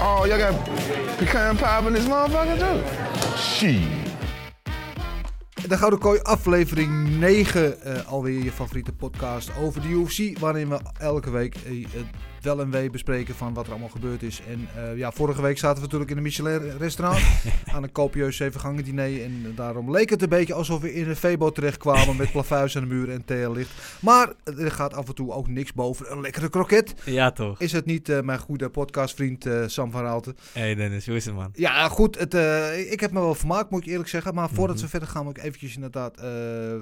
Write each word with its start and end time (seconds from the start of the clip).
Oh, 0.00 0.24
y'all 0.26 0.38
got 0.38 0.54
pecan 1.18 1.56
pie 1.56 1.86
in 1.86 1.92
this 1.92 2.06
motherfucker 2.06 2.58
too? 2.58 3.38
Shit. 3.38 3.80
De 5.68 5.76
Gouden 5.76 5.98
Kooi, 5.98 6.18
aflevering 6.22 7.08
9, 7.18 7.80
eh, 7.82 8.06
alweer 8.06 8.44
je 8.44 8.52
favoriete 8.52 8.92
podcast 8.92 9.50
over 9.60 9.82
de 9.82 9.88
UFC. 9.88 10.38
Waarin 10.38 10.68
we 10.68 10.80
elke 10.98 11.30
week 11.30 11.54
het 11.90 12.06
wel 12.44 12.60
en 12.60 12.70
wee 12.70 12.90
bespreken 12.90 13.34
van 13.34 13.54
wat 13.54 13.64
er 13.64 13.70
allemaal 13.70 13.88
gebeurd 13.88 14.22
is. 14.22 14.40
En 14.48 14.68
eh, 14.76 14.96
ja, 14.96 15.12
vorige 15.12 15.42
week 15.42 15.58
zaten 15.58 15.76
we 15.76 15.82
natuurlijk 15.82 16.10
in 16.10 16.16
een 16.16 16.22
Michelin-restaurant 16.22 17.22
aan 17.74 17.82
een 17.82 17.92
kopieus 17.92 18.36
zevengangen 18.36 18.84
diner. 18.84 19.22
En 19.24 19.52
daarom 19.56 19.90
leek 19.90 20.10
het 20.10 20.22
een 20.22 20.28
beetje 20.28 20.54
alsof 20.54 20.80
we 20.80 20.94
in 20.94 21.08
een 21.08 21.16
Febo 21.16 21.50
terechtkwamen 21.50 22.16
met 22.16 22.30
plafuis 22.32 22.76
aan 22.76 22.82
de 22.88 22.94
muur 22.94 23.10
en 23.10 23.24
TL-licht. 23.24 23.70
Maar 24.00 24.32
er 24.58 24.70
gaat 24.70 24.94
af 24.94 25.08
en 25.08 25.14
toe 25.14 25.32
ook 25.32 25.48
niks 25.48 25.72
boven 25.72 26.12
een 26.12 26.20
lekkere 26.20 26.48
kroket. 26.48 26.94
Ja, 27.04 27.30
toch? 27.32 27.60
Is 27.60 27.72
het 27.72 27.86
niet 27.86 28.08
eh, 28.08 28.20
mijn 28.20 28.38
goede 28.38 28.68
podcastvriend 28.70 29.46
eh, 29.46 29.62
Sam 29.66 29.90
van 29.90 30.02
Raalte? 30.02 30.34
hey 30.52 30.74
Dennis, 30.74 31.06
hoe 31.06 31.16
is 31.16 31.24
het 31.24 31.34
man? 31.34 31.50
Ja, 31.54 31.88
goed. 31.88 32.18
Het, 32.18 32.34
ik 32.90 33.00
heb 33.00 33.10
me 33.12 33.20
wel 33.20 33.34
vermaakt, 33.34 33.70
moet 33.70 33.82
ik 33.82 33.88
eerlijk 33.90 34.08
zeggen. 34.08 34.34
Maar 34.34 34.48
voordat 34.48 34.74
Mhm. 34.76 34.84
we 34.84 34.90
verder 34.90 35.08
gaan, 35.08 35.24
moet 35.24 35.36
ik 35.36 35.42
eventjes 35.44 35.74
inderdaad 35.74 36.18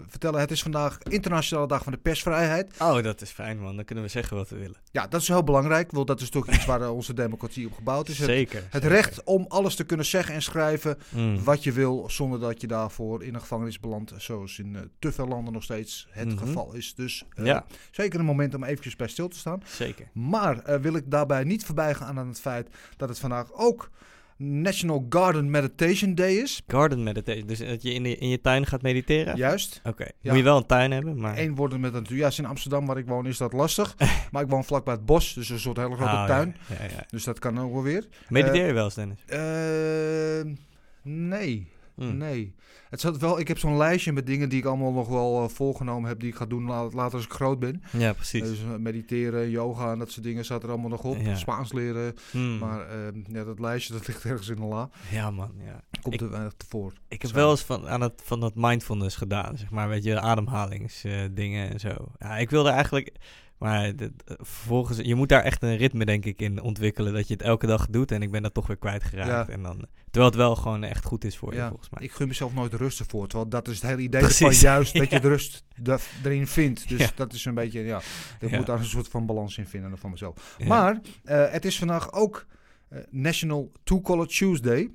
vertellen. 0.08 0.40
Het 0.40 0.50
is 0.50 0.62
vandaag 0.62 0.98
Internationale 1.08 1.66
Dag 1.68 1.82
van 1.82 1.92
de 1.92 1.98
Persvrijheid. 1.98 2.74
Oh, 2.78 3.02
dat 3.02 3.20
is 3.20 3.30
fijn 3.30 3.58
man. 3.60 3.76
Dan 3.76 3.84
kunnen 3.84 4.04
we 4.04 4.10
zeggen 4.10 4.36
wat 4.36 4.48
we 4.48 4.56
willen. 4.56 4.76
Ja, 4.90 5.06
dat 5.06 5.20
is 5.20 5.28
heel 5.28 5.34
belangrijk. 5.36 5.50
Want 5.92 6.06
dat 6.06 6.20
is 6.20 6.30
toch 6.30 6.48
iets 6.50 6.64
waar 6.64 6.80
eh, 6.80 6.94
onze 6.94 7.14
democratie 7.14 7.66
op 7.66 7.72
gebouwd 7.74 8.08
is. 8.08 8.18
Het, 8.18 8.26
Zeker. 8.28 8.62
het 8.70 8.82
zeker. 8.82 8.88
recht 8.88 9.22
om 9.24 9.44
alles 9.48 9.74
te 9.74 9.84
kunnen 9.84 10.06
zeggen 10.06 10.34
en 10.34 10.42
schrijven 10.42 10.98
Mm. 11.10 11.44
wat 11.44 11.64
je 11.64 11.72
wil, 11.72 12.04
zonder 12.10 12.40
dat 12.40 12.60
je 12.60 12.66
daarvoor 12.66 13.22
in 13.24 13.34
een 13.34 13.40
gevangenis 13.40 13.80
belandt. 13.80 14.12
Zoals 14.16 14.58
in 14.58 14.76
eh, 14.76 14.82
te 14.98 15.12
veel 15.12 15.26
landen 15.28 15.52
nog 15.52 15.62
steeds 15.62 16.06
het 16.10 16.28
Mhm. 16.28 16.36
geval 16.38 16.72
is. 16.74 16.94
Dus 16.94 17.24
eh, 17.34 17.44
Ja. 17.44 17.64
zeker 17.90 18.18
een 18.20 18.26
moment 18.26 18.54
om 18.54 18.64
eventjes 18.64 18.96
bij 18.96 19.08
stil 19.08 19.28
te 19.28 19.38
staan. 19.38 19.62
Zeker. 19.66 20.06
Maar 20.12 20.80
wil 20.80 20.94
ik 20.94 21.10
daarbij 21.10 21.44
niet 21.44 21.64
voorbij 21.64 21.94
gaan 21.94 22.18
aan 22.18 22.28
het 22.28 22.40
feit 22.40 22.68
dat 22.96 23.08
het 23.08 23.18
vandaag 23.18 23.52
ook 23.52 23.90
National 24.42 25.06
Garden 25.08 25.50
Meditation 25.50 26.14
Day 26.14 26.32
is. 26.34 26.62
Garden 26.66 27.02
meditation. 27.02 27.46
Dus 27.46 27.58
dat 27.58 27.82
je 27.82 27.92
in, 27.92 28.02
de- 28.02 28.16
in 28.16 28.28
je 28.28 28.40
tuin 28.40 28.66
gaat 28.66 28.82
mediteren? 28.82 29.36
Juist. 29.36 29.80
Oké. 29.84 30.04
Ja. 30.04 30.28
Moet 30.30 30.36
je 30.38 30.44
wel 30.44 30.56
een 30.56 30.66
tuin 30.66 30.90
hebben, 30.90 31.20
maar... 31.20 31.38
Eén 31.38 31.54
worden 31.54 31.80
met 31.80 31.94
een 31.94 32.06
Ja, 32.08 32.30
in 32.36 32.44
Amsterdam 32.46 32.86
waar 32.86 32.98
ik 32.98 33.06
woon 33.06 33.26
is 33.26 33.36
dat 33.36 33.52
lastig. 33.52 33.94
maar 34.32 34.42
ik 34.42 34.48
woon 34.48 34.64
vlakbij 34.64 34.94
het 34.94 35.06
bos, 35.06 35.34
dus 35.34 35.48
een 35.48 35.58
soort 35.60 35.76
hele 35.76 35.94
grote 35.94 36.10
Oh, 36.12 36.26
tuin. 36.26 36.56
Ja, 36.68 36.84
ja. 36.84 37.04
Dus 37.08 37.24
dat 37.24 37.38
kan 37.38 37.60
ook 37.60 37.72
wel 37.72 37.82
weer. 37.82 38.06
Mediteer 38.28 38.66
je 38.66 38.72
wel 38.72 38.84
eens, 38.84 38.94
Dennis? 38.94 39.18
Eh, 39.26 40.52
nee, 41.02 41.68
Mm. 41.96 42.16
nee. 42.16 42.54
Het 42.90 43.00
zat 43.00 43.18
wel, 43.18 43.38
ik 43.40 43.48
heb 43.48 43.58
zo'n 43.58 43.76
lijstje 43.76 44.12
met 44.12 44.26
dingen 44.26 44.48
die 44.48 44.58
ik 44.58 44.64
allemaal 44.64 44.92
nog 44.92 45.08
wel 45.08 45.42
eh, 45.42 45.48
voorgenomen 45.48 46.08
heb, 46.08 46.20
die 46.20 46.28
ik 46.28 46.34
ga 46.34 46.46
doen 46.46 46.64
la- 46.66 46.88
later 46.90 47.14
als 47.14 47.24
ik 47.24 47.32
groot 47.32 47.58
ben. 47.58 47.82
Ja, 47.92 48.12
precies. 48.12 48.42
Dus 48.42 48.60
eh, 48.62 48.76
mediteren, 48.76 49.50
yoga 49.50 49.92
en 49.92 49.98
dat 49.98 50.10
soort 50.10 50.24
dingen 50.24 50.44
staat 50.44 50.62
er 50.62 50.68
allemaal 50.68 50.88
nog 50.90 51.04
op. 51.04 51.16
Ja. 51.20 51.34
Spaans 51.34 51.72
leren. 51.72 52.14
Hmm. 52.30 52.58
Maar 52.58 52.88
eh, 52.88 52.96
ja, 53.32 53.44
dat 53.44 53.58
lijstje 53.60 53.92
dat 53.92 54.06
ligt 54.08 54.24
ergens 54.24 54.48
in 54.48 54.56
de 54.56 54.62
la. 54.64 54.90
Ja 55.10 55.30
man, 55.30 55.52
ja. 55.64 55.80
Komt 56.02 56.14
Ik- 56.14 56.20
er 56.20 56.30
weinig 56.30 56.52
tevoor. 56.56 56.92
Ik 57.08 57.22
heb 57.22 57.30
Zo. 57.30 57.36
wel 57.36 57.50
eens 57.50 57.62
van, 57.62 57.88
aan 57.88 58.00
het, 58.00 58.22
van 58.24 58.40
dat 58.40 58.52
mindfulness 58.54 59.16
gedaan, 59.16 59.56
zeg 59.58 59.70
maar, 59.70 59.88
weet 59.88 60.04
je, 60.04 60.20
ademhalingsdingen 60.20 61.70
en 61.70 61.80
zo. 61.80 61.94
Ja, 62.18 62.36
ik 62.36 62.50
wilde 62.50 62.70
eigenlijk, 62.70 63.12
maar 63.62 63.92
vervolgens, 64.24 64.98
je 64.98 65.14
moet 65.14 65.28
daar 65.28 65.42
echt 65.42 65.62
een 65.62 65.76
ritme 65.76 66.04
denk 66.04 66.24
ik 66.24 66.40
in 66.40 66.60
ontwikkelen, 66.62 67.12
dat 67.12 67.26
je 67.28 67.32
het 67.32 67.42
elke 67.42 67.66
dag 67.66 67.86
doet 67.90 68.10
en 68.12 68.22
ik 68.22 68.30
ben 68.30 68.42
dat 68.42 68.54
toch 68.54 68.66
weer 68.66 68.76
kwijtgeraakt. 68.76 69.46
Ja. 69.48 69.48
En 69.54 69.62
dan, 69.62 69.86
terwijl 70.04 70.24
het 70.26 70.34
wel 70.34 70.56
gewoon 70.56 70.82
echt 70.84 71.04
goed 71.04 71.24
is 71.24 71.36
voor 71.36 71.54
je, 71.54 71.66
volgens 71.68 71.90
mij. 71.90 72.02
Ik 72.04 72.12
gun 72.12 72.28
mezelf 72.28 72.54
nooit 72.54 72.74
rust 72.74 72.98
ervoor. 73.00 73.26
Terwijl 73.28 73.50
dat 73.50 73.68
is 73.68 73.74
het 73.80 73.90
hele 73.90 74.02
idee 74.02 74.20
Precies. 74.20 74.38
van 74.60 74.68
juist 74.70 74.94
dat 74.98 75.10
je 75.10 75.20
de 75.20 75.28
rust 75.28 75.64
da- 75.76 75.98
erin 76.24 76.46
vindt. 76.46 76.88
Dus 76.88 77.14
dat 77.14 77.32
is 77.32 77.44
een 77.44 77.54
beetje, 77.54 77.80
ja, 77.80 78.00
ik 78.40 78.50
moet 78.50 78.66
daar 78.66 78.78
een 78.78 78.84
soort 78.84 79.08
van 79.08 79.26
balans 79.26 79.58
in 79.58 79.66
vinden 79.66 79.98
van 79.98 80.10
mezelf. 80.10 80.56
Maar 80.66 81.00
eh, 81.24 81.50
het 81.50 81.64
is 81.64 81.78
vandaag 81.78 82.12
ook 82.12 82.46
eh, 82.88 82.98
National 83.10 83.72
Two 83.84 84.00
Color 84.00 84.26
Tuesday. 84.26 84.90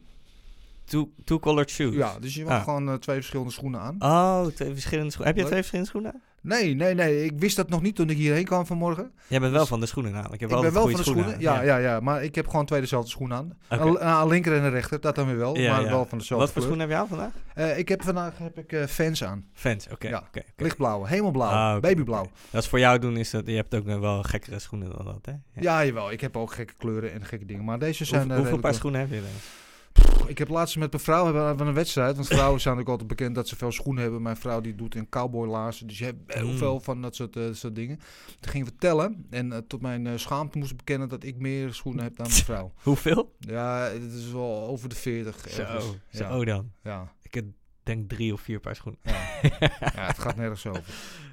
Two, 0.85 1.11
two 1.23 1.39
colored 1.39 1.69
shoes. 1.69 1.95
Ja, 1.95 2.19
dus 2.19 2.33
je 2.35 2.44
mag 2.44 2.53
Ah. 2.53 2.63
gewoon 2.63 2.89
eh, 2.89 2.94
twee 2.95 3.16
verschillende 3.16 3.51
schoenen 3.51 3.79
aan. 3.79 3.95
Oh, 4.00 4.45
twee 4.45 4.72
verschillende 4.73 5.11
schoenen. 5.11 5.33
Heb 5.33 5.44
je 5.44 5.50
twee 5.50 5.57
verschillende 5.59 5.89
schoenen? 5.89 6.13
aan? 6.13 6.22
Nee, 6.47 6.75
nee, 6.75 6.94
nee. 6.94 7.24
Ik 7.25 7.34
wist 7.35 7.56
dat 7.56 7.69
nog 7.69 7.81
niet 7.81 7.96
toen 7.96 8.09
ik 8.09 8.18
hierheen 8.18 8.46
kwam 8.46 8.66
vanmorgen. 8.66 9.12
Jij 9.28 9.40
bent 9.40 9.52
wel 9.52 9.59
Dus- 9.59 9.69
van 9.69 9.80
de 9.80 9.85
schoenen 9.85 10.12
namelijk. 10.12 10.40
Je 10.40 10.46
Ik 10.47 10.52
hebt 10.52 10.63
ben 10.63 10.74
wel 10.74 10.81
van 10.81 10.91
de 10.91 11.03
goede 11.03 11.19
schoenen. 11.22 11.40
Ja, 11.41 11.58
aan. 11.58 11.66
ja, 11.66 11.78
ja, 11.78 12.00
Maar 12.00 12.24
ik 12.24 12.35
heb 12.35 12.47
gewoon 12.47 12.66
twee 12.66 12.81
dezelfde 12.81 13.09
schoenen 13.09 13.38
aan. 13.38 13.58
Een, 13.68 14.08
een 14.08 14.28
linker 14.28 14.56
en 14.57 14.63
een 14.63 14.69
rechter, 14.69 15.02
dat 15.02 15.16
dan 15.16 15.25
weer 15.28 15.38
wel. 15.38 15.57
Ja, 15.57 15.72
maar 15.75 15.84
ja. 15.84 15.90
wel 15.90 16.06
van 16.06 16.18
dezelfde 16.18 16.46
Wat 16.46 16.53
voor 16.53 16.62
schoenen 16.63 16.88
heb 16.90 16.97
je 16.97 17.02
aan 17.02 17.07
vandaag? 17.07 17.31
Eh, 17.53 17.78
ik 17.78 17.90
heb 17.90 18.03
vandaag 18.03 18.38
heb 18.38 18.57
ik, 18.57 18.72
eh, 18.72 18.86
fans 18.86 19.24
aan. 19.24 19.46
Fans, 19.53 19.88
oké. 19.91 20.07
Ja. 20.07 20.24
Lichtblauwe, 20.57 21.07
hemelblauw, 21.07 21.50
Ah, 21.75 21.81
babyblauw. 21.81 22.30
Dat 22.50 22.63
is 22.63 22.69
voor 22.69 22.80
jou 22.80 23.00
doen, 23.00 23.18
is 23.18 23.30
dat, 23.30 23.47
je 23.47 23.56
hebt 23.56 23.75
ook 23.75 23.86
nog 23.86 24.00
wel 24.00 24.24
gekkere 24.24 24.59
schoenen 24.59 24.90
dan 24.96 25.06
dat, 25.06 25.25
hè? 25.25 25.62
Ja, 25.62 25.86
jawel. 25.86 26.12
Ik 26.12 26.22
heb 26.22 26.38
ook 26.38 26.53
gekke 26.53 26.74
kleuren 26.78 27.13
en 27.13 27.25
gekke 27.25 27.46
dingen. 27.46 27.63
Maar 27.63 27.80
deze 27.80 28.06
zijn... 28.06 28.22
Hoe, 28.22 28.31
eh, 28.31 28.38
hoeveel 28.38 28.57
paar 28.57 28.74
schoenen 28.74 29.00
heb 29.00 29.09
je 29.09 29.16
dan? 29.22 29.30
Ik 30.28 30.38
heb 30.38 30.50
laatst 30.50 30.78
met 30.78 30.91
mijn 30.91 31.03
vrouw 31.03 31.25
hebben 31.25 31.58
we 31.58 31.63
een 31.63 31.74
wedstrijd. 31.74 32.16
Want 32.16 32.28
vrouwen 32.28 32.62
zijn 32.62 32.80
ook 32.80 32.88
altijd 32.90 33.08
bekend 33.08 33.35
dat 33.35 33.47
ze 33.47 33.56
veel 33.56 33.72
schoenen 33.72 34.03
hebben. 34.03 34.22
Mijn 34.22 34.38
vrouw 34.38 34.62
die 34.62 34.75
doet 34.75 34.96
in 34.96 35.09
cowboylaarzen. 35.09 35.88
Dus 35.88 35.97
je 35.97 36.06
hebt 36.06 36.34
heel 36.34 36.47
Mm. 36.52 36.58
veel 36.58 36.80
van 36.80 37.02
dat 37.02 37.16
soort, 37.16 37.35
eh, 37.35 37.44
soort 37.52 37.75
dingen. 37.75 38.00
Toen 38.40 38.52
gingen 38.52 38.68
we 38.68 38.75
tellen. 38.75 39.25
En 39.30 39.52
eh, 39.53 39.59
tot 39.68 39.81
mijn 39.81 40.07
eh, 40.07 40.13
schaamte 40.16 40.57
moest 40.57 40.72
ik 40.72 40.78
bekennen 40.78 41.09
dat 41.09 41.24
ik 41.24 41.38
meer 41.38 41.74
schoenen 41.74 42.03
heb 42.03 42.16
dan 42.16 42.28
mijn 42.30 42.44
vrouw. 42.44 42.72
Hoeveel? 42.84 43.36
Ja, 43.40 43.78
het 43.80 44.13
is 44.13 44.31
wel 44.31 44.68
over 44.68 44.90
de 44.90 44.96
40. 44.96 45.50
Zo, 45.50 45.62
ergens. 45.62 45.86
zo 46.12 46.40
Ja. 46.40 46.46
dan. 46.46 46.72
Ja. 46.84 47.12
Ik 47.22 47.34
heb 47.34 47.46
denk 47.84 48.09
drie 48.09 48.34
of 48.34 48.41
vier 48.41 48.59
paar 48.59 48.75
schoenen. 48.75 49.00
Ja. 49.03 49.12
ja, 49.59 49.69
het 50.07 50.19
gaat 50.19 50.36
nergens 50.44 50.66
over. 50.66 50.84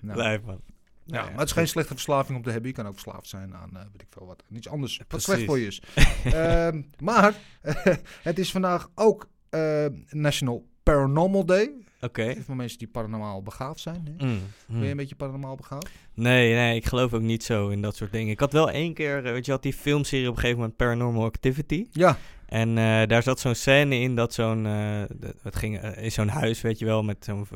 Nou, 0.02 0.14
Blijf 0.14 0.42
man. 0.42 0.60
Ja, 1.06 1.22
maar 1.22 1.38
het 1.38 1.48
is 1.48 1.52
geen 1.52 1.68
slechte 1.68 1.92
verslaving 1.92 2.36
om 2.36 2.44
te 2.44 2.50
hebben. 2.50 2.68
Je 2.68 2.76
kan 2.76 2.86
ook 2.86 2.92
verslaafd 2.92 3.28
zijn 3.28 3.54
aan, 3.54 3.70
eh, 3.76 3.82
weet 3.92 4.02
ik 4.02 4.08
veel 4.10 4.26
wat. 4.26 4.42
Iets 4.52 4.68
anders, 4.68 4.98
wat 4.98 5.06
Precies. 5.08 5.26
slecht 5.26 5.44
voor 5.44 5.58
je 5.58 5.66
is. 5.66 5.82
Ehm, 6.24 6.82
maar 6.98 7.34
het 8.22 8.38
is 8.38 8.50
vandaag 8.50 8.90
ook 8.94 9.28
eh, 9.50 9.86
National 10.08 10.66
Paranormal 10.82 11.44
Day. 11.44 11.70
Oké. 12.00 12.36
Voor 12.44 12.56
mensen 12.56 12.78
die 12.78 12.88
paranormaal 12.88 13.42
begaafd 13.42 13.80
zijn. 13.80 14.16
Hè? 14.16 14.26
Mm, 14.26 14.32
mm. 14.32 14.40
Ben 14.66 14.84
je 14.84 14.90
een 14.90 14.96
beetje 14.96 15.14
paranormaal 15.14 15.56
begaafd? 15.56 15.88
Nee, 16.14 16.54
nee, 16.54 16.76
ik 16.76 16.86
geloof 16.86 17.12
ook 17.12 17.20
niet 17.20 17.44
zo 17.44 17.68
in 17.68 17.82
dat 17.82 17.96
soort 17.96 18.12
dingen. 18.12 18.32
Ik 18.32 18.40
had 18.40 18.52
wel 18.52 18.70
één 18.70 18.94
keer, 18.94 19.24
eh, 19.26 19.32
weet 19.32 19.46
je, 19.46 19.52
had 19.52 19.62
die 19.62 19.72
filmserie 19.72 20.28
op 20.28 20.34
een 20.34 20.40
gegeven 20.40 20.58
moment 20.58 20.76
Paranormal 20.76 21.24
Activity. 21.24 21.86
Ja. 21.90 22.18
En 22.54 22.78
eh, 22.78 23.06
daar 23.06 23.22
zat 23.22 23.40
zo'n 23.40 23.54
scène 23.54 23.98
in 23.98 24.14
dat 24.14 24.34
zo'n, 24.34 24.64
het 25.42 25.56
ging 25.56 25.78
eh, 25.78 26.04
in 26.04 26.12
zo'n 26.12 26.28
huis, 26.28 26.60
weet 26.60 26.78
je 26.78 26.84
wel, 26.84 27.02
met 27.02 27.24
zo'n 27.24 27.46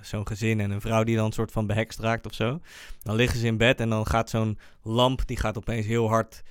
zo'n 0.00 0.26
gezin 0.26 0.60
en 0.60 0.70
een 0.70 0.80
vrouw 0.80 1.04
die 1.04 1.16
dan 1.16 1.24
een 1.24 1.32
soort 1.32 1.52
van 1.52 1.66
behekst 1.66 1.98
raakt 1.98 2.26
of 2.26 2.34
zo. 2.34 2.60
Dan 3.02 3.16
liggen 3.16 3.38
ze 3.38 3.46
in 3.46 3.56
bed 3.56 3.80
en 3.80 3.88
dan 3.88 4.06
gaat 4.06 4.30
zo'n 4.30 4.58
lamp, 4.82 5.26
die 5.26 5.36
gaat 5.36 5.56
opeens 5.56 5.86
heel 5.86 6.08
hard 6.08 6.42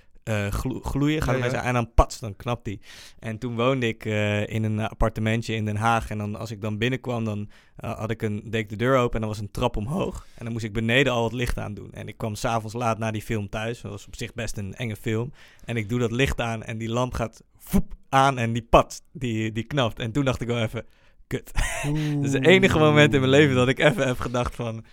glo- 0.49 0.79
gloeien. 0.79 1.21
Gaat 1.21 1.37
Ja, 1.37 1.59
aan 1.59 1.65
en 1.65 1.73
dan 1.73 1.93
pats, 1.93 2.19
dan 2.19 2.35
knapt 2.35 2.65
die. 2.65 2.79
En 3.19 3.37
toen 3.37 3.55
woonde 3.55 3.87
ik 3.87 4.05
eh, 4.05 4.47
in 4.47 4.63
een 4.63 4.79
appartementje 4.79 5.53
in 5.53 5.65
Den 5.65 5.75
Haag. 5.75 6.09
En 6.09 6.17
dan, 6.17 6.35
als 6.35 6.51
ik 6.51 6.61
dan 6.61 6.77
binnenkwam, 6.77 7.25
dan 7.25 7.49
eh, 7.75 7.97
had 7.97 8.11
ik 8.11 8.21
een, 8.21 8.41
deed 8.45 8.61
ik 8.61 8.69
de 8.69 8.75
deur 8.75 8.97
open 8.97 9.13
en 9.13 9.19
dan 9.19 9.29
was 9.29 9.39
een 9.39 9.51
trap 9.51 9.77
omhoog. 9.77 10.25
En 10.35 10.43
dan 10.43 10.53
moest 10.53 10.65
ik 10.65 10.73
beneden 10.73 11.13
al 11.13 11.23
het 11.23 11.33
licht 11.33 11.57
aan 11.57 11.73
doen. 11.73 11.93
En 11.93 12.07
ik 12.07 12.17
kwam 12.17 12.35
s'avonds 12.35 12.73
laat 12.75 12.97
na 12.97 13.11
die 13.11 13.21
film 13.21 13.49
thuis. 13.49 13.81
Dat 13.81 13.91
was 13.91 14.07
op 14.07 14.15
zich 14.15 14.33
best 14.33 14.57
een 14.57 14.75
enge 14.75 14.95
film. 14.95 15.31
En 15.65 15.77
ik 15.77 15.89
doe 15.89 15.99
dat 15.99 16.11
licht 16.11 16.41
aan 16.41 16.63
en 16.63 16.77
die 16.77 16.89
lamp 16.89 17.13
gaat 17.13 17.43
voep 17.57 17.93
aan 18.09 18.37
en 18.37 18.53
die 18.53 18.67
pat, 18.69 19.01
die, 19.11 19.51
die 19.51 19.63
knapt. 19.63 19.99
En 19.99 20.11
toen 20.11 20.25
dacht 20.25 20.41
ik 20.41 20.47
wel 20.47 20.61
even, 20.61 20.85
kut. 21.27 21.51
Dat 22.15 22.25
is 22.25 22.33
het 22.33 22.45
enige 22.45 22.79
moment 22.79 23.13
in 23.13 23.19
mijn 23.19 23.31
leven 23.31 23.55
dat 23.55 23.67
ik 23.67 23.79
even 23.79 24.07
heb 24.07 24.19
gedacht 24.19 24.55
van... 24.55 24.85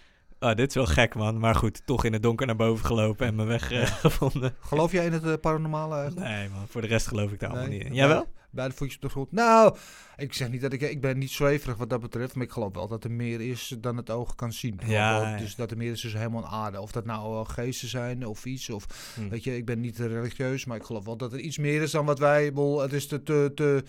Oh, 0.44 0.54
dit 0.54 0.68
is 0.68 0.74
wel 0.74 0.86
gek, 0.86 1.14
man. 1.14 1.38
Maar 1.38 1.54
goed, 1.54 1.82
toch 1.86 2.04
in 2.04 2.12
het 2.12 2.22
donker 2.22 2.46
naar 2.46 2.56
boven 2.56 2.86
gelopen 2.86 3.26
en 3.26 3.34
mijn 3.34 3.48
weg 3.48 3.72
eh, 3.72 3.86
gevonden. 4.06 4.54
Geloof 4.60 4.92
jij 4.92 5.06
in 5.06 5.12
het 5.12 5.24
eh, 5.24 5.32
paranormale? 5.40 5.94
eigenlijk? 5.94 6.26
Nee, 6.28 6.48
man. 6.48 6.68
Voor 6.68 6.80
de 6.80 6.86
rest 6.86 7.06
geloof 7.06 7.32
ik 7.32 7.40
daar 7.40 7.50
allemaal 7.50 7.68
Nee? 7.68 7.78
niet 7.78 7.86
in. 7.86 7.94
Jij 7.94 8.08
wel? 8.08 8.26
Bij 8.50 8.68
de 8.68 8.74
voetjes 8.74 8.96
op 8.96 9.02
de 9.02 9.08
grond. 9.08 9.32
Nou, 9.32 9.76
ik 10.16 10.32
zeg 10.32 10.50
niet 10.50 10.60
dat 10.60 10.72
ik... 10.72 10.80
Ik 10.80 11.00
ben 11.00 11.18
niet 11.18 11.30
zweverig 11.30 11.76
wat 11.76 11.90
dat 11.90 12.00
betreft. 12.00 12.34
Maar 12.34 12.44
ik 12.44 12.52
geloof 12.52 12.74
wel 12.74 12.88
dat 12.88 13.04
er 13.04 13.10
meer 13.10 13.40
is 13.40 13.74
dan 13.78 13.96
het 13.96 14.10
oog 14.10 14.34
kan 14.34 14.52
zien. 14.52 14.80
Ja, 14.86 15.20
wel. 15.20 15.38
Dus 15.38 15.54
dat 15.54 15.70
er 15.70 15.76
meer 15.76 15.92
is 15.92 16.00
tussen 16.00 16.20
hemel 16.20 16.42
en 16.42 16.48
aarde. 16.50 16.80
Of 16.80 16.92
dat 16.92 17.04
nou 17.04 17.30
wel 17.30 17.44
geesten 17.44 17.88
zijn 17.88 18.26
of 18.26 18.44
iets. 18.44 18.70
Of, 18.70 19.12
Hm. 19.14 19.28
Weet 19.28 19.44
je, 19.44 19.56
ik 19.56 19.64
ben 19.64 19.80
niet 19.80 19.98
religieus. 19.98 20.64
Maar 20.64 20.76
ik 20.76 20.82
geloof 20.84 21.04
wel 21.04 21.16
dat 21.16 21.32
er 21.32 21.38
iets 21.40 21.58
meer 21.58 21.82
is 21.82 21.90
dan 21.90 22.06
wat 22.06 22.18
wij... 22.18 22.44
bedoel, 22.48 22.80
Het 22.80 22.92
is 22.92 23.06
te, 23.06 23.22
te, 23.22 23.52
te 23.54 23.84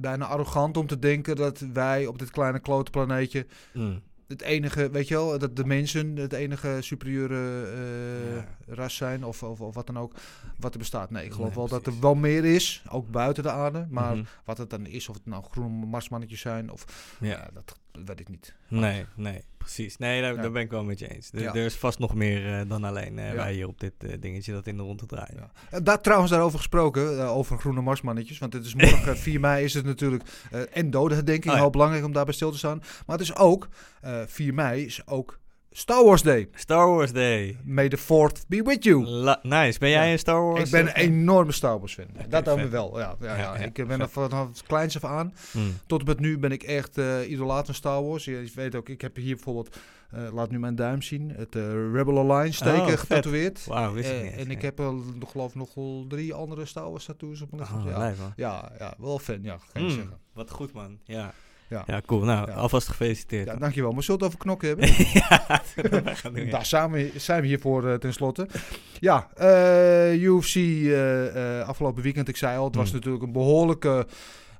bijna 0.00 0.26
arrogant 0.26 0.76
om 0.76 0.86
te 0.86 0.98
denken 0.98 1.36
dat 1.36 1.64
wij 1.72 2.06
op 2.06 2.18
dit 2.18 2.30
kleine 2.30 2.58
klote 2.58 2.90
planeetje... 2.90 3.46
Mm. 3.72 4.02
Het 4.28 4.42
enige, 4.42 4.90
weet 4.90 5.08
je 5.08 5.14
wel, 5.14 5.38
dat 5.38 5.56
de 5.56 5.64
mensen 5.64 6.16
het 6.16 6.32
enige 6.32 6.76
superieure 6.80 7.62
eh, 7.66 8.34
Ja. 8.34 8.74
ras 8.74 8.96
zijn 8.96 9.24
of, 9.24 9.42
of, 9.42 9.60
of 9.60 9.74
wat 9.74 9.86
dan 9.86 9.98
ook, 9.98 10.12
wat 10.58 10.72
er 10.72 10.78
bestaat. 10.78 11.10
Nee, 11.10 11.24
ik 11.24 11.32
geloof 11.32 11.46
Nee, 11.48 11.56
wel 11.56 11.68
dat 11.68 11.86
er 11.86 12.00
wel 12.00 12.14
meer 12.14 12.44
is, 12.44 12.82
ook 12.90 13.10
buiten 13.10 13.42
de 13.42 13.50
aarde. 13.50 13.86
Maar 13.90 14.14
Mhm. 14.16 14.24
wat 14.44 14.58
het 14.58 14.70
dan 14.70 14.86
is, 14.86 15.08
of 15.08 15.14
het 15.14 15.26
nou 15.26 15.44
groene 15.50 15.86
marsmannetjes 15.86 16.40
zijn, 16.40 16.70
of 16.70 17.16
Ja. 17.20 17.28
ja. 17.28 17.48
dat 17.52 17.78
weet 18.04 18.20
ik 18.20 18.28
niet. 18.28 18.54
Nee, 18.68 19.04
nee, 19.16 19.42
precies. 19.58 19.96
Nee, 19.96 20.20
daar, 20.22 20.34
Ja. 20.34 20.40
daar 20.42 20.50
ben 20.50 20.62
ik 20.62 20.70
wel 20.70 20.84
met 20.84 20.98
je 20.98 21.14
eens. 21.14 21.30
Er, 21.32 21.40
Ja. 21.40 21.54
er 21.54 21.64
is 21.64 21.76
vast 21.76 21.98
nog 21.98 22.14
meer 22.14 22.58
eh, 22.60 22.68
dan 22.68 22.84
alleen 22.84 23.18
eh, 23.18 23.32
wij 23.32 23.52
hier 23.52 23.66
op 23.68 23.80
dit 23.80 23.92
eh, 23.98 24.12
dingetje 24.20 24.52
dat 24.52 24.66
in 24.66 24.76
de 24.76 24.82
ronde 24.82 25.06
draaien. 25.06 25.50
Ja. 25.70 25.80
Daar, 25.80 26.00
trouwens, 26.00 26.30
daarover 26.30 26.58
gesproken, 26.58 27.28
over 27.28 27.58
groene 27.58 27.80
marsmannetjes. 27.80 28.38
Want 28.38 28.52
het 28.52 28.64
is 28.64 28.74
morgen, 28.74 29.16
4 29.26 29.40
mei, 29.40 29.64
is 29.64 29.74
het 29.74 29.84
natuurlijk 29.84 30.22
en 30.72 30.90
dodenherdenking. 30.90 31.52
Oh. 31.54 31.60
Heel 31.60 31.70
belangrijk 31.70 32.04
om 32.04 32.12
daarbij 32.12 32.34
stil 32.34 32.50
te 32.50 32.58
staan. 32.58 32.78
Maar 33.06 33.18
het 33.18 33.26
is 33.28 33.36
ook, 33.36 33.68
eh 34.00 34.22
4 34.26 34.54
mei 34.54 34.84
is 34.84 35.06
ook 35.06 35.38
Star 35.70 36.04
Wars 36.04 36.22
Day. 36.22 36.48
Star 36.54 36.86
Wars 36.88 37.12
Day. 37.12 37.56
May 37.64 37.88
the 37.88 37.96
4th 37.98 38.46
be 38.48 38.62
with 38.62 38.84
you. 38.84 39.04
La- 39.06 39.38
nice. 39.42 39.78
Ben 39.78 39.90
jij 39.90 40.06
Ja. 40.06 40.12
een 40.12 40.18
Star 40.18 40.42
Wars? 40.44 40.64
Ik 40.64 40.70
ben 40.70 40.80
een 40.86 40.92
eh, 40.92 41.02
enorme 41.04 41.52
Star 41.52 41.78
Wars 41.78 41.94
fan. 41.94 42.06
dat 42.28 42.44
dan 42.44 42.54
vet. 42.58 42.62
weer 42.62 42.70
wel. 42.70 42.98
Ja, 42.98 43.16
ja, 43.20 43.36
Ja, 43.36 43.54
Ik 43.56 43.86
ben 43.86 44.00
er 44.00 44.08
vanaf 44.08 44.48
het 44.48 44.62
kleins 44.62 44.96
af 44.96 45.04
aan. 45.04 45.34
mm. 45.52 45.72
Tot 45.86 46.00
en 46.00 46.06
met 46.06 46.20
nu 46.20 46.38
ben 46.38 46.52
ik 46.52 46.62
echt 46.62 46.98
eh 46.98 47.30
idolaat 47.30 47.64
van 47.66 47.74
Star 47.74 48.04
Wars. 48.04 48.24
Je, 48.24 48.30
je 48.30 48.50
weet 48.54 48.74
ook, 48.74 48.88
ik 48.88 49.00
heb 49.00 49.16
hier 49.16 49.34
bijvoorbeeld, 49.34 49.76
eh, 50.10 50.20
laat 50.32 50.50
nu 50.50 50.58
mijn 50.58 50.76
duim 50.76 51.02
zien, 51.02 51.30
het 51.36 51.56
eh, 51.56 51.62
Rebel 51.92 52.18
Alliance 52.18 52.64
teken 52.64 52.80
Oh, 52.80 52.86
getatoeëerd. 52.92 53.64
Wauw, 53.66 53.92
wist 53.92 54.10
ik 54.10 54.16
Eh, 54.16 54.22
niet 54.22 54.32
en 54.32 54.50
ik 54.50 54.62
heb 54.62 54.78
nog, 54.78 55.30
geloof 55.30 55.48
ik 55.50 55.54
nog 55.56 55.74
wel 55.74 56.04
drie 56.08 56.34
andere 56.34 56.64
Star 56.64 56.90
Wars 56.90 57.04
tattoos 57.04 57.40
op 57.40 57.50
mijn 57.50 57.62
lichaam. 57.62 57.78
Oh, 57.86 57.90
ja. 57.90 58.14
Ja, 58.36 58.72
ja, 58.78 58.94
wel 58.98 59.18
fan, 59.18 59.42
ja, 59.42 59.58
kan 59.72 59.82
je 59.82 59.88
Mm, 59.88 59.94
zeggen. 59.94 60.18
Wat 60.32 60.50
goed, 60.50 60.72
man. 60.72 60.98
Ja. 61.04 61.32
Ja. 61.68 61.82
Ja, 61.86 62.00
cool. 62.06 62.24
Nou, 62.24 62.50
alvast 62.50 62.88
gefeliciteerd. 62.88 63.44
Ja, 63.44 63.50
dan. 63.50 63.60
dankjewel. 63.60 63.92
Maar 63.92 64.02
zullen 64.02 64.20
we 64.20 64.26
het 64.26 64.34
over 64.34 64.44
knokken 64.46 64.68
hebben? 64.68 65.06
ja, 65.28 65.62
dat 65.90 66.02
wij 66.02 66.16
gaan 66.16 66.32
doen, 66.32 66.44
ja. 66.44 66.50
Daar 66.50 66.66
zijn 66.66 66.90
we, 66.90 67.12
zijn 67.16 67.40
we 67.40 67.46
hiervoor 67.46 67.88
eh, 67.88 67.94
tenslotte. 67.94 68.48
Ja, 69.00 69.28
eh, 69.36 70.22
UFC 70.22 70.54
eh, 70.56 71.60
afgelopen 71.68 72.02
weekend, 72.02 72.28
ik 72.28 72.36
zei 72.36 72.58
al, 72.58 72.64
het 72.64 72.74
was 72.74 72.86
Hmm. 72.88 72.94
natuurlijk 72.96 73.24
een 73.24 73.32
behoorlijke... 73.32 74.06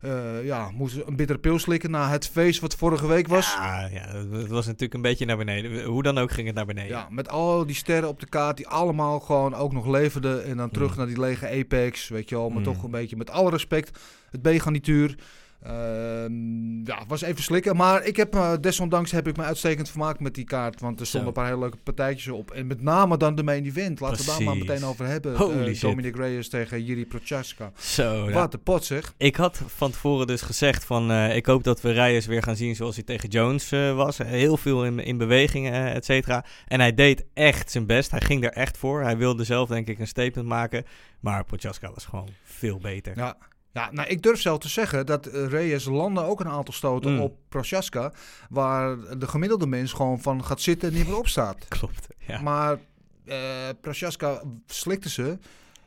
eh, 0.00 0.44
ja, 0.44 0.70
moest 0.70 0.96
een 1.06 1.16
bittere 1.16 1.38
pil 1.38 1.58
slikken 1.58 1.90
na 1.90 2.10
het 2.10 2.28
feest 2.28 2.60
wat 2.60 2.74
vorige 2.74 3.06
week 3.06 3.28
was. 3.28 3.54
Ja, 3.54 3.86
ja, 3.92 4.00
het- 4.08 4.32
het 4.32 4.48
was 4.48 4.66
natuurlijk 4.66 4.94
een 4.94 5.02
beetje 5.02 5.26
naar 5.26 5.36
beneden. 5.36 5.84
Hoe 5.84 6.02
dan 6.02 6.18
ook 6.18 6.30
ging 6.30 6.46
het 6.46 6.56
naar 6.56 6.66
beneden. 6.66 6.90
Ja, 6.96 7.06
met 7.10 7.28
al 7.28 7.66
die 7.66 7.74
sterren 7.76 8.08
op 8.08 8.20
de 8.20 8.28
kaart 8.28 8.56
die 8.56 8.68
allemaal 8.68 9.20
gewoon 9.20 9.54
ook 9.54 9.72
nog 9.72 9.86
leverden. 9.86 10.44
En 10.44 10.56
dan 10.56 10.70
terug 10.70 10.90
Mm. 10.90 10.96
naar 10.96 11.06
die 11.06 11.20
lege 11.20 11.48
Apex, 11.48 12.08
weet 12.08 12.28
je 12.28 12.34
wel. 12.34 12.48
Maar 12.48 12.58
Mm. 12.58 12.64
toch 12.64 12.82
een 12.82 12.90
beetje 12.90 13.16
met 13.16 13.30
alle 13.30 13.50
respect. 13.50 13.98
Het 14.30 14.42
B-garnituur. 14.42 15.14
Ehm, 15.62 16.86
ja, 16.86 16.98
het 16.98 17.08
was 17.08 17.22
even 17.22 17.42
slikken. 17.42 17.76
Maar 17.76 18.04
ik 18.04 18.16
heb, 18.16 18.34
eh, 18.34 18.52
desondanks 18.60 19.10
heb 19.10 19.28
ik 19.28 19.36
me 19.36 19.42
uitstekend 19.42 19.90
vermaakt 19.90 20.20
met 20.20 20.34
die 20.34 20.44
kaart. 20.44 20.80
Want 20.80 21.00
er 21.00 21.06
stonden 21.06 21.28
een 21.28 21.34
paar 21.34 21.46
hele 21.46 21.58
leuke 21.58 21.76
partijtjes 21.76 22.28
op. 22.32 22.50
En 22.50 22.66
met 22.66 22.82
name 22.82 23.16
dan 23.16 23.34
de 23.34 23.42
main 23.42 23.64
event. 23.64 24.00
Laten 24.00 24.18
we 24.18 24.26
daar 24.26 24.42
maar 24.42 24.54
Precies. 24.54 24.68
meteen 24.70 24.88
over 24.88 25.06
hebben. 25.06 25.34
Eh. 25.34 25.80
Dominic 25.80 26.16
Reyes 26.16 26.48
tegen 26.48 26.84
Jiri 26.84 27.06
Prochaska. 27.06 27.72
Zo. 27.78 28.30
Wat 28.30 28.52
de 28.52 28.58
pot 28.58 28.84
zeg. 28.84 29.14
Ik 29.16 29.36
had 29.36 29.62
van 29.66 29.90
tevoren 29.90 30.26
dus 30.26 30.42
gezegd 30.42 30.84
van... 30.84 31.10
eh, 31.10 31.36
ik 31.36 31.46
hoop 31.46 31.64
dat 31.64 31.80
we 31.80 31.90
Reyes 31.90 32.26
weer 32.26 32.42
gaan 32.42 32.56
zien 32.56 32.76
zoals 32.76 32.94
hij 32.94 33.04
tegen 33.04 33.28
Jones 33.28 33.70
was. 33.94 34.18
Heel 34.18 34.56
veel 34.56 34.84
in, 34.84 34.98
in 34.98 35.16
bewegingen, 35.16 35.72
eh, 35.72 35.94
et 35.94 36.04
cetera. 36.04 36.44
En 36.66 36.80
hij 36.80 36.94
deed 36.94 37.24
echt 37.34 37.70
zijn 37.70 37.86
best. 37.86 38.10
Hij 38.10 38.20
ging 38.20 38.44
er 38.44 38.52
echt 38.52 38.78
voor. 38.78 39.02
Hij 39.02 39.16
wilde 39.16 39.44
zelf 39.44 39.68
denk 39.68 39.88
ik 39.88 39.98
een 39.98 40.06
statement 40.06 40.48
maken. 40.48 40.84
Maar 41.20 41.44
Prochaska 41.44 41.90
was 41.94 42.04
gewoon 42.04 42.28
veel 42.44 42.78
beter. 42.78 43.16
Ja. 43.16 43.36
Ja, 43.72 43.90
nou, 43.92 44.08
ik 44.08 44.22
durf 44.22 44.40
zelf 44.40 44.58
te 44.58 44.68
zeggen 44.68 45.06
dat 45.06 45.26
eh, 45.26 45.46
Reyes 45.46 45.84
landde 45.84 46.20
ook 46.22 46.40
een 46.40 46.48
aantal 46.48 46.74
stoten 46.74 47.12
Mm. 47.12 47.20
op 47.20 47.36
Prochaska. 47.48 48.12
Waar 48.50 48.96
de 49.18 49.28
gemiddelde 49.28 49.66
mens 49.66 49.92
gewoon 49.92 50.20
van 50.20 50.44
gaat 50.44 50.60
zitten 50.60 50.88
en 50.88 50.94
niet 50.94 51.06
meer 51.06 51.18
opstaat. 51.18 51.68
Klopt, 51.78 52.06
ja. 52.18 52.40
Maar 52.40 52.78
eh 53.24 53.36
Prochaska 53.80 54.42
slikte 54.66 55.08
ze, 55.08 55.38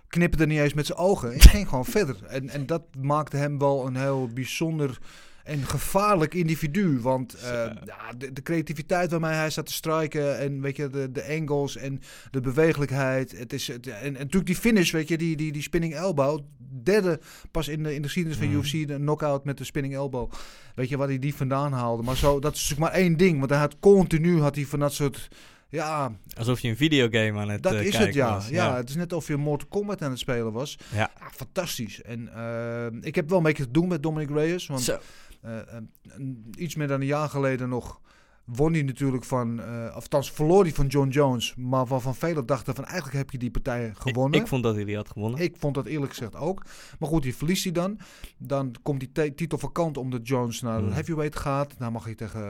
knipperde 0.08 0.46
niet 0.46 0.60
eens 0.60 0.74
met 0.74 0.86
zijn 0.86 0.98
ogen 0.98 1.34
en 1.34 1.42
ging 1.42 1.68
gewoon 1.70 1.86
verder. 1.86 2.26
En, 2.26 2.50
en 2.50 2.66
dat 2.66 2.82
maakte 2.98 3.38
hem 3.38 3.58
wel 3.58 3.86
een 3.88 3.96
heel 3.96 4.28
bijzonder 4.34 4.98
en 5.44 5.66
gevaarlijk 5.66 6.34
individu. 6.34 7.00
Want 7.00 7.34
eh, 7.34 7.52
ja, 7.86 8.14
de, 8.18 8.34
de 8.34 8.42
creativiteit 8.42 9.12
waarmee 9.12 9.34
hij 9.34 9.50
staat 9.50 9.66
te 9.66 9.74
strijken 9.74 10.40
en 10.40 10.62
weet 10.62 10.76
je, 10.76 10.90
de, 10.90 11.12
de 11.12 11.38
angles 11.40 11.76
en 11.78 12.02
de 12.32 12.42
bewegelijkheid. 12.42 13.38
Het 13.38 13.54
is, 13.54 13.68
het, 13.68 13.88
en, 13.88 14.02
en 14.02 14.12
natuurlijk 14.14 14.46
die 14.46 14.56
finish, 14.56 14.92
weet 14.92 15.08
je, 15.08 15.18
die, 15.18 15.36
die, 15.36 15.52
die 15.52 15.62
spinning 15.62 15.96
elbow. 15.96 16.40
Derde 16.84 17.20
pas 17.52 17.68
in 17.68 17.84
de, 17.84 17.94
in 17.94 18.02
de 18.02 18.08
geschiedenis 18.08 18.38
van 18.38 18.48
Mm. 18.48 18.56
UFC, 18.56 18.88
de 18.88 18.96
knockout 18.96 19.44
met 19.44 19.58
de 19.58 19.64
spinning 19.64 19.94
elbow. 19.96 20.32
Weet 20.76 20.90
je 20.90 20.98
waar 20.98 21.08
hij 21.08 21.20
die 21.20 21.36
vandaan 21.36 21.74
haalde. 21.74 22.04
Maar 22.04 22.18
zo, 22.18 22.40
dat 22.40 22.56
is 22.56 22.62
natuurlijk 22.70 22.92
maar 22.92 23.02
één 23.02 23.18
ding. 23.18 23.38
Want 23.40 23.50
hij 23.50 23.60
had 23.60 23.80
continu 23.80 24.40
had 24.42 24.56
hij 24.56 24.66
van 24.66 24.80
dat 24.80 24.94
soort... 24.94 25.28
Ja, 25.70 26.12
Alsof 26.38 26.60
je 26.60 26.68
een 26.70 26.78
videogame 26.78 27.40
aan 27.40 27.50
het 27.50 27.64
dat 27.64 27.74
is 27.74 27.80
kijken 27.80 28.06
het, 28.06 28.14
ja. 28.14 28.34
was. 28.34 28.50
ja. 28.50 28.76
Het 28.76 28.90
is 28.90 28.96
net 28.96 29.14
of 29.14 29.28
je 29.28 29.38
Mortal 29.38 29.68
Kombat 29.68 30.02
aan 30.02 30.10
het 30.10 30.20
spelen 30.20 30.52
was. 30.52 30.78
Ja. 30.94 31.12
Ja, 31.20 31.30
fantastisch. 31.36 32.02
En 32.02 32.34
eh, 32.34 32.86
ik 33.02 33.16
heb 33.16 33.30
wel 33.30 33.38
een 33.38 33.44
beetje 33.44 33.64
te 33.66 33.72
doen 33.72 33.88
met 33.88 34.04
Dominic 34.04 34.30
Reyes. 34.30 34.68
Want 34.68 34.82
Zo. 34.82 34.98
Eh, 35.42 35.58
eh, 35.60 35.66
een- 36.04 36.54
iets 36.58 36.76
meer 36.76 36.88
dan 36.88 37.02
een 37.02 37.08
jaar 37.08 37.30
geleden 37.30 37.70
nog 37.70 38.00
won 38.46 38.74
hij 38.74 38.82
natuurlijk 38.82 39.24
van... 39.24 39.60
of 39.88 39.94
althans 39.94 40.32
verloor 40.32 40.64
hij 40.64 40.74
van 40.74 40.88
John 40.88 41.08
Jones. 41.10 41.54
Maar 41.58 41.86
waarvan 41.86 42.16
velen 42.16 42.46
dachten 42.46 42.76
van 42.76 42.86
eigenlijk 42.86 43.18
heb 43.18 43.30
je 43.32 43.38
die 43.38 43.52
partij 43.52 43.92
gewonnen. 43.98 44.34
Ik, 44.34 44.42
ik 44.42 44.48
vond 44.48 44.64
dat 44.64 44.76
hij 44.76 44.84
die 44.84 44.96
had 44.96 45.10
gewonnen. 45.10 45.40
Ik 45.40 45.56
vond 45.60 45.76
dat 45.76 45.86
eerlijk 45.86 46.12
gezegd 46.12 46.36
ook. 46.36 46.64
Maar 47.00 47.10
goed, 47.10 47.24
die 47.24 47.36
verliest 47.36 47.64
hij 47.64 47.72
dan. 47.74 48.00
Dan 48.38 48.76
komt 48.84 49.00
die 49.00 49.12
te- 49.12 49.36
titel 49.36 49.58
vakant 49.58 49.98
omdat 49.98 50.28
Jones 50.28 50.62
naar 50.62 50.78
de 50.78 50.84
Hmm. 50.86 50.94
heavyweight 50.94 51.36
gaat. 51.40 51.74
Dan 51.78 51.92
mag 51.92 52.04
hij 52.04 52.16
tegen 52.16 52.42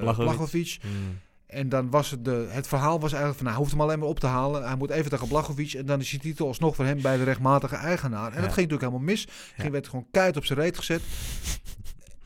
Blachowicz. 0.00 0.78
Mm. 0.84 1.18
En 1.46 1.68
dan 1.68 1.90
was 1.90 2.10
het, 2.10 2.24
de, 2.24 2.46
het 2.50 2.66
verhaal 2.68 3.00
was 3.00 3.12
eigenlijk 3.12 3.34
van, 3.34 3.44
nou, 3.44 3.48
hij 3.48 3.58
hoeft 3.58 3.70
hem 3.70 3.80
alleen 3.80 3.98
maar 3.98 4.08
op 4.08 4.20
te 4.20 4.26
halen. 4.26 4.66
Hij 4.66 4.76
moet 4.76 4.90
even 4.90 5.10
tegen 5.10 5.28
Blachowicz 5.28 5.74
en 5.74 5.86
dan 5.86 6.00
is 6.00 6.10
die 6.10 6.20
titel 6.20 6.46
alsnog 6.46 6.74
voor 6.74 6.84
hem 6.84 7.02
bij 7.02 7.16
de 7.16 7.24
rechtmatige 7.24 7.74
eigenaar. 7.76 8.30
En 8.30 8.34
Ja. 8.36 8.40
dat 8.46 8.52
ging 8.52 8.68
natuurlijk 8.70 8.80
helemaal 8.82 9.00
mis. 9.14 9.22
Ja. 9.22 9.62
Hij 9.62 9.70
werd 9.70 9.88
gewoon 9.88 10.06
keihard 10.10 10.36
op 10.36 10.44
zijn 10.44 10.58
reet 10.58 10.76
gezet. 10.76 11.02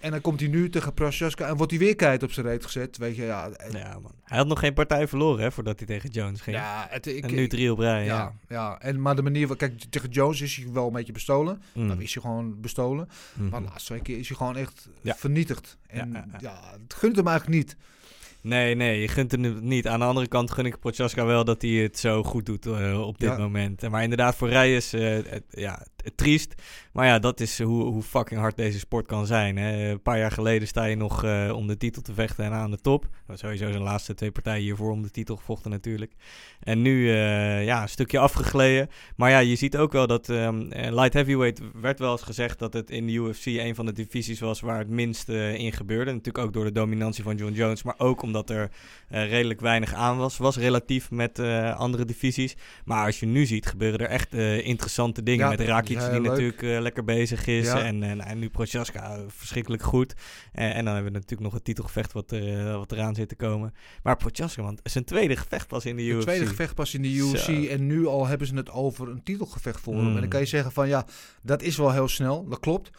En 0.02 0.11
dan 0.11 0.21
komt 0.21 0.40
hij 0.40 0.49
nu 0.49 0.71
tegen 0.71 0.94
Prochaska 0.94 1.47
en 1.49 1.56
wordt 1.56 1.73
hij 1.73 1.80
weer 1.80 1.97
keihard 1.97 2.23
op 2.23 2.32
zijn 2.32 2.47
reet 2.47 2.64
gezet. 2.64 2.97
Weet 2.97 3.16
je, 3.16 3.23
ja. 3.23 3.50
Ja, 3.73 3.99
man. 4.02 4.12
Hij 4.25 4.38
had 4.38 4.47
nog 4.47 4.59
geen 4.59 4.75
partij 4.75 5.09
verloren 5.09 5.42
hè, 5.42 5.52
voordat 5.52 5.78
hij 5.78 5.87
tegen 5.87 6.11
Jones 6.11 6.40
ging. 6.40 6.56
ja, 6.56 6.87
het, 6.90 7.06
ik, 7.06 7.25
en 7.25 7.35
nu 7.35 7.47
drie 7.47 7.73
op 7.73 7.78
rij. 7.78 8.04
Ja. 8.04 8.14
ja, 8.16 8.32
ja. 8.49 8.78
En, 8.80 9.00
maar 9.02 9.16
de 9.16 9.23
manier, 9.23 9.56
kijk, 9.56 9.82
tegen 9.90 10.09
Jones 10.11 10.40
is 10.40 10.56
hij 10.56 10.73
wel 10.73 10.87
een 10.87 10.92
beetje 10.92 11.12
bestolen. 11.12 11.62
Mm. 11.73 11.88
Dan 11.88 12.00
is 12.00 12.14
hij 12.14 12.23
gewoon 12.23 12.61
bestolen. 12.61 13.09
Mhm. 13.35 13.49
Maar 13.49 13.61
de 13.61 13.66
laatste 13.68 13.87
twee 13.88 14.02
keer 14.02 14.18
is 14.18 14.28
hij 14.28 14.37
gewoon 14.37 14.56
echt 14.56 14.88
Ja. 15.00 15.14
vernietigd. 15.14 15.76
En 15.87 16.25
Ja, 16.40 16.61
het 16.82 16.94
gunt 16.94 17.16
hem 17.16 17.26
eigenlijk 17.26 17.59
niet. 17.59 17.76
Nee, 18.40 18.75
nee, 18.75 19.00
je 19.00 19.09
gunt 19.09 19.32
hem 19.32 19.59
niet. 19.61 19.87
Aan 19.87 19.99
de 19.99 20.04
andere 20.04 20.28
kant 20.28 20.50
gun 20.50 20.66
ik 20.66 20.78
Prochaska 20.78 21.25
wel 21.25 21.44
dat 21.44 21.62
hij 21.62 21.71
het 21.71 21.99
zo 21.99 22.23
goed 22.23 22.47
doet 22.47 22.66
eh, 22.66 23.00
op 23.06 23.18
dit 23.18 23.38
moment. 23.38 23.88
Maar 23.88 24.02
inderdaad, 24.02 24.37
voor 24.37 24.49
Reyes, 24.49 24.92
eh 24.92 25.02
het, 25.28 25.42
ja, 25.50 25.87
triest. 26.14 26.54
Maar 26.92 27.06
ja, 27.06 27.18
dat 27.18 27.40
is 27.40 27.62
hoe, 27.62 27.85
hoe 27.85 28.02
fucking 28.02 28.40
hard 28.40 28.56
deze 28.56 28.78
sport 28.78 29.06
kan 29.06 29.26
zijn. 29.26 29.56
Hè. 29.56 29.90
Een 29.90 30.02
paar 30.02 30.18
jaar 30.18 30.30
geleden 30.30 30.68
sta 30.68 30.85
je 30.85 30.97
nog 30.97 31.25
eh, 31.25 31.52
om 31.56 31.66
de 31.66 31.76
titel 31.76 32.02
te 32.02 32.14
vechten 32.14 32.44
en 32.44 32.52
aan 32.52 32.71
de 32.71 32.80
top. 32.80 33.09
Dat 33.26 33.38
sowieso 33.38 33.71
zijn 33.71 33.82
laatste 33.82 34.14
twee 34.14 34.30
partijen 34.30 34.62
hiervoor 34.62 34.90
om 34.90 35.02
de 35.02 35.11
titel 35.11 35.37
gevochten 35.37 35.71
natuurlijk. 35.71 36.12
En 36.61 36.82
nu, 36.82 37.11
eh, 37.11 37.64
ja, 37.64 37.82
een 37.82 37.88
stukje 37.88 38.18
afgegleden. 38.18 38.88
Maar 39.16 39.30
ja, 39.30 39.38
je 39.38 39.56
ziet 39.56 39.76
ook 39.76 39.92
wel 39.92 40.06
dat 40.06 40.28
ehm, 40.28 40.71
eh, 40.71 40.92
light 40.92 41.12
heavyweight 41.12 41.61
werd 41.80 41.99
wel 41.99 42.12
eens 42.12 42.23
gezegd 42.23 42.59
dat 42.59 42.73
het 42.73 42.90
in 42.90 43.06
de 43.06 43.12
UFC 43.12 43.47
een 43.47 43.75
van 43.75 43.87
de 43.87 43.92
divisies 43.92 44.40
was 44.40 44.61
waar 44.61 44.78
het 44.78 44.88
minst 44.88 45.28
in 45.28 45.73
gebeurde. 45.73 46.12
Natuurlijk 46.12 46.44
ook 46.44 46.52
door 46.52 46.64
de 46.64 46.73
dominantie 46.73 47.23
van 47.23 47.37
John 47.37 47.52
Jones, 47.52 47.82
maar 47.82 47.94
ook 47.99 48.23
omdat 48.23 48.50
er 48.50 48.71
redelijk 49.09 49.61
weinig 49.61 49.94
aan 49.94 50.16
was. 50.16 50.37
Was 50.37 50.56
relatief 50.56 51.11
met 51.11 51.38
andere 51.76 52.04
divisies. 52.04 52.56
Maar 52.85 53.06
als 53.06 53.21
je 53.21 53.26
nu 53.26 53.47
ziet, 53.47 53.66
gebeuren 53.66 54.00
er 54.00 54.09
echt 54.09 54.32
interessante 54.64 55.23
dingen. 55.23 55.44
Ja, 55.44 55.50
met 55.50 55.61
Rakic 55.96 56.12
die 56.12 56.20
leuk. 56.20 56.30
natuurlijk 56.30 56.62
eh, 56.62 56.80
lekker 56.80 57.04
bezig 57.04 57.46
is. 57.46 57.66
Ja. 57.66 57.82
En, 57.82 58.02
en, 58.02 58.20
en 58.20 58.38
nu 58.38 58.49
Prochaska 58.49 59.14
eh, 59.14 59.22
verschrikkelijk 59.26 59.82
goed. 59.82 60.14
Eh, 60.52 60.76
en 60.76 60.84
dan 60.84 60.94
hebben 60.94 61.12
we 61.12 61.18
natuurlijk 61.18 61.40
nog 61.40 61.52
het 61.52 61.64
titelgevecht 61.64 62.12
wat, 62.12 62.30
er, 62.30 62.66
eh, 62.66 62.76
wat 62.76 62.92
eraan 62.92 63.14
zit 63.14 63.28
te 63.28 63.37
komen. 63.37 63.75
Maar 64.02 64.16
Prochaska, 64.16 64.62
want 64.62 64.80
zijn 64.82 65.04
tweede 65.04 65.37
gevecht 65.37 65.70
was 65.70 65.87
in 65.87 65.96
de 65.96 66.02
UFC. 66.02 66.22
tweede 66.22 66.46
gevecht 66.46 66.75
pas 66.75 66.94
in 66.94 67.02
de 67.02 67.12
UFC. 67.12 67.37
Zo. 67.37 67.52
En 67.52 67.87
nu 67.87 68.06
al 68.06 68.26
hebben 68.26 68.46
ze 68.46 68.54
het 68.54 68.70
over 68.70 69.08
een 69.08 69.22
titelgevecht 69.22 69.80
voor 69.80 69.94
hem. 69.94 70.04
Mm. 70.04 70.14
En 70.14 70.20
dan 70.20 70.28
kan 70.28 70.40
je 70.40 70.46
zeggen 70.46 70.72
van 70.72 70.88
ja, 70.88 71.06
dat 71.42 71.62
is 71.62 71.76
wel 71.76 71.92
heel 71.92 72.08
snel. 72.08 72.49
Dat 72.49 72.61
klopt. 72.61 72.90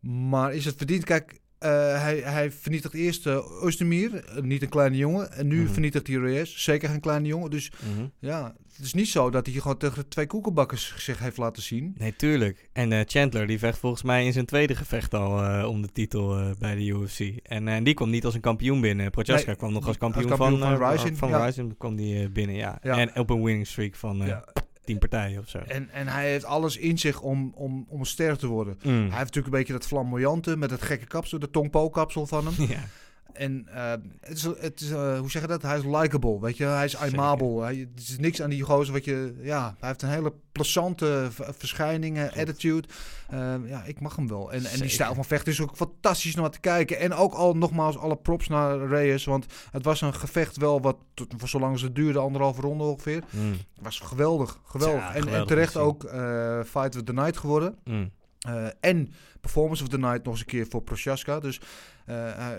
Maar 0.00 0.54
is 0.54 0.64
het 0.64 0.76
verdiend? 0.76 1.04
Kijk, 1.04 1.39
hij, 1.68 2.20
hij 2.24 2.50
vernietigt 2.50 2.94
eerst 2.94 3.26
uh, 3.26 3.34
eh, 3.34 4.42
niet 4.42 4.62
een 4.62 4.68
kleine 4.68 4.96
jongen. 4.96 5.32
En 5.32 5.46
nu 5.46 5.62
Mhm. 5.62 5.72
vernietigt 5.72 6.06
hij 6.06 6.16
Reyes, 6.16 6.62
zeker 6.64 6.88
geen 6.88 7.00
kleine 7.00 7.26
jongen. 7.28 7.50
Dus 7.50 7.70
Mhm. 7.94 8.06
ja, 8.18 8.54
het 8.76 8.84
is 8.84 8.94
niet 8.94 9.08
zo 9.08 9.30
dat 9.30 9.46
hij 9.46 9.54
gewoon 9.60 9.76
tegen 9.76 10.08
twee 10.08 10.26
koekenbakkers 10.26 10.94
zich 10.96 11.18
heeft 11.18 11.36
laten 11.36 11.62
zien. 11.62 11.94
Nee, 11.98 12.16
tuurlijk. 12.16 12.68
En 12.72 12.92
eh, 12.92 13.00
Chandler 13.06 13.46
die 13.46 13.58
vecht 13.58 13.78
volgens 13.78 14.02
mij 14.02 14.24
in 14.24 14.32
zijn 14.32 14.46
tweede 14.46 14.74
gevecht 14.74 15.14
al 15.14 15.42
eh, 15.42 15.68
om 15.68 15.82
de 15.82 15.92
titel 15.92 16.38
eh, 16.38 16.50
bij 16.58 16.74
de 16.74 16.84
UFC. 16.86 17.20
En 17.42 17.68
eh, 17.68 17.84
die 17.84 17.94
kwam 17.94 18.10
niet 18.10 18.24
als 18.24 18.34
een 18.34 18.40
kampioen 18.40 18.80
binnen. 18.80 19.10
Prochaska 19.10 19.46
Nee, 19.46 19.56
kwam 19.56 19.72
nog 19.72 19.86
als 19.86 19.96
kampioen, 19.98 20.30
als 20.30 20.38
kampioen 20.38 20.58
van, 20.60 20.76
van 20.78 20.82
eh, 20.88 20.92
Rising, 20.94 21.18
Van 21.18 21.28
ja. 21.28 21.44
Rising 21.44 21.76
kwam 21.78 21.96
die 21.96 22.22
eh, 22.22 22.28
binnen, 22.30 22.56
ja. 22.56 22.78
Ja. 22.82 22.98
En 22.98 23.16
op 23.18 23.30
een 23.30 23.42
winning 23.42 23.66
streak 23.66 23.94
van 23.94 24.20
eh 24.22 24.26
Ja. 24.28 24.44
Tien 24.90 24.98
partijen 24.98 25.40
of 25.40 25.48
zo. 25.48 25.58
En, 25.58 25.90
en 25.90 26.08
hij 26.08 26.30
heeft 26.30 26.44
alles 26.44 26.76
in 26.76 26.98
zich 26.98 27.20
om, 27.20 27.52
om, 27.54 27.86
om 27.88 28.04
ster 28.04 28.38
te 28.38 28.46
worden. 28.46 28.78
Mm. 28.82 28.92
Hij 28.92 29.00
heeft 29.00 29.12
natuurlijk 29.12 29.46
een 29.46 29.58
beetje 29.58 29.72
dat 29.72 29.86
flamboyante 29.86 30.56
met 30.56 30.70
het 30.70 30.82
gekke 30.82 31.06
kapsel, 31.06 31.38
de 31.38 31.50
tongpo-kapsel 31.50 32.26
van 32.26 32.46
hem. 32.46 32.66
ja. 32.76 32.84
En 33.32 33.68
eh, 33.74 33.90
het 34.20 34.36
is, 34.36 34.42
het 34.42 34.80
is 34.80 34.90
eh, 34.90 35.18
hoe 35.18 35.30
zeg 35.30 35.42
je 35.42 35.48
dat? 35.48 35.62
Hij 35.62 35.78
is 35.78 35.84
likable, 35.84 36.40
weet 36.40 36.56
je. 36.56 36.64
Hij 36.64 36.84
is 36.84 36.96
aimable. 36.96 37.62
Hij, 37.62 37.80
er 37.80 38.00
is 38.00 38.18
niks 38.18 38.42
aan 38.42 38.50
die 38.50 38.62
gozer 38.62 38.92
wat 38.92 39.04
je... 39.04 39.34
Ja, 39.42 39.74
hij 39.78 39.88
heeft 39.88 40.02
een 40.02 40.08
hele 40.08 40.32
plezante 40.52 41.28
verschijning, 41.32 42.30
attitude. 42.36 42.88
Eh, 43.28 43.54
ja, 43.64 43.84
ik 43.84 44.00
mag 44.00 44.16
hem 44.16 44.28
wel. 44.28 44.52
En, 44.52 44.64
en 44.64 44.80
die 44.80 44.88
stijl 44.88 45.14
van 45.14 45.24
vechten 45.24 45.52
is 45.52 45.60
ook 45.60 45.76
fantastisch 45.76 46.34
om 46.34 46.40
naar 46.40 46.50
te 46.50 46.60
kijken. 46.60 46.98
En 46.98 47.14
ook 47.14 47.32
al 47.32 47.56
nogmaals 47.56 47.98
alle 47.98 48.16
props 48.16 48.48
naar 48.48 48.86
Reyes. 48.86 49.24
Want 49.24 49.46
het 49.70 49.84
was 49.84 50.00
een 50.00 50.14
gevecht 50.14 50.56
wel 50.56 50.80
wat, 50.80 50.96
tot, 51.14 51.34
voor 51.36 51.48
zolang 51.48 51.78
ze 51.78 51.84
het 51.84 51.94
duurde, 51.94 52.18
anderhalve 52.18 52.60
ronde 52.60 52.84
ongeveer. 52.84 53.22
Mm. 53.30 53.56
was 53.80 53.98
geweldig, 53.98 54.60
geweldig. 54.64 55.00
Ja, 55.00 55.14
en, 55.14 55.46
terecht 55.46 55.76
ook 55.76 56.04
eh, 56.04 56.60
Fight 56.64 56.96
of 56.96 57.02
the 57.02 57.12
Night 57.12 57.36
geworden. 57.36 57.78
Mm. 57.84 58.10
Eh, 58.40 58.66
en 58.80 59.12
Performance 59.40 59.82
of 59.82 59.88
the 59.88 59.98
Night 59.98 60.24
nog 60.24 60.32
eens 60.32 60.40
een 60.40 60.46
keer 60.46 60.66
voor 60.70 60.82
Prochaska. 60.82 61.40
Dus 61.40 61.60
eh, 62.06 62.50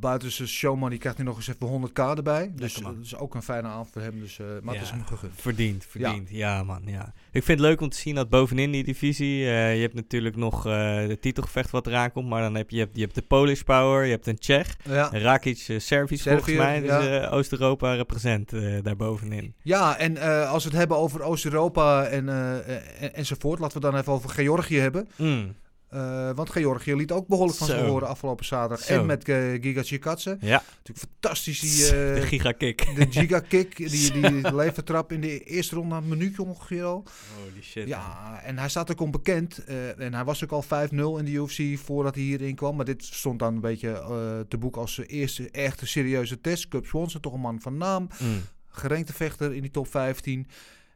buiten 0.00 0.30
zijn 0.32 0.48
showmoney 0.48 0.98
krijgt 0.98 1.18
hij 1.18 1.26
nog 1.26 1.36
eens 1.36 1.48
even 1.48 1.90
100k 1.90 2.16
erbij. 2.16 2.52
Dus 2.56 2.74
dat 2.74 2.94
is 3.02 3.16
ook 3.16 3.34
een 3.34 3.42
fijne 3.42 3.68
avond 3.68 3.90
voor 3.92 4.02
hem. 4.02 4.20
Dus, 4.20 4.38
eh, 4.38 4.46
maar 4.62 4.74
het 4.74 4.82
is 4.82 4.90
hem 4.90 5.04
gegund. 5.04 5.32
Verdiend, 5.36 5.84
verdiend. 5.88 6.30
Ja. 6.30 6.62
man, 6.62 6.82
ja. 6.86 7.12
Ik 7.32 7.42
vind 7.44 7.58
het 7.58 7.68
leuk 7.68 7.80
om 7.80 7.88
te 7.88 7.96
zien 7.96 8.14
dat 8.14 8.28
bovenin 8.28 8.70
die 8.70 8.84
divisie... 8.84 9.44
eh, 9.44 9.74
je 9.74 9.80
hebt 9.80 9.94
natuurlijk 9.94 10.36
nog 10.36 10.66
eh 10.66 10.72
de 11.06 11.18
titelgevecht 11.20 11.70
wat 11.70 11.86
eraan 11.86 12.12
komt. 12.12 12.28
Maar 12.28 12.42
dan 12.42 12.54
heb 12.54 12.70
je, 12.70 12.76
je, 12.76 12.82
hebt, 12.82 12.96
je 12.96 13.02
hebt 13.02 13.14
de 13.14 13.22
Polish 13.22 13.60
Power, 13.60 14.04
je 14.04 14.10
hebt 14.10 14.26
een 14.26 14.38
Tsjech. 14.38 14.76
Ja. 14.88 15.08
Rakic, 15.12 15.64
eh, 15.68 15.78
Servisch 15.78 16.22
volgens 16.22 16.56
mij. 16.56 16.80
Dus 16.80 17.06
eh, 17.06 17.32
Oost-Europa 17.32 17.94
represent 17.94 18.52
eh 18.52 18.82
daar 18.82 18.96
bovenin. 18.96 19.54
Ja, 19.62 19.98
en 19.98 20.16
eh, 20.16 20.50
als 20.50 20.62
we 20.64 20.68
het 20.68 20.78
hebben 20.78 20.96
over 20.96 21.22
Oost-Europa 21.22 22.04
en, 22.04 22.28
eh, 22.28 23.02
en, 23.02 23.14
enzovoort, 23.14 23.58
laten 23.58 23.80
we 23.80 23.90
dan 23.90 23.96
even 24.00 24.12
over 24.12 24.30
Georgië 24.30 24.78
hebben. 24.78 25.08
Mm. 25.16 25.54
Eh, 25.94 26.30
want 26.34 26.50
Georgië 26.50 26.94
liet 26.94 27.12
ook 27.12 27.26
behoorlijk 27.26 27.58
van 27.58 27.66
Zo. 27.66 27.86
horen 27.86 28.08
afgelopen 28.08 28.44
zaterdag. 28.44 28.80
Zo. 28.86 29.00
En 29.00 29.06
met 29.06 29.28
uh, 29.28 29.62
Giga 29.62 29.82
Chikadze. 29.82 30.36
Ja, 30.40 30.62
Natuurlijk 30.76 31.06
fantastisch 31.10 31.60
die... 31.60 31.84
eh, 31.84 32.14
de 32.14 32.26
gigakick. 32.26 32.94
de 32.96 33.06
Giga 33.10 33.40
Kick, 33.40 33.76
die, 33.90 34.12
die 34.12 34.54
levertrap 34.54 35.12
in 35.12 35.20
de 35.20 35.40
eerste 35.40 35.74
ronde, 35.74 35.94
een 35.94 36.08
minuutje 36.08 36.42
ongeveer 36.42 36.84
al. 36.84 37.04
Holy 37.38 37.62
shit. 37.62 37.88
Ja, 37.88 38.40
en 38.42 38.58
hij 38.58 38.68
staat 38.68 38.90
ook 38.90 39.00
onbekend. 39.00 39.64
en 39.98 40.14
hij 40.14 40.24
was 40.24 40.44
ook 40.44 40.52
al 40.52 40.64
5-0 40.64 40.68
in 40.94 41.24
de 41.24 41.30
UFC 41.30 41.78
voordat 41.78 42.14
hij 42.14 42.24
hierin 42.24 42.54
kwam. 42.54 42.76
Maar 42.76 42.84
dit 42.84 43.04
stond 43.04 43.38
dan 43.38 43.54
een 43.54 43.60
beetje 43.60 44.44
te 44.48 44.58
boek 44.58 44.76
als 44.76 44.94
zijn 44.94 45.06
eerste 45.06 45.50
echte 45.50 45.86
serieuze 45.86 46.40
test. 46.40 46.68
Cup 46.68 46.86
Swanson, 46.86 47.20
toch 47.20 47.32
een 47.32 47.40
man 47.40 47.60
van 47.60 47.76
naam. 47.76 48.08
Mm. 48.20 48.40
Gerenkte 48.68 49.12
vechter 49.12 49.54
in 49.54 49.62
die 49.62 49.70
top 49.70 49.88
15. 49.88 50.46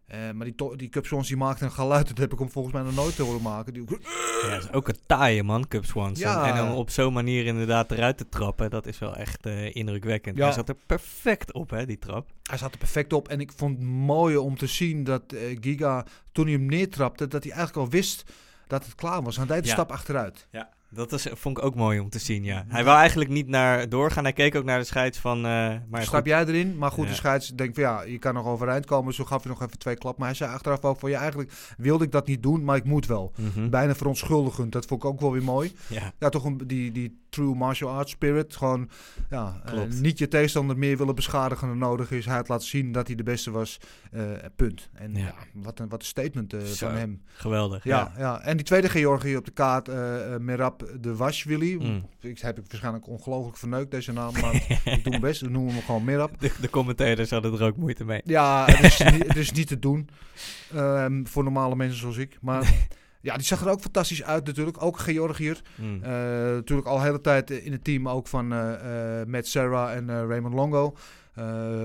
Eh, 0.08 0.30
maar 0.30 0.46
die, 0.46 0.76
die 0.76 0.88
Cup 0.88 1.06
Swanson 1.06 1.36
die 1.36 1.44
maakte 1.46 1.64
een 1.64 1.70
geluid. 1.72 2.08
Dat 2.08 2.18
heb 2.18 2.32
ik 2.32 2.38
hem 2.38 2.50
volgens 2.50 2.74
mij 2.74 2.82
nog 2.82 2.94
nooit 2.94 3.18
horen 3.18 3.42
maken. 3.42 3.72
Die, 3.72 3.84
Ja, 4.42 4.48
dat 4.50 4.62
is 4.62 4.72
ook 4.72 4.88
een 4.88 4.98
taaie 5.06 5.42
man, 5.42 5.68
Cup 5.68 5.84
Swanson. 5.84 6.28
Ja. 6.28 6.48
En 6.48 6.56
dan 6.56 6.74
op 6.74 6.90
zo'n 6.90 7.12
manier 7.12 7.46
inderdaad 7.46 7.90
eruit 7.90 8.16
te 8.16 8.28
trappen, 8.28 8.70
dat 8.70 8.86
is 8.86 8.98
wel 8.98 9.16
echt 9.16 9.46
eh, 9.46 9.74
indrukwekkend. 9.74 10.36
Ja. 10.36 10.44
Hij 10.44 10.52
zat 10.52 10.68
er 10.68 10.76
perfect 10.86 11.52
op, 11.52 11.70
hè, 11.70 11.86
die 11.86 11.98
trap. 11.98 12.28
hij 12.42 12.58
zat 12.58 12.72
er 12.72 12.78
perfect 12.78 13.12
op. 13.12 13.28
En 13.28 13.40
ik 13.40 13.52
vond 13.56 13.78
het 13.78 13.86
mooi 13.86 14.36
om 14.36 14.56
te 14.56 14.66
zien 14.66 15.04
dat 15.04 15.32
eh, 15.32 15.56
Giga, 15.60 16.06
toen 16.32 16.44
hij 16.44 16.54
hem 16.54 16.66
neertrapte, 16.66 17.28
dat 17.28 17.42
hij 17.44 17.52
eigenlijk 17.52 17.86
al 17.86 17.90
wist 17.92 18.24
dat 18.66 18.84
het 18.84 18.94
klaar 18.94 19.22
was. 19.22 19.36
Hij 19.36 19.46
deed 19.46 19.58
een 19.58 19.64
Ja. 19.64 19.72
stap 19.72 19.90
achteruit. 19.92 20.46
Ja, 20.50 20.68
dat 20.90 21.12
is, 21.12 21.26
vond 21.33 21.59
ik 21.59 21.64
ook 21.64 21.75
mooi 21.75 22.00
om 22.00 22.09
te 22.11 22.18
zien, 22.18 22.45
ja. 22.45 22.64
Hij 22.68 22.85
wou 22.85 22.99
eigenlijk 22.99 23.30
niet 23.30 23.49
naar 23.49 23.88
doorgaan. 23.88 24.25
Hij 24.25 24.33
keek 24.33 24.54
ook 24.54 24.64
naar 24.64 24.78
de 24.78 24.85
scheids 24.85 25.18
van... 25.18 25.37
eh 25.47 25.75
maar 25.90 26.02
Stap 26.02 26.26
jij 26.26 26.45
erin? 26.47 26.78
Maar 26.78 26.90
goed, 26.90 27.04
Ja. 27.04 27.11
de 27.11 27.16
scheids 27.16 27.49
denkt 27.49 27.75
van 27.75 27.83
ja, 27.83 28.02
je 28.02 28.18
kan 28.18 28.35
nog 28.35 28.47
overeind 28.47 28.87
komen. 28.87 29.14
Zo 29.14 29.25
gaf 29.25 29.42
hij 29.42 29.52
nog 29.52 29.62
even 29.62 29.78
twee 29.78 29.97
klap. 29.97 30.18
Maar 30.18 30.26
hij 30.28 30.37
zei 30.37 30.52
achteraf 30.52 30.85
ook 30.85 30.99
van 30.99 31.11
ja, 31.11 31.18
eigenlijk 31.21 31.52
wilde 31.76 32.04
ik 32.04 32.12
dat 32.12 32.26
niet 32.26 32.42
doen, 32.42 32.64
maar 32.64 32.76
ik 32.76 32.85
moet 32.85 33.07
wel. 33.07 33.33
mhm. 33.37 33.68
Bijna 33.68 33.95
verontschuldigend. 33.95 34.73
Dat 34.73 34.87
vond 34.87 35.02
ik 35.02 35.09
ook 35.09 35.21
wel 35.21 35.33
weer 35.33 35.42
mooi. 35.42 35.73
Ja, 35.88 36.12
Ja, 36.18 36.28
toch 36.28 36.45
een, 36.45 36.61
die, 36.66 36.92
die 36.92 37.26
true 37.28 37.54
martial 37.54 37.90
arts 37.90 38.11
spirit. 38.12 38.56
Gewoon 38.56 38.88
ja, 39.30 39.61
eh, 39.64 39.73
niet 40.00 40.18
je 40.18 40.28
tegenstander 40.28 40.78
meer 40.78 40.97
willen 40.97 41.14
beschadigen 41.14 41.68
dan 41.68 41.78
nodig 41.78 42.11
is. 42.11 42.25
Hij 42.25 42.35
had 42.37 42.49
laten 42.49 42.66
zien 42.66 42.92
dat 42.92 43.06
hij 43.06 43.16
de 43.16 43.23
beste 43.23 43.50
was. 43.50 43.80
eh, 44.11 44.23
punt. 44.56 44.88
En 44.94 45.14
Ja. 45.14 45.18
ja. 45.20 45.35
wat, 45.52 45.78
een, 45.78 45.88
wat 45.88 46.00
een 46.00 46.06
statement 46.06 46.52
eh, 46.52 46.61
van 46.61 46.92
hem. 46.94 47.23
geweldig. 47.32 47.85
Ja, 47.85 48.12
Ja. 48.16 48.20
ja. 48.20 48.40
en 48.40 48.56
die 48.56 48.66
tweede 48.66 48.88
Georgië 48.88 49.37
op 49.37 49.44
de 49.44 49.50
kaart, 49.50 49.87
Merab 50.40 50.90
de 51.00 51.16
Washwili. 51.16 51.76
Mm. 51.76 52.06
Ik 52.20 52.38
heb 52.38 52.58
ik 52.58 52.64
waarschijnlijk 52.68 53.06
ongelooflijk 53.08 53.56
verneukt 53.56 53.90
deze 53.90 54.12
naam, 54.12 54.32
maar 54.40 54.54
ik 54.85 55.00
doe 55.02 55.08
mijn 55.11 55.20
best. 55.20 55.40
We 55.40 55.49
noemen 55.49 55.73
hem 55.75 55.82
gewoon 55.82 56.04
Merab. 56.04 56.40
De, 56.40 56.52
de 56.61 56.70
commentators 56.70 57.30
hadden 57.30 57.52
er 57.52 57.62
ook 57.64 57.76
moeite 57.76 58.04
mee. 58.04 58.20
Ja, 58.25 58.64
het 58.66 58.85
is, 58.85 58.99
niet, 59.12 59.26
het 59.26 59.37
is 59.37 59.52
niet 59.52 59.66
te 59.66 59.78
doen 59.78 60.08
ehm, 60.75 61.25
voor 61.25 61.42
normale 61.44 61.76
mensen 61.76 61.99
zoals 62.00 62.16
ik. 62.16 62.38
Maar 62.40 62.62
ja, 63.28 63.37
die 63.37 63.47
zag 63.47 63.61
er 63.61 63.70
ook 63.70 63.80
fantastisch 63.80 64.25
uit 64.25 64.47
natuurlijk. 64.47 64.82
Ook 64.82 64.99
Georgiër. 64.99 65.61
Mm. 65.75 66.00
Natuurlijk 66.54 66.88
al 66.88 66.97
de 66.97 67.02
hele 67.02 67.20
tijd 67.20 67.50
in 67.50 67.73
het 67.73 67.85
team 67.85 68.08
ook 68.08 68.26
van 68.26 68.52
eh, 68.52 69.20
eh, 69.20 69.26
Matt 69.26 69.47
Serra 69.47 69.92
en 69.94 70.26
Raymond 70.28 70.54
Longo. 70.54 70.97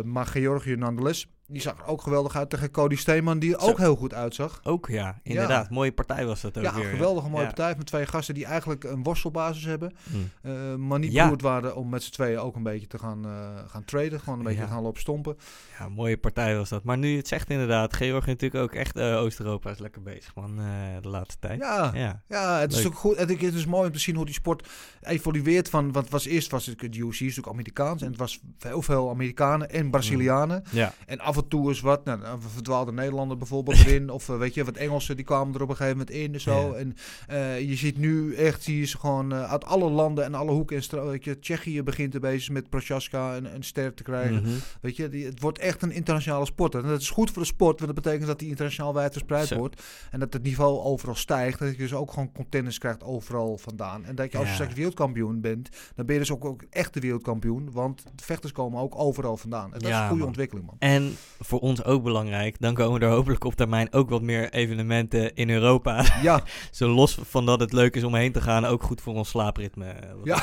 Maar 0.04 0.26
Georgië 0.26 0.76
nonetheless. 0.76 1.28
Die 1.54 1.62
zag 1.62 1.78
er 1.80 1.86
ook 1.86 2.02
geweldig 2.02 2.36
uit 2.36 2.50
tegen 2.50 2.72
Cody 2.72 2.96
Steeman, 2.96 3.40
die 3.40 3.54
er 3.56 3.62
Zo. 3.62 3.68
ook 3.68 3.78
heel 3.78 3.96
goed 3.96 4.14
uitzag. 4.14 4.60
Ook 4.64 4.88
ja, 4.88 5.20
inderdaad. 5.24 5.70
Mooie 5.70 5.92
partij 5.92 6.26
was 6.26 6.42
dat 6.42 6.58
ook 6.58 6.64
Ja, 6.64 6.74
weer. 6.76 6.86
geweldige 6.86 7.28
mooie 7.30 7.42
Ja. 7.42 7.48
partij 7.48 7.74
met 7.78 7.86
twee 7.86 8.06
gasten 8.06 8.34
die 8.34 8.46
eigenlijk 8.46 8.84
een 8.84 9.04
worstelbasis 9.04 9.66
hebben. 9.66 9.94
Mm. 10.12 10.30
eh, 10.42 10.76
maar 10.76 11.00
niet 11.00 11.12
Ja. 11.12 11.22
beroerd 11.24 11.42
waren 11.42 11.76
om 11.76 11.90
met 11.90 12.04
z'n 12.04 12.12
tweeën 12.12 12.40
ook 12.40 12.56
een 12.56 12.64
beetje 12.64 12.88
te 12.88 13.00
gaan, 13.00 13.26
eh, 13.26 13.32
gaan 13.68 13.86
traden. 13.86 14.20
Gewoon 14.20 14.40
een 14.40 14.46
beetje 14.46 14.62
te 14.62 14.68
gaan 14.68 14.82
lopen 14.84 15.02
stompen. 15.02 15.38
Ja, 15.80 15.90
mooie 15.90 16.18
partij 16.18 16.58
was 16.58 16.70
dat. 16.70 16.84
Maar 16.84 16.98
nu 16.98 17.18
het 17.18 17.28
zegt 17.28 17.50
inderdaad, 17.50 17.94
Georgië 17.96 18.30
natuurlijk 18.30 18.64
ook 18.64 18.74
echt 18.74 18.96
eh, 18.96 19.18
Oost-Europa 19.22 19.70
is 19.72 19.80
lekker 19.80 20.02
bezig 20.02 20.36
man, 20.36 20.56
de 21.02 21.08
laatste 21.10 21.40
tijd. 21.40 21.60
Ja, 21.60 21.92
Ja. 21.94 22.22
Ja, 22.28 22.60
het 22.60 22.74
is 22.74 22.86
ook 22.86 22.96
goed. 22.96 23.18
Het 23.18 23.30
het 23.42 23.54
is 23.54 23.66
mooi 23.66 23.88
om 23.88 23.94
te 23.94 24.00
zien 24.00 24.16
hoe 24.16 24.26
die 24.26 24.34
sport 24.34 24.68
evolueert. 25.02 25.70
Van, 25.70 25.92
want 25.92 26.10
was 26.10 26.26
eerst 26.26 26.52
was 26.52 26.66
het 26.66 26.80
de 26.80 26.88
UFC 26.98 27.14
is 27.14 27.20
natuurlijk 27.20 27.48
Amerikaans 27.48 28.02
en 28.02 28.08
het 28.08 28.18
was 28.18 28.40
heel 28.60 28.82
veel 28.82 29.10
Amerikanen 29.10 29.70
en 29.70 29.90
Brazilianen. 29.92 30.64
Ja. 30.72 30.94
En 31.06 31.20
af 31.20 31.38
en 31.38 31.43
toe 31.50 31.70
is 31.72 31.80
wat, 31.80 32.06
nou, 32.06 32.24
een 32.24 32.42
verdwaalde 32.42 32.92
Nederlander 32.92 33.38
bijvoorbeeld 33.38 33.78
erin, 33.86 34.10
of 34.10 34.30
eh, 34.30 34.38
weet 34.38 34.54
je, 34.54 34.64
wat 34.64 34.76
Engelsen 34.76 35.16
die 35.16 35.26
kwamen 35.26 35.56
er 35.56 35.62
op 35.62 35.70
een 35.70 35.76
gegeven 35.76 35.98
moment 35.98 36.16
in 36.16 36.34
en 36.34 36.42
zo. 36.42 36.70
Ja. 36.70 36.74
En 36.74 36.96
eh, 37.28 37.60
je 37.70 37.76
ziet 37.76 37.98
nu 37.98 38.36
echt, 38.36 38.64
zie 38.64 38.80
je 38.80 38.86
ze 38.86 38.98
gewoon 39.00 39.34
eh, 39.34 39.52
uit 39.52 39.66
alle 39.66 39.90
landen 39.90 40.24
en 40.24 40.34
alle 40.34 40.52
hoeken 40.52 40.78
en 40.78 41.18
je, 41.22 41.40
Tsjechië 41.40 41.84
begint 41.84 42.14
er 42.14 42.20
bezig 42.20 42.50
met 42.54 42.70
Prochaska 42.70 43.36
en 43.36 43.56
een 43.56 43.64
ster 43.64 43.94
te 43.94 44.04
krijgen. 44.04 44.42
Mhm. 44.42 44.52
Weet 44.82 44.96
je, 44.96 45.10
die, 45.10 45.26
het 45.26 45.40
wordt 45.42 45.60
echt 45.60 45.82
een 45.82 45.92
internationale 45.92 46.46
sport. 46.46 46.76
En 46.76 46.82
dat 46.82 47.02
is 47.02 47.10
goed 47.10 47.32
voor 47.32 47.42
de 47.42 47.48
sport, 47.48 47.80
want 47.80 47.96
dat 47.96 48.04
betekent 48.04 48.28
dat 48.28 48.40
die 48.40 48.50
internationaal 48.50 48.94
wijd 48.94 49.12
verspreid 49.12 49.48
Zo. 49.48 49.58
wordt. 49.58 49.82
En 50.12 50.20
dat 50.20 50.34
het 50.34 50.44
niveau 50.44 50.80
overal 50.80 51.16
stijgt. 51.16 51.60
Dat 51.60 51.72
je 51.72 51.78
dus 51.78 51.94
ook 51.94 52.12
gewoon 52.12 52.32
contenders 52.32 52.78
krijgt 52.78 53.04
overal 53.04 53.58
vandaan. 53.58 54.06
En 54.06 54.16
dat 54.16 54.32
je 54.32 54.38
als 54.38 54.46
je 54.46 54.52
Ja. 54.52 54.58
straks 54.58 54.74
wereldkampioen 54.74 55.42
bent, 55.42 55.70
dan 55.96 56.06
ben 56.06 56.14
je 56.14 56.22
dus 56.22 56.32
ook, 56.32 56.46
ook 56.46 56.64
echt 56.70 56.94
de 56.94 57.00
wereldkampioen. 57.00 57.72
Want 57.72 58.04
de 58.16 58.24
vechters 58.24 58.52
komen 58.52 58.82
ook 58.82 59.00
overal 59.00 59.38
vandaan. 59.38 59.74
En 59.74 59.80
dat 59.80 59.90
is 59.90 59.96
een 59.96 60.02
goede 60.02 60.16
man. 60.16 60.28
ontwikkeling, 60.28 60.66
man. 60.66 60.76
En 60.80 61.16
voor 61.40 61.60
ons 61.60 61.84
ook 61.84 62.04
belangrijk, 62.04 62.56
dan 62.60 62.74
komen 62.74 63.02
er 63.02 63.10
hopelijk 63.10 63.44
op 63.44 63.54
termijn 63.56 63.94
ook 63.94 64.10
wat 64.10 64.22
meer 64.22 64.52
evenementen 64.54 65.36
in 65.36 65.50
Europa. 65.50 66.06
Ja, 66.22 66.44
Zo 66.72 66.88
los 66.90 67.18
van 67.22 67.46
dat 67.46 67.60
het 67.60 67.74
leuk 67.74 67.96
is 67.96 68.04
om 68.04 68.16
heen 68.16 68.32
te 68.32 68.42
gaan, 68.42 68.66
ook 68.66 68.84
goed 68.84 69.02
voor 69.02 69.14
ons 69.14 69.30
slaapritme. 69.30 69.86
eh, 69.86 70.10
Wat 70.14 70.26
Ja. 70.26 70.42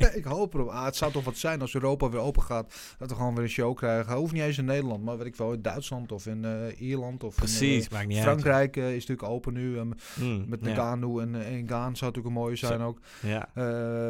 dat 0.00 0.14
ik 0.20 0.24
hoop 0.24 0.54
erop. 0.54 0.68
Ah, 0.68 0.84
het 0.84 0.96
zou 0.96 1.12
toch 1.12 1.24
wat 1.24 1.36
zijn 1.36 1.60
als 1.60 1.74
Europa 1.74 2.08
weer 2.10 2.20
open 2.20 2.42
gaat. 2.42 2.74
Dat 2.98 3.08
we 3.10 3.14
gewoon 3.16 3.34
weer 3.34 3.44
een 3.44 3.50
show 3.50 3.76
krijgen. 3.76 4.14
Hoeft 4.16 4.32
niet 4.32 4.42
eens 4.42 4.58
in 4.58 4.64
Nederland, 4.64 5.04
maar 5.04 5.16
weet 5.18 5.26
ik 5.26 5.36
wel, 5.36 5.52
in 5.52 5.62
Duitsland 5.62 6.12
of 6.12 6.26
in 6.26 6.44
eh, 6.44 6.80
Ierland. 6.88 7.24
Of 7.24 7.32
in, 7.34 7.38
Precies, 7.38 7.88
eh, 7.88 8.00
niet 8.06 8.16
uit. 8.16 8.26
Frankrijk 8.26 8.76
is 8.76 9.06
natuurlijk 9.06 9.22
open 9.28 9.52
nu. 9.52 9.76
ehm, 9.78 9.90
Mm, 10.20 10.44
met 10.48 10.58
ja. 10.62 10.68
Nagano 10.68 11.18
en, 11.18 11.34
eh, 11.34 11.40
en 11.46 11.68
Gaan 11.68 11.96
zou 11.96 12.10
natuurlijk 12.12 12.26
een 12.26 12.32
mooie 12.42 12.56
zijn 12.56 12.78
Zo. 12.80 12.86
ook. 12.86 12.98
Ja. 13.20 13.48
Eh, 13.54 13.64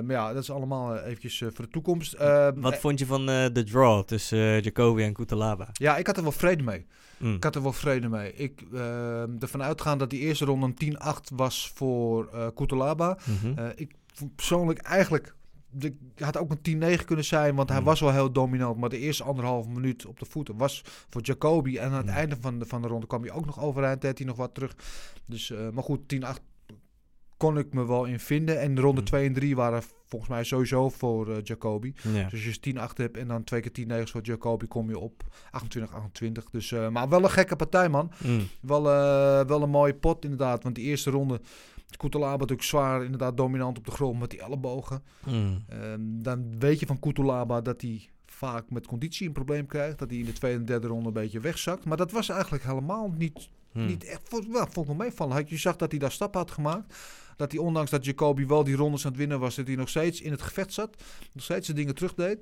maar 0.04 0.10
ja, 0.16 0.32
dat 0.32 0.42
is 0.42 0.50
allemaal 0.50 0.96
eventjes 0.98 1.38
voor 1.38 1.64
de 1.64 1.70
toekomst. 1.70 2.16
Wat 2.54 2.72
eh, 2.72 2.78
vond 2.78 2.98
je 2.98 3.06
van 3.06 3.26
de 3.26 3.62
draw 3.70 4.02
tussen 4.04 4.60
Jacobi 4.60 5.02
en 5.02 5.12
Kutalaba? 5.12 5.68
Ja, 5.82 5.96
ik 5.96 6.06
had 6.06 6.16
er 6.16 6.22
wel 6.22 6.32
vrede 6.32 6.62
mee. 6.62 6.86
Mm. 7.18 7.34
Ik 7.34 7.44
had 7.44 7.54
er 7.54 7.62
wel 7.62 7.72
vrede 7.72 8.08
mee. 8.08 8.32
Ik 8.34 8.62
eh, 8.72 9.42
ervan 9.42 9.62
uitgaan 9.62 9.98
dat 9.98 10.10
die 10.10 10.20
eerste 10.20 10.44
ronde 10.44 10.66
een 10.66 10.96
10-8 11.06 11.34
was 11.34 11.70
voor 11.74 12.52
Kutalaba. 12.54 13.18
Eh, 13.56 13.66
ik 13.74 13.94
persoonlijk 14.36 14.78
eigenlijk... 14.78 15.34
De, 15.74 15.94
had 16.18 16.36
ook 16.36 16.50
een 16.62 16.98
10-9 16.98 17.04
kunnen 17.04 17.24
zijn, 17.24 17.54
want 17.54 17.68
hij 17.68 17.78
Mm. 17.78 17.84
was 17.84 18.00
wel 18.00 18.12
heel 18.12 18.32
dominant. 18.32 18.78
Maar 18.78 18.88
de 18.88 18.98
eerste 18.98 19.22
anderhalve 19.24 19.68
minuut 19.70 20.06
op 20.06 20.18
de 20.18 20.24
voeten 20.24 20.56
was 20.56 20.82
voor 21.10 21.22
Jacoby. 21.22 21.76
En 21.76 21.90
aan 21.90 21.96
het 21.96 22.06
Mm. 22.06 22.12
einde 22.12 22.36
van 22.40 22.58
de, 22.58 22.66
van 22.66 22.82
de 22.82 22.88
ronde 22.88 23.06
kwam 23.06 23.22
hij 23.22 23.32
ook 23.32 23.46
nog 23.46 23.60
overeind. 23.60 24.00
Deed 24.00 24.18
hij 24.18 24.26
nog 24.26 24.36
wat 24.36 24.54
terug. 24.54 24.76
Dus, 25.26 25.50
eh, 25.50 25.68
maar 25.72 25.84
goed, 25.84 26.08
10-8 26.08 26.40
kon 27.42 27.58
ik 27.58 27.72
me 27.74 27.86
wel 27.86 28.04
in 28.04 28.20
vinden. 28.20 28.60
En 28.60 28.80
ronde 28.80 29.00
Hm. 29.00 29.06
2 29.06 29.26
en 29.26 29.32
3 29.32 29.56
waren 29.56 29.82
volgens 30.06 30.30
mij 30.30 30.44
sowieso 30.44 30.88
voor 30.88 31.40
Jacoby. 31.42 31.92
Ja. 32.12 32.28
Dus 32.28 32.46
als 32.46 32.54
je 32.54 32.60
10-8 32.60 32.96
hebt 32.96 33.16
en 33.16 33.28
dan 33.28 33.44
twee 33.44 33.60
keer 33.60 33.72
10 33.72 33.86
9 33.88 34.08
voor 34.08 34.20
Jacoby, 34.22 34.66
kom 34.66 34.88
je 34.88 34.98
op 34.98 35.22
28-28. 35.50 36.50
Dus, 36.50 36.72
eh, 36.72 36.88
maar 36.88 37.08
wel 37.08 37.22
een 37.22 37.30
gekke 37.30 37.56
partij, 37.56 37.88
man. 37.88 38.10
Mm. 38.24 38.40
Wel, 38.60 38.90
eh, 38.90 39.46
wel 39.46 39.62
een 39.62 39.70
mooie 39.70 39.94
pot, 39.94 40.22
inderdaad. 40.24 40.62
Want 40.62 40.74
die 40.74 40.84
eerste 40.84 41.10
ronde, 41.10 41.40
Koetelaba 41.96 42.36
natuurlijk 42.36 42.62
zwaar, 42.68 43.04
inderdaad 43.04 43.36
dominant 43.36 43.78
op 43.78 43.84
de 43.84 43.90
grond 43.90 44.18
met 44.20 44.30
die 44.30 44.40
ellebogen. 44.42 45.02
Mm. 45.26 45.64
Ehm, 45.68 46.00
dan 46.02 46.58
weet 46.58 46.80
je 46.80 46.86
van 46.86 46.98
Koetelaba 46.98 47.60
dat 47.60 47.80
hij 47.80 48.08
vaak 48.26 48.70
met 48.70 48.86
conditie 48.86 49.26
een 49.26 49.32
probleem 49.32 49.66
krijgt. 49.66 49.98
Dat 49.98 50.10
hij 50.10 50.18
in 50.18 50.24
de 50.24 50.32
tweede 50.32 50.58
en 50.58 50.64
derde 50.64 50.86
ronde 50.86 51.06
een 51.06 51.12
beetje 51.12 51.40
wegzakt. 51.40 51.84
Maar 51.84 51.96
dat 51.96 52.12
was 52.12 52.28
eigenlijk 52.28 52.64
helemaal 52.64 53.12
niet, 53.16 53.48
Mm. 53.72 53.86
niet 53.86 54.04
echt... 54.04 54.20
Wel, 54.30 54.66
vond 54.70 54.76
ik 54.76 54.96
wel 54.96 55.06
meevallen. 55.06 55.44
Je 55.46 55.56
zag 55.56 55.76
dat 55.76 55.90
hij 55.90 56.00
daar 56.00 56.12
stappen 56.12 56.40
had 56.40 56.50
gemaakt. 56.50 56.94
Dat 57.36 57.52
hij 57.52 57.60
ondanks 57.60 57.90
dat 57.90 58.04
Jacoby 58.04 58.46
wel 58.46 58.64
die 58.64 58.76
rondes 58.76 59.04
aan 59.04 59.10
het 59.10 59.20
winnen 59.20 59.40
was... 59.40 59.54
dat 59.54 59.66
hij 59.66 59.76
nog 59.76 59.88
steeds 59.88 60.20
in 60.20 60.30
het 60.30 60.42
gevecht 60.42 60.72
zat. 60.72 61.02
Nog 61.32 61.44
steeds 61.44 61.66
de 61.66 61.72
dingen 61.72 61.94
terugdeed. 61.94 62.38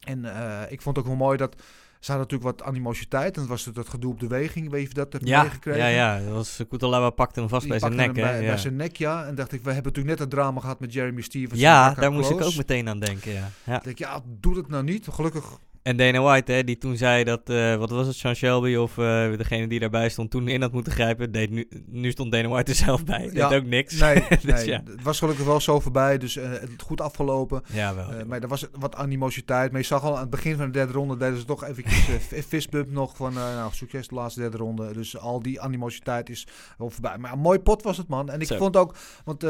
En 0.00 0.24
eh, 0.24 0.72
ik 0.72 0.82
vond 0.82 0.98
ook 0.98 1.06
wel 1.06 1.16
mooi 1.16 1.36
dat... 1.36 1.56
Ze 2.00 2.12
hadden 2.12 2.28
natuurlijk 2.30 2.58
wat 2.58 2.68
animositeit. 2.68 3.34
En 3.34 3.40
dat 3.40 3.50
was 3.50 3.64
het 3.64 3.74
dat 3.74 3.88
gedoe 3.88 4.12
op 4.12 4.20
de 4.20 4.26
weging. 4.26 4.70
Weet 4.70 4.88
je 4.88 4.94
dat 4.94 5.12
hebt 5.12 5.28
Ja, 5.28 5.42
meegekregen? 5.42 5.80
ja, 5.80 5.86
ja. 5.86 6.24
Dat 6.24 6.34
was, 6.34 6.60
Kutalaba 6.68 7.10
pakte 7.10 7.40
hem 7.40 7.48
vast 7.48 7.60
Die 7.62 7.70
bij 7.70 7.78
zijn 7.80 7.96
nek? 7.96 8.12
Bij, 8.12 8.40
ja. 8.40 8.46
bij 8.46 8.58
zijn 8.58 8.76
nek, 8.76 8.96
ja. 8.96 9.24
En 9.26 9.34
dacht 9.34 9.52
ik, 9.52 9.62
we 9.62 9.72
hebben 9.72 9.92
natuurlijk 9.92 10.18
net 10.18 10.18
het 10.18 10.30
drama 10.30 10.60
gehad 10.60 10.80
met 10.80 10.92
Jeremy 10.92 11.20
Stevens. 11.20 11.52
en 11.52 11.58
ja, 11.58 11.94
daar 11.94 12.12
moest 12.12 12.30
ik 12.30 12.40
ook 12.40 12.56
meteen 12.56 12.88
aan 12.88 12.98
denken, 12.98 13.32
ja. 13.32 13.50
ja. 13.64 13.76
Ik 13.76 13.84
denk, 13.84 13.98
ja, 13.98 14.20
doe 14.40 14.56
het 14.56 14.68
nou 14.68 14.84
niet. 14.84 15.06
Gelukkig 15.10 15.58
En 15.82 15.96
Dana 15.96 16.20
White, 16.20 16.52
hè, 16.52 16.64
die 16.64 16.78
toen 16.78 16.96
zei 16.96 17.24
dat, 17.24 17.40
eh, 17.44 17.76
wat 17.76 17.90
was 17.90 18.06
het, 18.06 18.16
Sean 18.16 18.34
Shelby 18.34 18.74
of 18.74 18.98
eh, 18.98 19.36
degene 19.36 19.66
die 19.66 19.80
daarbij 19.80 20.08
stond, 20.08 20.30
toen 20.30 20.48
in 20.48 20.60
had 20.62 20.72
moeten 20.72 20.92
grijpen, 20.92 21.32
deed 21.32 21.50
nu, 21.50 21.68
nu 21.86 22.10
stond 22.10 22.32
Dana 22.32 22.48
White 22.48 22.70
er 22.70 22.76
zelf 22.76 23.04
bij. 23.04 23.30
Ja. 23.32 23.48
Deed 23.48 23.58
ook 23.58 23.66
niks. 23.66 24.00
Nee, 24.00 24.24
dus 24.28 24.42
nee 24.42 24.66
ja. 24.66 24.82
het 24.90 25.02
was 25.02 25.18
gelukkig 25.18 25.44
wel 25.44 25.60
zo 25.60 25.80
voorbij, 25.80 26.18
dus 26.18 26.36
eh, 26.36 26.50
het 26.50 26.82
goed 26.82 27.00
afgelopen. 27.00 27.62
Ja, 27.72 27.94
wel. 27.94 28.26
Maar 28.26 28.40
er 28.42 28.48
was 28.48 28.66
wat 28.78 28.94
animositeit. 28.96 29.70
Maar 29.72 29.80
je 29.80 29.86
zag 29.86 30.02
al 30.02 30.14
aan 30.14 30.20
het 30.20 30.30
begin 30.30 30.56
van 30.56 30.66
de 30.66 30.72
derde 30.72 30.92
ronde 30.92 31.16
deden 31.16 31.38
ze 31.38 31.44
toch 31.44 31.64
eventjes 31.64 31.98
f- 32.26 32.46
fistbump 32.46 32.90
nog 32.90 33.16
van, 33.16 33.32
nou, 33.32 33.70
succes 33.74 34.08
de 34.08 34.14
laatste 34.14 34.40
derde 34.40 34.56
ronde. 34.56 34.92
Dus 34.92 35.18
al 35.18 35.42
die 35.42 35.60
animositeit 35.60 36.30
is 36.30 36.46
wel 36.78 36.90
voorbij. 36.90 37.18
Maar 37.18 37.32
een 37.32 37.38
mooi 37.38 37.58
pot 37.58 37.82
was 37.82 37.96
het, 37.96 38.08
man. 38.08 38.30
En 38.30 38.40
ik 38.40 38.46
Zo. 38.46 38.56
vond 38.56 38.76
ook, 38.76 38.94
want 39.24 39.40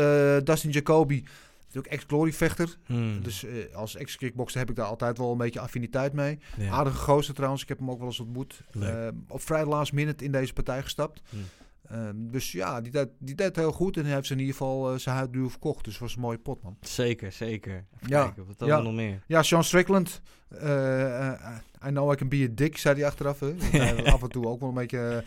Dustin 0.46 0.70
Jacoby, 0.70 1.22
natuurlijk 1.74 2.02
ex-glory 2.02 2.32
vechter. 2.32 2.76
Hmm. 2.86 3.22
Dus 3.22 3.44
eh, 3.44 3.74
als 3.74 3.96
ex-kickboxer 3.96 4.58
heb 4.58 4.70
ik 4.70 4.76
daar 4.76 4.86
altijd 4.86 5.18
wel 5.18 5.32
een 5.32 5.38
beetje 5.38 5.60
affiniteit 5.60 6.12
mee. 6.12 6.38
Ja. 6.56 6.70
Aardige 6.70 6.96
gozer 6.96 7.34
trouwens, 7.34 7.62
ik 7.62 7.68
heb 7.68 7.78
hem 7.78 7.90
ook 7.90 7.98
wel 7.98 8.06
eens 8.06 8.20
ontmoet. 8.20 8.62
Eh, 8.80 9.08
op 9.28 9.40
vrij 9.42 9.64
last 9.64 9.92
minute 9.92 10.24
in 10.24 10.32
deze 10.32 10.52
partij 10.52 10.82
gestapt. 10.82 11.22
Hmm. 11.28 11.44
Ehm, 11.88 12.30
dus 12.30 12.52
ja, 12.52 12.80
die 12.80 12.92
deed, 12.92 13.08
die 13.18 13.34
deed 13.34 13.56
heel 13.56 13.72
goed 13.72 13.96
en 13.96 14.04
hij 14.04 14.14
heeft 14.14 14.26
ze 14.26 14.32
in 14.32 14.38
ieder 14.38 14.54
geval 14.54 14.92
eh, 14.92 14.98
zijn 14.98 15.16
huid 15.16 15.32
duur 15.32 15.50
verkocht. 15.50 15.84
Dus 15.84 15.98
was 15.98 16.14
een 16.14 16.20
mooie 16.20 16.38
pot, 16.38 16.62
man. 16.62 16.76
Zeker, 16.80 17.32
zeker. 17.32 17.72
Even 17.72 18.08
Ja, 18.08 18.24
kijken, 18.24 18.46
wat 18.46 18.58
hadden 18.58 18.76
ja. 18.76 18.82
nog 18.82 18.94
meer? 18.94 19.22
Ja, 19.26 19.42
Sean 19.42 19.64
Strickland. 19.64 20.20
I 21.86 21.88
know 21.88 22.12
I 22.12 22.16
can 22.16 22.28
be 22.28 22.46
a 22.50 22.54
dick, 22.54 22.78
zei 22.78 22.94
hij 22.94 23.06
achteraf. 23.06 23.40
Hè. 23.40 23.54
Af 24.12 24.22
en 24.22 24.28
toe 24.28 24.46
ook 24.46 24.60
wel 24.60 24.68
een 24.68 24.74
beetje 24.74 25.24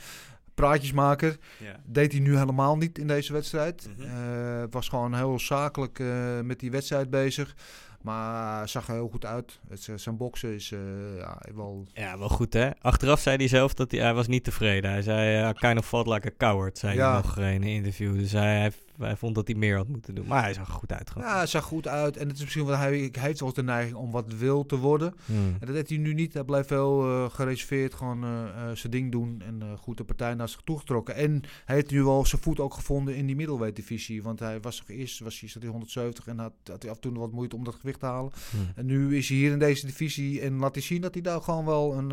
praatjesmaker. 0.55 1.38
Ja. 1.57 1.75
Deed 1.85 2.12
hij 2.12 2.21
nu 2.21 2.38
helemaal 2.38 2.77
niet 2.77 2.97
in 2.97 3.07
deze 3.07 3.33
wedstrijd. 3.33 3.89
Mhm. 3.97 4.07
Eh, 4.09 4.63
was 4.69 4.89
gewoon 4.89 5.15
heel 5.15 5.39
zakelijk 5.39 6.00
eh, 6.00 6.39
met 6.43 6.59
die 6.59 6.71
wedstrijd 6.71 7.09
bezig. 7.09 7.55
Maar 8.01 8.69
zag 8.69 8.88
er 8.88 8.93
heel 8.93 9.09
goed 9.12 9.25
uit. 9.25 9.59
Het, 9.69 9.81
z- 9.83 9.89
zijn 9.95 10.17
boksen 10.17 10.53
is 10.53 10.71
eh, 10.71 10.79
ja, 11.17 11.41
wel... 11.55 11.88
Ja, 11.93 12.17
wel 12.17 12.29
goed 12.29 12.53
hè. 12.53 12.69
Achteraf 12.81 13.19
zei 13.19 13.35
hij 13.38 13.47
zelf 13.47 13.74
dat 13.74 13.91
hij, 13.91 14.00
hij 14.00 14.13
was 14.13 14.27
niet 14.27 14.43
tevreden. 14.43 14.91
Hij 14.91 15.01
zei, 15.01 15.50
I 15.50 15.53
kind 15.53 15.79
of 15.79 15.88
fought 15.88 16.13
like 16.13 16.27
a 16.27 16.31
coward, 16.38 16.77
zei 16.77 16.95
Ja. 16.95 17.12
hij 17.13 17.21
nog 17.21 17.38
in 17.38 17.43
een 17.43 17.63
interview. 17.63 18.17
Dus 18.17 18.31
hij, 18.31 18.59
hij, 18.59 18.71
hij 18.98 19.16
vond 19.16 19.36
dat 19.36 19.48
hij 19.48 19.56
meer 19.56 19.75
had 19.75 19.88
moeten 19.88 20.16
doen. 20.16 20.28
Maar 20.28 20.44
hij 20.44 20.54
zag 20.54 20.68
er 20.68 20.74
goed 20.74 20.92
uit 20.92 21.10
gewoon. 21.10 21.28
Ja, 21.28 21.36
hij 21.36 21.46
zag 21.46 21.64
goed 21.64 21.88
uit. 21.88 22.18
En 22.18 22.28
het 22.28 22.36
is 22.36 22.42
misschien 22.42 22.66
wat 22.66 22.78
hij, 22.78 23.10
hij 23.12 23.24
heeft 23.24 23.40
wel 23.40 23.54
de 23.54 23.64
neiging 23.64 23.96
om 23.96 24.12
wat 24.12 24.34
wil 24.34 24.66
te 24.66 24.78
worden. 24.78 25.14
Hmm. 25.25 25.56
En 25.60 25.66
dat 25.66 25.75
deed 25.75 25.90
hij 25.90 25.98
nu 25.98 26.14
niet. 26.14 26.34
Hij 26.34 26.44
blijft 26.44 26.70
wel 26.70 27.04
eh, 27.04 27.30
gereserveerd, 27.30 27.94
gewoon 27.94 28.24
eh, 28.24 28.70
eh, 28.70 28.75
zijn 28.75 28.92
ding 28.92 29.12
doen 29.12 29.42
en 29.46 29.78
goed 29.78 29.98
de 29.98 30.04
partij 30.04 30.34
naar 30.34 30.50
zich 30.50 30.62
toegetrokken. 30.64 31.16
En 31.16 31.42
hij 31.66 31.75
heeft 31.75 31.92
nu 31.92 32.04
wel 32.04 32.25
zijn 32.25 32.42
voet 32.42 32.60
ook 32.60 32.74
gevonden 32.74 33.16
in 33.16 33.25
die 33.25 33.36
middleweight 33.36 33.75
divisie. 33.75 34.24
Want 34.24 34.40
hij 34.40 34.60
was 34.60 34.84
eerst, 34.88 35.20
was 35.20 35.40
hij, 35.40 35.50
zat 35.50 35.62
hij 35.62 35.72
170 35.72 36.27
en 36.27 36.40
had, 36.40 36.53
had 36.64 36.81
hij 36.81 36.92
af 36.92 36.96
en 36.96 37.01
toe 37.01 37.12
nog 37.12 37.22
wat 37.22 37.31
moeite 37.31 37.55
om 37.55 37.64
dat 37.64 37.75
gewicht 37.75 38.00
te 38.00 38.05
halen. 38.05 38.31
Hmm. 38.50 38.68
En 38.75 38.86
nu 38.86 39.18
is 39.18 39.29
hij 39.29 39.38
hier 39.38 39.51
in 39.51 39.60
deze 39.60 39.86
divisie 39.86 40.42
en 40.42 40.58
laat 40.58 40.75
hij 40.75 40.84
zien 40.84 41.01
dat 41.01 41.14
hij 41.14 41.24
daar 41.24 41.42
gewoon 41.42 41.66
wel 41.66 41.94
een, 41.94 42.10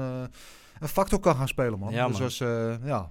een 0.79 0.88
factor 0.88 1.21
kan 1.21 1.37
gaan 1.37 1.49
spelen, 1.49 1.79
man. 1.79 1.92
Ja, 1.92 2.09
dus 2.09 2.18
was, 2.18 2.38
ja, 2.85 3.11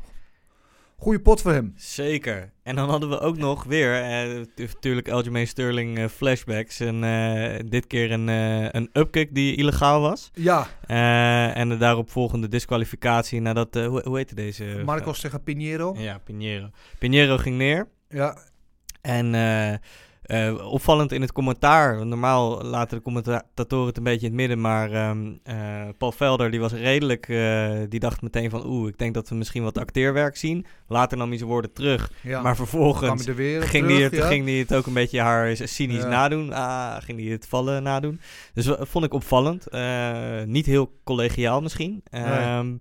goede 1.02 1.20
pot 1.20 1.42
voor 1.42 1.52
hem. 1.52 1.74
Zeker. 1.76 2.52
En 2.64 2.76
dan 2.76 2.90
hadden 2.90 3.10
we 3.10 3.20
ook 3.20 3.38
nog 3.38 3.64
weer, 3.64 4.02
eh, 4.02 4.42
t- 4.42 4.58
natuurlijk 4.74 5.10
Aljamain 5.10 5.48
Sterling 5.48 5.98
eh, 5.98 6.06
flashbacks. 6.08 6.80
En 6.80 7.04
eh, 7.04 7.60
dit 7.70 7.88
keer 7.88 8.12
een, 8.12 8.30
eh, 8.30 8.68
een 8.72 8.90
upkick 8.94 9.36
die 9.36 9.56
illegaal 9.56 10.02
was. 10.02 10.32
Ja, 10.34 10.68
Eh, 10.88 11.58
en 11.58 11.70
de 11.70 11.78
daaropvolgende 11.78 12.48
disqualificatie 12.48 13.42
nadat, 13.42 13.76
eh, 13.76 13.86
hoe, 13.88 14.02
hoe 14.06 14.18
heette 14.18 14.36
deze? 14.36 14.82
Marcos 14.86 15.20
tegen 15.20 15.44
Pinheiro. 15.44 15.96
Ja, 15.98 16.18
Pinheiro. 16.18 16.70
Pinheiro 17.00 17.38
ging 17.38 17.58
neer. 17.58 17.88
Ja, 18.10 18.38
En 19.02 19.34
eh, 20.22 20.72
opvallend 20.72 21.12
in 21.12 21.22
het 21.22 21.32
commentaar. 21.32 22.06
Normaal 22.06 22.64
laten 22.64 22.98
de 22.98 23.04
commentatoren 23.04 23.88
het 23.88 23.98
een 23.98 24.04
beetje 24.04 24.28
in 24.28 24.32
het 24.32 24.42
midden. 24.42 24.62
Maar 24.62 24.92
ehm, 24.92 25.32
eh, 25.44 25.56
Paul 25.98 26.12
Velder 26.12 26.52
die 26.52 26.60
was 26.60 26.72
redelijk. 26.74 27.28
eh, 27.30 27.72
die 27.90 28.00
dacht 28.00 28.22
meteen 28.22 28.50
van. 28.50 28.66
Oeh, 28.66 28.88
ik 28.90 28.98
denk 28.98 29.14
dat 29.14 29.30
we 29.30 29.36
misschien 29.36 29.64
wat 29.64 29.78
acteerwerk 29.78 30.38
zien. 30.38 30.66
Later 30.88 31.18
nam 31.18 31.28
hij 31.30 31.38
zijn 31.38 31.50
woorden 31.50 31.74
terug. 31.74 32.12
ja. 32.22 32.42
Maar 32.42 32.56
vervolgens 32.56 33.26
er 33.28 33.36
ging, 33.36 33.60
terug, 33.60 33.72
hij 33.88 34.02
het, 34.02 34.16
ja. 34.16 34.28
ging 34.28 34.46
hij 34.46 34.54
het 34.58 34.74
ook 34.76 34.86
een 34.86 34.94
beetje 34.94 35.20
haar 35.22 35.56
cynisch 35.64 36.02
Ja. 36.02 36.08
nadoen. 36.08 36.54
Ah, 36.54 36.96
ging 37.02 37.20
hij 37.20 37.30
het 37.32 37.48
vallen 37.48 37.84
nadoen. 37.84 38.20
Dus 38.54 38.66
dat 38.66 38.88
vond 38.88 39.06
ik 39.06 39.14
opvallend. 39.14 39.68
Niet 40.46 40.66
heel 40.66 41.00
collegiaal 41.04 41.62
misschien. 41.62 42.02
Ehm, 42.12 42.74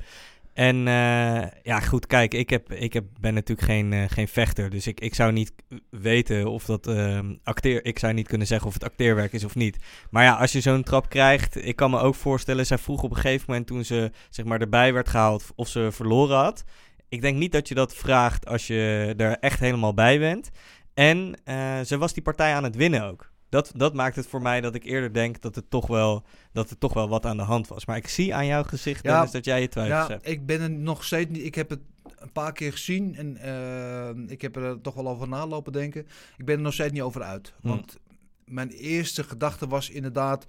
En 0.61 0.89
eh, 0.89 1.47
ja, 1.63 1.81
goed, 1.81 2.07
kijk, 2.07 2.35
ik, 2.35 2.51
heb, 2.51 2.73
ik 2.73 2.93
heb, 2.93 3.05
ben 3.21 3.35
natuurlijk 3.35 3.69
geen, 3.69 3.93
eh, 3.93 4.05
geen 4.09 4.29
vechter. 4.29 4.71
Dus 4.71 4.87
ik, 4.87 5.01
ik 5.01 5.15
zou 5.15 5.33
niet 5.33 5.53
weten 5.91 6.47
of 6.47 6.65
dat 6.65 6.87
ehm, 6.87 7.35
acteer... 7.43 7.85
Ik 7.85 7.99
zou 7.99 8.13
niet 8.13 8.29
kunnen 8.29 8.47
zeggen 8.47 8.67
of 8.67 8.75
het 8.75 8.85
acteerwerk 8.85 9.33
is 9.33 9.45
of 9.45 9.55
niet. 9.55 9.77
Maar 10.11 10.25
ja, 10.25 10.35
als 10.35 10.53
je 10.53 10.61
zo'n 10.61 10.83
trap 10.83 11.09
krijgt... 11.09 11.67
Ik 11.67 11.77
kan 11.77 11.91
me 11.91 11.99
ook 11.99 12.15
voorstellen, 12.15 12.67
zij 12.67 12.79
vroeg 12.79 13.03
op 13.03 13.11
een 13.11 13.17
gegeven 13.17 13.45
moment 13.49 13.67
toen 13.67 13.85
ze 13.85 14.11
zeg 14.31 14.45
maar, 14.45 14.61
erbij 14.61 14.93
werd 14.93 15.09
gehaald... 15.09 15.45
of 15.55 15.69
ze 15.69 15.89
verloren 15.93 16.37
had. 16.37 16.65
Ik 17.09 17.21
denk 17.21 17.37
niet 17.37 17.53
dat 17.53 17.69
je 17.69 17.75
dat 17.75 17.95
vraagt 17.95 18.47
als 18.47 18.67
je 18.67 19.15
er 19.17 19.39
echt 19.39 19.61
helemaal 19.61 19.95
bij 19.95 20.19
bent. 20.19 20.51
En 20.95 21.35
eh, 21.45 21.81
ze 21.81 21.99
was 21.99 22.13
die 22.13 22.23
partij 22.23 22.55
aan 22.55 22.65
het 22.65 22.77
winnen 22.77 23.05
ook. 23.05 23.30
Dat, 23.51 23.73
dat 23.75 23.95
maakt 23.95 24.17
het 24.17 24.27
voor 24.27 24.43
mij 24.43 24.61
dat 24.61 24.75
ik 24.75 24.85
eerder 24.85 25.13
denk 25.13 25.41
dat, 25.41 25.55
het 25.55 25.71
toch 25.71 25.87
wel, 25.87 26.25
dat 26.53 26.71
er 26.71 26.79
toch 26.79 26.93
wel 26.93 27.09
wat 27.09 27.27
aan 27.27 27.37
de 27.37 27.43
hand 27.43 27.69
was. 27.69 27.87
Maar 27.87 27.97
ik 27.97 28.09
zie 28.09 28.35
aan 28.35 28.47
jouw 28.47 28.63
gezicht, 28.63 29.03
Ja, 29.03 29.13
Dennis, 29.13 29.31
dat 29.31 29.45
jij 29.45 29.61
je 29.61 29.69
twijfels 29.69 30.07
Ja, 30.07 30.09
hebt. 30.09 30.29
ik 30.29 30.47
ben 30.47 30.61
er 30.61 30.71
nog 30.71 31.05
steeds 31.05 31.31
niet. 31.31 31.45
Ik 31.45 31.55
heb 31.55 31.71
het 31.71 31.81
een 32.19 32.33
paar 32.33 32.53
keer 32.53 32.73
gezien 32.73 33.17
en 33.17 33.37
eh, 33.37 34.33
ik 34.33 34.43
heb 34.43 34.57
er 34.57 34.81
toch 34.81 34.95
wel 34.95 35.09
over 35.09 35.29
nalopen 35.29 35.73
denken. 35.73 36.07
Ik 36.37 36.45
ben 36.45 36.57
er 36.57 36.63
nog 36.63 36.73
steeds 36.73 36.93
niet 36.93 37.03
over 37.03 37.23
uit. 37.23 37.53
Hm. 37.61 37.69
Want 37.69 37.99
mijn 38.45 38.71
eerste 38.71 39.25
gedachte 39.25 39.67
was 39.69 39.91
inderdaad. 39.91 40.45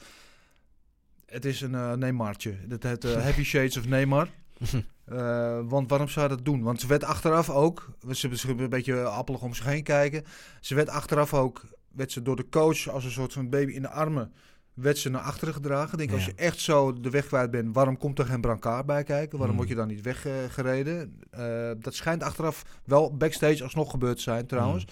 Het 1.26 1.46
is 1.46 1.62
een 1.62 1.74
uh, 1.74 1.94
Neymartje. 1.94 2.56
Dat 2.68 2.84
heet 2.84 3.04
eh, 3.06 3.12
Heavy 3.12 3.44
Shades 3.44 3.78
of 3.78 3.88
Neymar. 3.88 4.28
Want 5.68 5.90
waarom 5.90 6.08
zou 6.08 6.30
je 6.30 6.36
dat 6.36 6.46
doen? 6.46 6.62
Want 6.62 6.82
ze 6.82 6.88
werd 6.88 7.04
achteraf 7.04 7.50
ook, 7.50 7.96
ze 8.12 8.38
ze 8.38 8.50
een 8.50 8.70
beetje 8.70 9.04
appelig 9.04 9.42
om 9.42 9.54
zich 9.54 9.66
heen 9.66 9.84
kijken. 9.84 10.24
Ze 10.60 10.76
werd 10.76 10.90
achteraf 10.90 11.34
ook, 11.34 11.66
werd 11.94 12.12
ze 12.12 12.22
door 12.22 12.36
de 12.36 12.50
coach 12.50 12.90
als 12.90 13.04
een 13.06 13.12
soort 13.12 13.34
van 13.34 13.50
baby 13.50 13.72
in 13.72 13.82
de 13.82 13.90
armen, 13.90 14.32
werd 14.74 14.98
ze 14.98 15.10
naar 15.10 15.22
achteren 15.22 15.54
gedragen. 15.54 15.92
Ik 15.92 15.98
denk, 15.98 16.12
als 16.12 16.26
je 16.26 16.34
echt 16.36 16.60
zo 16.60 16.94
de 16.94 17.10
weg 17.10 17.26
kwijt 17.26 17.52
bent, 17.52 17.76
waarom 17.76 17.98
komt 17.98 18.20
er 18.20 18.26
geen 18.26 18.42
brancard 18.42 18.86
bij 18.86 19.04
kijken? 19.04 19.38
Waarom 19.38 19.48
Hmm. 19.48 19.58
word 19.58 19.70
je 19.70 19.76
dan 19.76 19.88
niet 19.88 20.02
weggereden? 20.02 21.20
Eh, 21.30 21.72
dat 21.80 21.94
schijnt 21.96 22.24
achteraf 22.24 22.66
wel 22.86 23.18
backstage 23.18 23.64
alsnog 23.64 23.92
gebeurd 23.92 24.16
te 24.16 24.22
zijn 24.22 24.46
trouwens. 24.46 24.86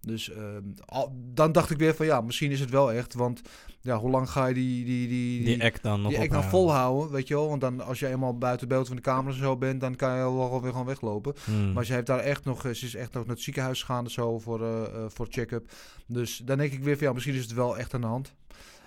Dus 0.00 0.30
eh, 0.30 0.42
al- 0.84 1.12
dan 1.34 1.52
dacht 1.52 1.70
ik 1.70 1.78
weer 1.78 1.94
van 1.94 2.06
ja, 2.06 2.20
misschien 2.20 2.50
is 2.50 2.60
het 2.60 2.70
wel 2.70 2.92
echt. 2.92 3.14
Want 3.14 3.40
ja, 3.80 3.98
hoe 3.98 4.10
lang 4.10 4.30
ga 4.30 4.46
je 4.46 4.54
die, 4.54 4.84
die, 4.84 5.08
die, 5.08 5.44
Die 5.44 5.64
act 5.64 5.82
dan 5.82 6.00
nog 6.02 6.10
die 6.10 6.20
act 6.20 6.30
dan 6.30 6.38
ophouden. 6.38 6.68
volhouden, 6.70 7.12
weet 7.12 7.28
je 7.28 7.34
wel? 7.34 7.48
Want 7.48 7.60
dan, 7.60 7.80
als 7.80 7.98
je 7.98 8.06
eenmaal 8.08 8.38
buiten 8.38 8.68
beeld 8.68 8.86
van 8.86 8.96
de 8.96 9.02
camera 9.02 9.34
zo 9.36 9.56
bent, 9.56 9.80
dan 9.80 9.96
kan 9.96 10.10
je 10.16 10.22
wel 10.22 10.62
weer 10.62 10.70
gewoon 10.70 10.86
weglopen. 10.86 11.34
Hmm. 11.44 11.72
Maar 11.72 11.84
ze 11.84 11.92
heeft 11.92 12.06
daar 12.06 12.18
echt 12.18 12.44
nog, 12.44 12.64
eh, 12.64 12.72
ze 12.72 12.86
is 12.86 12.94
echt 12.94 13.12
nog 13.12 13.26
naar 13.26 13.34
het 13.34 13.44
ziekenhuis 13.44 13.80
gegaan 13.82 14.04
en 14.04 14.10
zo 14.10 14.38
voor, 14.38 14.62
eh, 14.62 14.82
eh, 14.82 15.04
voor 15.08 15.26
check-up. 15.30 15.70
Dus 16.06 16.36
dan 16.44 16.58
denk 16.58 16.72
ik 16.72 16.84
weer 16.84 16.96
van 16.96 17.06
ja, 17.06 17.12
misschien 17.12 17.34
is 17.34 17.42
het 17.42 17.52
wel 17.52 17.78
echt 17.78 17.94
aan 17.94 18.00
de 18.00 18.06
hand. 18.06 18.34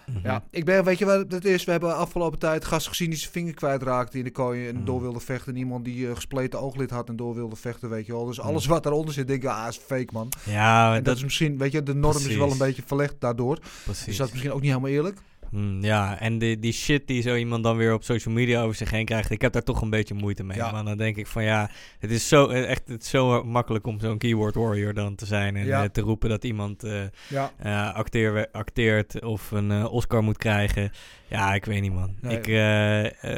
Mhm. 0.07 0.19
Ja, 0.27 0.43
ik 0.49 0.65
ben, 0.65 0.83
weet 0.83 0.97
je 0.97 1.05
wat 1.05 1.31
het 1.31 1.45
is? 1.45 1.63
We 1.63 1.71
hebben 1.71 1.95
afgelopen 1.95 2.39
tijd 2.39 2.65
gast 2.65 2.87
gezien 2.87 3.09
die 3.09 3.19
zijn 3.19 3.31
vinger 3.31 3.53
kwijtraakte 3.53 4.17
in 4.17 4.23
de 4.23 4.31
kooi 4.31 4.67
en 4.67 4.75
Mm. 4.75 4.85
door 4.85 5.01
wilde 5.01 5.19
vechten. 5.19 5.53
En 5.53 5.59
iemand 5.59 5.85
die 5.85 6.07
eh, 6.07 6.15
gespleten 6.15 6.61
ooglid 6.61 6.89
had 6.89 7.09
en 7.09 7.15
door 7.15 7.35
wilde 7.35 7.55
vechten, 7.55 7.89
weet 7.89 8.05
je 8.05 8.11
wel. 8.11 8.25
Dus 8.25 8.37
Mm. 8.39 8.43
alles 8.45 8.65
wat 8.65 8.83
daaronder 8.83 9.13
zit, 9.13 9.27
denk 9.27 9.43
ik, 9.43 9.49
ah, 9.49 9.65
is 9.69 9.77
fake, 9.77 10.07
man. 10.13 10.29
Ja, 10.43 10.87
En 10.89 10.95
dat, 10.95 11.05
dat, 11.05 11.15
is 11.15 11.23
misschien, 11.23 11.57
weet 11.57 11.71
je, 11.71 11.83
de 11.83 11.95
norm 11.95 12.17
is 12.17 12.35
wel 12.35 12.51
een 12.51 12.57
beetje 12.57 12.83
verlegd 12.85 13.15
daardoor. 13.19 13.59
precies. 13.83 14.05
Dus 14.05 14.17
dat 14.17 14.25
is 14.27 14.31
misschien 14.31 14.53
ook 14.53 14.61
niet 14.61 14.69
helemaal 14.69 14.91
eerlijk. 14.91 15.17
Mm, 15.53 15.83
ja, 15.83 16.19
en 16.19 16.37
die, 16.37 16.59
die 16.59 16.71
shit 16.71 17.07
die 17.07 17.21
zo 17.21 17.35
iemand 17.35 17.63
dan 17.63 17.77
weer 17.77 17.93
op 17.93 18.03
social 18.03 18.33
media 18.33 18.61
over 18.61 18.75
zich 18.75 18.89
heen 18.91 19.05
krijgt, 19.05 19.29
ik 19.31 19.41
heb 19.41 19.53
daar 19.53 19.63
toch 19.63 19.81
een 19.81 19.89
beetje 19.89 20.13
moeite 20.13 20.43
mee. 20.43 20.57
Ja. 20.57 20.71
Maar 20.71 20.83
dan 20.85 20.97
denk 20.97 21.15
ik 21.17 21.27
van 21.27 21.43
ja, 21.43 21.69
het 21.99 22.11
is 22.11 22.27
zo, 22.27 22.47
eh, 22.47 22.69
echt, 22.69 22.87
het 22.87 23.01
is 23.03 23.09
zo 23.09 23.43
makkelijk 23.43 23.87
om 23.87 23.99
zo'n 23.99 24.17
keyboard 24.17 24.55
warrior 24.55 24.93
dan 24.93 25.15
te 25.15 25.25
zijn 25.25 25.55
en 25.55 25.65
Ja. 25.65 25.83
eh, 25.83 25.89
te 25.89 26.01
roepen 26.01 26.29
dat 26.29 26.43
iemand 26.43 26.83
eh, 26.83 27.01
Ja. 27.29 27.89
acteer, 27.95 28.47
acteert 28.51 29.23
of 29.23 29.51
een 29.51 29.87
Oscar 29.87 30.23
moet 30.23 30.37
krijgen. 30.37 30.91
Ja, 31.27 31.53
ik 31.53 31.65
weet 31.65 31.81
niet 31.81 31.93
man. 31.93 32.15
Nee. 32.21 32.37
Ik, 32.37 32.47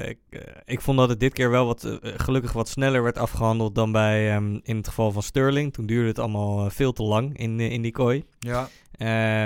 ik, 0.08 0.44
ik 0.66 0.82
vond 0.82 0.98
dat 0.98 1.10
het 1.10 1.20
dit 1.20 1.34
keer 1.34 1.50
wel 1.50 1.66
wat, 1.66 2.00
gelukkig 2.02 2.52
wat 2.54 2.70
sneller 2.70 3.04
werd 3.04 3.18
afgehandeld 3.18 3.76
dan 3.76 3.92
bij, 3.92 4.32
ehm, 4.32 4.60
in 4.64 4.78
het 4.78 4.88
geval 4.88 5.12
van 5.12 5.24
Sterling. 5.24 5.74
Toen 5.74 5.86
duurde 5.86 6.08
het 6.08 6.20
allemaal 6.20 6.70
veel 6.70 6.92
te 6.94 7.04
lang 7.04 7.38
in, 7.38 7.60
in 7.60 7.82
die 7.82 7.92
kooi. 7.92 8.24
Ja. 8.40 8.70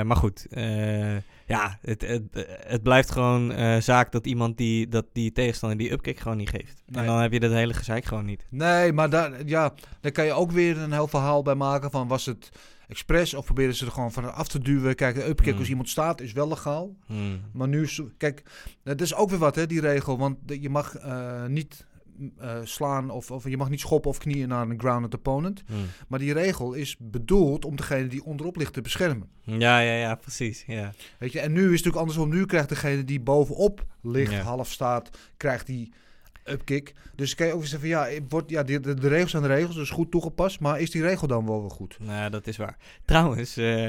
Maar 0.04 0.16
goed, 0.16 0.48
eh, 0.50 1.16
ja, 1.50 1.78
het, 1.82 2.02
het, 2.02 2.24
het 2.68 2.84
blijft 2.84 3.12
gewoon 3.12 3.52
eh, 3.52 3.78
zaak 3.78 4.12
dat 4.12 4.26
iemand 4.26 4.58
die, 4.58 4.88
dat 4.88 5.06
die 5.14 5.32
tegenstander 5.32 5.78
die 5.78 5.92
upkick 5.92 6.20
gewoon 6.20 6.38
niet 6.38 6.50
geeft. 6.50 6.84
Nee. 6.86 7.02
En 7.02 7.10
dan 7.10 7.22
heb 7.22 7.32
je 7.32 7.40
dat 7.40 7.52
hele 7.52 7.74
gezeik 7.74 8.06
gewoon 8.06 8.26
niet. 8.26 8.46
Nee, 8.50 8.94
maar 8.94 9.10
daar, 9.10 9.32
ja, 9.46 9.74
daar 10.02 10.12
kan 10.12 10.26
je 10.26 10.34
ook 10.34 10.52
weer 10.52 10.78
een 10.78 10.92
heel 10.92 11.08
verhaal 11.08 11.42
bij 11.42 11.56
maken 11.56 11.92
van 11.92 12.08
was 12.08 12.26
het 12.26 12.50
expres 12.88 13.34
of 13.34 13.46
proberen 13.46 13.76
ze 13.76 13.86
er 13.86 13.92
gewoon 13.92 14.12
van 14.12 14.34
af 14.34 14.48
te 14.48 14.60
duwen. 14.60 14.96
Kijk, 14.96 15.16
de 15.16 15.28
upkick 15.28 15.50
Hmm. 15.50 15.60
als 15.60 15.70
iemand 15.70 15.90
staat 15.90 16.22
is 16.22 16.34
wel 16.34 16.48
legaal. 16.48 16.96
Hmm. 17.06 17.42
Maar 17.54 17.68
nu, 17.68 17.90
kijk, 18.18 18.44
dat 18.84 19.02
is 19.02 19.16
ook 19.16 19.30
weer 19.30 19.40
wat 19.40 19.56
hè, 19.56 19.66
die 19.66 19.82
regel. 19.82 20.18
Want 20.18 20.38
je 20.46 20.70
mag 20.70 20.96
eh, 20.96 21.46
niet 21.46 21.86
eh, 22.38 22.58
slaan 22.64 23.10
of, 23.10 23.32
of 23.32 23.50
je 23.50 23.58
mag 23.58 23.70
niet 23.70 23.80
schoppen 23.80 24.10
of 24.10 24.18
knieën 24.18 24.48
naar 24.48 24.70
een 24.70 24.80
grounded 24.80 25.14
opponent. 25.14 25.64
Hmm. 25.68 25.86
Maar 26.08 26.20
die 26.20 26.34
regel 26.34 26.74
is 26.74 26.96
bedoeld 27.00 27.66
om 27.66 27.76
degene 27.76 28.08
die 28.08 28.24
onderop 28.24 28.56
ligt 28.56 28.74
te 28.74 28.82
beschermen. 28.82 29.30
Ja, 29.44 29.80
ja, 29.80 29.94
ja, 29.94 30.16
precies. 30.16 30.64
Ja. 30.68 30.94
Weet 31.20 31.32
je, 31.32 31.40
en 31.40 31.52
nu 31.52 31.60
is 31.60 31.64
het 31.64 31.72
natuurlijk 31.72 31.96
andersom. 31.98 32.30
Nu 32.30 32.46
krijgt 32.46 32.70
degene 32.70 33.04
die 33.04 33.20
bovenop 33.20 33.86
ligt, 34.02 34.32
Ja. 34.32 34.42
half 34.42 34.72
staat, 34.72 35.10
krijgt 35.38 35.66
die 35.68 35.94
upkick. 36.46 36.94
Dus 37.16 37.36
kan 37.36 37.48
je 37.48 37.54
ook 37.54 37.66
zeggen 37.66 37.80
van 37.80 37.90
ja, 37.90 38.08
wordt, 38.30 38.50
ja 38.50 38.64
de, 38.64 38.80
de, 38.80 38.94
de 38.94 39.08
regels 39.08 39.32
zijn 39.32 39.44
de 39.44 39.50
regels, 39.50 39.76
dus 39.76 39.90
goed 39.90 40.12
toegepast. 40.12 40.60
Maar 40.60 40.80
is 40.80 40.92
die 40.92 41.02
regel 41.02 41.28
dan 41.28 41.46
wel 41.46 41.62
weer 41.62 41.72
goed? 41.72 41.98
Nou, 42.00 42.30
dat 42.30 42.48
is 42.48 42.58
waar. 42.58 42.78
Trouwens, 43.06 43.58
eh 43.58 43.88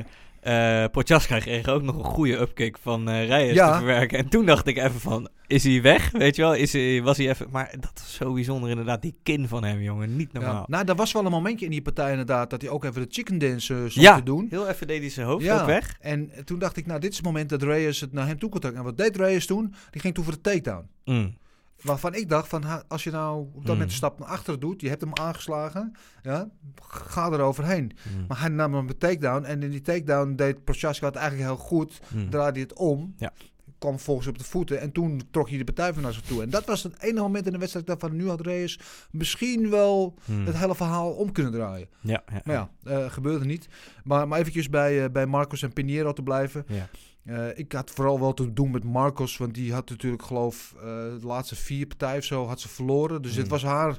Prochaska 0.90 1.38
kreeg 1.38 1.68
ook 1.68 1.82
nog 1.82 1.96
een 1.96 2.04
goede 2.04 2.36
upkick 2.36 2.78
van 2.82 3.08
eh 3.08 3.26
Reyes 3.26 3.54
Ja. 3.54 3.70
te 3.72 3.76
verwerken. 3.76 4.18
En 4.18 4.28
toen 4.28 4.46
dacht 4.46 4.66
ik 4.66 4.76
even 4.76 5.00
van, 5.00 5.28
is 5.46 5.64
hij 5.64 5.82
weg? 5.82 6.10
Weet 6.10 6.36
je 6.36 6.42
wel, 6.42 6.54
is 6.54 6.72
hij, 6.72 7.02
was 7.02 7.16
hij 7.16 7.28
even... 7.28 7.46
Maar 7.50 7.74
dat 7.80 8.02
is 8.06 8.14
zo 8.14 8.32
bijzonder 8.32 8.70
inderdaad, 8.70 9.02
die 9.02 9.16
kin 9.22 9.48
van 9.48 9.64
hem, 9.64 9.80
jongen. 9.80 10.16
Niet 10.16 10.32
normaal. 10.32 10.54
Ja. 10.54 10.64
Nou, 10.66 10.84
er 10.88 10.94
was 10.94 11.12
wel 11.12 11.24
een 11.24 11.30
momentje 11.30 11.64
in 11.64 11.70
die 11.70 11.82
partij 11.82 12.10
inderdaad 12.10 12.50
dat 12.50 12.60
hij 12.62 12.70
ook 12.70 12.84
even 12.84 13.02
de 13.02 13.08
chicken 13.10 13.38
dance 13.38 13.74
stond 13.74 13.92
Ja, 13.94 14.16
te 14.16 14.22
doen. 14.22 14.46
heel 14.50 14.68
even 14.68 14.86
deed 14.86 15.00
hij 15.00 15.10
zijn 15.10 15.26
hoofd 15.26 15.50
ook 15.50 15.66
weg. 15.66 15.96
En 16.00 16.30
toen 16.44 16.58
dacht 16.58 16.76
ik, 16.76 16.86
nou, 16.86 17.00
dit 17.00 17.10
is 17.10 17.16
het 17.16 17.26
moment 17.26 17.48
dat 17.48 17.62
Reyes 17.62 18.00
het 18.00 18.12
naar 18.12 18.26
hem 18.26 18.38
toe 18.38 18.50
kon 18.50 18.60
trekken. 18.60 18.80
En 18.80 18.86
wat 18.86 18.96
deed 18.98 19.16
Reyes 19.16 19.46
toen? 19.46 19.74
Die 19.90 20.00
ging 20.00 20.14
toen 20.14 20.24
voor 20.24 20.32
de 20.32 20.40
takedown. 20.40 20.88
Mm. 21.04 21.36
Waarvan 21.82 22.14
ik 22.14 22.28
dacht, 22.28 22.48
van, 22.48 22.88
als 22.88 23.04
je 23.04 23.10
nou 23.10 23.40
op 23.40 23.54
dat 23.54 23.64
moment 23.66 23.90
een 23.90 23.96
stap 23.96 24.18
naar 24.18 24.28
achteren 24.28 24.60
doet, 24.60 24.80
je 24.80 24.88
hebt 24.88 25.00
hem 25.00 25.14
aangeslagen, 25.14 25.92
ja, 26.22 26.48
ga 26.90 27.30
er 27.32 27.40
overheen. 27.40 27.92
Mm. 28.16 28.24
Maar 28.28 28.40
hij 28.40 28.48
nam 28.48 28.74
hem 28.74 28.88
een 28.88 28.98
takedown 28.98 29.44
en 29.44 29.62
in 29.62 29.70
die 29.70 29.80
takedown 29.80 30.34
deed 30.34 30.64
Prochaska 30.64 31.06
het 31.06 31.16
eigenlijk 31.16 31.48
heel 31.48 31.56
goed. 31.58 32.00
Mm. 32.08 32.30
Draaide 32.30 32.52
hij 32.58 32.68
het 32.68 32.78
om, 32.78 33.14
Ja. 33.16 33.32
kwam 33.78 33.98
volgens 33.98 34.26
op 34.26 34.38
de 34.38 34.44
voeten 34.44 34.80
en 34.80 34.92
toen 34.92 35.20
trok 35.30 35.48
hij 35.48 35.58
de 35.58 35.64
partij 35.64 35.92
van 35.92 36.02
naar 36.02 36.12
zich 36.12 36.22
toe. 36.22 36.42
En 36.42 36.50
dat 36.50 36.64
was 36.64 36.82
het 36.82 37.02
enige 37.02 37.22
moment 37.22 37.46
in 37.46 37.52
de 37.52 37.58
wedstrijd 37.58 37.86
dat 37.86 37.94
ik 37.94 38.00
dacht 38.00 38.12
van, 38.14 38.22
nu 38.22 38.28
had 38.28 38.40
Reyes 38.40 38.80
misschien 39.10 39.70
wel 39.70 40.14
Mm. 40.24 40.46
het 40.46 40.56
hele 40.56 40.74
verhaal 40.74 41.10
om 41.12 41.32
kunnen 41.32 41.52
draaien. 41.52 41.88
Ja, 42.00 42.22
ja, 42.32 42.40
Maar 42.44 42.54
ja, 42.54 42.70
eh, 42.84 43.10
gebeurde 43.10 43.44
niet. 43.44 43.68
Maar, 44.04 44.28
maar 44.28 44.38
eventjes 44.38 44.68
bij, 44.70 45.04
eh, 45.04 45.10
bij 45.10 45.26
Marcos 45.26 45.62
en 45.62 45.72
Pinheiro 45.72 46.12
te 46.12 46.22
blijven. 46.22 46.64
ja. 46.68 46.88
Eh, 47.24 47.46
ik 47.58 47.72
had 47.72 47.90
vooral 47.90 48.20
wel 48.20 48.34
te 48.34 48.52
doen 48.52 48.70
met 48.70 48.84
Marcos, 48.84 49.36
want 49.36 49.54
die 49.54 49.72
had 49.72 49.88
natuurlijk 49.90 50.22
geloof 50.22 50.74
eh, 50.76 50.82
de 50.84 51.18
laatste 51.26 51.56
vier 51.56 51.86
partijen 51.86 52.18
of 52.18 52.24
zo 52.24 52.46
had 52.46 52.60
ze 52.60 52.68
verloren. 52.68 53.22
Dus 53.22 53.30
Mm. 53.30 53.36
dit 53.36 53.48
was 53.48 53.62
haar 53.62 53.98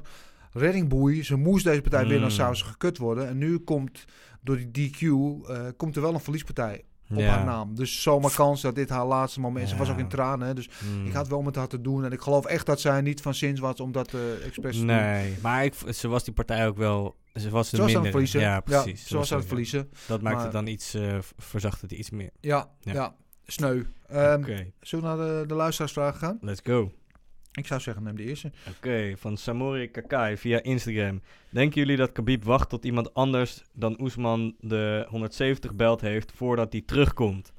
reddingboei. 0.52 1.24
Ze 1.24 1.36
moest 1.36 1.64
deze 1.64 1.80
partij 1.80 1.98
winnen, 2.00 2.16
anders 2.16 2.36
Mm. 2.38 2.42
zou 2.44 2.54
ze 2.54 2.64
gekut 2.64 2.98
worden. 2.98 3.28
En 3.28 3.38
nu 3.38 3.58
komt 3.58 4.04
door 4.40 4.56
die 4.56 4.70
DQ 4.90 5.00
eh, 5.48 5.60
komt 5.76 5.96
er 5.96 6.02
wel 6.02 6.14
een 6.14 6.20
verliespartij 6.20 6.84
op 7.10 7.18
Ja. 7.18 7.26
haar 7.28 7.44
naam. 7.44 7.74
Dus 7.74 8.02
zomaar 8.02 8.34
kans 8.34 8.60
dat 8.60 8.74
dit 8.74 8.88
haar 8.88 9.06
laatste 9.06 9.40
moment 9.40 9.64
is. 9.64 9.70
Ze 9.70 9.76
was 9.76 9.90
ook 9.90 9.98
in 9.98 10.08
tranen, 10.08 10.46
hè, 10.46 10.54
dus 10.54 10.68
Mm. 10.96 11.06
ik 11.06 11.12
had 11.12 11.28
wel 11.28 11.42
met 11.42 11.56
haar 11.56 11.68
te 11.68 11.80
doen. 11.80 12.04
En 12.04 12.12
ik 12.12 12.20
geloof 12.20 12.44
echt 12.44 12.66
dat 12.66 12.80
zij 12.80 13.00
niet 13.00 13.20
van 13.20 13.34
zins 13.34 13.60
was 13.60 13.80
om 13.80 13.92
dat 13.92 14.14
expres. 14.44 14.76
Nee, 14.76 15.34
maar 15.42 15.64
ik, 15.64 15.74
ze 15.94 16.08
was 16.08 16.24
die 16.24 16.34
partij 16.34 16.66
ook 16.68 16.76
wel... 16.76 17.16
Ze 17.34 17.50
was 17.50 17.68
Ze 17.68 17.76
was 17.76 17.94
aan 17.96 18.00
het 18.02 18.10
verliezen. 18.10 18.40
Ja, 18.40 18.60
precies. 18.60 19.06
ze 19.06 19.16
was 19.16 19.32
aan 19.32 19.38
het 19.38 19.46
verliezen. 19.46 19.90
Dat 20.06 20.22
maakt 20.22 20.42
het 20.42 20.52
dan 20.52 20.66
iets... 20.66 20.94
eh 20.94 21.18
verzacht 21.36 21.80
het 21.80 21.92
iets 21.92 22.10
meer. 22.10 22.30
Ja, 22.40 22.70
Ja. 22.80 22.92
ja. 22.92 23.14
sneu. 23.46 23.82
Oké, 24.08 24.72
Zullen 24.80 25.16
we 25.16 25.16
naar 25.16 25.40
de, 25.40 25.46
de 25.46 25.54
luisteraarsvragen 25.54 26.18
gaan? 26.18 26.38
let's 26.40 26.60
go. 26.64 26.92
Ik 27.52 27.66
zou 27.66 27.80
zeggen, 27.80 28.02
neem 28.02 28.16
de 28.16 28.22
eerste. 28.24 28.52
Oké, 28.76 29.12
van 29.16 29.36
Samori 29.36 29.90
Kakai 29.90 30.36
via 30.36 30.62
Instagram. 30.62 31.20
Denken 31.50 31.80
jullie 31.80 31.96
dat 31.96 32.12
Khabib 32.12 32.44
wacht 32.44 32.68
tot 32.68 32.84
iemand 32.84 33.14
anders 33.14 33.62
dan 33.72 34.00
Oesman 34.00 34.54
de 34.60 35.06
170 35.08 35.74
belt 35.74 36.00
heeft 36.00 36.32
voordat 36.34 36.72
hij 36.72 36.82
terugkomt? 36.86 37.52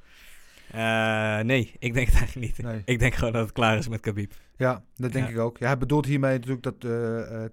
Eh, 0.73 1.39
nee, 1.39 1.71
ik 1.79 1.93
denk 1.93 2.07
het 2.07 2.15
eigenlijk 2.15 2.47
niet. 2.57 2.65
Nee. 2.65 2.81
Ik 2.85 2.99
denk 2.99 3.13
gewoon 3.13 3.33
dat 3.33 3.41
het 3.43 3.51
klaar 3.51 3.77
is 3.77 3.87
met 3.87 3.99
Khabib. 3.99 4.33
Ja, 4.57 4.83
dat 4.95 5.11
denk 5.11 5.25
Ja. 5.27 5.31
ik 5.31 5.39
ook. 5.39 5.57
Ja, 5.57 5.65
hij 5.67 5.77
bedoelt 5.77 6.05
hiermee 6.05 6.33
natuurlijk 6.37 6.63
dat 6.63 6.85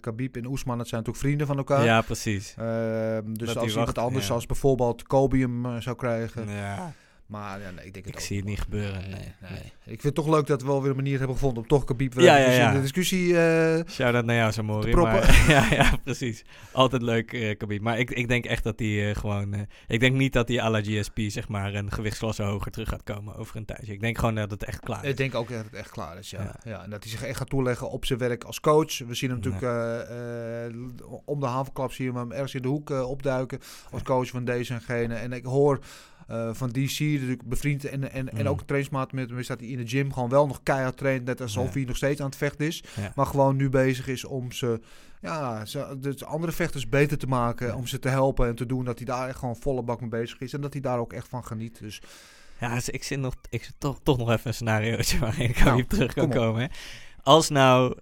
Khabib 0.00 0.36
en 0.36 0.46
Oesman, 0.46 0.78
dat 0.78 0.88
zijn 0.88 1.00
natuurlijk 1.00 1.26
vrienden 1.26 1.46
van 1.46 1.56
elkaar. 1.56 1.84
Ja, 1.84 2.00
precies. 2.00 2.54
Ehm, 2.58 3.32
dus 3.34 3.46
Dat 3.46 3.56
als 3.56 3.68
iemand 3.68 3.86
wacht, 3.86 3.98
anders, 3.98 4.22
ja. 4.22 4.26
zoals 4.28 4.46
bijvoorbeeld 4.46 5.02
Kobe 5.02 5.38
hem 5.38 5.66
eh, 5.66 5.76
zou 5.80 5.96
krijgen. 5.96 6.48
Ja, 6.48 6.92
Maar 7.30 7.60
ja, 7.60 7.70
nee, 7.70 7.86
ik 7.86 7.92
denk 7.92 8.04
het 8.04 8.14
ik 8.14 8.20
ook 8.20 8.26
zie 8.26 8.36
het 8.36 8.46
niet 8.46 8.60
gebeuren. 8.60 9.00
Nee, 9.00 9.10
Nee, 9.10 9.32
nee. 9.40 9.50
nee. 9.50 9.60
Ik 9.84 10.00
vind 10.00 10.02
het 10.02 10.14
toch 10.14 10.28
leuk 10.28 10.46
dat 10.46 10.60
we 10.60 10.66
wel 10.66 10.80
weer 10.80 10.90
een 10.90 10.96
manier 10.96 11.18
hebben 11.18 11.36
gevonden 11.36 11.62
om 11.62 11.68
toch 11.68 11.84
Khabib 11.84 12.14
weer 12.14 12.24
Ja, 12.24 12.36
ja, 12.36 12.50
ja. 12.50 12.68
in 12.68 12.74
de 12.74 12.80
discussie... 12.80 13.38
eh, 13.38 13.80
Shout-out 13.88 14.24
naar 14.24 14.36
jou, 14.36 14.52
Samori. 14.52 14.94
Maar, 14.94 15.46
ja, 15.48 15.66
ja, 15.70 15.96
precies. 16.04 16.44
Altijd 16.72 17.02
leuk, 17.02 17.56
Khabib. 17.58 17.80
Maar 17.82 17.98
ik, 17.98 18.10
ik 18.10 18.28
denk 18.28 18.44
echt 18.44 18.64
dat 18.64 18.78
hij 18.78 19.10
eh, 19.10 19.16
gewoon... 19.16 19.66
ik 19.86 20.00
denk 20.00 20.16
niet 20.16 20.32
dat 20.32 20.48
hij 20.48 20.60
à 20.62 20.70
la 20.70 20.80
GSP, 20.82 21.18
zeg 21.26 21.48
maar, 21.48 21.74
een 21.74 21.92
gewichtsklasse 21.92 22.42
hoger 22.42 22.70
terug 22.70 22.88
gaat 22.88 23.02
komen 23.02 23.36
over 23.36 23.56
een 23.56 23.64
tijdje. 23.64 23.92
Ik 23.92 24.00
denk 24.00 24.18
gewoon 24.18 24.34
dat 24.34 24.50
het 24.50 24.64
echt 24.64 24.80
klaar 24.80 25.04
is. 25.04 25.10
ik 25.10 25.16
denk 25.16 25.34
ook 25.34 25.48
dat 25.48 25.64
het 25.64 25.74
echt 25.74 25.90
klaar 25.90 26.18
is, 26.18 26.30
ja. 26.30 26.54
Ja. 26.64 26.82
en 26.84 26.90
dat 26.90 27.02
hij 27.02 27.12
zich 27.12 27.22
echt 27.22 27.36
gaat 27.38 27.50
toeleggen 27.50 27.90
op 27.90 28.04
zijn 28.04 28.18
werk 28.18 28.44
als 28.44 28.60
coach. 28.60 28.98
We 28.98 29.14
zien 29.14 29.30
hem 29.30 29.40
natuurlijk 29.42 29.72
om 31.24 31.40
de 31.40 31.46
havenklap 31.46 31.92
zien 31.92 32.12
we 32.12 32.18
hem 32.18 32.32
ergens 32.32 32.54
in 32.54 32.62
de 32.62 32.68
hoek 32.68 32.90
opduiken 32.90 33.58
als 33.90 34.02
coach 34.02 34.28
van 34.28 34.44
deze 34.44 34.74
en 34.74 34.80
gene. 34.80 35.14
En 35.14 35.32
ik 35.32 35.44
hoor 35.44 35.80
eh, 36.30 36.50
van 36.52 36.68
DC, 36.68 36.98
natuurlijk 37.20 37.48
bevriend 37.48 37.84
en, 37.84 38.12
en, 38.12 38.28
en 38.32 38.40
Mm. 38.40 38.46
ook 38.46 38.60
een 38.60 38.66
trainingsmaat 38.66 39.12
met 39.12 39.28
hem, 39.28 39.38
is 39.38 39.46
dat 39.46 39.60
hij 39.60 39.68
in 39.68 39.76
de 39.78 39.86
gym 39.88 40.12
gewoon 40.12 40.28
wel 40.28 40.46
nog 40.46 40.62
keihard 40.62 40.96
traint, 40.96 41.24
net 41.24 41.40
alsof 41.40 41.66
Ja. 41.66 41.72
hij 41.72 41.84
nog 41.84 41.96
steeds 41.96 42.20
aan 42.20 42.26
het 42.26 42.36
vechten 42.36 42.66
is. 42.66 42.84
Ja. 42.96 43.12
Maar 43.14 43.26
gewoon 43.26 43.56
nu 43.56 43.68
bezig 43.68 44.06
is 44.08 44.24
om 44.24 44.52
ze, 44.52 44.80
ja, 45.20 45.64
ze, 45.64 45.96
de 46.00 46.24
andere 46.24 46.52
vechters 46.52 46.88
beter 46.88 47.18
te 47.18 47.26
maken, 47.26 47.66
Ja. 47.66 47.74
om 47.76 47.86
ze 47.86 47.98
te 47.98 48.08
helpen 48.08 48.48
en 48.48 48.54
te 48.54 48.66
doen 48.66 48.84
dat 48.84 48.96
hij 48.96 49.06
daar 49.06 49.28
echt 49.28 49.38
gewoon 49.38 49.56
volle 49.56 49.82
bak 49.82 50.00
mee 50.00 50.10
bezig 50.10 50.38
is 50.40 50.52
en 50.52 50.60
dat 50.60 50.72
hij 50.72 50.82
daar 50.82 50.98
ook 50.98 51.12
echt 51.12 51.28
van 51.28 51.44
geniet. 51.44 51.78
Dus 51.78 52.02
Ja, 52.60 52.74
dus 52.74 52.88
ik 52.88 53.04
zit, 53.04 53.18
nog, 53.18 53.34
ik 53.50 53.64
zit 53.64 53.74
toch, 53.78 54.00
toch 54.02 54.18
nog 54.18 54.30
even 54.30 54.46
een 54.46 54.54
scenariootje 54.54 55.18
waarin 55.24 55.48
ik 55.48 55.64
Nou, 55.64 55.84
terug 55.84 56.12
kan 56.14 56.30
komen. 56.30 56.60
Hè. 56.62 56.66
Als 57.22 57.48
nou 57.48 57.96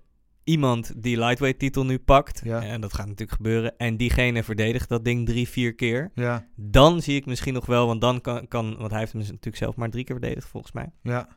iemand 0.49 0.93
die 1.03 1.19
lightweight 1.19 1.59
titel 1.59 1.85
nu 1.85 1.99
pakt, 1.99 2.41
Ja. 2.45 2.63
en 2.63 2.81
dat 2.81 2.93
gaat 2.95 3.07
natuurlijk 3.07 3.37
gebeuren, 3.37 3.77
en 3.79 3.97
diegene 3.97 4.43
verdedigt 4.43 4.89
dat 4.89 5.05
ding 5.05 5.27
drie, 5.27 5.49
vier 5.49 5.75
keer, 5.75 6.11
ja, 6.15 6.47
dan 6.55 7.03
zie 7.03 7.17
ik 7.17 7.27
misschien 7.27 7.55
nog 7.55 7.67
wel, 7.67 7.87
want 7.87 8.01
dan 8.01 8.21
kan, 8.21 8.49
kan 8.49 8.77
want 8.77 8.91
hij 8.91 9.01
heeft 9.01 9.13
hem 9.13 9.21
natuurlijk 9.23 9.57
zelf 9.57 9.77
maar 9.77 9.91
drie 9.91 10.05
keer 10.05 10.17
verdedigd 10.19 10.49
volgens 10.49 10.73
mij. 10.73 10.91
ja. 11.03 11.29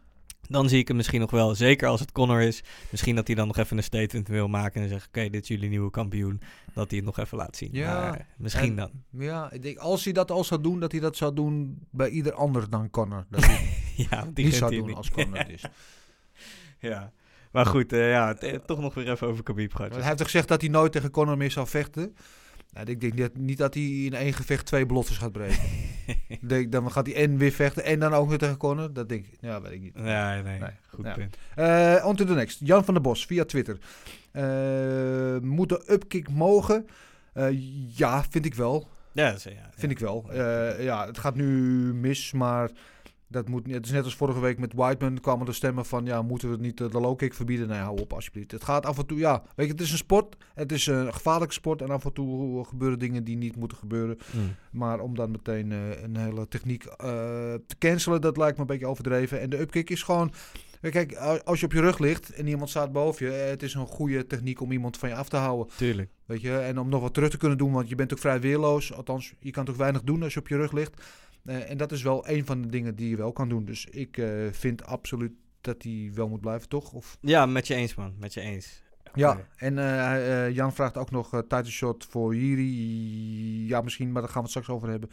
Dan 0.48 0.70
zie 0.70 0.80
ik 0.80 0.88
hem 0.88 0.98
misschien 0.98 1.20
nog 1.20 1.32
wel, 1.32 1.56
zeker 1.56 1.88
als 1.88 2.00
het 2.00 2.12
Connor 2.12 2.42
is, 2.42 2.64
misschien 2.90 3.16
dat 3.16 3.28
hij 3.28 3.36
dan 3.36 3.48
nog 3.48 3.58
even 3.58 3.78
een 3.78 3.84
statement 3.84 4.28
wil 4.28 4.48
maken 4.48 4.82
en 4.82 4.90
zegt, 4.90 5.08
oké, 5.08 5.30
dit 5.30 5.42
is 5.42 5.48
jullie 5.48 5.70
nieuwe 5.70 5.90
kampioen, 5.90 6.42
dat 6.74 6.88
hij 6.90 6.98
het 6.98 7.06
nog 7.06 7.18
even 7.20 7.38
laat 7.38 7.56
zien. 7.56 7.70
Ja, 7.72 8.00
Maar 8.02 8.28
misschien 8.38 8.70
en- 8.70 8.76
dan. 8.76 8.92
Ja, 9.22 9.52
ik 9.52 9.62
denk 9.62 9.78
als 9.78 10.04
hij 10.04 10.14
dat 10.14 10.32
al 10.32 10.44
zou 10.44 10.62
doen, 10.62 10.80
dat 10.80 10.92
hij 10.92 11.02
dat 11.02 11.16
zou 11.18 11.34
doen 11.34 11.78
bij 11.92 12.10
ieder 12.10 12.34
ander 12.34 12.70
dan 12.70 12.90
Connor. 12.90 13.26
Dat 13.30 13.46
hij 13.46 13.70
ja, 14.10 14.28
die 14.34 14.46
niet 14.46 14.56
zou 14.56 14.76
doen 14.76 14.86
niet. 14.88 14.96
als 14.96 15.10
Connor 15.12 15.38
het 15.38 15.50
is. 15.50 15.64
Ja. 16.80 17.12
Maar 17.52 17.66
goed, 17.66 17.94
eh, 17.94 18.10
ja, 18.10 18.36
eh, 18.36 18.56
toch 18.66 18.80
nog 18.80 18.94
weer 18.94 19.12
even 19.12 19.28
over 19.28 19.44
Khabib 19.44 19.74
gehad. 19.74 19.92
Hij 19.96 20.04
heeft 20.04 20.18
toch 20.18 20.26
gezegd 20.26 20.48
dat 20.48 20.62
hij 20.62 20.70
nooit 20.70 20.92
tegen 20.92 21.12
Connor 21.12 21.38
meer 21.38 21.52
zou 21.52 21.68
vechten. 21.68 22.16
Nou, 22.74 22.90
ik 22.90 23.02
denk 23.02 23.14
niet, 23.14 23.38
niet 23.38 23.58
dat 23.58 23.74
hij 23.74 23.84
in 23.84 24.14
één 24.14 24.34
gevecht 24.34 24.66
twee 24.66 24.86
beloftes 24.86 25.18
gaat 25.18 25.32
breken. 25.32 25.60
denk, 26.42 26.72
dan 26.72 26.92
gaat 26.92 27.06
hij 27.06 27.16
en 27.16 27.38
weer 27.38 27.52
vechten 27.52 27.84
en 27.84 28.00
dan 28.00 28.14
ook 28.14 28.30
weer 28.30 28.38
tegen 28.38 28.58
Connor. 28.58 28.94
Dat 28.94 29.10
denk 29.10 29.26
ik. 29.26 29.38
Ja, 29.42 29.62
weet 29.62 29.72
ik 29.72 29.82
niet. 29.82 29.96
Nee, 29.96 30.42
nee, 30.44 30.60
Nee. 30.60 30.70
goed 30.88 31.06
Ja. 31.06 31.14
punt. 31.14 31.38
Eh 31.56 32.04
on 32.06 32.16
to 32.16 32.26
the 32.26 32.34
next. 32.34 32.60
Jan 32.64 32.86
van 32.86 32.94
der 32.94 33.04
Bos 33.04 33.26
via 33.26 33.46
Twitter. 33.46 33.78
Eh, 34.32 35.38
moet 35.42 35.70
de 35.70 35.84
upkick 35.88 36.30
mogen? 36.30 36.88
Ja, 37.96 38.24
vind 38.30 38.46
ik 38.46 38.54
wel. 38.54 38.88
Ja, 39.12 39.32
is, 39.32 39.44
ja, 39.44 39.70
Vind 39.76 39.92
ik 39.92 40.00
wel. 40.00 40.30
Ja, 40.80 41.06
het 41.06 41.18
gaat 41.18 41.36
nu 41.36 41.46
mis, 41.94 42.32
maar 42.32 42.70
Dat 43.32 43.48
moet, 43.50 43.66
niet- 43.66 43.76
het 43.76 43.86
is 43.86 43.92
net 43.92 44.04
als 44.04 44.16
vorige 44.16 44.40
week 44.40 44.60
met 44.60 44.74
Whiteman 44.74 45.20
kwamen 45.20 45.48
er 45.48 45.56
stemmen 45.56 45.86
van... 45.86 46.06
ja, 46.06 46.22
moeten 46.22 46.48
we 46.48 46.54
het 46.54 46.64
niet 46.64 46.82
eh, 46.82 46.90
de 46.90 47.00
low 47.00 47.18
kick 47.18 47.34
verbieden? 47.34 47.68
Nee, 47.68 47.80
hou 47.80 48.00
op 48.02 48.14
alsjeblieft. 48.14 48.52
Het 48.52 48.64
gaat 48.64 48.86
af 48.86 48.98
en 48.98 49.06
toe, 49.06 49.18
ja, 49.18 49.44
weet 49.56 49.66
je, 49.66 49.72
het 49.72 49.82
is 49.82 49.92
een 49.92 49.98
sport. 49.98 50.36
Het 50.54 50.72
is 50.72 50.88
een 50.88 51.14
gevaarlijke 51.14 51.54
sport 51.54 51.82
en 51.82 51.90
af 51.90 52.06
en 52.06 52.14
toe 52.14 52.66
gebeuren 52.66 53.00
dingen 53.00 53.24
die 53.24 53.38
niet 53.38 53.56
moeten 53.56 53.78
gebeuren. 53.78 54.18
Mm. 54.32 54.56
Maar 54.72 55.00
om 55.00 55.16
dan 55.16 55.32
meteen 55.32 55.72
eh, 55.72 56.02
een 56.04 56.18
hele 56.18 56.48
techniek 56.48 56.84
eh, 56.84 56.98
te 57.68 57.76
cancelen, 57.80 58.22
dat 58.22 58.38
lijkt 58.38 58.56
me 58.56 58.62
een 58.62 58.68
beetje 58.68 58.88
overdreven. 58.88 59.40
En 59.40 59.50
de 59.50 59.60
upkick 59.60 59.90
is 59.90 60.04
gewoon... 60.04 60.34
Kijk, 60.90 61.16
als 61.44 61.60
je 61.60 61.66
op 61.66 61.72
je 61.74 61.80
rug 61.82 62.00
ligt 62.00 62.34
en 62.34 62.48
iemand 62.48 62.70
staat 62.70 62.92
boven 62.92 63.26
je... 63.26 63.32
eh, 63.34 63.50
het 63.50 63.64
is 63.64 63.74
een 63.74 63.86
goede 63.88 64.28
techniek 64.28 64.62
om 64.62 64.72
iemand 64.72 64.98
van 64.98 65.10
je 65.10 65.16
af 65.16 65.30
te 65.30 65.38
houden. 65.38 65.74
Tuurlijk. 65.76 66.10
Weet 66.26 66.42
je, 66.42 66.58
en 66.58 66.80
om 66.80 66.90
nog 66.90 67.02
wat 67.02 67.14
terug 67.14 67.30
te 67.30 67.38
kunnen 67.38 67.58
doen, 67.58 67.72
want 67.72 67.90
je 67.90 67.96
bent 67.96 68.12
ook 68.14 68.20
vrij 68.20 68.40
weerloos. 68.40 68.94
Althans, 68.94 69.34
je 69.40 69.52
kan 69.52 69.66
toch 69.66 69.76
weinig 69.78 70.02
doen 70.02 70.24
als 70.24 70.34
je 70.34 70.40
op 70.40 70.48
je 70.48 70.56
rug 70.56 70.72
ligt. 70.72 71.02
Eh, 71.46 71.70
en 71.70 71.78
dat 71.78 71.92
is 71.92 72.02
wel 72.02 72.28
een 72.30 72.46
van 72.46 72.62
de 72.62 72.68
dingen 72.68 72.96
die 72.96 73.10
je 73.10 73.16
wel 73.16 73.32
kan 73.32 73.50
doen. 73.50 73.66
Dus 73.66 73.86
ik 73.86 74.18
eh, 74.18 74.30
vind 74.52 74.86
absoluut 74.86 75.32
dat 75.62 75.84
hij 75.84 76.12
wel 76.14 76.30
moet 76.30 76.42
blijven, 76.42 76.70
toch? 76.70 76.92
Of... 76.94 77.18
Ja, 77.22 77.46
met 77.46 77.68
je 77.68 77.76
eens, 77.76 77.96
man. 77.96 78.14
Met 78.20 78.34
je 78.34 78.42
eens. 78.42 78.82
Ja, 79.14 79.38
en 79.56 79.78
eh, 79.78 80.50
Jan 80.50 80.74
vraagt 80.74 80.98
ook 80.98 81.12
nog 81.12 81.30
title 81.30 81.72
shot 81.72 82.06
voor 82.10 82.36
Jiri. 82.36 83.68
Ja, 83.68 83.82
misschien, 83.82 84.12
maar 84.12 84.22
daar 84.22 84.32
gaan 84.32 84.42
we 84.42 84.48
het 84.48 84.58
straks 84.58 84.70
over 84.70 84.90
hebben 84.90 85.10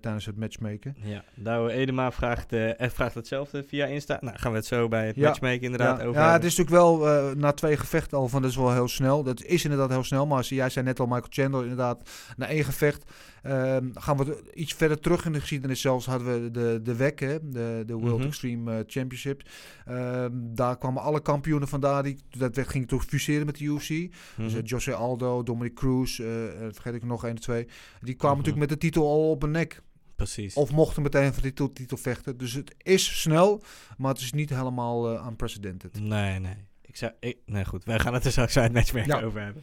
tijdens 0.00 0.26
het 0.26 0.36
matchmaken. 0.36 0.96
Ja, 1.02 1.24
Douwe 1.34 1.72
Edema 1.72 2.12
vraagt, 2.12 2.54
vraagt 2.78 3.14
hetzelfde 3.14 3.64
via 3.64 3.86
Insta. 3.86 4.18
Nou, 4.20 4.38
gaan 4.38 4.50
we 4.50 4.56
het 4.56 4.66
zo 4.66 4.88
bij 4.88 5.06
het 5.06 5.16
Ja. 5.16 5.28
matchmaken 5.28 5.62
inderdaad 5.62 6.00
ja, 6.00 6.06
over 6.06 6.20
ja, 6.20 6.32
het 6.32 6.44
is 6.44 6.56
natuurlijk 6.56 6.84
wel 6.84 7.34
na 7.34 7.52
twee 7.52 7.76
gevechten 7.76 8.18
al 8.18 8.28
van 8.28 8.42
dat 8.42 8.50
is 8.50 8.56
wel 8.56 8.72
heel 8.72 8.88
snel. 8.88 9.22
Dat 9.22 9.42
is 9.42 9.64
inderdaad 9.64 9.90
heel 9.90 10.04
snel, 10.04 10.26
maar 10.26 10.36
als, 10.36 10.48
jij 10.48 10.70
zei 10.70 10.84
net 10.84 11.00
al 11.00 11.06
Michael 11.06 11.26
Chandler 11.28 11.62
inderdaad 11.62 12.10
na 12.36 12.46
één 12.46 12.64
gevecht. 12.64 13.04
Ehm, 13.42 13.88
gaan 13.94 14.16
we 14.16 14.50
iets 14.54 14.72
verder 14.72 14.98
terug 15.00 15.24
in 15.24 15.32
de 15.32 15.40
geschiedenis 15.40 15.80
zelfs 15.80 16.06
hadden 16.06 16.42
we 16.42 16.50
de, 16.50 16.80
de 16.82 16.96
WEC, 16.96 17.20
hè, 17.20 17.50
de, 17.50 17.82
de 17.86 17.94
World 17.94 18.18
Mhm. 18.18 18.26
Extreme 18.26 18.72
eh, 18.78 18.84
Championship. 18.86 19.42
Ehm, 19.86 20.30
daar 20.34 20.78
kwamen 20.78 21.02
alle 21.02 21.22
kampioenen 21.22 21.68
vandaan. 21.68 22.02
Die, 22.04 22.16
dat 22.30 22.56
werd, 22.56 22.68
ging 22.68 22.88
toch 22.88 23.04
fuseren 23.04 23.46
met 23.46 23.58
de 23.58 23.64
UFC. 23.64 23.88
Mhm. 23.90 24.08
Dus 24.36 24.54
eh, 24.54 24.60
Jose 24.64 24.94
Aldo, 24.94 25.42
Dominic 25.42 25.74
Cruz, 25.74 26.18
eh, 26.20 26.26
vergeet 26.70 26.94
ik 26.94 27.04
nog 27.04 27.24
één 27.24 27.32
of 27.34 27.38
twee. 27.40 27.64
Die 28.00 28.14
kwamen 28.14 28.38
Mhm. 28.38 28.46
natuurlijk 28.46 28.58
met 28.58 28.68
de 28.68 28.86
titel 28.86 29.06
al 29.06 29.30
op 29.30 29.42
hun 29.42 29.50
nek. 29.50 29.82
Precies. 30.16 30.54
Of 30.54 30.72
mochten 30.72 31.02
meteen 31.02 31.32
voor 31.32 31.42
de 31.42 31.48
titel, 31.48 31.72
titel 31.72 31.96
vechten. 31.96 32.36
Dus 32.36 32.52
het 32.52 32.74
is 32.78 33.20
snel, 33.20 33.62
maar 33.96 34.12
het 34.12 34.20
is 34.22 34.32
niet 34.32 34.50
helemaal 34.50 35.26
unprecedented. 35.26 36.00
Nee, 36.00 36.38
nee. 36.38 36.54
Ik 36.82 36.96
zou, 36.96 37.12
ik, 37.20 37.36
nee, 37.46 37.64
goed. 37.64 37.84
Wij 37.84 37.98
gaan 37.98 38.14
het 38.14 38.24
er 38.24 38.30
straks 38.30 38.56
uit 38.56 38.72
matchmaken 38.72 39.18
Ja. 39.18 39.22
over 39.26 39.40
hebben. 39.42 39.62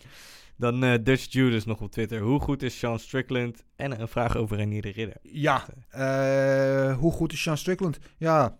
Dan 0.59 0.83
eh, 0.83 0.93
Dutch 1.03 1.31
Judas 1.31 1.65
nog 1.65 1.81
op 1.81 1.91
Twitter. 1.91 2.19
Hoe 2.19 2.39
goed 2.39 2.63
is 2.63 2.77
Sean 2.77 2.99
Strickland? 2.99 3.63
En 3.75 4.01
een 4.01 4.07
vraag 4.07 4.35
over 4.37 4.57
Renier 4.57 4.81
de 4.81 4.89
Ridder. 4.91 5.15
Ja, 5.21 5.65
eh, 5.89 6.97
hoe 6.97 7.11
goed 7.11 7.33
is 7.33 7.41
Sean 7.41 7.57
Strickland? 7.57 7.99
Ja, 8.17 8.57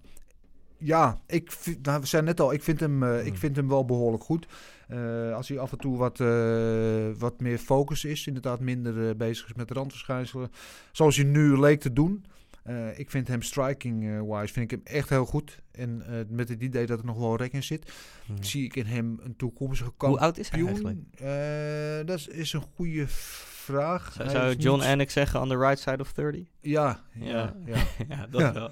ja 0.77 1.21
ik, 1.27 1.51
vind- 1.51 1.85
nou, 1.85 1.99
we 1.99 2.05
zijn 2.07 2.23
net 2.23 2.39
al, 2.39 2.53
ik 2.53 2.63
vind 2.63 2.79
hem, 2.79 3.03
eh, 3.03 3.19
ik 3.19 3.27
Hmm. 3.27 3.37
vind 3.37 3.55
hem 3.55 3.67
wel 3.67 3.85
behoorlijk 3.85 4.23
goed. 4.23 4.47
Als 5.33 5.47
hij 5.47 5.59
af 5.59 5.71
en 5.71 5.77
toe 5.77 5.97
wat, 5.97 6.17
wat 7.19 7.39
meer 7.41 7.57
focus 7.57 8.05
is, 8.05 8.27
inderdaad 8.27 8.59
minder 8.59 9.17
bezig 9.17 9.45
is 9.45 9.53
met 9.53 9.71
randverschijnselen. 9.71 10.51
Zoals 10.91 11.15
hij 11.15 11.25
nu 11.25 11.59
leek 11.59 11.79
te 11.79 11.93
doen. 11.93 12.25
Eh, 12.69 12.99
ik 12.99 13.09
vind 13.09 13.27
hem 13.27 13.41
striking-wise 13.41 14.53
vind 14.53 14.71
ik 14.71 14.79
hem 14.83 14.95
echt 14.95 15.09
heel 15.09 15.25
goed. 15.25 15.61
En 15.71 16.01
eh, 16.07 16.13
met 16.29 16.49
het 16.49 16.61
idee 16.61 16.85
dat 16.85 16.99
er 16.99 17.05
nog 17.05 17.17
wel 17.17 17.35
rek 17.37 17.53
in 17.53 17.63
zit, 17.63 17.91
Mhm. 18.27 18.43
zie 18.43 18.63
ik 18.65 18.75
in 18.75 18.85
hem 18.85 19.19
een 19.23 19.35
toekomstige 19.35 19.91
Hoe 19.97 20.19
oud 20.19 20.37
is 20.37 20.49
hij 20.49 20.59
kampioen. 20.63 20.85
eigenlijk? 21.19 21.99
Eh, 22.01 22.07
dat 22.07 22.17
is, 22.17 22.27
is 22.27 22.53
een 22.53 22.63
goede 22.75 23.05
vraag. 23.07 24.13
Zou, 24.13 24.29
zou 24.29 24.55
John 24.55 24.79
niet- 24.79 24.87
Anik 24.89 25.09
zeggen 25.09 25.41
on 25.41 25.47
the 25.49 25.57
right 25.57 25.79
side 25.79 25.97
of 25.99 26.11
30? 26.13 26.47
Ja, 26.61 27.03
ja, 27.13 27.25
Ja. 27.25 27.53
ja. 27.65 27.75
ja, 28.15 28.27
dat 28.27 28.41
Ja. 28.41 28.53
wel. 28.53 28.71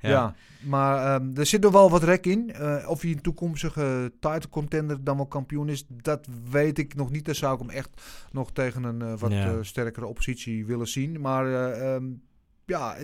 Ja, 0.00 0.34
maar 0.60 1.14
ehm, 1.20 1.36
er 1.38 1.46
zit 1.46 1.60
nog 1.62 1.72
wel 1.72 1.90
wat 1.90 2.02
rek 2.02 2.26
in. 2.26 2.52
Of 2.86 3.00
hij 3.02 3.10
een 3.10 3.20
toekomstige 3.20 4.12
title 4.20 4.48
contender 4.50 5.04
dan 5.04 5.16
wel 5.16 5.26
kampioen 5.26 5.68
is, 5.68 5.84
dat 5.88 6.26
weet 6.50 6.78
ik 6.78 6.94
nog 6.94 7.10
niet. 7.10 7.24
Dan 7.24 7.34
zou 7.34 7.54
ik 7.54 7.60
hem 7.60 7.70
echt 7.70 8.02
nog 8.32 8.52
tegen 8.52 8.82
een 8.84 9.18
wat 9.18 9.32
Ja. 9.32 9.62
sterkere 9.62 10.06
oppositie 10.06 10.66
willen 10.66 10.88
zien. 10.88 11.20
Maar 11.20 11.46
eh, 11.46 11.94
ehm, 11.94 12.04
ja, 12.68 12.94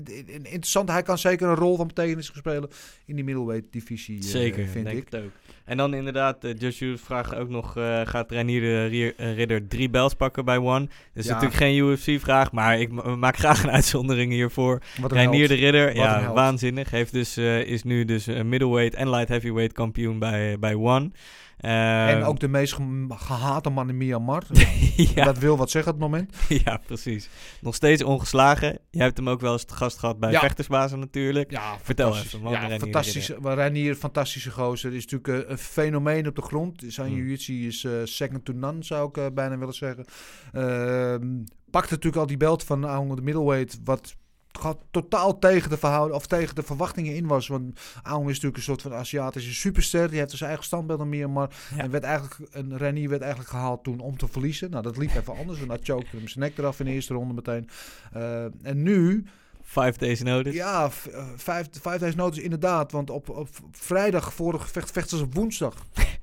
interessant. 0.42 0.90
Hij 0.90 1.02
kan 1.02 1.18
zeker 1.18 1.48
een 1.48 1.54
rol 1.54 1.76
van 1.76 1.86
betekenis 1.86 2.26
spelen 2.34 2.68
in 3.06 3.14
die 3.14 3.24
middleweight 3.24 3.72
divisie, 3.72 4.18
eh, 4.18 4.24
Zeker, 4.24 4.66
vind 4.66 4.84
denk 4.84 4.98
ik. 4.98 5.04
het 5.10 5.22
ook. 5.22 5.30
En 5.64 5.76
dan 5.76 5.94
inderdaad, 5.94 6.44
uh, 6.44 6.52
Josh 6.58 6.78
Hughes 6.80 7.00
vraagt 7.00 7.34
ook 7.34 7.48
nog... 7.48 7.76
eh, 7.76 8.00
gaat 8.04 8.30
Reinier 8.30 8.90
eh, 9.16 9.34
Ridder 9.36 9.68
drie 9.68 9.90
belts 9.90 10.14
pakken 10.14 10.44
bij 10.44 10.56
One? 10.58 10.80
Dat 10.86 10.90
is 11.14 11.24
Ja. 11.24 11.32
natuurlijk 11.32 11.60
geen 11.60 11.76
UFC-vraag, 11.76 12.52
maar 12.52 12.80
ik 12.80 12.90
ma- 12.92 13.16
maak 13.16 13.36
graag 13.36 13.62
een 13.62 13.70
uitzondering 13.70 14.32
hiervoor. 14.32 14.80
Een 15.02 15.08
Reinier 15.08 15.48
de 15.48 15.54
Ridder, 15.54 15.84
Wat 15.86 15.94
een 15.94 16.00
ja, 16.02 16.32
waanzinnig. 16.32 16.90
Heeft 16.90 17.12
dus, 17.12 17.36
eh, 17.36 17.60
is 17.60 17.82
nu 17.82 18.04
dus 18.04 18.26
eh, 18.26 18.42
middleweight 18.42 18.94
en 18.94 19.10
light 19.10 19.28
heavyweight 19.28 19.72
kampioen 19.74 20.18
bij, 20.18 20.58
bij 20.58 20.74
One. 20.74 21.10
En 21.58 22.16
Ehm, 22.18 22.22
ook 22.22 22.40
de 22.40 22.48
meest 22.48 22.72
ge- 22.72 23.06
gehate 23.08 23.70
man 23.70 23.88
in 23.88 23.96
Myanmar. 23.96 24.42
ja, 25.14 25.24
Dat 25.24 25.38
wil 25.38 25.56
wat 25.56 25.70
zeggen 25.70 25.92
op 25.92 26.00
het 26.00 26.10
moment. 26.10 26.34
ja, 26.64 26.80
precies. 26.86 27.28
Nog 27.60 27.74
steeds 27.74 28.02
ongeslagen. 28.02 28.78
Je 28.90 29.00
hebt 29.02 29.16
hem 29.16 29.28
ook 29.28 29.40
wel 29.40 29.52
eens 29.52 29.64
te 29.64 29.74
gast 29.74 29.98
gehad 29.98 30.18
bij 30.18 30.30
Ja. 30.30 30.40
Vechtersbazen 30.40 30.98
natuurlijk. 30.98 31.50
Ja, 31.50 31.76
Vertel 31.82 32.16
even, 32.16 32.40
man, 32.40 32.52
Ja, 32.52 32.58
Reinier 32.58 32.78
de 32.78 32.84
fantastisch. 32.84 33.32
Maar 33.40 33.54
Reinier, 33.54 33.94
fantastische 33.94 34.50
gozer. 34.50 34.94
Is 34.94 35.06
natuurlijk 35.06 35.44
eh, 35.46 35.50
een 35.50 35.58
fenomeen 35.58 36.26
op 36.28 36.34
de 36.36 36.42
grond. 36.42 36.82
Zijn 36.86 37.08
Hmm. 37.08 37.16
jiu-jitsu 37.16 37.66
is 37.66 37.84
eh, 37.84 37.92
second 38.04 38.44
to 38.44 38.52
none, 38.52 38.84
zou 38.84 39.08
ik 39.08 39.16
eh, 39.16 39.26
bijna 39.34 39.58
willen 39.58 39.74
zeggen. 39.74 40.04
Ehm 40.52 41.42
pakt 41.70 41.90
natuurlijk 41.90 42.16
al 42.22 42.26
die 42.26 42.36
belt 42.36 42.64
van 42.64 42.80
de 42.80 43.22
middleweight, 43.22 43.78
wat 43.84 44.16
gaat 44.58 44.78
totaal 44.90 45.38
tegen 45.38 45.70
de 45.70 45.76
verhouden 45.76 46.16
of 46.16 46.26
tegen 46.26 46.54
de 46.54 46.62
verwachtingen 46.62 47.14
in 47.14 47.26
was. 47.26 47.46
Want 47.46 47.80
Aung 48.02 48.22
is 48.22 48.28
natuurlijk 48.28 48.56
een 48.56 48.62
soort 48.62 48.82
van 48.82 48.94
Aziatische 48.94 49.54
superster. 49.54 50.08
Die 50.08 50.18
heeft 50.18 50.28
dus 50.28 50.38
zijn 50.38 50.50
eigen 50.50 50.68
standbeeld 50.68 51.00
in 51.00 51.08
Myanmar. 51.08 51.50
Ja. 51.76 51.82
En 51.82 51.90
werd 51.90 52.04
eigenlijk, 52.04 52.36
een 52.50 52.76
Renier 52.76 53.08
werd 53.08 53.22
eigenlijk 53.22 53.50
gehaald 53.50 53.84
toen 53.84 54.00
om 54.00 54.16
te 54.16 54.28
verliezen. 54.28 54.70
Nou, 54.70 54.82
dat 54.82 54.96
liep 54.96 55.14
even 55.14 55.36
anders. 55.36 55.60
En 55.60 55.68
dat 55.68 55.80
chokte 55.82 56.16
hem 56.16 56.28
zijn 56.28 56.44
nek 56.44 56.58
eraf 56.58 56.78
in 56.78 56.86
de 56.86 56.92
eerste 56.92 57.14
ronde 57.14 57.34
meteen. 57.34 57.68
Eh, 58.12 58.44
en 58.44 58.82
nu 58.82 59.24
Five 59.64 59.98
days 59.98 60.22
notice. 60.22 60.54
ja, 60.54 60.90
eh, 61.12 61.26
vijf, 61.36 61.68
vijf 61.80 62.00
days 62.00 62.14
notice 62.14 62.42
inderdaad. 62.42 62.92
Want 62.92 63.10
op, 63.10 63.28
op 63.28 63.48
vrijdag 63.72 64.34
voor 64.34 64.60
gevecht 64.60 64.90
vechten 64.90 65.18
ze 65.18 65.24
op 65.24 65.34
woensdag. 65.34 65.74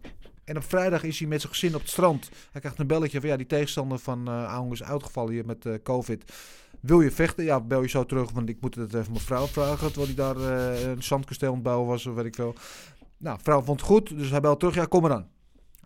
en 0.45 0.57
op 0.57 0.63
vrijdag 0.63 1.03
is 1.03 1.19
hij 1.19 1.27
met 1.27 1.41
zijn 1.41 1.53
gezin 1.53 1.75
op 1.75 1.81
het 1.81 1.89
strand. 1.89 2.29
Hij 2.51 2.61
krijgt 2.61 2.79
een 2.79 2.87
belletje 2.87 3.19
van 3.19 3.29
ja, 3.29 3.37
die 3.37 3.45
tegenstander 3.45 3.99
van 3.99 4.27
eh 4.27 4.43
Aung 4.43 4.71
is 4.71 4.83
uitgevallen 4.83 5.33
hier 5.33 5.45
met 5.45 5.65
eh, 5.65 5.73
covid. 5.83 6.23
Wil 6.81 7.01
je 7.01 7.11
vechten? 7.11 7.43
Ja, 7.43 7.59
bel 7.59 7.81
je 7.81 7.89
zo 7.89 8.05
terug, 8.05 8.31
want 8.31 8.49
ik 8.49 8.61
moet 8.61 8.75
het 8.75 8.93
even 8.93 9.11
mijn 9.11 9.23
vrouw 9.23 9.47
vragen. 9.47 9.91
Terwijl 9.91 10.05
hij 10.05 10.15
daar 10.15 10.35
eh, 10.35 10.89
een 10.89 11.03
zandkasteel 11.03 11.47
aan 11.47 11.53
het 11.53 11.63
bouwen 11.63 11.87
was, 11.87 12.05
of 12.05 12.15
weet 12.15 12.25
ik 12.25 12.35
veel. 12.35 12.55
Nou, 13.17 13.39
vrouw 13.41 13.61
vond 13.61 13.79
het 13.79 13.89
goed, 13.89 14.17
dus 14.17 14.29
hij 14.29 14.39
belt 14.39 14.59
terug. 14.59 14.75
Ja, 14.75 14.85
kom 14.85 15.01
maar 15.01 15.09
dan. 15.09 15.27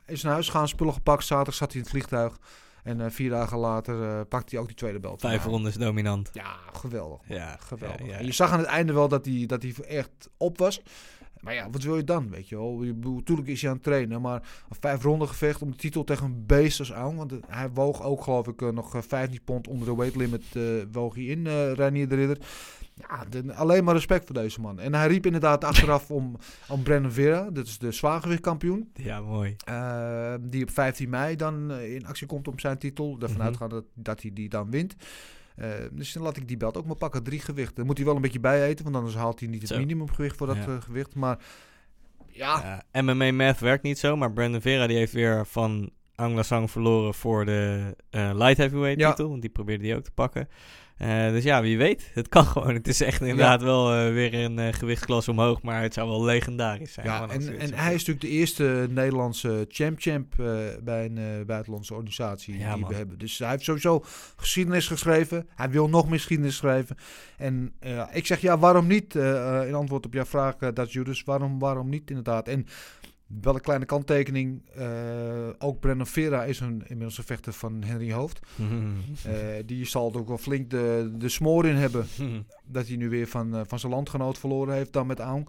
Is 0.06 0.24
naar 0.24 0.34
huis 0.34 0.50
gaan, 0.50 0.68
spullen 0.68 0.94
gepakt. 0.94 1.26
Zaterdag 1.26 1.56
zat 1.56 1.68
hij 1.68 1.78
in 1.78 1.82
het 1.82 1.92
vliegtuig. 1.92 2.38
En 2.84 3.02
eh, 3.02 3.10
vier 3.10 3.30
dagen 3.30 3.58
later 3.58 4.04
eh 4.04 4.22
pakt 4.30 4.52
hij 4.52 4.60
ook 4.60 4.68
die 4.68 4.76
tweede 4.76 5.00
belt. 5.00 5.22
Vijf 5.22 5.46
rondes 5.46 5.76
dominant. 5.76 6.30
Ja, 6.34 6.56
geweldig. 6.74 7.20
man. 7.28 7.38
Ja, 7.38 7.58
geweldig. 7.60 8.00
ja, 8.00 8.06
ja. 8.06 8.18
En 8.18 8.26
je 8.26 8.32
zag 8.32 8.52
aan 8.52 8.60
het 8.60 8.68
einde 8.68 8.94
wel 8.94 9.08
dat 9.08 9.26
hij, 9.26 9.46
dat 9.46 9.62
hij 9.62 9.74
echt 9.88 10.30
op 10.38 10.58
was. 10.58 10.82
Maar 11.46 11.54
ja, 11.54 11.70
wat 11.70 11.84
wil 11.84 11.96
je 11.98 12.04
dan, 12.04 12.30
weet 12.30 12.50
je 12.50 12.56
wel? 12.56 12.84
Je 12.84 12.94
bedoel, 12.94 13.24
Tuurlijk 13.24 13.48
is 13.48 13.62
hij 13.62 13.70
aan 13.70 13.76
het 13.76 13.86
trainen, 13.86 14.22
maar 14.22 14.42
een 14.70 14.76
vijf 14.80 15.04
ronden 15.04 15.28
gevecht 15.28 15.62
om 15.62 15.72
de 15.72 15.78
titel 15.78 16.04
tegen 16.04 16.26
een 16.26 16.46
beest 16.46 16.80
als 16.80 16.92
Aung. 16.92 17.18
Want 17.18 17.32
eh, 17.32 17.38
hij 17.48 17.70
woog 17.70 18.04
ook, 18.04 18.24
geloof 18.24 18.48
ik, 18.48 18.62
eh, 18.62 18.70
nog 18.70 18.96
eh, 18.96 19.02
15 19.08 19.40
pond 19.44 19.68
onder 19.68 19.88
de 19.88 19.96
weight 19.96 20.16
limit 20.16 20.44
eh, 20.54 20.62
woog 20.92 21.16
hij 21.16 21.24
in, 21.24 21.48
eh 21.48 21.72
Reinier 21.74 22.08
de 22.08 22.16
Ridder. 22.16 22.38
Ja, 23.10 23.26
de- 23.30 23.54
alleen 23.54 23.84
maar 23.84 23.94
respect 23.94 24.26
voor 24.26 24.36
deze 24.36 24.62
man. 24.62 24.80
En 24.80 24.94
hij 24.94 25.08
riep 25.08 25.26
inderdaad 25.26 25.64
achteraf 25.74 26.12
om, 26.12 26.36
om 26.70 26.84
Brandon 26.84 27.12
Vera, 27.12 27.50
dat 27.52 27.66
is 27.68 27.78
de 27.78 27.92
zwaargewichtkampioen. 27.92 28.90
Ja, 28.94 29.22
mooi. 29.22 29.56
Eh, 29.66 30.34
die 30.42 30.64
op 30.64 30.70
15 30.70 31.10
mei 31.10 31.36
dan 31.36 31.72
eh, 31.72 31.96
in 31.96 32.06
actie 32.06 32.28
komt 32.28 32.48
om 32.48 32.60
zijn 32.60 32.78
titel. 32.78 33.18
Ervan 33.20 33.38
Mhm. 33.38 33.46
uitgaan 33.46 33.70
dat, 33.70 33.84
dat 33.94 34.22
hij 34.22 34.32
die 34.34 34.50
dan 34.50 34.70
wint. 34.72 34.96
Eh, 35.56 35.70
dus 35.92 36.14
dan 36.14 36.24
laat 36.24 36.38
ik 36.38 36.48
die 36.48 36.58
belt 36.58 36.78
ook 36.78 36.86
maar 36.86 36.96
pakken. 36.96 37.24
Drie 37.24 37.40
gewichten. 37.40 37.76
Dan 37.76 37.86
moet 37.86 37.98
hij 37.98 38.06
wel 38.06 38.16
een 38.16 38.22
beetje 38.22 38.40
bij 38.40 38.66
eten, 38.66 38.84
want 38.84 38.96
anders 38.96 39.16
haalt 39.16 39.40
hij 39.40 39.50
niet 39.50 39.62
het 39.62 39.70
Zo. 39.70 39.78
minimumgewicht 39.78 40.38
voor 40.38 40.48
dat 40.48 40.56
Ja. 40.56 40.66
eh, 40.66 40.82
gewicht. 40.82 41.16
Maar 41.16 41.38
ja, 42.28 42.84
Ja, 42.94 43.02
MMA 43.02 43.32
Math 43.32 43.60
werkt 43.60 43.84
niet 43.84 44.00
zo, 44.00 44.16
maar 44.16 44.32
Brandon 44.34 44.62
Vera 44.62 44.88
die 44.88 44.98
heeft 44.98 45.14
weer 45.14 45.46
van 45.46 45.90
Aung 46.16 46.36
Lasang 46.36 46.72
verloren 46.72 47.14
voor 47.14 47.46
de 47.46 47.96
eh, 48.10 48.32
light 48.34 48.58
heavyweight 48.58 49.00
Ja. 49.00 49.10
titel. 49.10 49.30
Want 49.30 49.42
die 49.42 49.50
probeerde 49.50 49.88
hij 49.88 49.96
ook 49.96 50.04
te 50.04 50.12
pakken. 50.12 50.50
Eh, 50.98 51.30
dus 51.30 51.44
ja, 51.44 51.62
wie 51.62 51.78
weet. 51.78 52.12
Het 52.14 52.28
kan 52.30 52.46
gewoon. 52.56 52.74
Het 52.74 52.88
is 52.88 53.02
echt 53.02 53.22
inderdaad 53.22 53.62
wel 53.62 53.94
eh, 53.94 54.14
weer 54.14 54.34
een 54.34 54.74
gewichtsklasse 54.74 55.32
omhoog, 55.32 55.62
maar 55.62 55.82
het 55.82 55.94
zou 55.94 56.10
wel 56.10 56.24
legendarisch 56.24 56.94
zijn. 56.94 57.06
ja 57.08 57.28
en, 57.30 57.60
en 57.60 57.74
hij 57.74 57.94
is 57.94 58.06
natuurlijk 58.06 58.22
de 58.22 58.28
eerste 58.28 58.88
Nederlandse 58.90 59.66
champ-champ 59.70 60.36
bij 60.84 61.06
een 61.06 61.46
buitenlandse 61.46 61.94
organisatie 61.94 62.58
Ja, 62.58 62.72
die 62.74 62.82
man. 62.82 62.90
we 62.90 62.96
hebben. 62.96 63.18
Dus 63.18 63.40
hij 63.40 63.50
heeft 63.50 63.64
sowieso 63.64 64.04
geschiedenis 64.36 64.88
geschreven. 64.88 65.48
Hij 65.56 65.70
wil 65.70 65.90
nog 65.90 66.08
meer 66.10 66.18
geschiedenis 66.18 66.56
schrijven. 66.56 66.96
En 67.38 67.74
ik 68.14 68.26
zeg 68.26 68.42
ja, 68.42 68.58
waarom 68.58 68.88
niet? 68.88 69.16
in 69.68 69.74
antwoord 69.74 70.06
op 70.06 70.14
jouw 70.14 70.26
vraag, 70.26 70.56
dat 70.56 70.92
Judas, 70.92 71.24
waarom, 71.24 71.60
waarom 71.60 71.90
niet 71.90 72.10
inderdaad? 72.10 72.48
En 72.48 72.66
Wel 73.42 73.56
een 73.56 73.62
kleine 73.62 73.86
kanttekening. 73.86 74.62
eh, 74.76 74.88
ook 75.58 75.80
Brennan 75.80 76.08
Vera 76.08 76.44
is 76.44 76.60
een, 76.60 76.82
inmiddels 76.86 77.18
een 77.18 77.24
vechter 77.24 77.54
van 77.54 77.84
Henry 77.84 78.12
Hoofd. 78.12 78.40
Eh, 79.26 79.34
die 79.66 79.86
zal 79.86 80.12
er 80.14 80.20
ook 80.20 80.28
wel 80.28 80.38
flink 80.38 80.70
de, 80.70 81.12
de 81.18 81.30
smoor 81.30 81.66
in 81.66 81.76
hebben. 81.76 82.06
Dat 82.66 82.88
hij 82.88 82.96
nu 82.96 83.10
weer 83.10 83.28
van, 83.28 83.56
eh, 83.56 83.62
van 83.68 83.80
zijn 83.80 83.92
landgenoot 83.92 84.38
verloren 84.38 84.76
heeft 84.76 84.94
dan 84.94 85.08
met 85.08 85.20
Aung. 85.20 85.48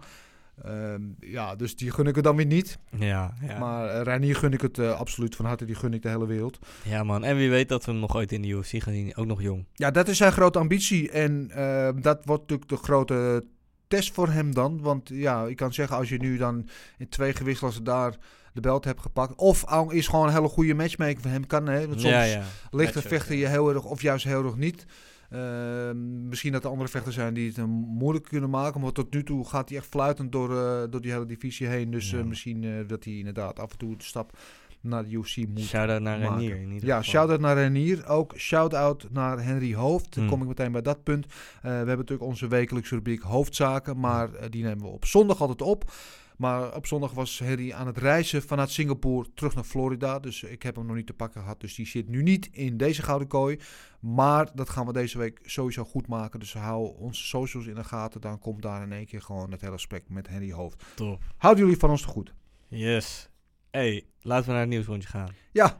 Ehm, 0.63 1.01
ja, 1.19 1.55
dus 1.55 1.75
die 1.75 1.91
gun 1.91 2.07
ik 2.07 2.15
het 2.15 2.23
dan 2.23 2.35
weer 2.35 2.45
niet. 2.45 2.77
ja, 2.95 3.33
ja. 3.41 3.59
Maar 3.59 4.01
Reinier 4.01 4.35
gun 4.35 4.53
ik 4.53 4.61
het 4.61 4.79
absoluut 4.79 5.35
van 5.35 5.45
harte. 5.45 5.65
Die 5.65 5.75
gun 5.75 5.93
ik 5.93 6.01
de 6.01 6.09
hele 6.09 6.25
wereld. 6.27 6.59
ja, 6.83 7.03
man. 7.03 7.23
En 7.23 7.35
wie 7.35 7.49
weet 7.49 7.69
dat 7.69 7.85
we 7.85 7.91
hem 7.91 7.99
nog 7.99 8.15
ooit 8.15 8.31
in 8.31 8.41
de 8.41 8.47
UFC 8.47 8.83
gaan 8.83 8.93
zien. 8.93 9.15
Ook 9.15 9.25
nog 9.25 9.41
jong. 9.41 9.65
Ja, 9.73 9.91
dat 9.91 10.07
is 10.07 10.17
zijn 10.17 10.31
grote 10.31 10.59
ambitie. 10.59 11.11
En 11.11 11.51
eh, 11.51 11.89
dat 12.01 12.21
wordt 12.25 12.41
natuurlijk 12.41 12.69
de 12.69 12.77
grote 12.77 13.45
test 13.87 14.13
voor 14.13 14.29
hem 14.29 14.53
dan. 14.53 14.81
Want 14.81 15.09
ja, 15.09 15.45
ik 15.45 15.55
kan 15.55 15.73
zeggen, 15.73 15.97
als 15.97 16.09
je 16.09 16.17
nu 16.17 16.37
dan 16.37 16.69
in 16.97 17.09
twee 17.09 17.33
gewisselaars 17.33 17.81
daar 17.81 18.17
de 18.53 18.61
belt 18.61 18.85
hebt 18.85 19.01
gepakt. 19.01 19.35
Of 19.35 19.89
is 19.91 20.07
gewoon 20.07 20.27
een 20.27 20.33
hele 20.33 20.47
goede 20.47 20.73
matchmaker 20.73 21.21
voor 21.21 21.31
hem. 21.31 21.47
Kan, 21.47 21.67
hè? 21.67 21.87
Want 21.87 22.01
soms 22.01 22.13
ja, 22.13 22.23
ja. 22.23 22.43
ligt 22.71 22.93
de 22.93 23.01
vechter 23.01 23.35
ja. 23.35 23.41
je 23.41 23.47
heel 23.47 23.73
erg, 23.73 23.83
of 23.83 24.01
juist 24.01 24.25
heel 24.25 24.43
erg 24.43 24.55
niet. 24.55 24.85
Uh, 25.33 25.91
misschien 26.29 26.51
dat 26.51 26.63
er 26.63 26.69
andere 26.69 26.89
vechters 26.89 27.15
zijn 27.15 27.33
die 27.33 27.47
het 27.47 27.55
hem 27.55 27.69
moeilijk 27.69 28.25
kunnen 28.25 28.49
maken. 28.49 28.81
Maar 28.81 28.91
tot 28.91 29.13
nu 29.13 29.23
toe 29.23 29.47
gaat 29.47 29.69
hij 29.69 29.77
echt 29.77 29.87
fluitend 29.87 30.31
door, 30.31 30.49
uh, 30.49 30.83
door 30.89 31.01
die 31.01 31.11
hele 31.11 31.25
divisie 31.25 31.67
heen. 31.67 31.91
Dus 31.91 32.11
uh, 32.11 32.23
misschien 32.23 32.85
dat 32.87 33.03
hij 33.03 33.13
inderdaad 33.13 33.59
af 33.59 33.71
en 33.71 33.77
toe 33.77 33.97
de 33.97 34.03
stap 34.03 34.37
naar 34.81 35.03
de 35.03 35.09
UFC 35.09 35.37
moet 35.37 35.59
Shout-out 35.59 36.01
naar 36.01 36.19
maken. 36.19 36.37
Renier. 36.37 36.55
In 36.55 36.71
ieder 36.71 36.87
Ja, 36.89 37.01
shout-out 37.01 37.39
naar 37.39 37.55
Renier. 37.55 38.07
Ook 38.07 38.33
shout-out 38.37 39.07
naar 39.11 39.43
Henry 39.43 39.73
Hoofd. 39.75 40.13
Dan 40.13 40.23
Hmm. 40.23 40.31
kom 40.31 40.41
ik 40.41 40.47
meteen 40.47 40.71
bij 40.71 40.81
dat 40.81 41.03
punt. 41.03 41.25
Uh, 41.25 41.31
we 41.61 41.67
hebben 41.67 41.97
natuurlijk 41.97 42.29
onze 42.29 42.47
wekelijkse 42.47 42.95
rubriek 42.95 43.21
hoofdzaken. 43.21 43.99
Maar 43.99 44.29
uh, 44.33 44.39
die 44.49 44.63
nemen 44.63 44.83
we 44.83 44.87
op 44.89 45.05
zondag 45.05 45.41
altijd 45.41 45.61
op. 45.61 45.91
Maar 46.37 46.75
op 46.75 46.85
zondag 46.87 47.11
was 47.13 47.39
Henry 47.39 47.71
aan 47.71 47.87
het 47.87 47.97
reizen 47.97 48.41
vanuit 48.41 48.69
Singapore 48.71 49.27
terug 49.33 49.55
naar 49.55 49.63
Florida. 49.63 50.19
Dus 50.19 50.43
ik 50.43 50.63
heb 50.63 50.75
hem 50.75 50.85
nog 50.85 50.95
niet 50.95 51.07
te 51.07 51.13
pakken 51.13 51.41
gehad. 51.41 51.59
Dus 51.59 51.75
die 51.75 51.87
zit 51.87 52.07
nu 52.07 52.21
niet 52.23 52.49
in 52.51 52.77
deze 52.77 53.01
gouden 53.03 53.27
kooi. 53.27 53.59
Maar 53.99 54.49
dat 54.53 54.69
gaan 54.69 54.85
we 54.85 54.93
deze 54.93 55.17
week 55.17 55.39
sowieso 55.45 55.83
goed 55.83 56.07
maken. 56.07 56.39
Dus 56.39 56.53
hou 56.53 56.95
onze 56.97 57.23
socials 57.23 57.65
in 57.65 57.75
de 57.75 57.83
gaten. 57.83 58.21
Dan 58.21 58.39
komt 58.39 58.61
daar 58.61 58.81
in 58.83 58.91
één 58.91 59.05
keer 59.05 59.21
gewoon 59.21 59.51
het 59.51 59.61
hele 59.61 59.73
gesprek 59.73 60.03
met 60.09 60.27
Henry 60.27 60.51
Hoofd. 60.51 60.83
Top. 60.95 61.21
Houden 61.37 61.63
jullie 61.63 61.79
van 61.79 61.89
ons 61.89 62.01
te 62.01 62.07
goed? 62.07 62.33
Yes. 62.67 63.29
Hey, 63.77 64.03
laten 64.21 64.45
we 64.45 64.51
naar 64.51 64.59
het 64.59 64.69
nieuwsrondje 64.69 65.09
gaan. 65.09 65.29
Ja. 65.51 65.79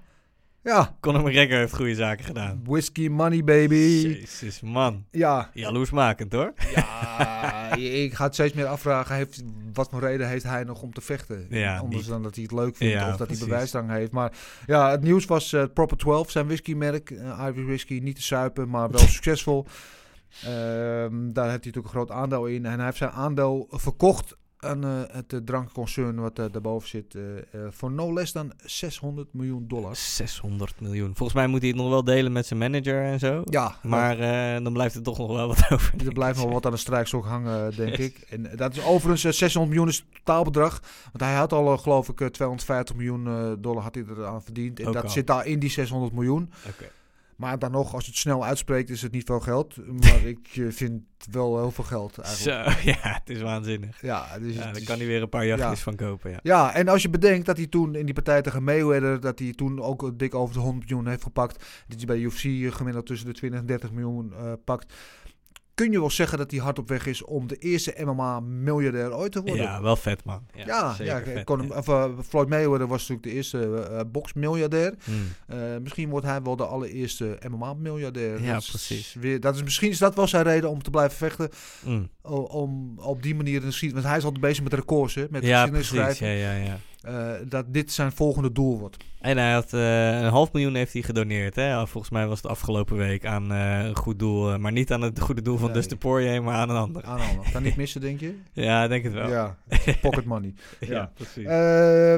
Ja. 0.63 0.97
Conor 0.99 1.21
McGregor 1.21 1.57
heeft 1.57 1.75
goede 1.75 1.95
zaken 1.95 2.25
gedaan. 2.25 2.61
Whisky 2.65 3.07
money, 3.07 3.43
baby. 3.43 3.75
Jezus, 3.75 4.61
man. 4.61 5.05
Ja. 5.11 5.49
Jaloersmakend, 5.53 6.33
hoor. 6.33 6.53
Ja, 6.75 7.75
ik 8.03 8.13
ga 8.13 8.23
het 8.23 8.33
steeds 8.33 8.53
meer 8.53 8.65
afvragen. 8.65 9.15
Heeft, 9.15 9.43
wat 9.73 9.89
voor 9.89 9.99
reden 9.99 10.27
heeft 10.27 10.43
hij 10.43 10.63
nog 10.63 10.81
om 10.81 10.93
te 10.93 11.01
vechten? 11.01 11.45
Ja, 11.49 11.77
Anders 11.77 12.01
niet. 12.01 12.09
dan 12.11 12.23
dat 12.23 12.33
hij 12.35 12.43
het 12.43 12.51
leuk 12.53 12.75
vindt 12.75 12.93
Ja, 12.93 13.03
of 13.11 13.15
dat 13.17 13.17
precies. 13.27 13.39
hij 13.39 13.47
bewijsdrang 13.49 13.89
heeft. 13.89 14.11
Maar 14.11 14.31
ja, 14.65 14.91
het 14.91 15.01
nieuws 15.03 15.25
was 15.25 15.53
eh, 15.53 15.63
Proper 15.73 15.97
12, 15.97 16.31
zijn 16.31 16.45
whiskymerk. 16.47 17.11
eh 17.11 17.43
Irish 17.47 17.65
whisky, 17.65 17.99
niet 18.03 18.15
te 18.15 18.21
suipen, 18.23 18.69
maar 18.69 18.89
wel 18.91 18.99
succesvol. 19.17 19.65
Ehm, 20.43 21.31
daar 21.33 21.49
heeft 21.49 21.63
hij 21.63 21.71
natuurlijk 21.71 21.85
een 21.85 21.89
groot 21.91 22.11
aandeel 22.11 22.45
in. 22.45 22.65
En 22.65 22.75
hij 22.75 22.85
heeft 22.85 22.97
zijn 22.97 23.11
aandeel 23.11 23.67
verkocht 23.71 24.35
aan 24.59 24.83
eh, 24.83 24.89
het 25.07 25.33
uh, 25.33 25.39
drankconcern 25.39 26.15
wat 26.19 26.39
uh, 26.39 26.45
daarboven 26.51 26.89
zit. 26.89 27.15
eh, 27.15 27.59
voor 27.69 27.91
no 27.91 28.13
less 28.13 28.31
dan 28.33 28.51
600 28.63 29.33
miljoen 29.33 29.67
dollar. 29.67 29.95
600 29.95 30.81
miljoen. 30.81 31.15
Volgens 31.15 31.33
mij 31.33 31.47
moet 31.47 31.59
hij 31.59 31.69
het 31.69 31.77
nog 31.77 31.89
wel 31.89 32.03
delen 32.03 32.31
met 32.31 32.45
zijn 32.45 32.59
manager 32.59 33.03
en 33.03 33.19
zo. 33.19 33.41
Ja, 33.45 33.75
Maar 33.83 34.17
dan 34.63 34.73
blijft 34.73 34.95
er 34.95 35.01
toch 35.01 35.17
nog 35.17 35.31
wel 35.31 35.47
wat 35.47 35.65
over. 35.71 35.93
Er 36.05 36.13
blijft 36.13 36.39
nog 36.39 36.51
wat 36.51 36.65
aan 36.65 36.71
de 36.71 36.77
strijkstok 36.77 37.25
hangen, 37.25 37.75
denk 37.75 37.95
yes. 37.95 38.05
ik. 38.05 38.17
En 38.29 38.49
dat 38.55 38.75
is 38.75 38.83
overigens 38.83 39.23
uh, 39.23 39.31
600 39.31 39.73
miljoen 39.73 39.91
is 39.91 39.97
het 39.97 40.05
totaalbedrag. 40.23 40.81
Want 41.03 41.23
hij 41.23 41.35
had 41.35 41.53
al, 41.53 41.77
geloof 41.77 42.09
ik, 42.09 42.15
250 42.15 42.95
miljoen 42.95 43.55
dollar 43.61 43.83
had 43.83 43.95
hij 43.95 44.03
eraan 44.09 44.43
verdiend. 44.43 44.79
En 44.79 44.87
Ook 44.87 44.93
dat 44.93 45.03
al. 45.03 45.09
zit 45.09 45.27
daar 45.27 45.45
in 45.45 45.59
die 45.59 45.69
600 45.69 46.13
miljoen. 46.13 46.51
Okay. 46.67 46.89
Maar 47.37 47.59
dan 47.59 47.71
nog, 47.71 47.93
als 47.93 48.03
je 48.03 48.11
het 48.11 48.19
snel 48.19 48.45
uitspreekt, 48.45 48.89
is 48.89 49.01
het 49.01 49.11
niet 49.11 49.25
veel 49.25 49.39
geld. 49.39 49.75
Maar 49.87 50.25
ik 50.25 50.55
uh, 50.55 50.71
vind 50.71 51.01
wel 51.31 51.57
heel 51.57 51.71
veel 51.71 51.83
geld 51.83 52.17
eigenlijk. 52.17 52.71
Zo, 52.71 52.79
ja, 52.91 52.97
het 53.01 53.29
is 53.29 53.41
waanzinnig. 53.41 54.01
Ja, 54.01 54.39
dus 54.39 54.55
ja 54.55 54.73
is, 54.75 54.83
kan 54.83 54.97
hij 54.97 55.07
weer 55.07 55.21
een 55.21 55.29
paar 55.29 55.45
jachtjes 55.45 55.77
ja. 55.77 55.83
van 55.83 55.95
kopen, 55.95 56.31
ja. 56.31 56.39
Ja, 56.43 56.73
en 56.73 56.87
als 56.87 57.01
je 57.01 57.09
bedenkt 57.09 57.45
dat 57.45 57.57
hij 57.57 57.67
toen 57.67 57.95
in 57.95 58.05
die 58.05 58.13
partij 58.13 58.41
tegen 58.41 58.63
Mayweather, 58.63 59.19
dat 59.19 59.39
hij 59.39 59.53
toen 59.53 59.81
ook 59.81 60.19
dik 60.19 60.35
over 60.35 60.53
de 60.53 60.61
100 60.61 60.89
miljoen 60.89 61.07
heeft 61.07 61.23
gepakt. 61.23 61.65
Dat 61.87 61.97
hij 61.97 62.05
bij 62.05 62.17
UFC 62.17 62.75
gemiddeld 62.75 63.05
tussen 63.05 63.27
de 63.27 63.33
20 63.33 63.59
en 63.59 63.65
30 63.65 63.91
miljoen 63.91 64.33
uh, 64.33 64.53
pakt. 64.63 64.93
Kun 65.77 65.91
je 65.91 65.99
wel 65.99 66.09
zeggen 66.09 66.37
dat 66.37 66.51
hij 66.51 66.59
hard 66.59 66.79
op 66.79 66.87
weg 66.87 67.05
is 67.05 67.23
om 67.23 67.47
de 67.47 67.55
eerste 67.55 67.95
MMA-miljardair 68.05 69.15
ooit 69.15 69.31
te 69.31 69.41
worden? 69.41 69.63
Ja, 69.63 69.81
wel 69.81 69.95
vet, 69.95 70.23
man. 70.23 70.45
Ja, 70.53 70.65
ja, 70.65 70.95
ja, 70.99 71.21
vet, 71.21 71.43
kon 71.43 71.59
hem, 71.59 71.71
of, 71.71 71.87
uh, 71.87 72.05
Floyd 72.27 72.49
Mayweather 72.49 72.87
was 72.87 72.99
natuurlijk 72.99 73.27
de 73.27 73.33
eerste 73.33 73.87
uh, 73.91 73.99
boxmiljardair. 74.11 74.93
Hmm. 75.03 75.27
Uh, 75.53 75.77
misschien 75.81 76.09
wordt 76.09 76.25
hij 76.25 76.41
wel 76.41 76.55
de 76.55 76.65
allereerste 76.65 77.37
MMA-miljardair. 77.49 78.41
Ja, 78.43 78.53
dat 78.53 78.67
precies. 78.69 79.13
Weer, 79.13 79.39
dat 79.39 79.55
is, 79.55 79.63
misschien 79.63 79.89
is 79.89 79.97
dat 79.97 80.15
wel 80.15 80.27
zijn 80.27 80.43
reden 80.43 80.69
om 80.69 80.83
te 80.83 80.89
blijven 80.89 81.17
vechten. 81.17 81.49
Mm. 81.85 82.09
Om 82.47 82.99
op 82.99 83.23
die 83.23 83.35
manier 83.35 83.61
te 83.61 83.71
zien. 83.71 83.93
Want 83.93 84.05
hij 84.05 84.17
is 84.17 84.23
altijd 84.23 84.41
bezig 84.41 84.63
met 84.63 84.73
records, 84.73 85.15
hè, 85.15 85.25
met 85.29 85.43
ja, 85.43 85.67
precies. 85.67 86.19
Ja, 86.19 86.27
ja, 86.27 86.53
ja. 86.53 86.79
Uh, 87.07 87.31
dat 87.49 87.65
dit 87.67 87.91
zijn 87.91 88.11
volgende 88.11 88.51
doel 88.51 88.79
wordt. 88.79 88.97
En 89.27 89.37
hij 89.37 89.51
had 89.51 89.73
uh, 89.73 90.21
een 90.21 90.29
half 90.29 90.51
miljoen 90.51 90.75
heeft 90.75 90.93
hij 90.93 91.01
gedoneerd. 91.01 91.55
Hè? 91.55 91.87
Volgens 91.87 92.13
mij 92.13 92.27
was 92.27 92.41
het 92.41 92.51
afgelopen 92.51 92.97
week 92.97 93.25
aan 93.25 93.51
uh, 93.51 93.85
een 93.85 93.95
goed 93.95 94.19
doel. 94.19 94.59
maar 94.59 94.71
niet 94.71 94.91
aan 94.91 95.01
het 95.01 95.19
goede 95.19 95.41
doel 95.41 95.57
van 95.57 95.65
nee. 95.65 95.75
Dustin 95.75 95.97
Poirier, 95.97 96.43
maar 96.43 96.55
aan 96.55 96.69
een 96.69 96.75
ander. 96.75 97.03
Aan 97.03 97.19
een 97.19 97.27
ander. 97.27 97.51
Kan 97.51 97.63
niet 97.63 97.75
missen, 97.81 98.01
denk 98.01 98.19
je? 98.19 98.35
ja, 98.53 98.87
denk 98.87 99.03
het 99.03 99.13
wel. 99.13 99.29
Ja, 99.29 99.57
pocket 100.01 100.25
money. 100.25 100.53
ja. 100.79 100.87
ja, 100.87 101.11
precies. 101.13 101.43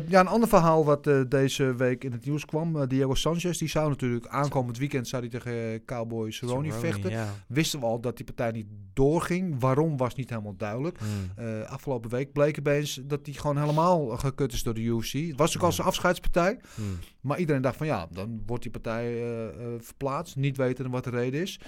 ja, 0.09 0.19
een 0.19 0.27
ander 0.27 0.49
verhaal 0.49 0.85
wat 0.85 1.09
deze 1.27 1.75
week 1.75 2.03
in 2.03 2.11
het 2.11 2.25
nieuws 2.25 2.45
kwam. 2.45 2.87
Diego 2.87 3.13
Sanchez, 3.13 3.57
die 3.57 3.69
zou 3.69 3.89
natuurlijk 3.89 4.27
aankomend 4.27 4.77
weekend 4.77 5.07
zou 5.07 5.21
hij 5.21 5.39
tegen 5.39 5.85
Cowboy 5.85 6.31
Cerrone 6.31 6.71
vechten. 6.71 7.11
Ja. 7.11 7.33
Wisten 7.47 7.79
we 7.79 7.85
al 7.85 7.99
dat 7.99 8.17
die 8.17 8.25
partij 8.25 8.51
niet 8.51 8.67
doorging. 8.93 9.59
Waarom 9.59 9.97
was 9.97 10.15
niet 10.15 10.29
helemaal 10.29 10.55
duidelijk. 10.57 10.97
Hmm. 10.97 11.63
afgelopen 11.67 12.09
week 12.09 12.33
bleek 12.33 12.59
opeens 12.59 13.01
dat 13.03 13.19
hij 13.23 13.33
gewoon 13.33 13.57
helemaal 13.57 14.07
gekut 14.07 14.53
is 14.53 14.63
door 14.63 14.73
de 14.73 14.81
UFC. 14.81 15.13
Het 15.13 15.37
was 15.37 15.57
ook 15.57 15.63
al 15.63 15.71
zijn 15.71 15.87
afscheidspartij. 15.87 16.59
Hmm. 16.75 16.98
Maar 17.21 17.39
iedereen 17.39 17.61
dacht 17.61 17.77
van 17.77 17.87
ja, 17.87 18.07
dan 18.11 18.43
wordt 18.45 18.63
die 18.63 18.71
partij 18.71 19.13
uh, 19.13 19.43
uh, 19.43 19.49
verplaatst. 19.79 20.35
Niet 20.35 20.57
weten 20.57 20.89
wat 20.89 21.03
de 21.03 21.09
reden 21.09 21.41
is. 21.41 21.59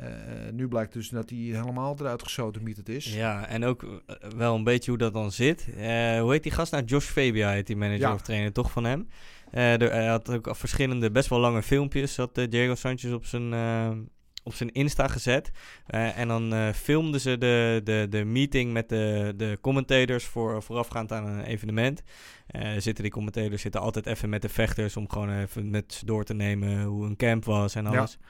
Uh, 0.00 0.06
nu 0.52 0.68
blijkt 0.68 0.92
dus 0.92 1.08
dat 1.08 1.30
hij 1.30 1.38
helemaal 1.38 1.96
eruit 1.98 2.22
geschoten 2.22 2.62
het 2.76 2.88
is. 2.88 3.14
Ja, 3.14 3.46
en 3.46 3.64
ook 3.64 4.02
wel 4.36 4.54
een 4.54 4.64
beetje 4.64 4.90
hoe 4.90 4.98
dat 4.98 5.12
dan 5.12 5.32
zit. 5.32 5.64
hoe 6.20 6.32
heet 6.32 6.42
die 6.42 6.52
gast 6.52 6.72
nou? 6.72 6.84
Josh 6.84 7.06
Fabia 7.06 7.50
heet 7.50 7.66
die 7.66 7.76
manager 7.76 8.00
Ja. 8.00 8.14
of 8.14 8.22
trainer 8.22 8.52
toch 8.52 8.70
van 8.70 8.84
hem. 8.84 9.08
er, 9.50 9.92
hij 9.92 10.06
had 10.06 10.30
ook 10.30 10.56
verschillende 10.56 11.10
best 11.10 11.28
wel 11.28 11.38
lange 11.38 11.62
filmpjes. 11.62 12.16
Had 12.16 12.34
Diego 12.34 12.74
Sanchez 12.74 13.12
op 13.12 13.24
zijn 13.26 13.52
op 14.46 14.54
zijn 14.54 14.72
Insta 14.72 15.08
gezet. 15.08 15.50
Uh, 15.90 16.18
en 16.18 16.28
dan 16.28 16.54
uh, 16.54 16.72
filmden 16.72 17.20
ze 17.20 17.38
de, 17.38 17.80
de, 17.84 18.06
de 18.10 18.24
meeting 18.24 18.72
met 18.72 18.88
de, 18.88 19.34
de 19.36 19.58
commentators 19.60 20.24
voor, 20.24 20.62
voorafgaand 20.62 21.12
aan 21.12 21.26
een 21.26 21.44
evenement. 21.44 22.02
Uh, 22.50 22.70
zitten 22.78 23.02
die 23.02 23.12
commentators 23.12 23.62
zitten 23.62 23.80
altijd 23.80 24.06
even 24.06 24.28
met 24.28 24.42
de 24.42 24.48
vechters 24.48 24.96
om 24.96 25.10
gewoon 25.10 25.38
even 25.38 25.70
met 25.70 26.02
door 26.04 26.24
te 26.24 26.34
nemen 26.34 26.82
hoe 26.82 27.06
een 27.06 27.16
camp 27.16 27.44
was 27.44 27.74
en 27.74 27.86
alles. 27.86 28.18
Ja. 28.20 28.26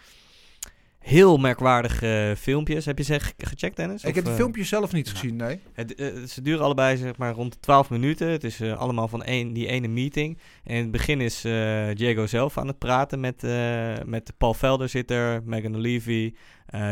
Heel 1.07 1.37
merkwaardige 1.37 2.35
filmpjes. 2.39 2.85
Heb 2.85 2.99
je 2.99 3.05
ze 3.05 3.21
ge 3.21 3.33
gecheckt, 3.39 3.77
Dennis? 3.77 4.03
Ik 4.03 4.09
of, 4.09 4.15
heb 4.15 4.25
de 4.25 4.31
uh, 4.31 4.37
filmpjes 4.37 4.69
zelf 4.69 4.93
niet 4.93 5.09
gezien, 5.09 5.37
nee. 5.37 5.61
Het, 5.73 6.01
uh, 6.01 6.25
ze 6.25 6.43
duren 6.43 6.65
allebei 6.65 6.97
zeg 6.97 7.17
maar 7.17 7.33
rond 7.33 7.53
de 7.53 7.61
12 7.61 7.91
minuten. 7.91 8.29
Het 8.29 8.45
is 8.45 8.61
uh, 8.61 8.79
allemaal 8.79 9.09
van 9.09 9.23
één, 9.23 9.53
die 9.53 9.67
ene 9.67 9.89
meeting. 9.89 10.39
En 10.65 10.75
in 10.75 10.83
het 10.83 10.91
begin 10.91 11.21
is 11.21 11.41
Diego 11.95 12.27
zelf 12.27 12.59
aan 12.59 12.67
het 12.67 12.79
praten 12.79 13.21
met, 13.21 13.43
met 14.05 14.33
Paul 14.39 14.55
Velder 14.55 14.89
zit 14.89 15.11
er, 15.11 15.43
Megan 15.45 15.85
uh, 15.85 16.01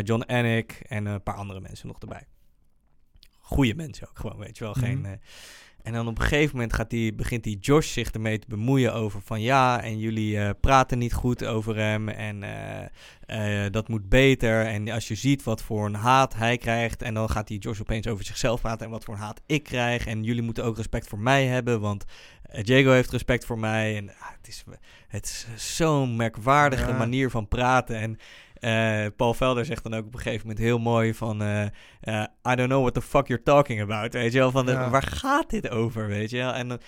John 0.02 0.22
Anik 0.26 0.80
en 0.88 1.06
een 1.06 1.22
paar 1.22 1.36
andere 1.36 1.60
mensen 1.60 1.86
nog 1.86 1.98
erbij. 2.00 2.26
Goeie 3.38 3.74
mensen 3.74 4.08
ook 4.08 4.18
gewoon, 4.18 4.38
weet 4.38 4.58
je 4.58 4.64
wel. 4.64 4.74
Geen, 4.74 5.00
Mhm. 5.00 5.14
En 5.84 5.92
dan 5.92 6.08
op 6.08 6.18
een 6.18 6.24
gegeven 6.24 6.54
moment 6.54 6.72
gaat 6.72 6.90
die, 6.90 7.14
begint 7.14 7.44
die 7.44 7.58
Josh 7.58 7.92
zich 7.92 8.10
ermee 8.10 8.38
te 8.38 8.46
bemoeien 8.48 8.94
over 8.94 9.20
van 9.24 9.40
ja, 9.40 9.82
en 9.82 9.98
jullie 9.98 10.36
uh, 10.36 10.50
praten 10.60 10.98
niet 10.98 11.12
goed 11.12 11.44
over 11.44 11.76
hem 11.76 12.08
en 12.08 12.42
uh, 12.42 13.64
uh, 13.64 13.70
dat 13.70 13.88
moet 13.88 14.08
beter. 14.08 14.66
En 14.66 14.88
als 14.88 15.08
je 15.08 15.14
ziet 15.14 15.42
wat 15.42 15.62
voor 15.62 15.86
een 15.86 15.94
haat 15.94 16.34
hij 16.34 16.58
krijgt 16.58 17.02
en 17.02 17.14
dan 17.14 17.30
gaat 17.30 17.46
die 17.46 17.58
Josh 17.58 17.80
opeens 17.80 18.06
over 18.06 18.24
zichzelf 18.24 18.60
praten 18.60 18.86
en 18.86 18.92
wat 18.92 19.04
voor 19.04 19.14
een 19.14 19.20
haat 19.20 19.40
ik 19.46 19.62
krijg. 19.62 20.06
En 20.06 20.22
jullie 20.22 20.42
moeten 20.42 20.64
ook 20.64 20.76
respect 20.76 21.08
voor 21.08 21.18
mij 21.18 21.46
hebben, 21.46 21.80
want 21.80 22.04
Diego 22.62 22.90
heeft 22.90 23.10
respect 23.10 23.44
voor 23.44 23.58
mij. 23.58 23.96
En 23.96 24.10
ah, 24.10 24.28
het 24.36 24.48
is, 24.48 24.64
het 25.08 25.24
is 25.24 25.76
zo'n 25.76 26.16
merkwaardige 26.16 26.90
ja. 26.90 26.96
manier 26.96 27.30
van 27.30 27.48
praten 27.48 27.96
en... 27.96 28.18
Uh, 28.64 29.06
Paul 29.16 29.34
Velder 29.34 29.64
zegt 29.64 29.82
dan 29.82 29.94
ook 29.94 30.06
op 30.06 30.14
een 30.14 30.20
gegeven 30.20 30.46
moment 30.46 30.64
heel 30.64 30.78
mooi 30.78 31.14
van... 31.14 31.42
Uh, 31.42 31.62
uh, 32.02 32.24
I 32.48 32.54
don't 32.54 32.68
know 32.68 32.80
what 32.80 32.94
the 32.94 33.02
fuck 33.02 33.26
you're 33.26 33.42
talking 33.42 33.80
about. 33.80 34.12
Weet 34.12 34.32
je 34.32 34.38
wel, 34.38 34.50
van 34.50 34.66
de, 34.66 34.72
ja. 34.72 34.90
waar 34.90 35.02
gaat 35.02 35.50
dit 35.50 35.70
over, 35.70 36.06
weet 36.06 36.30
je 36.30 36.36
wel? 36.36 36.52
En 36.52 36.80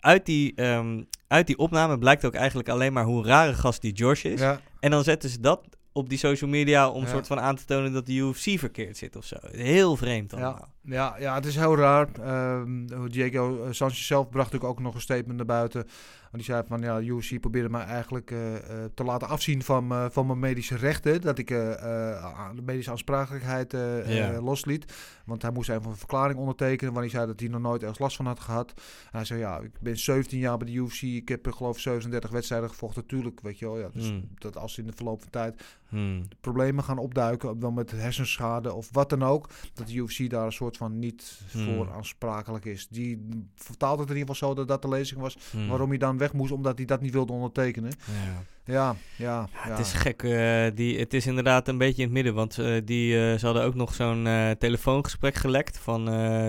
uit, 0.00 0.26
die, 0.26 0.62
um, 0.64 1.08
uit 1.28 1.46
die 1.46 1.58
opname 1.58 1.98
blijkt 1.98 2.24
ook 2.24 2.34
eigenlijk 2.34 2.68
alleen 2.68 2.92
maar 2.92 3.04
hoe 3.04 3.24
rare 3.24 3.54
gast 3.54 3.80
die 3.80 3.92
Josh 3.92 4.24
is. 4.24 4.40
Ja. 4.40 4.60
En 4.80 4.90
dan 4.90 5.04
zetten 5.04 5.30
ze 5.30 5.40
dat 5.40 5.68
op 5.92 6.08
die 6.08 6.18
social 6.18 6.50
media 6.50 6.88
om 6.88 7.02
Ja. 7.02 7.08
soort 7.08 7.26
van 7.26 7.40
aan 7.40 7.56
te 7.56 7.64
tonen 7.64 7.92
dat 7.92 8.06
de 8.06 8.14
UFC 8.14 8.58
verkeerd 8.58 8.96
zit 8.96 9.16
of 9.16 9.24
zo. 9.24 9.36
Heel 9.50 9.96
vreemd 9.96 10.32
allemaal. 10.32 10.68
Ja. 10.82 10.94
Ja, 10.94 11.16
ja, 11.18 11.34
het 11.34 11.46
is 11.46 11.56
heel 11.56 11.76
raar. 11.76 12.08
Ehm, 12.20 13.08
Diego 13.08 13.66
Sanchez 13.70 14.06
zelf 14.06 14.28
bracht 14.28 14.60
ook 14.60 14.80
nog 14.80 14.94
een 14.94 15.00
statement 15.00 15.36
naar 15.36 15.46
buiten. 15.46 15.86
En 16.32 16.38
die 16.38 16.44
zei 16.44 16.62
van, 16.66 16.80
ja, 16.80 17.00
UFC 17.00 17.40
probeerde 17.40 17.68
mij 17.68 17.84
eigenlijk 17.84 18.30
eh, 18.30 18.56
eh, 18.56 18.90
te 18.94 19.04
laten 19.04 19.28
afzien 19.28 19.62
van, 19.62 19.92
eh, 19.92 20.06
van 20.10 20.26
mijn 20.26 20.38
medische 20.38 20.76
rechten. 20.76 21.20
Dat 21.20 21.38
ik 21.38 21.46
de 21.48 22.62
medische 22.64 22.90
aansprakelijkheid 22.90 23.72
Ja. 24.06 24.40
losliet. 24.40 24.92
Want 25.24 25.42
hij 25.42 25.50
moest 25.50 25.70
even 25.70 25.90
een 25.90 25.96
verklaring 25.96 26.38
ondertekenen, 26.38 26.92
waarin 26.92 27.10
hij 27.10 27.20
zei 27.20 27.30
dat 27.32 27.40
hij 27.40 27.48
nog 27.48 27.60
nooit 27.60 27.80
ergens 27.80 27.98
last 27.98 28.16
van 28.16 28.26
had 28.26 28.40
gehad. 28.40 28.70
En 28.76 28.82
hij 29.10 29.24
zei, 29.24 29.40
ja, 29.40 29.58
ik 29.58 29.70
ben 29.80 29.98
17 29.98 30.38
jaar 30.38 30.56
bij 30.56 30.66
de 30.66 30.72
UFC. 30.72 31.02
Ik 31.02 31.28
heb, 31.28 31.52
geloof 31.52 31.74
ik, 31.76 31.82
37 31.82 32.30
wedstrijden 32.30 32.68
gevochten. 32.68 33.06
Tuurlijk, 33.06 33.40
weet 33.40 33.58
je 33.58 33.64
wel. 33.66 33.78
Ja, 33.78 33.88
dus 33.92 34.08
Hmm. 34.08 34.28
dat 34.34 34.56
als 34.56 34.78
in 34.78 34.86
de 34.86 34.92
verloop 34.92 35.20
van 35.20 35.30
tijd 35.30 35.62
Hmm. 35.88 36.28
problemen 36.40 36.84
gaan 36.84 36.98
opduiken, 36.98 37.58
dan 37.58 37.74
met 37.74 37.90
hersenschade 37.90 38.72
of 38.72 38.88
wat 38.92 39.10
dan 39.10 39.22
ook, 39.22 39.48
dat 39.74 39.86
de 39.86 39.94
UFC 39.94 40.30
daar 40.30 40.46
een 40.46 40.52
soort 40.52 40.76
van 40.76 40.98
niet 40.98 41.40
Hmm. 41.52 41.64
voor 41.64 41.90
aansprakelijk 41.92 42.64
is. 42.64 42.88
Die 42.88 43.28
vertaalt 43.54 43.98
het 43.98 44.08
in 44.10 44.16
ieder 44.16 44.34
geval 44.34 44.48
zo 44.48 44.54
dat 44.54 44.68
dat 44.68 44.82
de 44.82 44.88
lezing 44.88 45.20
was, 45.20 45.36
Hmm. 45.50 45.68
waarom 45.68 45.88
hij 45.88 45.98
dan 45.98 46.17
weg 46.18 46.32
moest, 46.32 46.52
omdat 46.52 46.76
hij 46.76 46.86
dat 46.86 47.00
niet 47.00 47.12
wilde 47.12 47.32
ondertekenen. 47.32 47.92
Ja. 48.06 48.42
Ja, 48.68 48.96
ja, 49.16 49.48
Ja. 49.66 49.70
Het 49.70 49.78
is 49.78 49.92
gek. 49.92 50.22
eh, 50.22 50.64
die, 50.74 50.98
het 50.98 51.14
is 51.14 51.26
inderdaad 51.26 51.68
een 51.68 51.78
beetje 51.78 52.02
in 52.02 52.08
het 52.08 52.12
midden. 52.12 52.34
Want 52.34 52.58
eh, 52.58 52.74
die, 52.84 53.14
eh, 53.14 53.38
ze 53.38 53.44
hadden 53.46 53.62
ook 53.64 53.74
nog 53.74 53.94
zo'n 53.94 54.28
telefoongesprek 54.58 55.34
gelekt 55.34 55.78
van 55.78 56.04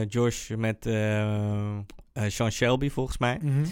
Josh 0.07 0.49
met 0.49 0.83
Sean 2.27 2.51
Shelby, 2.51 2.89
volgens 2.89 3.17
mij. 3.17 3.39
Mhm. 3.41 3.65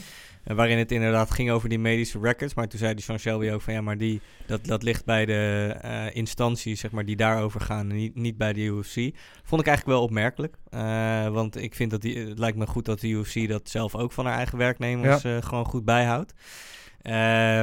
Waarin 0.44 0.78
het 0.78 0.92
inderdaad 0.92 1.32
ging 1.32 1.52
over 1.52 1.70
die 1.70 1.80
medische 1.80 2.20
records. 2.20 2.54
Maar 2.54 2.68
toen 2.68 2.80
zei 2.80 2.94
die 2.94 3.04
Sean 3.04 3.20
Shelby 3.20 3.50
ook 3.50 3.62
van 3.62 3.74
ja, 3.74 3.82
maar 3.82 3.98
die, 3.98 4.22
dat, 4.46 4.66
dat 4.66 4.84
ligt 4.84 5.06
bij 5.06 5.26
de 5.26 6.10
instanties 6.14 6.80
zeg 6.80 6.92
maar, 6.92 7.06
die 7.06 7.16
daarover 7.16 7.62
gaan 7.62 7.90
en 7.90 7.96
niet, 7.96 8.16
niet 8.16 8.38
bij 8.38 8.54
de 8.54 8.62
UFC. 8.62 8.96
Vond 9.44 9.62
ik 9.62 9.68
eigenlijk 9.68 9.86
wel 9.98 10.02
opmerkelijk. 10.02 10.58
Want 11.34 11.62
ik 11.62 11.76
vind 11.76 11.92
dat 11.92 12.02
die, 12.02 12.18
het 12.18 12.40
lijkt 12.40 12.58
me 12.58 12.68
goed 12.68 12.86
dat 12.86 13.00
de 13.00 13.08
UFC 13.08 13.48
dat 13.48 13.70
zelf 13.70 13.96
ook 13.96 14.12
van 14.12 14.26
haar 14.26 14.38
eigen 14.38 14.58
werknemers 14.58 15.22
gewoon 15.22 15.66
goed 15.66 15.86
bijhoudt. 15.86 16.34
Eh, 17.02 17.14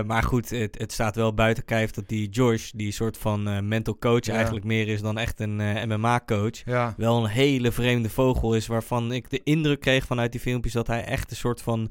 maar 0.06 0.22
goed, 0.22 0.50
het, 0.50 0.78
het 0.78 0.92
staat 0.92 1.16
wel 1.16 1.34
buiten 1.34 1.64
kijf 1.64 1.90
dat 1.90 2.08
die 2.08 2.28
Josh, 2.28 2.70
die 2.70 2.92
soort 2.92 3.18
van 3.18 3.48
eh, 3.48 3.60
mental 3.60 3.98
coach 3.98 4.24
Ja. 4.26 4.34
eigenlijk 4.34 4.64
meer 4.64 4.88
is 4.88 5.00
dan 5.00 5.18
echt 5.18 5.40
een 5.40 5.60
eh, 5.60 5.84
MMA-coach, 5.84 6.64
Ja, 6.64 6.94
wel 6.96 7.24
een 7.24 7.30
hele 7.30 7.72
vreemde 7.72 8.10
vogel 8.10 8.54
is. 8.54 8.66
Waarvan 8.66 9.12
ik 9.12 9.30
de 9.30 9.40
indruk 9.44 9.80
kreeg 9.80 10.04
vanuit 10.04 10.32
die 10.32 10.40
filmpjes 10.40 10.72
dat 10.72 10.86
hij 10.86 11.04
echt 11.04 11.30
een 11.30 11.36
soort 11.36 11.62
van 11.62 11.90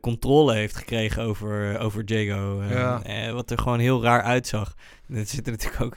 controle 0.00 0.54
heeft 0.54 0.76
gekregen 0.76 1.22
over, 1.22 1.78
over 1.78 2.02
Jago. 2.04 2.62
Ja. 2.62 3.32
wat 3.32 3.50
er 3.50 3.58
gewoon 3.58 3.78
heel 3.78 4.02
raar 4.02 4.22
uitzag. 4.22 4.74
Er 5.18 5.26
zitten 5.26 5.52
natuurlijk 5.52 5.82
ook. 5.82 5.96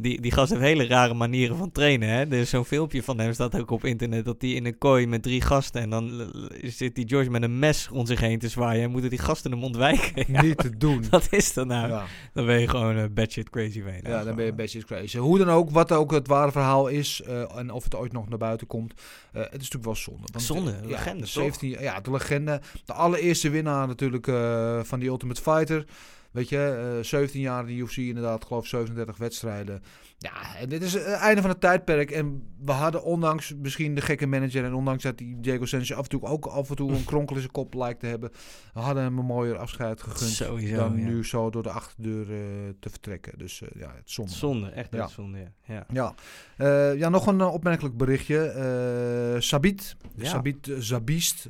Die, 0.00 0.20
die 0.20 0.32
gast 0.32 0.50
heeft 0.50 0.62
hele 0.62 0.86
rare 0.86 1.14
manieren 1.14 1.56
van 1.56 1.72
trainen. 1.72 2.08
Hè? 2.08 2.20
Er 2.20 2.32
is 2.32 2.50
zo'n 2.50 2.64
filmpje 2.64 3.02
van 3.02 3.18
hem, 3.18 3.32
staat 3.32 3.58
ook 3.60 3.70
op 3.70 3.84
internet. 3.84 4.24
Dat 4.24 4.36
hij 4.38 4.50
in 4.50 4.66
een 4.66 4.78
kooi 4.78 5.06
met 5.06 5.22
drie 5.22 5.40
gasten. 5.40 5.80
En 5.80 5.90
dan 5.90 6.30
zit 6.62 6.94
die 6.94 7.08
George 7.08 7.30
met 7.30 7.42
een 7.42 7.58
mes 7.58 7.88
rond 7.88 8.08
zich 8.08 8.20
heen 8.20 8.38
te 8.38 8.48
zwaaien. 8.48 8.82
En 8.82 8.90
moeten 8.90 9.10
die 9.10 9.18
gasten 9.18 9.50
hem 9.50 9.64
ontwijken. 9.64 10.24
Ja, 10.32 10.42
niet 10.42 10.58
te 10.58 10.76
doen. 10.76 11.04
Wat 11.10 11.26
is 11.30 11.52
dat 11.52 11.66
nou? 11.66 11.88
Ja. 11.88 12.04
Dan 12.32 12.46
ben 12.46 12.60
je 12.60 12.68
gewoon 12.68 12.96
een 12.96 13.14
batshit 13.14 13.50
crazy 13.50 13.82
van. 13.82 13.92
Ja, 14.02 14.24
dan 14.24 14.34
ben 14.34 14.44
je 14.44 14.52
best 14.52 14.84
crazy. 14.84 15.18
Hoe 15.18 15.38
dan 15.38 15.48
ook, 15.48 15.70
wat 15.70 15.92
ook 15.92 16.10
het 16.10 16.26
ware 16.26 16.52
verhaal 16.52 16.88
is 16.88 17.22
eh, 17.22 17.56
en 17.56 17.70
of 17.70 17.84
het 17.84 17.94
ooit 17.94 18.12
nog 18.12 18.28
naar 18.28 18.38
buiten 18.38 18.66
komt, 18.66 18.94
eh, 19.32 19.40
het 19.40 19.60
is 19.62 19.70
natuurlijk 19.70 19.84
wel 19.84 19.94
zonde. 19.94 20.22
Want, 20.32 20.44
Zonde, 20.44 20.70
eh, 20.70 20.88
legende, 20.88 21.20
ja, 21.20 21.26
17, 21.26 21.70
ja, 21.80 22.00
de 22.00 22.10
legende. 22.10 22.60
De 22.84 22.92
allereerste 22.92 23.50
winnaar 23.50 23.86
natuurlijk 23.86 24.26
eh, 24.26 24.80
van 24.82 24.98
die 25.00 25.08
Ultimate 25.08 25.42
Fighter. 25.42 25.84
Weet 26.30 26.48
je, 26.48 26.92
eh 26.98 27.04
17 27.04 27.40
jaar 27.40 27.60
in 27.60 27.66
de 27.66 27.82
UFC 27.82 27.96
inderdaad, 27.96 28.44
geloof 28.44 28.62
ik 28.62 28.68
37 28.68 29.16
wedstrijden. 29.16 29.82
Ja, 30.18 30.56
en 30.56 30.68
dit 30.68 30.82
is 30.82 30.92
het 30.92 31.02
einde 31.04 31.40
van 31.40 31.50
het 31.50 31.60
tijdperk. 31.60 32.10
En 32.10 32.54
we 32.64 32.72
hadden 32.72 33.02
ondanks 33.02 33.54
misschien 33.54 33.94
de 33.94 34.00
gekke 34.00 34.26
manager 34.26 34.64
en 34.64 34.74
ondanks 34.74 35.02
dat 35.02 35.18
die 35.18 35.40
Diego 35.40 35.64
Sanchez 35.64 35.92
af 35.92 36.02
en 36.02 36.08
toe 36.08 36.22
ook 36.22 36.46
af 36.46 36.70
en 36.70 36.76
toe 36.76 36.92
een 36.92 37.04
kronkel 37.04 37.34
in 37.34 37.40
zijn 37.40 37.52
kop 37.52 37.74
lijkt 37.74 38.00
te 38.00 38.06
hebben, 38.06 38.30
we 38.74 38.80
hadden 38.80 39.02
hem 39.02 39.18
een 39.18 39.24
mooier 39.24 39.56
afscheid 39.58 40.02
gegund 40.02 40.30
Sowieso, 40.30 40.76
dan 40.76 40.96
ja. 40.98 41.04
nu 41.06 41.24
zo 41.24 41.50
door 41.50 41.62
de 41.62 41.70
achterdeur 41.70 42.30
eh, 42.30 42.38
te 42.80 42.90
vertrekken. 42.90 43.38
Dus 43.38 43.62
eh, 43.62 43.68
ja, 43.80 43.92
het 43.96 44.10
zonde. 44.10 44.32
Zonde, 44.32 44.68
echt 44.68 44.88
Ja. 44.92 45.06
zonde. 45.08 45.38
Ja. 45.38 45.52
Ja. 45.66 45.86
Ja, 45.92 46.14
Eh, 46.56 46.98
ja 46.98 47.08
nog 47.08 47.26
een 47.26 47.40
eh, 47.40 47.52
opmerkelijk 47.52 47.96
berichtje. 47.96 48.38
Eh 48.40 49.40
Sabit. 49.40 49.96
Sabit 50.18 50.68
eh, 50.68 50.76
Zabist, 50.78 51.48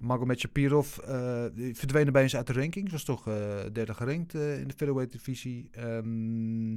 Magomed 0.00 0.40
Shapirov, 0.40 0.98
eh 0.98 1.44
die 1.54 1.74
verdween 1.76 2.08
opeens 2.08 2.36
uit 2.36 2.46
de 2.46 2.52
rankings. 2.52 2.92
Was 2.92 3.04
toch 3.04 3.28
eh, 3.28 3.34
derde 3.72 3.94
gerankt 3.94 4.34
eh, 4.34 4.58
in 4.60 4.68
de 4.68 4.74
featherweight 4.76 5.12
divisie. 5.12 5.68
Ehm, 5.72 6.76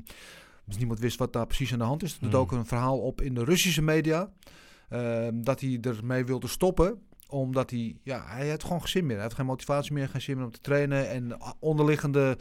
dus 0.65 0.77
niemand 0.77 0.99
wist 0.99 1.17
wat 1.17 1.33
daar 1.33 1.47
precies 1.47 1.71
aan 1.73 1.79
de 1.79 1.85
hand 1.85 2.03
is. 2.03 2.13
Er 2.13 2.19
Hmm. 2.19 2.29
dook 2.29 2.51
een 2.51 2.65
verhaal 2.65 2.99
op 2.99 3.21
in 3.21 3.33
de 3.33 3.43
Russische 3.43 3.81
media. 3.81 4.31
ehm, 4.89 5.41
dat 5.41 5.59
hij 5.61 5.77
ermee 5.81 6.25
wilde 6.25 6.47
stoppen 6.47 7.01
omdat 7.27 7.69
hij, 7.69 7.97
ja, 8.03 8.23
hij 8.27 8.49
had 8.49 8.63
gewoon 8.63 8.79
geen 8.79 8.89
zin 8.89 9.05
meer. 9.05 9.15
Hij 9.15 9.25
had 9.25 9.33
geen 9.33 9.45
motivatie 9.45 9.93
meer, 9.93 10.09
geen 10.09 10.21
zin 10.21 10.35
meer 10.35 10.45
om 10.45 10.51
te 10.51 10.59
trainen. 10.61 11.09
En 11.09 11.37
onderliggende 11.59 12.37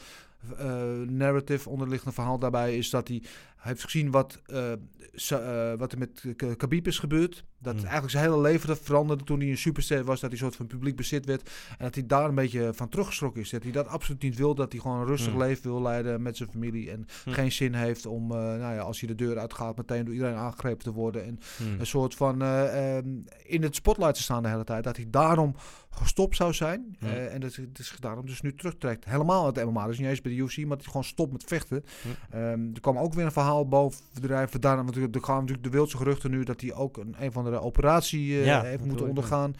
narrative, 1.08 1.68
onderliggende 1.68 2.14
verhaal 2.14 2.38
daarbij 2.38 2.76
is 2.76 2.90
dat 2.90 3.08
hij 3.08 3.22
heeft 3.62 3.84
gezien 3.84 4.10
wat, 4.10 4.40
eh, 4.46 4.72
eh, 4.72 5.78
wat 5.78 5.92
er 5.92 5.98
met 5.98 6.24
Khabib 6.56 6.86
is 6.86 6.98
gebeurd. 6.98 7.44
Dat 7.58 7.72
Hmm. 7.72 7.82
eigenlijk 7.82 8.12
zijn 8.12 8.24
hele 8.24 8.40
leven 8.40 8.68
dat 8.68 8.78
veranderde 8.78 9.24
toen 9.24 9.40
hij 9.40 9.48
een 9.48 9.58
superster 9.58 10.04
was. 10.04 10.20
Dat 10.20 10.30
hij 10.30 10.30
een 10.30 10.44
soort 10.44 10.56
van 10.56 10.66
publiek 10.66 10.96
bezit 10.96 11.26
werd. 11.26 11.50
En 11.78 11.84
dat 11.84 11.94
hij 11.94 12.06
daar 12.06 12.28
een 12.28 12.34
beetje 12.34 12.70
van 12.74 12.88
teruggeschrokken 12.88 13.42
is. 13.42 13.50
Dat 13.50 13.62
hij 13.62 13.72
dat 13.72 13.86
absoluut 13.86 14.22
niet 14.22 14.36
wil. 14.36 14.54
Dat 14.54 14.72
hij 14.72 14.80
gewoon 14.80 15.00
een 15.00 15.06
rustig 15.06 15.32
Hmm. 15.32 15.40
leven 15.42 15.62
wil 15.62 15.82
leiden 15.82 16.22
met 16.22 16.36
zijn 16.36 16.50
familie. 16.50 16.90
En 16.90 17.06
Hmm. 17.24 17.32
geen 17.32 17.52
zin 17.52 17.74
heeft 17.74 18.06
om, 18.06 18.30
eh, 18.30 18.36
nou 18.36 18.74
ja, 18.74 18.78
als 18.78 19.00
hij 19.00 19.08
de 19.08 19.14
deur 19.14 19.38
uitgaat, 19.38 19.76
meteen 19.76 20.04
door 20.04 20.14
iedereen 20.14 20.36
aangegrepen 20.36 20.84
te 20.84 20.92
worden. 20.92 21.24
En 21.24 21.38
een 21.78 21.86
soort 21.86 22.14
van 22.14 22.42
eh, 22.42 22.96
ehm, 22.96 23.08
in 23.46 23.62
het 23.62 23.74
spotlight 23.74 24.14
te 24.14 24.22
staan 24.22 24.42
de 24.42 24.48
hele 24.48 24.64
tijd. 24.64 24.84
Dat 24.84 24.96
hij 24.96 25.06
daarom 25.10 25.54
gestopt 25.90 26.36
zou 26.36 26.52
zijn. 26.52 26.96
En 27.30 27.40
dat 27.40 27.54
het 27.54 27.78
is 27.78 27.96
daarom 28.00 28.26
dus 28.26 28.40
nu 28.40 28.54
terugtrekt. 28.54 29.04
Helemaal 29.04 29.44
uit 29.44 29.54
de 29.54 29.64
MMA. 29.64 29.86
Dus 29.86 29.98
niet 29.98 30.08
eens 30.08 30.20
bij 30.20 30.32
de 30.32 30.38
UFC, 30.38 30.56
maar 30.58 30.66
dat 30.68 30.78
hij 30.78 30.86
gewoon 30.86 31.04
stopt 31.04 31.32
met 31.32 31.44
vechten. 31.44 31.84
Hm. 32.02 32.08
Ehm, 32.36 32.74
er 32.74 32.80
kwam 32.80 32.98
ook 32.98 33.14
weer 33.14 33.24
een 33.24 33.32
verhaal 33.32 33.51
boven 33.60 34.00
drijven. 34.20 34.60
Daarom, 34.60 34.84
want 34.84 35.14
er 35.14 35.22
gaan 35.22 35.36
natuurlijk 35.38 35.62
de 35.64 35.70
wildste 35.70 35.96
geruchten 35.96 36.30
nu 36.30 36.44
dat 36.44 36.60
hij 36.60 36.74
ook 36.74 36.96
een, 36.96 37.14
een 37.18 37.28
of 37.28 37.36
andere 37.36 37.60
operatie 37.60 38.38
eh, 38.38 38.44
Ja, 38.46 38.62
heeft 38.62 38.84
moeten 38.84 39.08
ondergaan. 39.08 39.54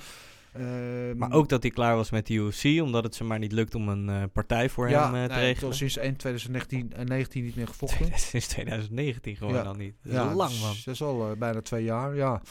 Ehm, 0.52 1.16
Maar 1.16 1.32
ook 1.32 1.48
dat 1.48 1.62
hij 1.62 1.70
klaar 1.70 1.96
was 1.96 2.10
met 2.10 2.26
de 2.26 2.34
UFC, 2.34 2.64
omdat 2.82 3.04
het 3.04 3.14
ze 3.14 3.24
maar 3.24 3.38
niet 3.38 3.52
lukt 3.52 3.74
om 3.74 3.88
een 3.88 4.08
eh, 4.08 4.22
partij 4.32 4.68
voor 4.68 4.88
ja, 4.90 5.04
hem 5.04 5.14
eh, 5.22 5.28
te 5.28 5.34
nee, 5.34 5.44
regelen. 5.44 5.74
sinds 5.74 5.96
1 5.96 6.16
2019 6.16 6.92
en 6.92 7.06
19 7.06 7.44
niet 7.44 7.56
meer 7.56 7.68
gevochten. 7.68 8.06
Sinds 8.18 8.46
2019 8.46 9.36
gewoon 9.36 9.54
Ja. 9.54 9.62
al 9.62 9.74
niet. 9.74 9.94
Dat 10.02 10.12
is 10.12 10.18
ja, 10.18 10.34
lang, 10.34 10.50
dus 10.50 10.60
man. 10.60 10.74
Dat 10.84 10.94
is 10.94 11.02
al 11.02 11.34
bijna 11.38 11.62
twee 11.62 11.84
jaar, 11.84 12.16
ja. 12.16 12.42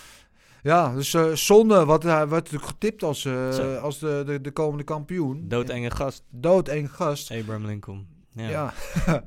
Ja, 0.64 0.94
dus 0.94 1.16
zonde. 1.46 1.86
Wat 1.86 2.04
hij 2.04 2.28
werd 2.28 2.44
natuurlijk 2.44 2.72
getipt 2.72 3.04
als, 3.04 3.28
als 3.82 4.00
de, 4.00 4.24
de, 4.26 4.42
de 4.42 4.52
komende 4.52 4.84
kampioen. 4.84 5.48
Doodenge 5.48 5.92
gast, 5.92 6.24
Doodeng 6.30 6.92
gast. 6.96 7.32
Abraham 7.32 7.66
Lincoln. 7.66 8.08
Ja, 8.34 8.50
Ja. 8.50 8.74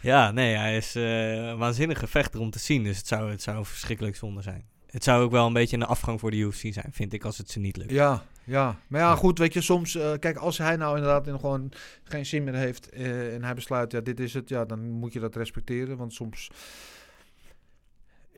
ja. 0.00 0.30
nee, 0.30 0.56
hij 0.56 0.76
is 0.76 0.94
eh, 0.94 1.32
een 1.34 1.58
waanzinnige 1.58 2.06
vechter 2.06 2.40
om 2.40 2.50
te 2.50 2.58
zien. 2.58 2.82
Dus 2.84 2.96
het 2.96 3.06
zou, 3.06 3.30
het 3.30 3.42
zou 3.42 3.64
verschrikkelijk 3.64 4.16
zonde 4.16 4.42
zijn. 4.42 4.64
Het 4.90 5.04
zou 5.04 5.22
ook 5.22 5.30
wel 5.30 5.46
een 5.46 5.52
beetje 5.52 5.76
een 5.76 5.82
afgang 5.86 6.20
voor 6.20 6.30
de 6.30 6.36
UFC 6.36 6.72
zijn, 6.72 6.88
vind 6.92 7.12
ik, 7.12 7.24
als 7.24 7.38
het 7.38 7.50
ze 7.50 7.58
niet 7.58 7.76
lukt. 7.76 7.90
Ja, 7.90 8.22
ja. 8.44 8.76
Maar 8.86 9.00
ja, 9.00 9.14
goed, 9.14 9.38
weet 9.38 9.52
je, 9.52 9.60
soms... 9.60 9.94
eh, 9.94 10.12
kijk, 10.18 10.36
als 10.36 10.58
hij 10.58 10.76
nou 10.76 10.96
inderdaad 10.96 11.26
in 11.26 11.40
gewoon 11.40 11.72
geen 12.04 12.26
zin 12.26 12.44
meer 12.44 12.54
heeft... 12.54 12.88
eh, 12.88 13.34
en 13.34 13.44
hij 13.44 13.54
besluit, 13.54 13.92
ja, 13.92 14.00
dit 14.00 14.20
is 14.20 14.34
het... 14.34 14.48
Ja, 14.48 14.64
dan 14.64 14.90
moet 14.90 15.12
je 15.12 15.20
dat 15.20 15.36
respecteren. 15.36 15.96
Want 15.96 16.12
soms... 16.12 16.50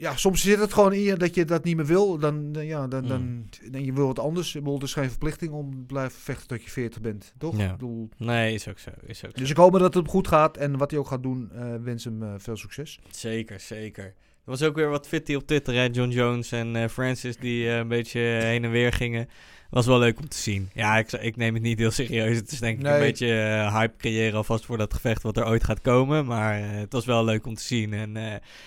Ja, 0.00 0.16
soms 0.16 0.42
zit 0.42 0.58
het 0.58 0.72
gewoon 0.72 0.92
in 0.92 1.00
je 1.00 1.16
dat 1.16 1.34
je 1.34 1.44
dat 1.44 1.64
niet 1.64 1.76
meer 1.76 1.86
wil. 1.86 2.18
Dan, 2.18 2.52
dan- 2.52 2.66
ja, 2.66 2.86
dan, 2.88 3.06
dan, 3.06 3.46
dan 3.70 3.84
je 3.84 3.92
wil 3.92 4.06
wat 4.06 4.18
anders. 4.18 4.54
Ik 4.54 4.60
bedoel, 4.60 4.74
het 4.78 4.82
is 4.86 4.92
geen 4.92 5.08
verplichting 5.08 5.52
om 5.52 5.70
te 5.70 5.76
blijven 5.86 6.20
vechten 6.20 6.46
tot 6.48 6.62
je 6.64 6.70
40 6.70 7.00
bent. 7.00 7.32
Toch? 7.38 7.56
Ja. 7.56 7.64
Ik 7.64 7.70
bedoel, 7.70 8.08
Nee, 8.16 8.54
is 8.54 8.68
ook 8.68 8.78
zo. 8.78 8.90
Is 9.06 9.24
ook 9.24 9.30
zo. 9.34 9.40
dus 9.40 9.50
ik 9.50 9.56
hoop 9.56 9.78
dat 9.78 9.94
het 9.94 10.08
goed 10.08 10.28
gaat. 10.28 10.56
En 10.56 10.76
wat 10.76 10.90
hij 10.90 11.00
ook 11.00 11.06
gaat 11.06 11.22
doen, 11.22 11.50
eh, 11.52 11.74
wens 11.82 12.04
hem 12.04 12.22
eh, 12.22 12.34
veel 12.36 12.56
succes. 12.56 13.00
Zeker, 13.10 13.60
zeker. 13.60 14.04
Er 14.04 14.56
was 14.56 14.62
ook 14.62 14.74
weer 14.76 14.88
wat 14.88 15.06
fitty 15.08 15.34
op 15.34 15.46
Twitter, 15.46 15.74
hè? 15.74 15.84
John 15.92 16.10
Jones 16.10 16.52
en 16.52 16.76
eh, 16.76 16.88
Francis 16.88 17.36
die 17.36 17.68
eh, 17.68 17.76
een 17.76 17.88
beetje 17.88 18.20
heen 18.20 18.64
en 18.64 18.70
weer 18.70 18.92
gingen. 18.92 19.28
Was 19.70 19.86
wel 19.86 19.98
leuk 19.98 20.18
om 20.18 20.28
te 20.28 20.36
zien. 20.36 20.70
Ja, 20.74 20.98
ik, 20.98 21.12
ik 21.12 21.36
neem 21.36 21.54
het 21.54 21.62
niet 21.62 21.78
heel 21.78 21.90
serieus. 21.90 22.36
Het 22.36 22.52
is 22.52 22.58
denk 22.58 22.76
ik 22.78 22.82
Nee. 22.82 22.92
een 22.92 23.00
beetje 23.00 23.40
eh, 23.42 23.74
hype 23.74 23.96
creëren 23.96 24.36
alvast 24.36 24.64
voor 24.64 24.78
dat 24.78 24.94
gevecht 24.94 25.22
wat 25.22 25.36
er 25.36 25.46
ooit 25.46 25.64
gaat 25.64 25.80
komen. 25.80 26.26
Maar 26.26 26.58
eh, 26.60 26.68
het 26.70 26.92
was 26.92 27.04
wel 27.04 27.24
leuk 27.24 27.46
om 27.46 27.54
te 27.54 27.62
zien. 27.62 27.92
En 27.92 28.16
eh, 28.16 28.24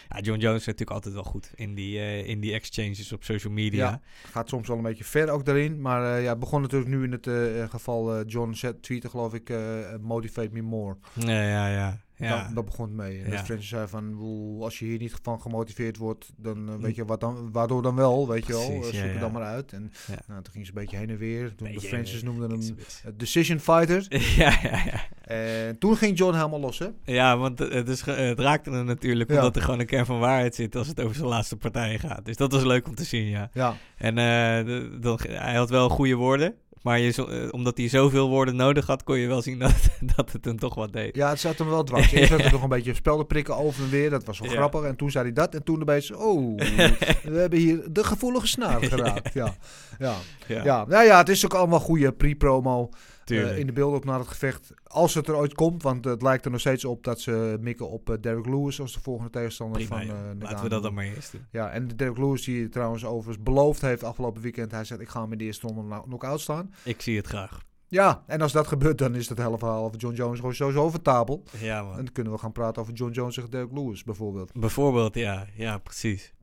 ja, 0.09 0.19
John 0.21 0.39
Jones 0.39 0.59
is 0.59 0.65
natuurlijk 0.65 0.91
altijd 0.91 1.13
wel 1.13 1.23
goed 1.23 1.51
in 1.55 1.75
die, 1.75 2.23
in 2.25 2.39
die 2.39 2.53
exchanges 2.53 3.11
op 3.13 3.23
social 3.23 3.53
media. 3.53 3.89
Ja. 3.89 4.01
Gaat 4.31 4.49
soms 4.49 4.67
wel 4.67 4.77
een 4.77 4.83
beetje 4.83 5.03
ver 5.03 5.29
ook 5.29 5.45
daarin. 5.45 5.81
Maar 5.81 6.21
ja, 6.21 6.29
het 6.29 6.39
begon 6.39 6.61
natuurlijk 6.61 6.91
nu 6.91 7.03
in 7.03 7.11
het 7.11 7.29
geval 7.69 8.23
John 8.25 8.53
zet, 8.53 8.83
tweette 8.83 9.09
geloof 9.09 9.33
ik, 9.33 9.53
motivate 10.01 10.49
me 10.51 10.61
more. 10.61 10.95
Ja, 11.13 11.41
ja, 11.43 11.67
ja. 11.67 12.01
Ja. 12.15 12.43
Dat, 12.43 12.55
dat 12.55 12.65
begon 12.65 12.85
het 12.87 12.95
mee. 12.95 13.21
En 13.21 13.31
Ja. 13.31 13.43
Francis 13.43 13.69
zei 13.69 13.87
van, 13.87 14.09
"Bedoel, 14.09 14.63
als 14.63 14.79
je 14.79 14.85
hier 14.85 14.97
niet 14.99 15.13
van 15.21 15.41
gemotiveerd 15.41 15.97
wordt, 15.97 16.31
dan 16.37 16.69
eh, 16.69 16.75
weet 16.75 16.95
je 16.95 17.05
wat 17.05 17.19
dan, 17.19 17.51
waardoor 17.51 17.81
dan 17.81 17.95
wel, 17.95 18.27
weet 18.27 18.45
je 18.45 18.53
wel. 18.53 18.61
Eh, 18.61 18.75
ja, 18.75 18.83
zoek 18.83 18.93
het 18.93 19.13
ja. 19.13 19.19
dan 19.19 19.31
maar 19.31 19.43
uit. 19.43 19.71
En 19.73 19.91
nou, 20.27 20.41
toen 20.41 20.53
ging 20.53 20.65
ze 20.65 20.71
een 20.75 20.79
beetje 20.81 20.97
heen 20.97 21.09
en 21.09 21.17
weer. 21.17 21.55
Toen 21.55 21.67
Beetje 21.71 21.87
Francis 21.87 22.23
noemde 22.23 22.47
hem 22.47 22.61
eh, 23.05 23.11
decision 23.17 23.59
fighter. 23.59 24.05
ja, 24.43 24.59
ja, 24.63 24.83
ja. 24.85 25.01
En 25.35 25.77
toen 25.77 25.97
ging 25.97 26.17
John 26.17 26.35
helemaal 26.35 26.59
los, 26.59 26.79
hè? 26.79 26.87
Ja, 27.03 27.37
want 27.37 27.59
het, 27.59 27.87
is, 27.89 28.01
het 28.01 28.39
raakte 28.39 28.69
hem 28.71 28.85
natuurlijk 28.85 29.29
omdat 29.29 29.55
er 29.55 29.61
gewoon 29.61 29.79
een 29.79 29.85
kern 29.85 30.05
van 30.05 30.19
waarheid 30.19 30.55
zit 30.55 30.75
als 30.75 30.87
het 30.87 31.01
over 31.01 31.15
zijn 31.15 31.27
laatste 31.27 31.55
partijen 31.57 31.99
gaat. 31.99 32.25
Dus 32.25 32.37
dat 32.37 32.51
was 32.51 32.63
leuk 32.63 32.87
om 32.87 32.95
te 32.95 33.03
zien, 33.03 33.25
ja. 33.25 33.49
Ja. 33.53 33.75
En 33.97 34.15
de- 34.15 35.17
hij 35.29 35.55
had 35.55 35.69
wel 35.69 35.89
goede 35.89 36.15
woorden, 36.15 36.55
maar 36.83 36.99
je, 36.99 37.09
zo- 37.11 37.25
eh, 37.25 37.47
omdat 37.51 37.77
hij 37.77 37.87
zoveel 37.89 38.29
woorden 38.29 38.55
nodig 38.55 38.85
had, 38.87 39.03
kon 39.03 39.17
je 39.19 39.27
wel 39.27 39.41
zien 39.41 39.59
dat, 39.65 39.73
dat 40.15 40.31
het 40.31 40.45
hem 40.45 40.59
toch 40.59 40.75
wat 40.75 40.93
deed. 40.93 41.15
Ja, 41.15 41.29
het 41.29 41.39
zat 41.39 41.57
hem 41.57 41.69
wel 41.69 41.83
dwars. 41.83 42.11
Eerst 42.11 42.31
had 42.31 42.41
hij 42.41 42.51
nog 42.51 42.63
een 42.63 42.69
beetje 42.69 42.93
spelden 42.93 43.27
prikken 43.27 43.57
over 43.57 43.83
en 43.83 43.89
weer. 43.89 44.09
Dat 44.09 44.23
was 44.25 44.39
wel 44.39 44.49
Ja. 44.49 44.55
grappig. 44.55 44.83
En 44.83 44.95
toen 44.95 45.11
zei 45.11 45.23
hij 45.23 45.33
dat. 45.33 45.53
En 45.55 45.63
toen 45.63 45.81
opeens, 45.81 46.11
oh, 46.11 46.57
we 47.23 47.37
hebben 47.39 47.59
hier 47.59 47.83
de 47.91 48.03
gevoelige 48.03 48.47
snaar 48.47 48.83
geraakt. 48.83 49.33
Ja, 49.33 49.55
ja. 49.99 50.15
Ja. 50.47 50.63
ja. 50.63 50.85
Nou 50.87 51.05
ja, 51.05 51.17
het 51.17 51.29
is 51.29 51.45
ook 51.45 51.53
allemaal 51.53 51.79
goede 51.79 52.11
pre-promo 52.11 52.89
Eh, 53.31 53.57
in 53.57 53.65
de 53.65 53.73
beelden 53.73 53.97
op 53.97 54.05
naar 54.05 54.19
het 54.19 54.27
gevecht. 54.27 54.73
Als 54.83 55.13
het 55.13 55.27
er 55.27 55.35
ooit 55.35 55.53
komt, 55.53 55.83
want 55.83 56.05
het 56.05 56.21
lijkt 56.21 56.45
er 56.45 56.51
nog 56.51 56.59
steeds 56.59 56.85
op 56.85 57.03
dat 57.03 57.21
ze 57.21 57.57
mikken 57.59 57.89
op 57.89 58.09
eh, 58.09 58.15
Derek 58.21 58.45
Lewis 58.45 58.81
als 58.81 58.93
de 58.93 58.99
volgende 59.01 59.29
tegenstander 59.31 59.85
Prima, 59.85 60.05
van 60.05 60.15
eh, 60.15 60.21
Laten 60.39 60.63
we 60.63 60.69
dat 60.69 60.83
dan 60.83 60.93
maar 60.93 61.05
eerst 61.05 61.31
doen. 61.31 61.45
Ja, 61.51 61.69
en 61.69 61.87
Derek 61.87 62.17
Lewis 62.17 62.43
die 62.43 62.69
trouwens 62.69 63.05
overigens 63.05 63.43
beloofd 63.43 63.81
heeft 63.81 64.03
afgelopen 64.03 64.41
weekend. 64.41 64.71
Hij 64.71 64.83
zegt, 64.83 65.01
ik 65.01 65.09
ga 65.09 65.21
hem 65.21 65.31
in 65.31 65.37
de 65.37 65.43
eerste 65.43 65.67
ronde 65.67 65.81
kno- 65.85 66.01
knock-out 66.01 66.41
staan. 66.41 66.73
Ik 66.83 67.01
zie 67.01 67.17
het 67.17 67.27
graag. 67.27 67.61
Ja, 67.87 68.23
en 68.27 68.41
als 68.41 68.51
dat 68.51 68.67
gebeurt, 68.67 68.97
dan 68.97 69.15
is 69.15 69.27
dat 69.27 69.37
hele 69.37 69.57
verhaal 69.57 69.83
over 69.85 69.97
John 69.99 70.15
Jones 70.15 70.39
gewoon 70.39 70.53
sowieso 70.55 70.89
vertabel. 70.89 71.43
Ja, 71.59 71.79
En 71.79 71.85
man. 71.85 71.95
dan 71.95 72.11
kunnen 72.11 72.33
we 72.33 72.39
gaan 72.39 72.51
praten 72.51 72.81
over 72.81 72.93
John 72.93 73.11
Jones 73.11 73.35
tegen 73.35 73.49
Derek 73.51 73.71
Lewis 73.71 74.03
bijvoorbeeld. 74.03 74.51
Bijvoorbeeld, 74.53 75.15
ja, 75.15 75.45
ja, 75.55 75.77
precies. 75.77 76.33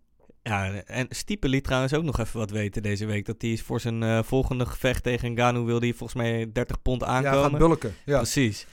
Ja, 0.43 0.72
en 0.74 1.07
Stiepe 1.11 1.49
liet 1.49 1.64
trouwens 1.64 1.95
ook 1.95 2.03
nog 2.05 2.18
even 2.18 2.38
wat 2.38 2.51
weten 2.51 2.82
deze 2.82 3.07
week. 3.07 3.26
Dat 3.26 3.43
hij 3.43 3.57
voor 3.64 3.80
zijn 3.80 4.03
eh, 4.03 4.22
volgende 4.22 4.66
gevecht 4.66 5.03
tegen 5.03 5.32
Ngannou 5.32 5.64
wilde 5.66 5.86
hij 5.86 5.95
volgens 5.95 6.22
mij 6.22 6.51
30 6.53 6.82
pond 6.82 7.01
Ja, 7.01 7.07
aankomen. 7.07 7.51
gaat 7.51 7.59
bulken. 7.59 7.95
Ja. 8.05 8.16
Precies. 8.16 8.66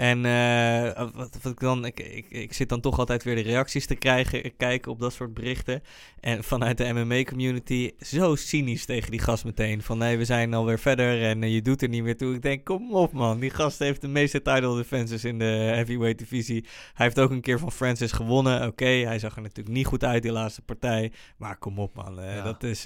En 0.00 0.24
eh, 0.24 1.08
wat, 1.14 1.38
wat 1.42 1.52
ik, 1.52 1.60
dan, 1.60 1.84
ik, 1.84 2.00
ik, 2.00 2.26
ik 2.28 2.52
zit 2.52 2.68
dan 2.68 2.80
toch 2.80 2.98
altijd 2.98 3.24
weer 3.24 3.34
de 3.34 3.40
reacties 3.40 3.86
te 3.86 3.94
krijgen, 3.94 4.56
kijken 4.56 4.92
op 4.92 5.00
dat 5.00 5.12
soort 5.12 5.34
berichten. 5.34 5.82
En 6.20 6.44
vanuit 6.44 6.78
de 6.78 6.92
MMA-community 6.92 7.90
zo 7.98 8.34
cynisch 8.34 8.84
tegen 8.84 9.10
die 9.10 9.20
gast 9.20 9.44
meteen. 9.44 9.82
Van 9.82 9.98
nee, 9.98 10.18
we 10.18 10.24
zijn 10.24 10.54
alweer 10.54 10.78
verder 10.78 11.22
en 11.22 11.42
eh, 11.42 11.54
je 11.54 11.62
doet 11.62 11.82
er 11.82 11.88
niet 11.88 12.02
meer 12.02 12.16
toe. 12.16 12.34
Ik 12.34 12.42
denk, 12.42 12.64
kom 12.64 12.94
op 12.94 13.12
man, 13.12 13.40
die 13.40 13.50
gast 13.50 13.78
heeft 13.78 14.00
de 14.00 14.08
meeste 14.08 14.42
title 14.42 14.76
defenses 14.76 15.24
in 15.24 15.38
de 15.38 15.44
heavyweight 15.44 16.18
divisie. 16.18 16.64
Hij 16.94 17.06
heeft 17.06 17.18
ook 17.18 17.30
een 17.30 17.40
keer 17.40 17.58
van 17.58 17.72
Francis 17.72 18.12
gewonnen. 18.12 18.66
Oké, 18.66 18.84
hij 18.84 19.18
zag 19.18 19.36
er 19.36 19.42
natuurlijk 19.42 19.76
niet 19.76 19.86
goed 19.86 20.04
uit 20.04 20.22
die 20.22 20.32
laatste 20.32 20.62
partij. 20.62 21.12
Maar 21.36 21.56
kom 21.56 21.78
op 21.78 21.94
man, 21.94 22.20
eh, 22.20 22.34
Ja. 22.34 22.42
dat, 22.42 22.62
is, 22.62 22.82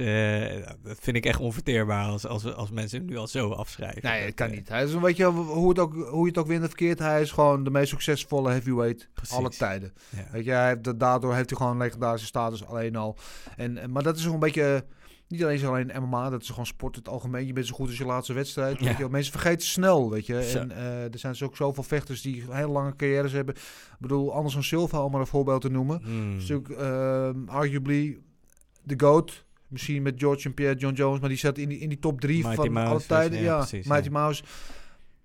dat 0.82 0.98
vind 1.00 1.16
ik 1.16 1.26
echt 1.26 1.40
onverteerbaar 1.40 2.06
als, 2.06 2.26
als, 2.26 2.54
als 2.54 2.70
mensen 2.70 2.98
hem 2.98 3.06
nu 3.06 3.16
al 3.16 3.26
zo 3.26 3.50
afschrijven. 3.50 4.02
Nee, 4.02 4.18
Dat, 4.18 4.26
het 4.26 4.34
kan 4.34 4.50
niet. 4.50 4.68
Hij 4.68 4.84
is 4.84 4.92
een 4.92 5.00
beetje 5.00 5.24
hoe, 5.26 5.68
het 5.68 5.78
ook, 5.78 5.94
hoe 5.94 6.22
je 6.22 6.28
het 6.28 6.38
ook 6.38 6.46
wint 6.46 6.62
of 6.62 6.68
verkeerd. 6.68 7.02
Hij 7.05 7.20
is 7.22 7.30
gewoon 7.32 7.64
de 7.64 7.70
meest 7.70 7.88
succesvolle 7.88 8.50
heavyweight 8.50 9.09
Precies. 9.14 9.36
alle 9.36 9.48
tijden. 9.50 9.92
Ja. 10.16 10.26
Weet 10.32 10.44
je, 10.44 10.50
hij 10.50 10.68
heeft, 10.68 10.84
dat- 10.84 11.00
daardoor 11.00 11.34
heeft 11.34 11.48
hij 11.50 11.59
gewoon 11.59 11.72
een 11.72 11.82
legendarische 11.82 12.26
status 12.26 12.66
alleen 12.66 12.96
al. 12.96 13.16
En, 13.57 13.90
maar 13.90 14.02
dat 14.02 14.14
is 14.16 14.20
gewoon 14.20 14.34
een 14.34 14.40
beetje... 14.46 14.84
Niet 15.28 15.42
alleen, 15.42 15.55
is 15.55 15.64
alleen 15.64 15.90
MMA, 16.02 16.30
dat 16.30 16.42
is 16.42 16.48
gewoon 16.48 16.66
sport 16.66 16.96
in 16.96 17.02
het 17.02 17.12
algemeen. 17.12 17.46
Je 17.46 17.52
bent 17.52 17.66
zo 17.66 17.74
goed 17.74 17.88
als 17.88 17.98
je 17.98 18.05
laatste 18.05 18.32
wedstrijd. 18.32 18.78
Ja. 18.78 18.84
Weet 18.86 18.96
je, 18.96 19.09
mensen 19.09 19.32
vergeten 19.32 19.66
snel, 19.66 20.11
weet 20.11 20.26
je. 20.26 20.42
Zo. 20.42 20.59
En 20.59 20.70
eh, 20.70 21.02
er 21.12 21.18
zijn 21.18 21.32
dus 21.32 21.42
ook 21.42 21.57
zoveel 21.57 21.82
vechters 21.82 22.22
die 22.22 22.44
hele 22.50 22.68
lange 22.68 22.96
carrières 22.96 23.32
hebben. 23.32 23.55
Ik 23.55 23.61
bedoel, 23.98 24.34
Anderson 24.34 24.62
Silva, 24.62 25.02
om 25.05 25.11
maar 25.11 25.20
een 25.20 25.26
voorbeeld 25.26 25.61
te 25.61 25.68
noemen. 25.70 26.00
Hmm. 26.02 26.36
is 26.36 26.48
natuurlijk 26.48 26.80
ehm, 26.80 27.38
arguably 27.48 28.18
de 28.82 28.94
GOAT. 28.96 29.44
Misschien 29.68 30.02
met 30.02 30.14
George 30.16 30.44
en 30.48 30.55
Pierre, 30.55 30.78
John 30.78 30.94
Jones. 30.94 31.20
Maar 31.20 31.28
die 31.28 31.38
zat 31.38 31.59
in 31.59 31.68
die, 31.68 31.78
in 31.78 31.88
die 31.88 31.98
top 31.98 32.20
drie 32.20 32.42
Mighty 32.42 32.57
van 32.57 32.72
Mouse 32.72 32.90
alle 32.90 33.02
tijden. 33.07 33.38
ja, 33.38 33.44
Ja, 33.44 33.57
precies, 33.57 33.86
Mighty 33.86 34.05
ja. 34.07 34.11
Mouse. 34.12 34.42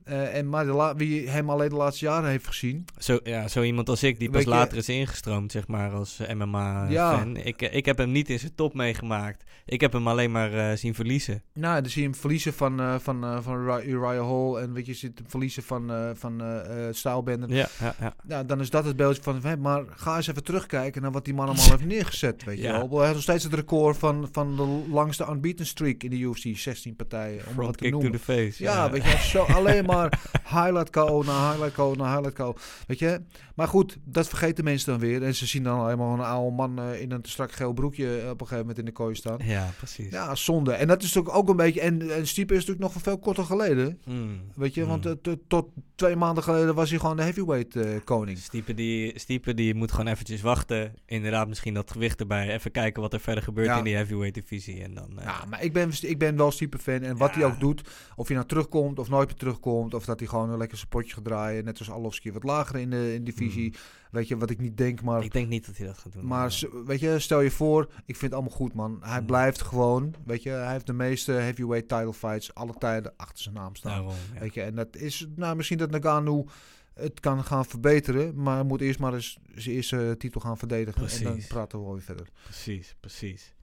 Eh, 0.09 0.35
en 0.37 0.49
maar 0.49 0.65
la- 0.65 0.95
wie 0.95 1.29
hem 1.29 1.49
alleen 1.49 1.69
de 1.69 1.75
laatste 1.75 2.05
jaren 2.05 2.29
heeft 2.29 2.47
gezien. 2.47 2.85
Zo, 2.97 3.19
ja, 3.23 3.47
zo 3.47 3.61
iemand 3.61 3.89
als 3.89 4.03
ik, 4.03 4.19
die 4.19 4.29
pas 4.29 4.43
je- 4.43 4.49
later 4.49 4.77
is 4.77 4.89
ingestroomd, 4.89 5.51
zeg 5.51 5.67
maar, 5.67 5.91
als 5.91 6.17
Ja. 6.17 6.33
MMA-fan. 6.35 7.35
Ik, 7.35 7.61
eh, 7.61 7.75
ik 7.75 7.85
heb 7.85 7.97
hem 7.97 8.11
niet 8.11 8.29
in 8.29 8.39
zijn 8.39 8.55
top 8.55 8.73
meegemaakt. 8.73 9.43
Ik 9.65 9.81
heb 9.81 9.93
hem 9.93 10.07
alleen 10.07 10.31
maar 10.31 10.53
eh, 10.53 10.77
zien 10.77 10.95
verliezen. 10.95 11.43
Nou, 11.53 11.81
dan 11.81 11.89
zie 11.91 12.01
je 12.01 12.07
hem 12.09 12.17
verliezen 12.17 12.53
van, 12.53 12.79
eh, 12.79 12.95
van, 12.99 13.23
eh, 13.23 13.37
van 13.41 13.55
Uri- 13.55 13.85
Uriah 13.91 14.27
Hall. 14.27 14.61
En 14.63 14.73
weet 14.73 14.85
je, 14.85 14.93
ziet 14.93 15.17
hem 15.19 15.29
verliezen 15.29 15.63
van, 15.63 15.91
eh 15.91 16.09
van 16.13 16.41
eh 16.41 16.87
eh, 16.87 16.93
Stylebender. 16.93 17.49
Ja, 17.49 17.67
ja, 17.79 17.95
ja. 17.99 18.15
Nou, 18.23 18.45
dan 18.45 18.59
is 18.59 18.69
dat 18.69 18.85
het 18.85 18.95
beeldje 18.95 19.21
van, 19.21 19.41
maar 19.61 19.83
ga 19.89 20.15
eens 20.15 20.27
even 20.27 20.43
terugkijken 20.43 21.01
naar 21.01 21.11
wat 21.11 21.25
die 21.25 21.33
man 21.33 21.45
allemaal 21.47 21.69
heeft 21.77 21.85
neergezet, 21.85 22.43
weet 22.43 22.57
je 22.57 22.63
Ja. 22.63 22.71
wel. 22.71 22.89
Hij 22.89 22.99
heeft 23.01 23.13
nog 23.13 23.21
steeds 23.21 23.43
het 23.43 23.53
record 23.53 23.97
van, 23.97 24.27
van 24.31 24.55
de 24.55 24.91
langste 24.91 25.27
unbeaten 25.29 25.65
streak 25.65 26.03
in 26.03 26.09
de 26.09 26.17
UFC, 26.17 26.57
16 26.57 26.95
partijen, 26.95 27.37
om 27.47 27.53
Front 27.53 27.57
wat 27.67 27.77
te 27.77 27.83
kick 27.83 27.91
to 27.93 27.99
noemen. 27.99 28.19
the 28.19 28.25
face. 28.25 28.63
Ja, 28.63 28.89
weet 28.91 29.03
je, 29.03 29.17
zo 29.17 29.43
alleen 29.43 29.85
maar 29.93 29.98
highlight 30.43 30.89
KO 30.89 31.23
na 31.23 31.49
highlight 31.51 31.73
KO 31.75 31.93
na 31.95 32.11
highlight 32.11 32.33
KO. 32.35 32.55
Weet 32.87 32.99
je, 32.99 33.21
maar 33.55 33.67
goed, 33.67 33.97
dat 34.03 34.27
vergeten 34.27 34.63
mensen 34.63 34.91
dan 34.91 34.99
weer. 34.99 35.23
En 35.23 35.35
ze 35.35 35.45
zien 35.45 35.63
dan 35.63 35.83
helemaal 35.83 36.13
een 36.13 36.19
oude 36.19 36.55
man 36.55 36.79
eh, 36.79 37.01
in 37.01 37.11
een 37.11 37.21
te 37.21 37.29
strak 37.29 37.51
geel 37.51 37.73
broekje 37.73 38.05
op 38.07 38.41
een 38.41 38.47
gegeven 38.47 38.57
moment 38.57 38.77
in 38.77 38.85
de 38.85 38.91
kooi 38.91 39.15
staan. 39.15 39.37
Ja, 39.43 39.69
precies. 39.77 40.11
Ja, 40.11 40.35
zonde. 40.35 40.71
En 40.73 40.87
dat 40.87 41.03
is 41.03 41.13
natuurlijk 41.13 41.35
ook 41.35 41.49
een 41.49 41.55
beetje. 41.55 41.81
En, 41.81 42.11
en 42.15 42.27
Stipe 42.27 42.53
is 42.53 42.59
natuurlijk 42.59 42.83
nog 42.83 42.91
van 42.91 43.01
veel 43.01 43.19
korter 43.19 43.43
geleden. 43.43 43.99
Hmm. 44.03 44.41
Weet 44.55 44.73
je, 44.73 44.85
want 44.85 45.03
Hmm. 45.03 45.17
eh, 45.23 45.33
tot- 45.47 45.69
twee 45.95 46.15
maanden 46.15 46.43
geleden 46.43 46.75
was 46.75 46.89
hij 46.89 46.99
gewoon 46.99 47.15
de 47.15 47.21
heavyweight 47.23 47.75
eh, 47.75 47.89
koning. 48.03 48.37
Stiepe 48.37 48.73
die, 48.73 49.19
Stiepe 49.19 49.53
die 49.53 49.75
moet 49.75 49.91
gewoon 49.91 50.07
eventjes 50.07 50.41
wachten. 50.41 50.93
Inderdaad, 51.05 51.47
misschien 51.47 51.73
dat 51.73 51.91
gewicht 51.91 52.19
erbij. 52.19 52.53
Even 52.53 52.71
kijken 52.71 53.01
wat 53.01 53.13
er 53.13 53.19
verder 53.19 53.43
gebeurt 53.43 53.67
Ja. 53.67 53.77
in 53.77 53.83
die 53.83 53.95
heavyweight 53.95 54.33
divisie. 54.35 54.83
En 54.83 54.93
dan, 54.93 55.19
eh, 55.19 55.25
Ja, 55.25 55.45
maar 55.49 55.63
ik 55.63 55.73
ben, 55.73 55.91
ik 56.01 56.17
ben 56.17 56.37
wel 56.37 56.51
Stipe 56.51 56.77
fan. 56.77 57.01
En 57.01 57.17
wat 57.17 57.35
hij 57.35 57.45
ook 57.45 57.59
doet, 57.59 57.81
of 58.15 58.27
hij 58.27 58.35
nou 58.35 58.47
terugkomt 58.47 58.99
of 58.99 59.09
nooit 59.09 59.27
meer 59.27 59.37
terugkomt, 59.37 59.88
of 59.93 60.05
dat 60.05 60.19
hij 60.19 60.27
gewoon 60.27 60.49
een 60.49 60.57
lekker 60.57 60.77
zijn 60.77 60.89
potje 60.89 61.13
gaat 61.13 61.23
draaien, 61.23 61.63
net 61.63 61.79
als 61.79 61.91
Arlovski 61.91 62.31
wat 62.31 62.43
lager 62.43 62.75
in 62.79 62.89
de 62.89 63.13
in 63.13 63.23
divisie. 63.23 63.73
Weet 64.11 64.27
je, 64.27 64.37
wat 64.37 64.49
ik 64.49 64.59
niet 64.59 64.77
denk, 64.77 65.01
maar 65.01 65.23
ik 65.23 65.31
denk 65.31 65.47
niet 65.47 65.65
dat 65.65 65.77
hij 65.77 65.85
dat 65.87 65.97
gaat 65.97 66.13
doen. 66.13 66.25
Maar 66.27 66.59
weet 66.85 66.99
je, 66.99 67.19
stel 67.19 67.41
je 67.41 67.51
voor, 67.51 67.83
ik 67.83 68.15
vind 68.15 68.21
het 68.21 68.33
allemaal 68.33 68.51
goed, 68.57 68.73
man. 68.73 68.97
Hij 69.01 69.19
Mm. 69.19 69.25
blijft 69.25 69.61
gewoon, 69.61 70.13
weet 70.25 70.43
je, 70.43 70.49
hij 70.49 70.71
heeft 70.71 70.85
de 70.85 70.93
meeste 70.93 71.31
heavyweight 71.31 71.87
title 71.89 72.13
fights 72.13 72.53
alle 72.53 72.73
tijden 72.77 73.13
achter 73.17 73.43
zijn 73.43 73.55
naam 73.55 73.75
staan. 73.75 73.91
Daarom, 73.91 74.13
ja. 74.33 74.39
Weet 74.39 74.53
je, 74.53 74.61
en 74.61 74.75
dat 74.75 74.95
is, 74.95 75.27
nou, 75.35 75.55
misschien 75.55 75.77
dat 75.77 75.89
Nagano 75.91 76.45
het 76.93 77.19
kan 77.19 77.43
gaan 77.43 77.65
verbeteren, 77.65 78.41
maar 78.41 78.65
moet 78.65 78.81
eerst 78.81 78.99
maar 78.99 79.13
eens 79.13 79.39
zijn 79.55 79.75
eerste 79.75 80.15
titel 80.17 80.41
gaan 80.41 80.57
verdedigen. 80.57 81.07
En 81.09 81.23
dan 81.23 81.41
praten 81.47 81.79
we 81.79 81.83
wel 81.85 81.93
weer 81.93 82.03
verder. 82.03 82.27
Precies, 82.43 82.95
precies. 82.99 83.53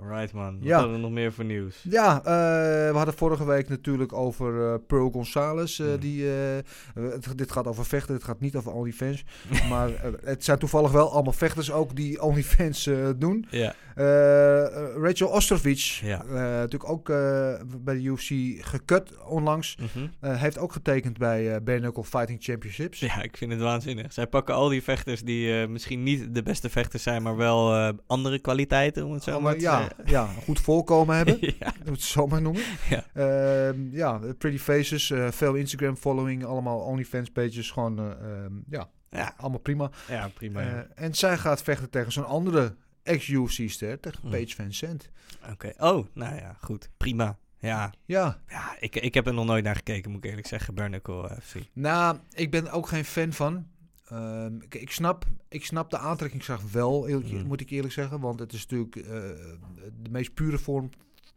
Alright 0.00 0.32
man, 0.32 0.54
wat 0.58 0.68
Ja. 0.68 0.74
hadden 0.78 0.94
we 0.94 1.00
nog 1.00 1.10
meer 1.10 1.32
voor 1.32 1.44
nieuws? 1.44 1.84
Ja, 1.90 2.18
eh, 2.18 2.24
we 2.90 2.96
hadden 2.96 3.14
vorige 3.14 3.44
week 3.46 3.68
natuurlijk 3.68 4.12
over 4.12 4.72
eh 4.72 4.78
Pearl 4.86 5.10
Gonzalez. 5.10 5.80
eh, 5.80 5.86
Hmm. 5.86 5.98
die, 5.98 6.24
het- 6.94 7.32
dit 7.36 7.52
gaat 7.52 7.66
over 7.66 7.84
vechten, 7.86 8.14
het 8.14 8.24
gaat 8.24 8.40
niet 8.40 8.56
over 8.56 8.72
OnlyFans. 8.72 9.24
maar 9.70 9.90
het 10.24 10.44
zijn 10.44 10.58
toevallig 10.58 10.90
wel 10.90 11.12
allemaal 11.12 11.32
vechters 11.32 11.72
ook 11.72 11.96
die 11.96 12.22
OnlyFans 12.22 12.90
doen. 13.16 13.46
Ja, 13.50 13.74
Rachel 15.00 15.28
Ostrovic, 15.28 15.78
Ja. 15.78 16.24
eh, 16.24 16.32
natuurlijk 16.34 16.88
ook 16.90 17.06
bij 17.84 17.94
de 17.94 18.02
UFC 18.02 18.30
gekut 18.66 19.12
onlangs. 19.26 19.76
Mhm. 20.20 20.32
Heeft 20.36 20.58
ook 20.58 20.72
getekend 20.72 21.18
bij 21.18 21.54
eh 21.54 21.60
Bare 21.62 21.78
Knuckle 21.78 22.04
Fighting 22.04 22.42
Championships. 22.42 23.00
ja, 23.00 23.22
ik 23.22 23.36
vind 23.36 23.52
het 23.52 23.60
waanzinnig. 23.60 24.12
Zij 24.12 24.26
pakken 24.26 24.54
al 24.54 24.68
die 24.68 24.82
vechters 24.82 25.22
die 25.22 25.66
misschien 25.66 26.02
niet 26.02 26.34
de 26.34 26.42
beste 26.42 26.70
vechters 26.70 27.02
zijn, 27.02 27.22
maar 27.22 27.36
wel 27.36 27.92
andere 28.06 28.38
kwaliteiten, 28.38 29.04
om 29.06 29.12
het 29.12 29.22
zo 29.22 29.30
Oh, 29.30 29.34
maar 29.36 29.44
maar 29.44 29.54
te 29.54 29.60
ja, 29.60 29.76
zeggen. 29.76 29.85
ja, 30.04 30.22
een 30.22 30.42
goed 30.42 30.60
voorkomen 30.60 31.16
hebben. 31.16 31.38
ja. 31.58 31.72
Moet 31.78 31.88
het 31.94 32.02
zo 32.02 32.26
maar 32.26 32.42
noemen. 32.42 32.62
Ja. 32.88 33.04
Ehm, 33.14 33.90
ja, 33.90 34.20
pretty 34.38 34.58
faces, 34.58 35.10
eh, 35.10 35.30
veel 35.30 35.54
Instagram 35.54 35.96
following, 35.96 36.44
allemaal 36.44 36.78
OnlyFans 36.80 37.30
pages, 37.30 37.70
gewoon 37.70 37.98
eh, 37.98 38.04
ehm, 38.44 38.52
ja, 38.70 38.88
Ja. 39.10 39.34
allemaal 39.36 39.60
prima. 39.60 39.90
ja, 40.08 40.28
prima. 40.34 40.60
Eh, 40.60 40.66
ja. 40.66 40.86
en 40.94 41.14
zij 41.14 41.38
gaat 41.38 41.62
vechten 41.62 41.90
tegen 41.90 42.12
zo'n 42.12 42.26
andere 42.26 42.76
ex-UFC-ster, 43.02 44.00
tegen 44.00 44.20
Hmm. 44.20 44.30
Paige 44.30 44.54
Van 44.54 44.72
Zandt. 44.72 45.10
Oké, 45.52 45.72
oh, 45.78 46.06
nou 46.14 46.34
ja, 46.34 46.56
goed. 46.60 46.90
Prima. 46.96 47.38
Ja, 47.58 47.92
Ja, 48.04 48.40
ja 48.48 48.76
ik, 48.80 48.96
ik 48.96 49.14
heb 49.14 49.26
er 49.26 49.34
nog 49.34 49.46
nooit 49.46 49.64
naar 49.64 49.76
gekeken, 49.76 50.10
moet 50.10 50.24
ik 50.24 50.30
eerlijk 50.30 50.46
zeggen, 50.46 50.74
Bernacle 50.74 51.36
FC. 51.42 51.54
nou, 51.72 52.16
ik 52.32 52.50
ben 52.50 52.70
ook 52.70 52.88
geen 52.88 53.04
fan 53.04 53.32
van. 53.32 53.66
Ehm, 54.08 54.56
ik, 54.60 54.74
ik, 54.74 54.90
snap, 54.90 55.24
ik 55.48 55.64
snap 55.64 55.90
de 55.90 55.98
aantrekkingskracht 55.98 56.70
wel, 56.70 57.08
eerlijk- 57.08 57.28
Hmm. 57.28 57.46
moet 57.46 57.60
ik 57.60 57.70
eerlijk 57.70 57.92
zeggen. 57.92 58.20
Want 58.20 58.38
het 58.38 58.52
is 58.52 58.60
natuurlijk 58.66 58.96
eh, 58.96 59.04
de 60.02 60.10
meest 60.10 60.34
pure 60.34 60.58
vorm 60.58 60.90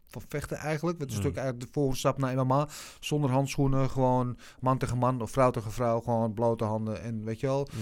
van 0.06 0.22
vechten 0.28 0.56
eigenlijk. 0.56 0.98
Het 0.98 1.08
is 1.10 1.14
Hmm. 1.14 1.24
natuurlijk 1.24 1.44
eigenlijk 1.44 1.66
de 1.66 1.72
volgende 1.72 1.98
stap 1.98 2.18
naar 2.18 2.34
MMA. 2.46 2.68
Zonder 3.00 3.30
handschoenen, 3.30 3.90
gewoon 3.90 4.36
man 4.60 4.78
tegen 4.78 4.98
man 4.98 5.20
of 5.22 5.30
vrouw 5.30 5.50
tegen 5.50 5.72
vrouw. 5.72 6.00
Gewoon 6.00 6.34
blote 6.34 6.64
handen 6.64 7.02
en 7.02 7.24
weet 7.24 7.40
je 7.40 7.46
wel. 7.46 7.68
Mm. 7.72 7.80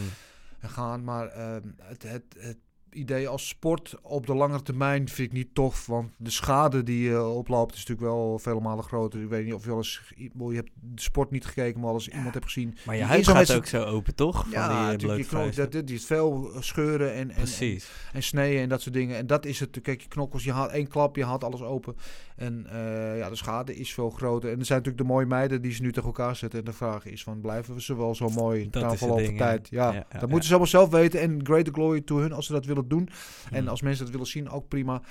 En 0.58 0.68
gaan. 0.70 1.04
Maar 1.04 1.26
ehm, 1.26 1.62
het, 1.82 2.02
het, 2.02 2.24
het 2.38 2.58
idee 2.98 3.28
als 3.28 3.48
sport 3.48 3.94
op 4.02 4.26
de 4.26 4.34
lange 4.34 4.62
termijn 4.62 5.08
vind 5.08 5.28
ik 5.28 5.36
niet 5.36 5.54
tof. 5.54 5.86
Want 5.86 6.10
de 6.16 6.30
schade 6.30 6.82
die 6.82 7.08
je 7.08 7.22
oploopt 7.22 7.74
is 7.74 7.78
natuurlijk 7.78 8.08
wel 8.08 8.38
vele 8.38 8.60
malen 8.60 8.84
groter. 8.84 9.22
Ik 9.22 9.28
weet 9.28 9.44
niet 9.44 9.54
of 9.54 9.62
je 9.62 9.68
wel 9.68 9.76
eens... 9.76 10.12
Je 10.16 10.54
hebt 10.54 10.70
de 10.74 11.02
sport 11.02 11.30
niet 11.30 11.46
gekeken, 11.46 11.80
maar 11.80 11.90
als 11.90 12.08
iemand 12.08 12.34
hebt 12.34 12.46
gezien... 12.46 12.76
Maar 12.86 12.94
je 12.94 13.00
die 13.00 13.10
huid 13.10 13.28
gaat 13.28 13.52
ook 13.52 13.66
zo 13.66 13.84
open, 13.84 14.14
toch? 14.14 14.42
Van 14.42 14.50
Ja, 14.50 14.68
die, 14.68 14.76
eh, 14.76 14.86
natuurlijk. 14.86 15.30
Je 15.30 15.60
dat, 15.60 15.72
dat 15.72 15.90
is 15.90 16.04
veel 16.04 16.50
scheuren 16.58 17.14
en, 17.14 17.30
en, 17.30 17.46
en, 17.60 17.78
en 18.12 18.22
sneden 18.22 18.62
en 18.62 18.68
dat 18.68 18.80
soort 18.80 18.94
dingen. 18.94 19.16
En 19.16 19.26
dat 19.26 19.44
is 19.44 19.60
het. 19.60 19.80
Kijk, 19.82 20.00
je 20.00 20.08
knokkels, 20.08 20.44
je 20.44 20.52
haalt 20.52 20.70
één 20.70 20.88
klap, 20.88 21.16
je 21.16 21.24
haalt 21.24 21.44
alles 21.44 21.62
open. 21.62 21.96
En 22.36 22.66
eh, 22.70 23.18
ja, 23.18 23.28
de 23.28 23.36
schade 23.36 23.76
is 23.76 23.94
veel 23.94 24.10
groter. 24.10 24.50
En 24.50 24.58
er 24.58 24.64
zijn 24.64 24.78
natuurlijk 24.78 25.06
de 25.06 25.12
mooie 25.14 25.26
meiden 25.26 25.62
die 25.62 25.72
ze 25.72 25.82
nu 25.82 25.92
tegen 25.92 26.08
elkaar 26.08 26.36
zetten. 26.36 26.58
En 26.58 26.64
de 26.64 26.72
vraag 26.72 27.06
is 27.06 27.22
van, 27.22 27.40
blijven 27.40 27.74
we 27.74 27.82
ze 27.82 27.96
wel 27.96 28.14
zo 28.14 28.28
mooi 28.28 28.70
Dat 28.70 28.82
na 28.82 28.88
is 28.88 29.00
het 29.00 29.10
verloop 29.10 29.24
van 29.24 29.36
tijd? 29.36 29.68
Ja, 29.70 29.88
Ja, 29.92 30.06
ja, 30.10 30.18
dat 30.18 30.28
moeten 30.28 30.48
ze 30.48 30.48
allemaal 30.48 30.66
zelf 30.66 30.90
weten. 30.90 31.20
En 31.20 31.40
greater 31.42 31.72
glory 31.72 32.00
to 32.00 32.18
hun 32.18 32.32
als 32.32 32.46
ze 32.46 32.52
dat 32.52 32.64
willen 32.64 32.87
doen. 32.88 33.08
En 33.50 33.68
als 33.68 33.82
mensen 33.82 34.04
dat 34.04 34.12
willen 34.12 34.26
zien, 34.28 34.50
ook 34.50 34.68
prima. 34.68 35.02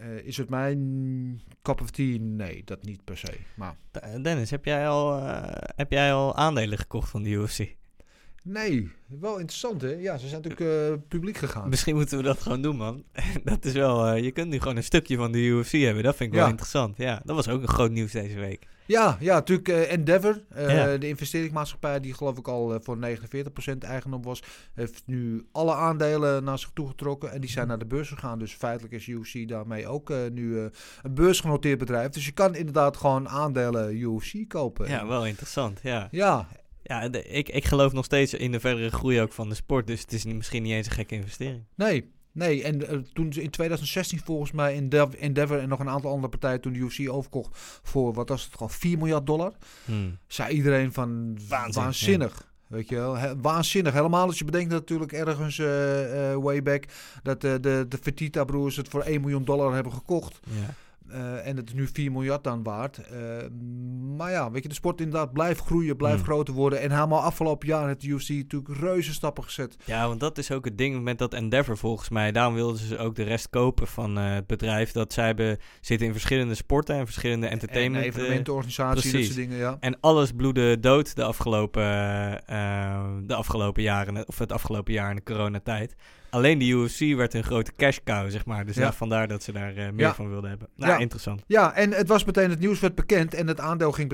Eh, 0.00 0.26
is 0.26 0.36
het 0.36 0.48
mijn 0.48 1.40
cup 1.62 1.80
of 1.80 1.90
tea? 1.90 2.18
Nee, 2.20 2.62
dat 2.64 2.82
niet 2.82 3.04
per 3.04 3.18
se. 3.18 3.32
Maar 3.54 3.76
Eh, 3.92 4.22
Dennis, 4.22 4.50
heb 4.50 4.64
jij, 4.64 4.88
al, 4.88 5.18
eh, 5.18 5.42
heb 5.76 5.90
jij 5.90 6.12
al 6.12 6.36
aandelen 6.36 6.78
gekocht 6.78 7.10
van 7.10 7.22
de 7.22 7.30
UFC? 7.30 7.78
nee, 8.42 8.92
wel 9.06 9.38
interessant 9.38 9.80
hè. 9.80 9.88
Ja, 9.88 10.16
ze 10.18 10.28
zijn 10.28 10.42
natuurlijk 10.42 11.08
publiek 11.08 11.36
gegaan. 11.36 11.68
Misschien 11.68 11.94
moeten 11.94 12.16
we 12.16 12.22
dat 12.24 12.40
gewoon 12.42 12.62
doen, 12.62 12.76
man. 12.76 13.04
dat 13.44 13.64
is 13.64 13.72
wel... 13.72 14.14
je 14.14 14.30
kunt 14.30 14.48
nu 14.48 14.58
gewoon 14.58 14.76
een 14.76 14.84
stukje 14.84 15.16
van 15.16 15.32
de 15.32 15.38
UFC 15.38 15.72
hebben. 15.72 16.02
Dat 16.02 16.16
vind 16.16 16.32
ik 16.32 16.38
wel 16.38 16.48
interessant. 16.48 16.96
Ja, 16.96 17.22
dat 17.24 17.36
was 17.36 17.48
ook 17.48 17.62
een 17.62 17.68
groot 17.68 17.90
nieuws 17.90 18.12
deze 18.12 18.38
week. 18.38 18.66
Ja, 18.90 19.16
ja, 19.20 19.34
natuurlijk 19.34 19.68
eh, 19.68 19.92
Endeavor, 19.92 20.42
eh, 20.48 20.74
Ja. 20.74 20.96
de 20.96 21.08
investeringsmaatschappij 21.08 22.00
die 22.00 22.14
geloof 22.14 22.38
ik 22.38 22.48
al 22.48 22.74
eh, 22.74 22.80
voor 22.82 22.96
49% 22.98 23.84
eigendom 23.84 24.22
was, 24.22 24.42
heeft 24.74 25.02
nu 25.06 25.46
alle 25.52 25.74
aandelen 25.74 26.44
naar 26.44 26.58
zich 26.58 26.70
toe 26.74 26.88
getrokken 26.88 27.32
en 27.32 27.40
die 27.40 27.50
zijn 27.50 27.66
naar 27.68 27.78
de 27.78 27.86
beurs 27.86 28.08
gegaan. 28.08 28.38
Dus 28.38 28.52
feitelijk 28.52 28.94
is 28.94 29.06
UFC 29.06 29.48
daarmee 29.48 29.86
ook 29.86 30.12
nu 30.32 30.58
een 30.58 31.14
beursgenoteerd 31.14 31.78
bedrijf. 31.78 32.08
Dus 32.10 32.24
je 32.26 32.32
kan 32.32 32.54
inderdaad 32.54 32.96
gewoon 32.96 33.28
aandelen 33.28 33.96
UFC 33.96 34.48
kopen. 34.48 34.88
Ja, 34.88 35.06
wel 35.06 35.26
interessant. 35.26 35.80
Ja, 35.82 36.08
ja, 36.10 36.48
ja 36.82 37.08
de- 37.08 37.22
ik, 37.24 37.48
ik 37.48 37.64
geloof 37.64 37.92
nog 37.92 38.04
steeds 38.04 38.34
in 38.34 38.52
de 38.52 38.60
verdere 38.60 38.90
groei 38.90 39.20
ook 39.20 39.32
van 39.32 39.48
de 39.48 39.54
sport. 39.54 39.86
Dus 39.86 40.00
het 40.00 40.12
is 40.12 40.24
misschien 40.24 40.62
niet 40.62 40.72
eens 40.72 40.86
een 40.86 40.92
gekke 40.92 41.14
investering. 41.14 41.64
nee. 41.74 42.18
Nee, 42.32 42.62
en 42.62 42.88
eh, 42.88 42.98
toen 43.12 43.32
ze 43.32 43.42
in 43.42 43.50
2016 43.50 44.20
volgens 44.24 44.52
mij 44.52 44.74
Endeavor, 44.76 45.18
Endeavor 45.18 45.58
en 45.58 45.68
nog 45.68 45.78
een 45.80 45.88
aantal 45.88 46.10
andere 46.10 46.28
partijen 46.28 46.60
toen 46.60 46.72
de 46.72 46.78
UFC 46.78 47.10
overkocht 47.10 47.48
voor, 47.82 48.12
wat 48.14 48.28
was 48.28 48.44
het, 48.44 48.52
gewoon 48.52 48.70
4 48.70 48.98
miljard 48.98 49.26
dollar. 49.26 49.52
Hmm. 49.84 50.18
zei 50.26 50.54
iedereen 50.54 50.92
van 50.92 51.38
Waanzin, 51.48 51.82
waanzinnig. 51.82 52.48
Weet 52.66 52.88
je 52.88 52.94
wel, 52.94 53.16
He- 53.16 53.36
waanzinnig. 53.40 53.92
Helemaal 53.92 54.26
als 54.26 54.38
je 54.38 54.44
bedenkt 54.44 54.70
dat 54.70 54.80
natuurlijk 54.80 55.12
ergens 55.12 55.58
eh, 55.58 56.32
eh, 56.32 56.38
way 56.42 56.62
back 56.62 56.84
dat 57.22 57.40
de, 57.40 57.58
de 57.88 57.98
Fertitta 58.02 58.44
broers 58.44 58.76
het 58.76 58.88
voor 58.88 59.02
1 59.02 59.20
miljoen 59.20 59.44
dollar 59.44 59.74
hebben 59.74 59.92
gekocht. 59.92 60.40
Ja. 60.44 60.74
Eh, 61.12 61.46
en 61.46 61.56
het 61.56 61.68
is 61.68 61.74
nu 61.74 61.88
4 61.92 62.12
miljard 62.12 62.44
dan 62.44 62.62
waard. 62.62 62.98
Eh, 62.98 63.18
maar 64.16 64.30
ja, 64.30 64.50
weet 64.50 64.62
je, 64.62 64.68
de 64.68 64.74
sport 64.74 65.00
inderdaad 65.00 65.32
blijft 65.32 65.60
groeien, 65.60 65.96
blijft 65.96 66.16
Hmm. 66.16 66.26
groter 66.26 66.54
worden. 66.54 66.80
En 66.80 66.90
helemaal 66.90 67.20
afgelopen 67.22 67.68
jaar 67.68 67.86
heeft 67.86 68.00
de 68.00 68.08
UFC 68.08 68.28
natuurlijk 68.28 68.80
reuze 68.80 69.12
stappen 69.12 69.44
gezet. 69.44 69.76
ja, 69.84 70.06
want 70.08 70.20
dat 70.20 70.38
is 70.38 70.50
ook 70.52 70.64
het 70.64 70.78
ding 70.78 71.02
met 71.02 71.18
dat 71.18 71.34
Endeavor 71.34 71.76
volgens 71.76 72.08
mij. 72.08 72.32
Daarom 72.32 72.54
wilden 72.54 72.78
ze 72.78 72.98
ook 72.98 73.14
de 73.14 73.22
rest 73.22 73.48
kopen 73.50 73.86
van 73.86 74.18
eh, 74.18 74.34
het 74.34 74.46
bedrijf. 74.46 74.92
Dat 74.92 75.12
zij 75.12 75.26
hebben, 75.26 75.58
zitten 75.80 76.06
in 76.06 76.12
verschillende 76.12 76.54
sporten 76.54 76.96
en 76.96 77.04
verschillende 77.04 77.46
entertainment. 77.46 78.04
en 78.04 78.10
eh, 78.10 78.16
evenementenorganisatie, 78.16 79.12
dat 79.12 79.22
soort 79.22 79.36
dingen, 79.36 79.56
ja. 79.58 79.76
En 79.80 80.00
alles 80.00 80.32
bloedde 80.32 80.80
dood 80.80 81.16
de 81.16 81.24
afgelopen, 81.24 81.82
de 83.26 83.34
afgelopen 83.34 83.82
jaren, 83.82 84.28
of 84.28 84.38
het 84.38 84.52
afgelopen 84.52 84.92
jaar 84.92 85.10
in 85.10 85.16
de 85.16 85.22
coronatijd. 85.22 85.94
Alleen 86.30 86.58
de 86.58 86.64
UFC 86.66 86.98
werd 87.16 87.34
een 87.34 87.44
grote 87.44 87.72
cash 87.76 87.98
cow, 88.04 88.30
zeg 88.30 88.44
maar. 88.46 88.66
Dus 88.66 88.76
Ja. 88.76 88.92
vandaar 88.92 89.28
dat 89.28 89.42
ze 89.42 89.52
daar 89.52 89.68
eh, 89.76 89.90
meer 89.90 89.94
Ja. 90.06 90.14
van 90.14 90.28
wilden 90.28 90.50
hebben. 90.50 90.68
Nou, 90.76 90.92
Ja. 90.92 90.98
interessant. 90.98 91.42
Ja, 91.46 91.74
en 91.74 91.92
het 91.92 92.08
was 92.08 92.24
meteen, 92.24 92.50
het 92.50 92.58
nieuws 92.60 92.80
werd 92.80 92.94
bekend 92.94 93.34
en 93.34 93.46
het 93.46 93.60
aandeel 93.60 93.92
ging, 93.92 94.12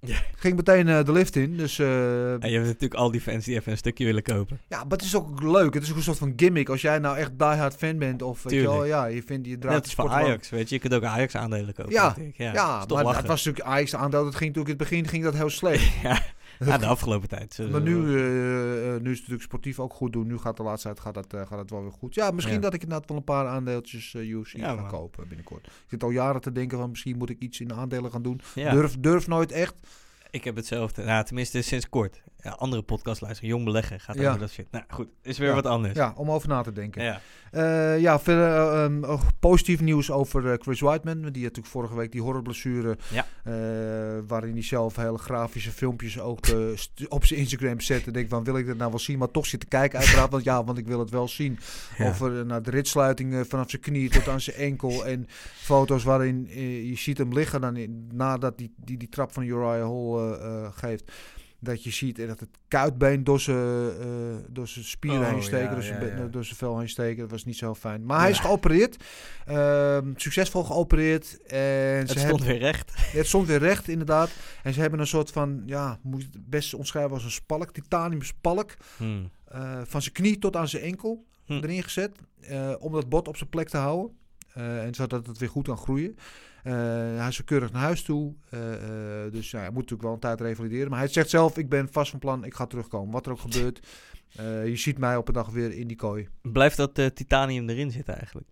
ging 0.36 0.56
meteen 0.56 0.88
eh, 0.88 1.04
de 1.04 1.12
lift 1.12 1.36
in. 1.36 1.56
Dus 1.56 1.78
eh, 1.78 2.32
En 2.32 2.48
je 2.50 2.54
hebt 2.54 2.66
natuurlijk 2.66 2.94
al 2.94 3.10
die 3.10 3.20
fans 3.20 3.44
die 3.44 3.54
even 3.56 3.72
een 3.72 3.78
stukje 3.78 4.04
willen 4.04 4.22
kopen. 4.22 4.60
Ja, 4.68 4.78
maar 4.78 4.90
het 4.96 5.02
is 5.02 5.16
ook 5.16 5.42
leuk. 5.42 5.74
Het 5.74 5.82
is 5.82 5.90
ook 5.90 5.96
een 5.96 6.02
soort 6.02 6.18
van 6.18 6.32
gimmick. 6.36 6.68
Als 6.68 6.80
jij 6.80 6.98
nou 6.98 7.16
echt 7.16 7.38
diehard 7.38 7.74
fan 7.76 7.98
bent 7.98 8.22
of 8.22 8.42
weet 8.42 8.52
je 8.52 8.62
wel, 8.62 8.84
ja, 8.84 9.06
je 9.06 9.22
vindt 9.22 9.46
je 9.46 9.58
draait 9.58 9.74
Net 9.76 9.84
als 9.84 9.94
voor 9.94 10.08
Ajax, 10.08 10.50
weet 10.50 10.68
je. 10.68 10.74
Je 10.74 10.80
kunt 10.80 10.94
ook 10.94 11.04
Ajax 11.04 11.34
aandelen 11.36 11.74
kopen. 11.74 11.92
Ja, 11.92 12.14
ja, 12.36 12.54
maar 12.54 12.86
lachen. 12.88 13.16
het 13.16 13.26
was 13.26 13.44
natuurlijk 13.44 13.74
Ajax 13.74 13.94
aandeel. 13.94 14.24
Dat 14.24 14.34
ging 14.34 14.54
natuurlijk 14.56 14.80
in 14.80 14.86
het 14.86 14.88
begin 14.90 15.08
ging 15.08 15.24
dat 15.24 15.34
heel 15.34 15.50
slecht. 15.50 15.92
ja. 16.02 16.22
ja, 16.64 16.78
de 16.78 16.86
afgelopen 16.86 17.28
tijd. 17.28 17.58
maar 17.70 17.80
nu, 17.80 17.96
wel- 17.96 18.14
eh, 18.14 18.94
eh, 18.94 19.00
nu 19.00 19.10
is 19.10 19.18
het 19.18 19.28
natuurlijk 19.28 19.42
sportief 19.42 19.78
ook 19.80 19.92
goed 19.94 20.12
doen. 20.12 20.26
Nu 20.26 20.38
gaat 20.38 20.56
de 20.56 20.62
laatste 20.62 20.88
tijd 20.88 21.00
gaat 21.00 21.14
dat, 21.14 21.32
eh, 21.32 21.40
gaat 21.40 21.58
dat 21.58 21.70
wel 21.70 21.82
weer 21.82 21.92
goed. 21.92 22.14
Ja, 22.14 22.30
misschien 22.30 22.54
Ja. 22.54 22.60
dat 22.60 22.74
ik 22.74 22.82
inderdaad 22.82 23.08
wel 23.08 23.16
een 23.16 23.24
paar 23.24 23.46
aandeeltjes 23.46 24.14
eh 24.14 24.28
UFC 24.30 24.56
Ja, 24.56 24.76
ga 24.76 24.82
kopen 24.88 25.28
binnenkort. 25.28 25.66
Ik 25.66 25.72
zit 25.88 26.02
al 26.02 26.10
jaren 26.10 26.40
te 26.40 26.52
denken 26.52 26.78
van 26.78 26.90
misschien 26.90 27.16
moet 27.18 27.30
ik 27.30 27.38
iets 27.40 27.60
in 27.60 27.68
de 27.68 27.74
aandelen 27.74 28.10
gaan 28.10 28.22
doen. 28.22 28.40
Durf, 28.54 28.96
durf 29.00 29.26
nooit 29.26 29.52
echt. 29.52 29.74
Ik 30.30 30.44
heb 30.44 30.56
hetzelfde. 30.56 31.04
Nou, 31.04 31.24
tenminste 31.24 31.62
sinds 31.62 31.88
kort. 31.88 32.22
Ja, 32.42 32.50
andere 32.50 32.82
podcast 32.82 33.20
luisteren. 33.20 33.50
Jong 33.50 33.64
beleggen 33.64 34.00
gaat 34.00 34.16
Ja. 34.18 34.28
over 34.28 34.40
dat 34.40 34.50
shit. 34.50 34.66
Nou 34.70 34.84
goed, 34.88 35.08
is 35.22 35.38
weer 35.38 35.48
Ja. 35.48 35.54
wat 35.54 35.66
anders. 35.66 35.94
Ja, 35.94 36.12
om 36.16 36.30
over 36.30 36.48
na 36.48 36.62
te 36.62 36.72
denken. 36.72 37.02
Ja. 37.02 37.20
Eh, 37.50 37.98
ja, 38.00 38.18
verder 38.20 38.46
eh, 38.48 38.84
ehm, 38.84 39.04
oh, 39.04 39.22
positief 39.40 39.80
nieuws 39.80 40.10
over 40.10 40.50
eh, 40.52 40.58
Chris 40.58 40.80
Whiteman. 40.80 41.14
Die 41.20 41.24
had 41.26 41.34
natuurlijk 41.34 41.66
vorige 41.66 41.94
week 41.96 42.12
die 42.12 42.22
horrorblessure. 42.22 42.98
Ja. 43.08 43.26
waarin 44.26 44.52
hij 44.52 44.62
zelf 44.62 44.96
hele 44.96 45.18
grafische 45.18 45.70
filmpjes 45.70 46.20
ook 46.20 46.38
op 47.08 47.24
zijn 47.24 47.40
Instagram 47.40 47.80
zette. 47.80 48.10
Denk 48.10 48.28
van, 48.28 48.44
wil 48.44 48.56
ik 48.58 48.66
dat 48.66 48.76
nou 48.76 48.90
wel 48.90 48.98
zien? 48.98 49.18
Maar 49.18 49.30
toch 49.30 49.46
zitten 49.46 49.68
kijken 49.68 49.98
uiteraard. 49.98 50.30
Want 50.30 50.44
ja, 50.44 50.64
want 50.64 50.78
ik 50.78 50.86
wil 50.86 50.98
het 50.98 51.10
wel 51.10 51.28
zien. 51.28 51.58
Ja. 51.98 52.08
Over 52.08 52.38
eh, 52.38 52.44
nou, 52.44 52.62
de 52.62 52.70
ritsluiting 52.70 53.46
vanaf 53.48 53.70
zijn 53.70 53.82
knie 53.82 54.10
tot 54.10 54.28
aan 54.28 54.40
zijn 54.40 54.56
enkel. 54.56 55.06
En 55.06 55.26
foto's 55.54 56.04
waarin 56.04 56.46
je 56.88 56.96
ziet 56.96 57.18
hem 57.18 57.32
liggen 57.32 57.60
dan 57.60 57.76
in, 57.76 58.08
nadat 58.12 58.58
die, 58.58 58.72
die, 58.76 58.96
die 58.96 59.08
trap 59.08 59.32
van 59.32 59.42
Uriah 59.42 59.88
Hall 59.88 60.70
geeft. 60.72 61.12
Dat 61.60 61.82
je 61.84 61.90
ziet 61.90 62.16
dat 62.26 62.40
het 62.40 62.48
kuitbeen 62.68 63.24
door 63.24 63.40
zijn, 63.40 63.90
eh, 64.00 64.06
door 64.48 64.68
zijn 64.68 64.84
spieren 64.84 65.20
Oh, 65.20 65.28
heen 65.28 65.42
steken, 65.42 65.64
ja, 65.68 65.72
door, 65.72 65.82
zijn 65.82 66.04
ja, 66.06 66.14
be- 66.14 66.20
ja. 66.22 66.28
door 66.28 66.44
zijn 66.44 66.56
vel 66.56 66.78
heen 66.78 66.88
steken. 66.88 67.20
Dat 67.20 67.30
was 67.30 67.44
niet 67.44 67.56
zo 67.56 67.74
fijn. 67.74 68.04
Maar 68.06 68.20
hij 68.20 68.30
is 68.30 68.38
geopereerd. 68.38 69.04
Ehm, 69.46 70.12
succesvol 70.16 70.64
geopereerd. 70.64 71.42
En 71.46 71.58
Het 71.58 72.10
ze 72.10 72.18
stond 72.18 72.30
hebben, 72.30 72.46
weer 72.46 72.58
recht. 72.58 72.92
het 73.18 73.26
stond 73.26 73.46
weer 73.46 73.58
recht, 73.58 73.88
inderdaad. 73.88 74.30
En 74.62 74.72
ze 74.74 74.80
hebben 74.80 75.00
een 75.00 75.06
soort 75.06 75.30
van, 75.30 75.62
ja, 75.66 75.98
moet 76.02 76.20
je 76.22 76.28
het 76.32 76.50
best 76.50 76.74
omschrijven 76.74 77.12
als 77.12 77.24
een 77.24 77.30
spalk, 77.30 77.70
titanium 77.72 78.22
spalk. 78.22 78.74
Hmm. 78.96 79.30
eh, 79.44 79.80
van 79.84 80.02
zijn 80.02 80.14
knie 80.14 80.38
tot 80.38 80.56
aan 80.56 80.68
zijn 80.68 80.82
enkel 80.82 81.24
Hm. 81.44 81.52
erin 81.52 81.82
gezet. 81.82 82.16
eh, 82.40 82.74
om 82.78 82.92
dat 82.92 83.08
bot 83.08 83.28
op 83.28 83.36
zijn 83.36 83.50
plek 83.50 83.68
te 83.68 83.76
houden. 83.76 84.16
En 84.54 84.94
zodat 84.94 85.26
het 85.26 85.38
weer 85.38 85.48
goed 85.48 85.66
kan 85.66 85.76
groeien. 85.76 86.16
Eh, 86.62 86.72
hij 87.16 87.28
is 87.28 87.44
keurig 87.44 87.72
naar 87.72 87.82
huis 87.82 88.02
toe. 88.02 88.34
Eh, 88.50 88.74
eh, 88.74 89.32
dus 89.32 89.50
ja, 89.50 89.58
hij 89.58 89.68
moet 89.68 89.76
natuurlijk 89.76 90.02
wel 90.02 90.12
een 90.12 90.18
tijd 90.18 90.40
revalideren. 90.40 90.90
Maar 90.90 90.98
hij 90.98 91.08
zegt 91.08 91.30
zelf, 91.30 91.58
ik 91.58 91.68
ben 91.68 91.88
vast 91.90 92.10
van 92.10 92.18
plan, 92.18 92.44
ik 92.44 92.54
ga 92.54 92.66
terugkomen. 92.66 93.12
Wat 93.12 93.26
er 93.26 93.32
ook 93.32 93.40
gebeurt. 93.40 93.86
Je 94.64 94.76
ziet 94.76 94.98
mij 94.98 95.16
op 95.16 95.28
een 95.28 95.34
dag 95.34 95.50
weer 95.50 95.72
in 95.72 95.86
die 95.86 95.96
kooi. 95.96 96.28
Blijft 96.42 96.76
dat 96.76 96.94
titanium 97.14 97.68
erin 97.68 97.90
zitten 97.90 98.16
eigenlijk? 98.16 98.48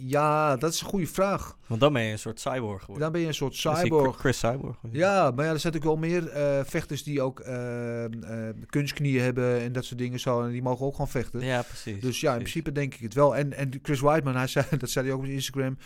Ja, 0.00 0.56
dat 0.56 0.72
is 0.72 0.80
een 0.80 0.86
goede 0.86 1.06
vraag. 1.06 1.56
Want 1.66 1.80
dan 1.80 1.92
ben 1.92 2.02
je 2.02 2.12
een 2.12 2.18
soort 2.18 2.40
cyborg 2.40 2.80
geworden. 2.80 3.02
Dan 3.02 3.12
ben 3.12 3.20
je 3.20 3.26
een 3.26 3.34
soort 3.34 3.54
cyborg. 3.54 4.16
Chris 4.16 4.38
Cyborg. 4.38 4.76
Ja, 4.90 5.30
maar 5.30 5.44
ja, 5.44 5.52
er 5.52 5.60
zijn 5.60 5.72
natuurlijk 5.72 5.84
wel 5.84 5.96
meer 5.96 6.30
vechters 6.66 7.02
die 7.02 7.22
ook 7.22 7.40
eh, 7.40 8.04
eh, 8.04 8.54
kunstknieën 8.66 9.22
hebben 9.22 9.60
en 9.60 9.72
dat 9.72 9.84
soort 9.84 9.98
dingen 9.98 10.20
zo. 10.20 10.42
En 10.42 10.50
die 10.50 10.62
mogen 10.62 10.86
ook 10.86 10.92
gewoon 10.92 11.08
vechten. 11.08 11.44
Ja, 11.44 11.62
precies. 11.62 12.00
Dus 12.00 12.20
ja, 12.20 12.32
in 12.32 12.38
principe 12.38 12.72
denk 12.72 12.94
ik 12.94 13.00
het 13.00 13.14
wel. 13.14 13.36
En, 13.36 13.52
en 13.52 13.70
Chris 13.82 14.00
Whiteman, 14.00 14.36
hij 14.36 14.46
zei, 14.46 14.66
dat 14.78 14.90
zei 14.90 15.06
hij 15.06 15.14
ook 15.14 15.22
op 15.22 15.28
Instagram. 15.28 15.78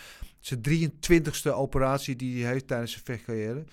Zijn 0.43 0.61
23ste 0.69 1.51
operatie 1.53 2.15
die 2.15 2.43
hij 2.43 2.51
heeft 2.51 2.67
tijdens 2.67 2.91
zijn 2.91 3.03
vechtcarrière. 3.05 3.63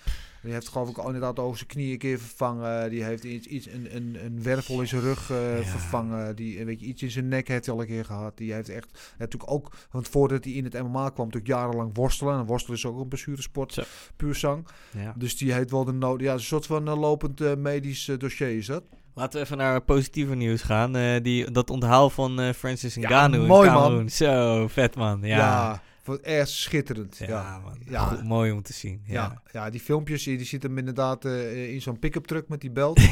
Die 0.43 0.53
heeft 0.53 0.67
geloof 0.67 0.89
ik 0.89 0.97
al 0.97 1.05
inderdaad 1.05 1.39
over 1.39 1.57
zijn 1.57 1.69
knie 1.69 1.91
een 1.91 1.97
keer 1.97 2.19
vervangen. 2.19 2.89
Die 2.89 3.03
heeft 3.03 3.23
iets, 3.23 3.47
iets 3.47 3.67
een, 3.67 3.95
een, 3.95 4.17
een 4.25 4.43
wervel 4.43 4.81
in 4.81 4.87
zijn 4.87 5.01
rug 5.01 5.31
eh, 5.31 5.57
Ja. 5.57 5.63
vervangen. 5.63 6.35
Die, 6.35 6.65
weet 6.65 6.79
je, 6.79 6.85
iets 6.85 7.01
in 7.01 7.11
zijn 7.11 7.27
nek 7.27 7.47
heeft 7.47 7.65
hij 7.65 7.75
al 7.75 7.81
een 7.81 7.87
keer 7.87 8.05
gehad. 8.05 8.37
Die 8.37 8.53
heeft 8.53 8.69
echt 8.69 9.13
natuurlijk 9.17 9.51
ook, 9.51 9.71
want 9.91 10.07
voordat 10.07 10.43
hij 10.43 10.53
in 10.53 10.63
het 10.63 10.73
MMA 10.73 11.09
kwam, 11.09 11.25
natuurlijk 11.25 11.47
jarenlang 11.53 11.91
worstelen. 11.93 12.39
En 12.39 12.45
worstelen 12.45 12.77
is 12.77 12.85
ook 12.85 12.99
een 12.99 13.07
blessuresport, 13.07 13.73
Zo. 13.73 13.83
puur 14.15 14.35
zang. 14.35 14.67
Ja. 14.97 15.13
Dus 15.17 15.37
die 15.37 15.53
heeft 15.53 15.71
wel 15.71 15.83
de 15.85 15.91
nood. 15.93 16.21
Ja, 16.21 16.33
een 16.33 16.39
soort 16.39 16.65
van 16.65 16.87
eh, 16.87 16.99
lopend 16.99 17.41
eh, 17.41 17.55
medisch 17.55 18.11
dossier 18.17 18.57
is 18.57 18.65
dat. 18.65 18.83
Laten 19.13 19.39
we 19.39 19.45
even 19.45 19.57
naar 19.57 19.81
positieve 19.81 20.35
nieuws 20.35 20.61
gaan. 20.61 21.21
Die, 21.23 21.51
dat 21.51 21.69
onthaal 21.69 22.09
van 22.09 22.53
Francis 22.53 22.95
Ja, 22.95 23.01
Ngannou 23.09 23.47
mooi, 23.47 23.67
in 23.67 23.73
man. 23.73 24.09
Zo, 24.09 24.67
vet 24.67 24.95
man. 24.95 25.19
Ja, 25.21 25.37
Ja, 25.37 25.81
echt 26.21 26.49
schitterend. 26.49 27.17
Ja, 27.17 27.27
Ja, 27.27 27.59
man. 27.59 27.77
Ja. 27.89 28.05
Goed, 28.07 28.23
mooi 28.23 28.51
om 28.51 28.61
te 28.61 28.73
zien. 28.73 29.01
Ja, 29.05 29.13
Ja. 29.13 29.41
ja, 29.51 29.69
die 29.69 29.79
filmpjes, 29.79 30.23
die, 30.23 30.37
die 30.37 30.45
zit 30.45 30.63
hem 30.63 30.77
inderdaad 30.77 31.25
eh, 31.25 31.73
in 31.73 31.81
zo'n 31.81 31.99
pick-up 31.99 32.25
truck 32.27 32.47
met 32.47 32.61
die 32.61 32.71
belt. 32.71 32.99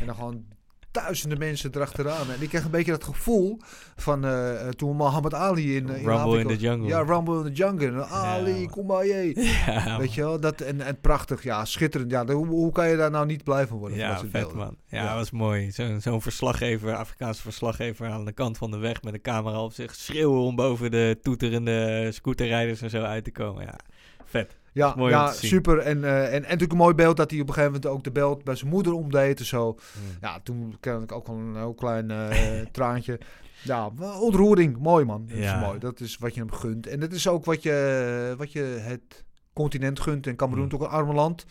En 0.00 0.06
dan 0.06 0.14
gewoon 0.14 0.44
duizenden 0.92 1.38
mensen 1.38 1.70
erachteraan. 1.74 2.30
En 2.30 2.42
ik 2.42 2.48
kreeg 2.48 2.64
een 2.64 2.70
beetje 2.70 2.90
dat 2.90 3.04
gevoel 3.04 3.58
van 3.96 4.24
eh, 4.24 4.68
toen 4.68 4.96
Muhammad 4.96 5.34
Ali 5.34 5.76
in, 5.76 5.88
eh, 5.88 5.96
in 6.00 6.06
Rumble 6.06 6.12
Afrika 6.22 6.40
in 6.50 6.56
the 6.56 6.62
jungle. 6.62 6.88
Ja, 6.88 7.00
Rumble 7.02 7.36
in 7.38 7.44
the 7.44 7.52
Jungle. 7.52 8.04
Ali, 8.04 8.68
maar 8.86 9.06
je. 9.06 9.32
Ja, 9.66 9.98
Weet 9.98 10.14
je 10.14 10.20
wel, 10.20 10.40
dat, 10.40 10.60
en, 10.60 10.80
en 10.80 11.00
prachtig, 11.00 11.42
ja, 11.42 11.64
schitterend. 11.64 12.10
Ja, 12.10 12.26
hoe, 12.26 12.46
hoe 12.46 12.72
kan 12.72 12.88
je 12.88 12.96
daar 12.96 13.10
nou 13.10 13.26
niet 13.26 13.44
blij 13.44 13.66
van 13.66 13.78
worden? 13.78 13.98
Ja, 13.98 14.18
vet 14.18 14.30
beelden? 14.30 14.56
man. 14.56 14.76
Ja, 14.86 15.02
Ja. 15.04 15.14
was 15.14 15.30
mooi. 15.30 15.70
Zo'n 15.70 16.00
zo'n 16.00 16.22
verslaggever, 16.22 16.94
Afrikaanse 16.96 17.42
verslaggever 17.42 18.08
aan 18.08 18.24
de 18.24 18.32
kant 18.32 18.58
van 18.58 18.70
de 18.70 18.78
weg 18.78 19.02
met 19.02 19.14
een 19.14 19.20
camera 19.20 19.62
op 19.62 19.72
zich 19.72 19.94
schreeuwen 19.94 20.40
om 20.40 20.56
boven 20.56 20.90
de 20.90 21.18
toeterende 21.22 22.08
scooterrijders 22.12 22.80
en 22.82 22.90
zo 22.90 23.02
uit 23.02 23.24
te 23.24 23.32
komen. 23.32 23.64
Ja, 23.64 23.78
vet. 24.24 24.60
Ja, 24.72 24.94
ja 24.98 25.32
super. 25.32 25.78
En, 25.78 26.04
eh, 26.04 26.24
en, 26.24 26.32
en 26.32 26.40
natuurlijk 26.42 26.72
een 26.72 26.76
mooi 26.78 26.94
beeld 26.94 27.16
dat 27.16 27.30
hij 27.30 27.40
op 27.40 27.48
een 27.48 27.54
gegeven 27.54 27.74
moment 27.74 27.92
ook 27.92 28.04
de 28.04 28.10
belt 28.12 28.44
bij 28.44 28.54
zijn 28.54 28.70
moeder 28.70 28.92
omdeed 28.92 29.38
en 29.38 29.44
zo. 29.46 29.78
Ja, 30.20 30.40
toen 30.42 30.76
kreeg 30.80 31.02
ik 31.02 31.12
ook 31.12 31.26
wel 31.26 31.36
een 31.36 31.56
heel 31.56 31.74
klein 31.74 32.10
eh, 32.10 32.60
traantje. 32.72 33.20
Ja, 33.64 33.90
ontroering. 34.20 34.78
Mooi 34.78 35.04
man. 35.04 35.26
Dat 35.28 35.38
Ja. 35.38 35.54
is 35.60 35.66
mooi. 35.66 35.78
Dat 35.78 36.00
is 36.00 36.18
wat 36.18 36.34
je 36.34 36.40
hem 36.40 36.52
gunt. 36.52 36.86
En 36.86 37.00
dat 37.00 37.12
is 37.12 37.28
ook 37.28 37.44
wat 37.44 37.62
je, 37.62 38.34
wat 38.38 38.52
je 38.52 38.60
het 38.62 39.24
continent 39.52 40.00
gunt. 40.00 40.26
En 40.26 40.36
Cameroen 40.36 40.64
Mm. 40.64 40.68
is 40.70 40.74
ook 40.74 40.80
een 40.82 40.88
arme 40.88 41.12
land. 41.12 41.44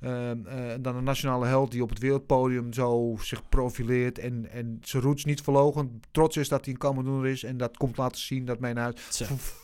En 0.00 0.46
dan 0.82 0.96
een 0.96 1.04
nationale 1.04 1.46
held 1.46 1.70
die 1.70 1.82
op 1.82 1.88
het 1.88 1.98
wereldpodium 1.98 2.72
zo 2.72 3.16
zich 3.20 3.48
profileert. 3.48 4.18
En, 4.18 4.50
en 4.50 4.78
zijn 4.82 5.02
roots 5.02 5.24
niet 5.24 5.40
verlogen. 5.40 6.00
Trots 6.10 6.36
is 6.36 6.48
dat 6.48 6.64
hij 6.64 6.74
een 6.74 6.80
Cameroener 6.80 7.30
is. 7.30 7.42
En 7.44 7.56
dat 7.56 7.76
komt 7.76 7.96
laten 7.96 8.20
zien. 8.20 8.44
Dat 8.44 8.58
mijn 8.60 8.76
huis 8.76 8.94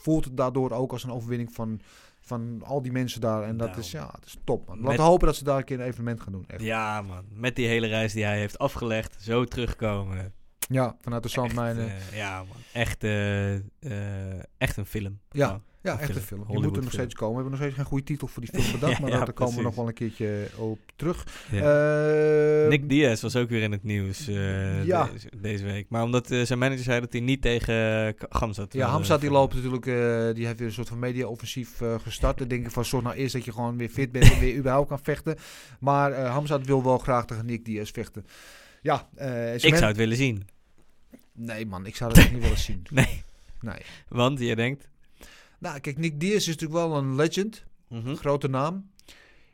voelt 0.03 0.25
het 0.25 0.37
daardoor 0.37 0.71
ook 0.71 0.93
als 0.93 1.05
een 1.05 1.13
overwinning 1.13 1.53
van, 1.53 1.81
van 2.25 2.63
al 2.65 2.83
die 2.83 2.93
mensen 2.93 3.21
daar. 3.21 3.43
En 3.43 3.57
dat 3.57 3.69
Nou. 3.69 3.81
is, 3.81 3.91
ja, 3.91 4.07
dat 4.07 4.25
is 4.27 4.37
top 4.45 4.67
man. 4.69 4.81
Laten 4.81 4.97
we 4.97 5.03
hopen 5.03 5.27
dat 5.27 5.37
ze 5.37 5.45
daar 5.45 5.59
een 5.59 5.65
keer 5.65 5.81
een 5.81 5.87
evenement 5.87 6.21
gaan 6.21 6.33
doen. 6.33 6.45
Echt. 6.47 6.61
Ja 6.63 7.03
man, 7.03 7.25
met 7.31 7.57
die 7.57 7.67
hele 7.67 7.87
reis 7.87 8.13
die 8.13 8.25
hij 8.25 8.39
heeft 8.39 8.59
afgelegd, 8.59 9.17
zo 9.23 9.45
terugkomen. 9.45 10.33
Ja, 10.69 10.97
vanuit 11.01 11.23
de 11.23 11.29
Echt, 11.29 11.39
zandmijnen. 11.39 11.89
eh, 11.89 12.17
ja 12.17 12.39
man, 12.39 12.57
echt, 12.73 13.05
eh, 13.05 13.55
eh, 13.55 14.43
echt 14.59 14.77
een 14.77 14.87
film. 14.87 15.21
Ja. 15.31 15.61
Ja, 15.85 15.99
echt 16.01 16.17
een 16.17 16.23
film. 16.23 16.45
Die 16.47 16.61
moet 16.61 16.77
er 16.77 16.83
nog 16.83 16.93
steeds 16.93 17.15
komen. 17.15 17.35
We 17.37 17.41
hebben 17.41 17.51
nog 17.51 17.61
steeds 17.61 17.75
geen 17.75 17.85
goede 17.85 18.05
titel 18.05 18.29
voor 18.29 18.43
die 18.43 18.51
film 18.61 18.81
bedacht, 18.81 19.01
maar 19.01 19.11
ja, 19.11 19.25
daar 19.25 19.33
komen 19.33 19.57
we 19.57 19.63
nog 19.63 19.75
wel 19.75 19.87
een 19.89 19.95
keertje 19.95 20.49
op 20.57 20.79
terug. 20.97 21.27
Ja. 21.51 22.63
Eh, 22.63 22.69
Nick 22.69 22.89
Diaz 22.89 23.23
was 23.23 23.37
ook 23.37 23.49
weer 23.49 23.63
in 23.63 23.73
het 23.73 23.83
nieuws 23.83 24.29
eh, 24.29 25.05
deze, 25.37 25.65
week. 25.65 25.87
Maar 25.89 26.03
omdat 26.03 26.31
eh, 26.31 26.43
zijn 26.43 26.59
manager 26.59 26.85
zei 26.85 27.01
dat 27.01 27.13
hij 27.13 27.21
niet 27.21 27.43
tegen 27.43 28.07
uh, 28.07 28.13
Gamzat 28.29 28.73
ja, 28.73 28.89
Hamzat 28.89 29.21
die 29.21 29.31
loopt 29.31 29.55
natuurlijk, 29.55 29.87
eh, 29.87 30.35
die 30.35 30.47
heeft 30.47 30.59
weer 30.59 30.69
een 30.69 30.75
soort 30.75 30.89
van 30.89 30.99
media-offensief 30.99 31.81
eh, 31.81 31.95
gestart. 32.03 32.39
Dan 32.39 32.49
denk 32.49 32.65
ik 32.65 32.71
van, 32.71 32.85
zorg 32.85 33.05
nou 33.05 33.17
eerst 33.17 33.33
dat 33.33 33.45
je 33.45 33.53
gewoon 33.53 33.77
weer 33.77 33.89
fit 33.89 34.13
bent 34.13 34.33
en 34.33 34.41
weer 34.41 34.57
überhaupt 34.57 34.89
kan 34.89 35.01
vechten. 35.03 35.37
Maar 35.81 36.13
eh 36.13 36.31
Hamzat 36.31 36.67
wil 36.67 36.83
wel 36.85 36.99
graag 36.99 37.27
tegen 37.27 37.47
Nick 37.47 37.65
Diaz 37.65 37.91
vechten. 37.91 38.27
Ja, 38.83 39.09
eh, 39.15 39.55
Ik 39.55 39.61
zou 39.61 39.85
het 39.85 39.97
willen 39.97 40.17
zien. 40.17 40.47
Nee 41.33 41.67
man, 41.67 41.87
ik 41.87 41.97
zou 41.97 42.13
dat 42.13 42.23
echt 42.23 42.33
niet 42.33 42.43
willen 42.43 42.59
zien. 42.59 42.83
Nee, 42.91 43.23
Nee. 43.61 43.81
want 44.09 44.39
je 44.39 44.57
denkt... 44.57 44.89
Nou, 45.65 45.81
kijk, 45.81 45.99
Nick 45.99 46.21
Diaz 46.21 46.35
is 46.35 46.47
natuurlijk 46.47 46.73
wel 46.73 46.97
een 46.97 47.15
legend. 47.15 47.65
mhm. 47.89 48.15
Grote 48.15 48.49
naam. 48.49 48.91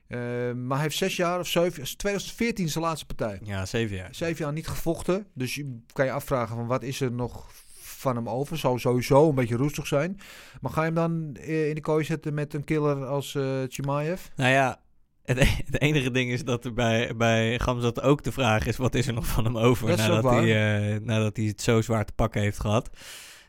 Eh, 0.07 0.19
maar 0.53 0.75
hij 0.77 0.81
heeft 0.81 0.97
zes 0.97 1.17
jaar 1.17 1.39
of 1.39 1.49
zeven... 1.49 1.83
2014 1.97 2.69
zijn 2.69 2.85
laatste 2.85 3.07
partij. 3.07 3.39
Ja, 3.43 3.67
zeven 3.67 3.97
jaar. 3.97 4.15
Zeven 4.15 4.45
jaar 4.45 4.53
niet 4.53 4.69
gevochten. 4.69 5.27
Dus 5.35 5.55
je 5.55 5.79
kan 5.93 6.05
je 6.05 6.13
afvragen 6.13 6.57
van 6.57 6.67
wat 6.67 6.83
is 6.83 7.01
er 7.01 7.13
nog 7.13 7.51
van 7.79 8.17
hem 8.17 8.29
over. 8.29 8.59
Zou 8.59 8.79
sowieso 8.79 9.29
een 9.29 9.35
beetje 9.35 9.57
roestig 9.57 9.87
zijn. 9.87 10.21
Maar 10.61 10.73
ga 10.73 10.81
je 10.81 10.87
hem 10.87 10.95
dan 10.95 11.37
eh, 11.43 11.69
in 11.69 11.75
de 11.75 11.81
kooi 11.81 12.05
zetten 12.05 12.35
met 12.35 12.55
een 12.55 12.65
killer 12.65 13.07
als 13.07 13.35
eh 13.35 13.63
Chimaev? 13.69 14.21
Nou 14.37 14.51
ja, 14.51 14.81
het, 15.25 15.39
e- 15.39 15.63
het 15.65 15.81
enige 15.81 16.11
ding 16.11 16.31
is 16.31 16.45
dat 16.45 16.65
er 16.65 16.73
bij, 16.73 17.17
bij 17.17 17.59
Gamzat 17.59 18.03
ook 18.03 18.23
de 18.23 18.33
vraag 18.33 18.67
is... 18.67 18.77
wat 18.77 18.95
is 18.95 19.07
er 19.07 19.15
nog 19.15 19.27
van 19.27 19.45
hem 19.45 19.59
over 19.59 19.97
nadat, 19.97 20.25
hij, 20.25 20.99
nadat 21.03 21.37
hij 21.37 21.47
het 21.47 21.63
zo 21.63 21.81
zwaar 21.81 22.05
te 22.05 22.13
pakken 22.13 22.41
heeft 22.41 22.61
gehad. 22.61 22.91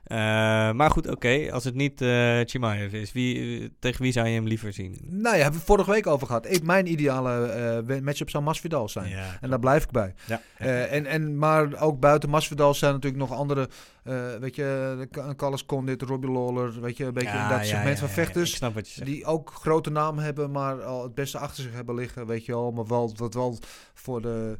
Eh, 0.03 0.17
maar 0.71 0.89
goed, 0.89 1.07
oké. 1.09 1.51
Als 1.51 1.63
het 1.63 1.75
niet 1.75 2.01
eh 2.01 2.39
Chimaev 2.45 2.93
is, 2.93 3.11
wie, 3.11 3.71
tegen 3.79 4.01
wie 4.01 4.11
zou 4.11 4.27
je 4.27 4.33
hem 4.33 4.47
liever 4.47 4.73
zien? 4.73 4.97
Nou 5.09 5.35
ja, 5.35 5.41
hebben 5.41 5.59
we 5.59 5.65
vorige 5.65 5.91
week 5.91 6.07
over 6.07 6.27
gehad. 6.27 6.51
Ik, 6.51 6.63
mijn 6.63 6.91
ideale 6.91 7.45
eh, 7.87 8.01
matchup 8.01 8.29
zou 8.29 8.43
Masvidal 8.43 8.89
zijn. 8.89 9.09
Ja, 9.09 9.37
En 9.41 9.49
daar 9.49 9.59
blijf 9.59 9.83
ik 9.83 9.91
bij. 9.91 10.13
ja. 10.25 10.41
Eh, 10.57 10.93
en, 10.93 11.05
en, 11.05 11.37
maar 11.37 11.81
ook 11.81 11.99
buiten 11.99 12.29
Masvidal 12.29 12.73
zijn 12.73 12.93
natuurlijk 12.93 13.21
nog 13.21 13.31
andere, 13.39 13.69
eh, 14.03 14.35
weet 14.39 14.55
je, 14.55 15.07
Carlos 15.35 15.65
Condit, 15.65 16.01
Robbie 16.01 16.31
Lawler, 16.31 16.81
weet 16.81 16.97
je, 16.97 17.05
een 17.05 17.13
beetje 17.13 17.29
Ja, 17.29 17.43
in 17.43 17.49
dat 17.49 17.57
ja, 17.59 17.63
segment 17.75 17.93
ja, 17.93 17.99
van 17.99 18.07
ja, 18.07 18.13
vechters. 18.13 18.49
ik 18.49 18.55
snap 18.55 18.73
wat 18.73 18.87
je 18.87 18.93
zegt. 18.93 19.07
Die 19.07 19.25
ook 19.25 19.51
grote 19.53 19.89
naam 19.89 20.17
hebben, 20.17 20.51
maar 20.51 20.83
al 20.83 21.03
het 21.03 21.13
beste 21.15 21.37
achter 21.37 21.63
zich 21.63 21.73
hebben 21.73 21.95
liggen, 21.95 22.25
weet 22.27 22.45
je 22.45 22.51
wel. 22.51 22.71
Maar 22.71 22.87
wel, 22.87 23.13
wat 23.15 23.33
wel 23.33 23.59
voor 23.93 24.21
de, 24.21 24.59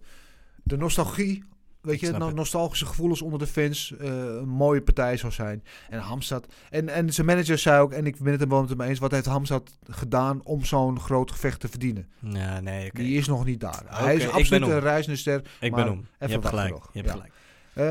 de 0.64 0.78
nostalgie, 0.78 1.44
weet 1.82 2.00
je, 2.00 2.12
no- 2.12 2.30
nostalgische 2.32 2.86
gevoelens 2.86 3.22
onder 3.22 3.40
de 3.40 3.48
fans, 3.48 3.94
eh, 4.00 4.08
een 4.10 4.50
mooie 4.50 4.82
partij 4.82 5.18
zou 5.18 5.32
zijn. 5.32 5.64
En 5.90 6.00
Hamzat, 6.00 6.46
en, 6.70 6.90
en 6.90 7.14
zijn 7.14 7.28
manager 7.28 7.58
zei 7.58 7.82
ook, 7.82 7.92
en 7.92 8.06
ik 8.06 8.20
ben 8.20 8.32
het 8.32 8.42
er 8.42 8.48
wel 8.48 8.62
met 8.62 8.70
hem 8.70 8.82
eens, 8.82 9.00
wat 9.00 9.12
heeft 9.12 9.26
Hamzat 9.26 9.78
gedaan 9.90 10.42
om 10.44 10.66
zo'n 10.66 11.00
groot 11.00 11.32
gevecht 11.32 11.60
te 11.60 11.68
verdienen? 11.68 12.08
Ja, 12.20 12.60
nee. 12.60 12.90
Die 12.94 13.18
is 13.18 13.28
nog 13.28 13.46
niet 13.46 13.60
daar. 13.60 13.84
Hij 13.88 14.16
is 14.16 14.30
absoluut 14.30 14.68
een 14.70 14.80
reizende 14.80 15.18
ster. 15.18 15.42
Ik 15.60 15.76
ben 15.76 15.90
om. 15.90 16.06
Je 16.20 16.28
hebt 16.28 16.48
gelijk. 16.48 16.70
nog. 16.72 16.90
Je 16.94 17.00
hebt 17.02 17.12
Ja. 17.12 17.20
gelijk. 17.20 17.34
Eh, 17.74 17.84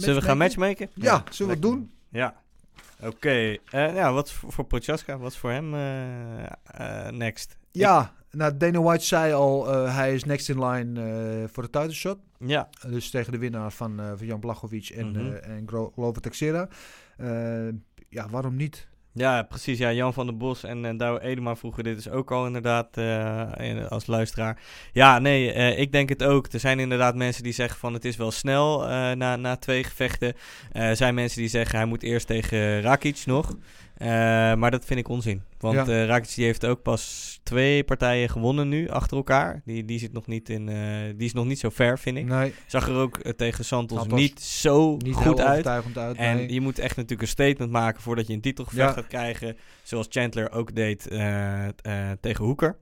Zullen 0.00 0.20
we 0.20 0.26
gaan 0.26 0.38
matchmaken? 0.38 0.88
matchmaken? 0.94 1.24
Ja, 1.26 1.32
zullen 1.32 1.60
we 1.60 1.66
het 1.66 1.74
doen? 1.74 1.90
Ja. 2.08 2.34
Oké. 3.02 3.28
eh, 3.70 3.94
ja, 3.94 4.12
wat 4.12 4.32
voor, 4.32 4.52
voor 4.52 4.64
Prochaska? 4.64 5.18
Wat 5.18 5.36
voor 5.36 5.50
hem 5.50 5.70
next? 7.16 7.56
Ja, 7.70 8.12
nou, 8.30 8.56
Dana 8.56 8.80
White 8.82 9.04
zei 9.04 9.32
al, 9.32 9.72
eh, 9.72 9.96
hij 9.96 10.14
is 10.14 10.24
next 10.24 10.48
in 10.48 10.64
line 10.64 11.00
eh, 11.02 11.48
voor 11.52 11.62
de 11.62 11.70
title 11.70 11.92
shot. 11.92 12.18
Ja. 12.38 12.68
Dus 12.88 13.10
tegen 13.10 13.32
de 13.32 13.38
winnaar 13.38 13.72
van, 13.72 14.00
eh, 14.00 14.12
van 14.16 14.26
Jan 14.26 14.40
Blachowicz 14.40 14.90
en, 14.90 15.16
eh 15.16 15.56
en 15.56 15.68
Glover 15.94 16.22
Texera. 16.22 16.68
Ja, 18.08 18.28
waarom 18.30 18.56
niet? 18.56 18.88
Ja, 19.12 19.42
precies. 19.42 19.78
Ja, 19.78 19.92
Jan 19.92 20.12
van 20.12 20.26
der 20.26 20.36
Bos 20.36 20.64
en 20.64 20.84
uh, 20.84 20.90
Douwe 20.98 21.20
Edema 21.20 21.56
vroegen 21.56 21.84
dit 21.84 21.94
dus 21.94 22.08
ook 22.10 22.30
al 22.30 22.46
inderdaad 22.46 22.96
in- 23.56 23.88
als 23.88 24.06
luisteraar. 24.06 24.60
Ja, 24.92 25.18
nee, 25.18 25.74
ik 25.76 25.92
denk 25.92 26.08
het 26.08 26.22
ook. 26.22 26.46
Er 26.52 26.60
zijn 26.60 26.78
inderdaad 26.78 27.14
mensen 27.14 27.42
die 27.42 27.52
zeggen 27.52 27.78
van 27.78 27.92
het 27.92 28.04
is 28.04 28.16
wel 28.16 28.30
snel 28.30 28.78
na, 29.14 29.36
na 29.36 29.56
twee 29.56 29.84
gevechten. 29.84 30.34
Er 30.72 30.96
zijn 30.96 31.14
mensen 31.14 31.40
die 31.40 31.48
zeggen 31.50 31.76
hij 31.78 31.86
moet 31.86 32.02
eerst 32.02 32.26
tegen 32.26 32.80
Rakic 32.80 33.22
nog. 33.26 33.56
Eh, 33.98 34.08
maar 34.54 34.70
dat 34.70 34.84
vind 34.84 35.00
ik 35.00 35.08
onzin. 35.08 35.42
Want 35.58 35.74
Ja. 35.74 35.82
eh, 35.86 36.06
Rakic 36.06 36.34
die 36.34 36.44
heeft 36.44 36.66
ook 36.66 36.82
pas 36.82 37.40
twee 37.42 37.84
partijen 37.84 38.28
gewonnen 38.28 38.68
nu 38.68 38.88
achter 38.88 39.16
elkaar. 39.16 39.62
Die, 39.64 39.84
die, 39.84 39.98
zit 39.98 40.12
nog 40.12 40.26
niet 40.26 40.48
in, 40.48 40.68
eh, 40.68 40.76
die 41.16 41.26
is 41.26 41.32
nog 41.32 41.44
niet 41.46 41.58
zo 41.58 41.68
ver, 41.70 41.98
vind 41.98 42.16
ik. 42.16 42.24
Nee, 42.24 42.54
Zag 42.66 42.88
er 42.88 42.94
ook 42.94 43.20
tegen 43.36 43.64
Santos, 43.64 44.06
niet 44.06 44.40
zo 44.40 44.96
niet 44.96 45.14
goed 45.14 45.40
uit. 45.40 45.66
uit. 45.66 46.16
En 46.16 46.36
nee. 46.36 46.52
je 46.52 46.60
moet 46.60 46.78
echt 46.78 46.96
natuurlijk 46.96 47.22
een 47.22 47.28
statement 47.28 47.70
maken 47.70 48.02
voordat 48.02 48.26
je 48.26 48.32
een 48.32 48.40
titelgevecht 48.40 48.88
Ja. 48.88 48.92
gaat 48.94 49.06
krijgen. 49.06 49.56
Zoals 49.82 50.06
Chandler 50.10 50.52
ook 50.52 50.74
deed 50.74 51.02
tegen 52.20 52.44
Hoeker. 52.44 52.78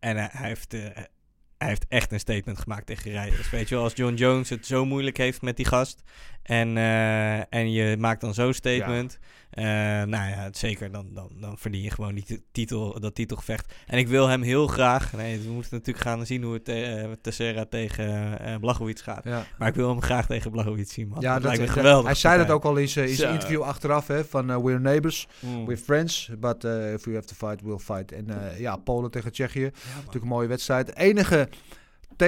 En 0.00 0.16
hij 0.16 0.30
heeft, 0.32 0.72
hij 0.72 1.68
heeft 1.68 1.86
echt 1.88 2.12
een 2.12 2.20
statement 2.20 2.58
gemaakt 2.58 2.86
tegen 2.86 3.10
rijders. 3.10 3.50
Weet 3.50 3.68
je 3.68 3.74
wel, 3.74 3.84
als 3.84 3.92
John 3.94 4.14
Jones 4.14 4.48
het 4.50 4.66
zo 4.66 4.84
moeilijk 4.84 5.16
heeft 5.16 5.42
met 5.42 5.56
die 5.56 5.66
gast. 5.66 6.02
En, 6.42 6.76
eh, 6.76 7.54
en 7.54 7.72
je 7.72 7.96
maakt 7.98 8.20
dan 8.20 8.34
zo'n 8.34 8.52
statement. 8.52 9.18
eh, 9.50 9.64
nou 9.64 10.08
ja, 10.30 10.48
zeker, 10.52 10.92
dan, 10.92 11.06
dan, 11.14 11.30
dan 11.40 11.58
verdien 11.58 11.82
je 11.82 11.90
gewoon 11.90 12.14
die 12.14 12.24
ti- 12.24 12.42
titel, 12.52 13.00
dat 13.00 13.14
titelgevecht. 13.14 13.72
En 13.86 13.98
ik 13.98 14.08
wil 14.08 14.28
hem 14.28 14.42
heel 14.42 14.66
graag... 14.66 15.12
Nee, 15.12 15.38
we 15.40 15.50
moeten 15.50 15.70
natuurlijk 15.72 16.04
gaan 16.06 16.26
zien 16.26 16.42
hoe 16.42 16.54
het 16.54 16.68
uh, 16.68 17.04
Tessera 17.20 17.64
tegen 17.64 18.38
eh 18.40 18.56
Blachowicz 18.60 19.02
gaat. 19.02 19.24
ja. 19.24 19.44
Maar 19.58 19.68
ik 19.68 19.74
wil 19.74 19.88
hem 19.88 20.02
graag 20.02 20.26
tegen 20.26 20.50
Blachowicz 20.50 20.92
zien, 20.92 21.08
man. 21.08 21.20
Ja, 21.20 21.34
dat, 21.34 21.42
lijkt 21.42 21.58
me 21.60 21.66
dat- 21.66 21.74
geweldig. 21.74 22.04
Hij 22.06 22.14
zei 22.14 22.38
dat 22.38 22.50
ook 22.50 22.64
al 22.64 22.76
in 22.76 22.88
zijn 22.88 23.08
in 23.08 23.14
zijn 23.14 23.28
Zo. 23.28 23.34
interview 23.34 23.60
achteraf, 23.62 24.06
hè, 24.06 24.24
van 24.24 24.50
eh, 24.50 24.56
we're 24.56 24.80
neighbors, 24.80 25.26
Mm. 25.40 25.64
we're 25.66 25.76
friends, 25.82 26.30
but 26.38 26.64
eh, 26.64 26.92
if 26.92 27.04
we 27.04 27.14
have 27.14 27.26
to 27.26 27.34
fight, 27.48 27.62
we'll 27.62 27.78
fight. 27.78 28.12
En 28.12 28.50
eh, 28.50 28.60
ja, 28.60 28.76
Polen 28.76 29.10
tegen 29.10 29.32
Tsjechië, 29.32 29.70
natuurlijk 29.96 30.22
een 30.24 30.28
mooie 30.30 30.48
wedstrijd. 30.48 30.86
Het 30.86 30.96
enige 30.96 31.48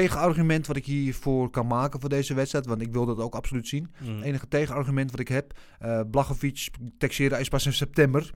tegenargument 0.01 0.67
wat 0.67 0.77
ik 0.77 0.87
hiervoor 0.87 1.51
kan 1.51 1.67
maken 1.67 2.01
voor 2.01 2.09
deze 2.09 2.35
wedstrijd, 2.35 2.67
want 2.67 2.81
ik 2.83 2.93
wil 2.93 3.07
dat 3.07 3.19
ook 3.19 3.35
absoluut 3.35 3.69
zien. 3.69 3.91
Mm. 4.01 4.15
Het 4.17 4.25
enige 4.25 4.49
tegenargument 4.49 5.11
wat 5.11 5.21
ik 5.21 5.29
heb, 5.29 5.53
eh 5.79 6.01
Blachowicz, 6.11 6.69
Texera 6.99 7.37
is 7.39 7.49
pas 7.49 7.67
in 7.67 7.73
september. 7.73 8.31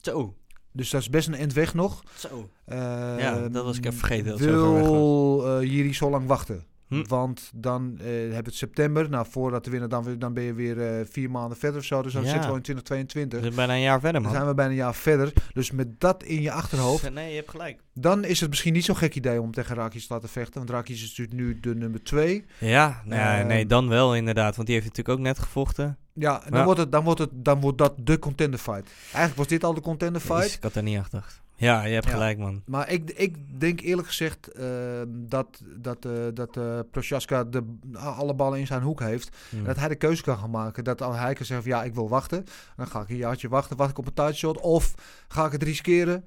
Zo, 0.00 0.34
Dus 0.72 0.90
dat 0.90 1.00
is 1.00 1.10
best 1.10 1.28
een 1.28 1.34
eind 1.34 1.52
weg 1.52 1.74
nog. 1.74 2.02
zo. 2.16 2.48
Eh, 2.64 2.78
Ja, 3.18 3.48
dat 3.48 3.64
was 3.64 3.76
ik 3.76 3.84
even 3.86 3.98
vergeten 3.98 4.26
dat 4.26 4.38
Wil 4.40 5.60
uh, 5.62 5.70
Jiri 5.70 5.94
zo 5.94 6.10
lang 6.10 6.26
wachten? 6.26 6.64
Hm. 6.88 7.04
Want 7.06 7.50
dan 7.54 7.98
eh 7.98 8.06
heb 8.06 8.30
je 8.44 8.50
het 8.50 8.54
september. 8.54 9.10
Nou, 9.10 9.26
voordat 9.30 9.64
de 9.64 9.70
winnaar 9.70 9.88
dan, 9.88 10.18
dan 10.18 10.32
ben 10.34 10.42
je 10.42 10.54
weer 10.54 10.80
eh, 10.80 11.06
vier 11.10 11.30
maanden 11.30 11.58
verder 11.58 11.78
of 11.80 11.84
zo. 11.86 12.02
Dus 12.02 12.12
dan 12.12 12.22
Ja. 12.22 12.28
zitten 12.30 12.50
we 12.50 12.56
in 12.56 12.62
2022. 12.62 13.38
We 13.38 13.44
zijn 13.44 13.56
bijna 13.56 13.74
een 13.74 13.80
jaar 13.80 14.00
verder, 14.00 14.12
Dan 14.12 14.22
man. 14.22 14.32
zijn 14.32 14.46
we 14.46 14.54
bijna 14.54 14.70
een 14.70 14.76
jaar 14.76 14.94
verder. 14.94 15.32
Dus 15.52 15.70
met 15.70 16.00
dat 16.00 16.22
in 16.22 16.42
je 16.42 16.52
achterhoofd, 16.52 17.12
Nee, 17.12 17.28
je 17.30 17.36
hebt 17.36 17.50
gelijk. 17.50 17.80
dan 17.94 18.24
is 18.24 18.40
het 18.40 18.48
misschien 18.50 18.72
niet 18.72 18.84
zo'n 18.84 18.96
gek 18.96 19.14
idee 19.14 19.40
om 19.40 19.50
tegen 19.52 19.76
Rakic 19.76 20.00
te 20.00 20.06
laten 20.08 20.28
vechten. 20.28 20.54
Want 20.54 20.70
Rakic 20.70 20.94
is 20.94 21.08
natuurlijk 21.08 21.36
nu 21.36 21.60
de 21.60 21.74
nummer 21.74 22.02
twee. 22.02 22.44
Ja, 22.58 23.02
nou 23.04 23.20
ja, 23.20 23.40
Eh, 23.40 23.46
nee, 23.46 23.66
dan 23.66 23.88
wel 23.88 24.16
inderdaad. 24.16 24.54
Want 24.56 24.66
die 24.68 24.76
heeft 24.76 24.88
natuurlijk 24.88 25.18
ook 25.18 25.24
net 25.24 25.38
gevochten. 25.38 25.98
Ja, 26.12 26.42
dan, 26.48 26.58
Ja. 26.58 26.64
Wordt 26.64 26.80
het, 26.80 26.92
dan, 26.92 27.04
wordt 27.04 27.20
het, 27.20 27.30
dan 27.32 27.60
wordt 27.60 27.78
dat 27.78 27.94
de 27.98 28.18
contender 28.18 28.58
fight. 28.60 28.90
Eigenlijk 29.04 29.36
was 29.36 29.46
dit 29.46 29.64
al 29.64 29.74
de 29.74 29.80
contender 29.80 30.20
fight. 30.20 30.54
ik 30.54 30.62
had 30.62 30.72
daar 30.74 30.82
niet 30.82 30.96
aan 30.98 31.04
gedacht. 31.04 31.42
Ja, 31.56 31.84
je 31.84 31.92
hebt 31.94 32.06
Ja. 32.06 32.12
gelijk, 32.12 32.38
man. 32.38 32.62
Maar 32.66 32.90
ik, 32.90 33.10
ik 33.10 33.60
denk 33.60 33.80
eerlijk 33.80 34.08
gezegd 34.08 34.48
eh, 34.52 34.66
dat, 35.08 35.60
dat, 35.76 36.04
eh 36.04 36.12
dat 36.34 36.56
eh 36.56 36.78
Prochaska 36.90 37.44
de, 37.44 37.76
alle 37.94 38.34
ballen 38.34 38.58
in 38.58 38.66
zijn 38.66 38.82
hoek 38.82 39.00
heeft. 39.00 39.36
En 39.52 39.64
dat 39.64 39.76
hij 39.76 39.88
de 39.88 39.94
keuze 39.94 40.22
kan 40.22 40.38
gaan 40.38 40.50
maken. 40.50 40.84
Dat 40.84 41.02
al 41.02 41.12
hij 41.12 41.34
kan 41.34 41.46
zeggen 41.46 41.68
van 41.70 41.78
ja, 41.78 41.84
ik 41.84 41.94
wil 41.94 42.08
wachten. 42.08 42.44
Dan 42.76 42.86
ga 42.86 43.00
ik 43.00 43.08
een 43.08 43.16
jaartje 43.16 43.48
wachten, 43.48 43.76
wacht 43.76 43.90
ik 43.90 43.98
op 43.98 44.06
een 44.06 44.14
tijdshot. 44.14 44.60
Of 44.60 44.94
ga 45.28 45.46
ik 45.46 45.52
het 45.52 45.62
riskeren 45.62 46.24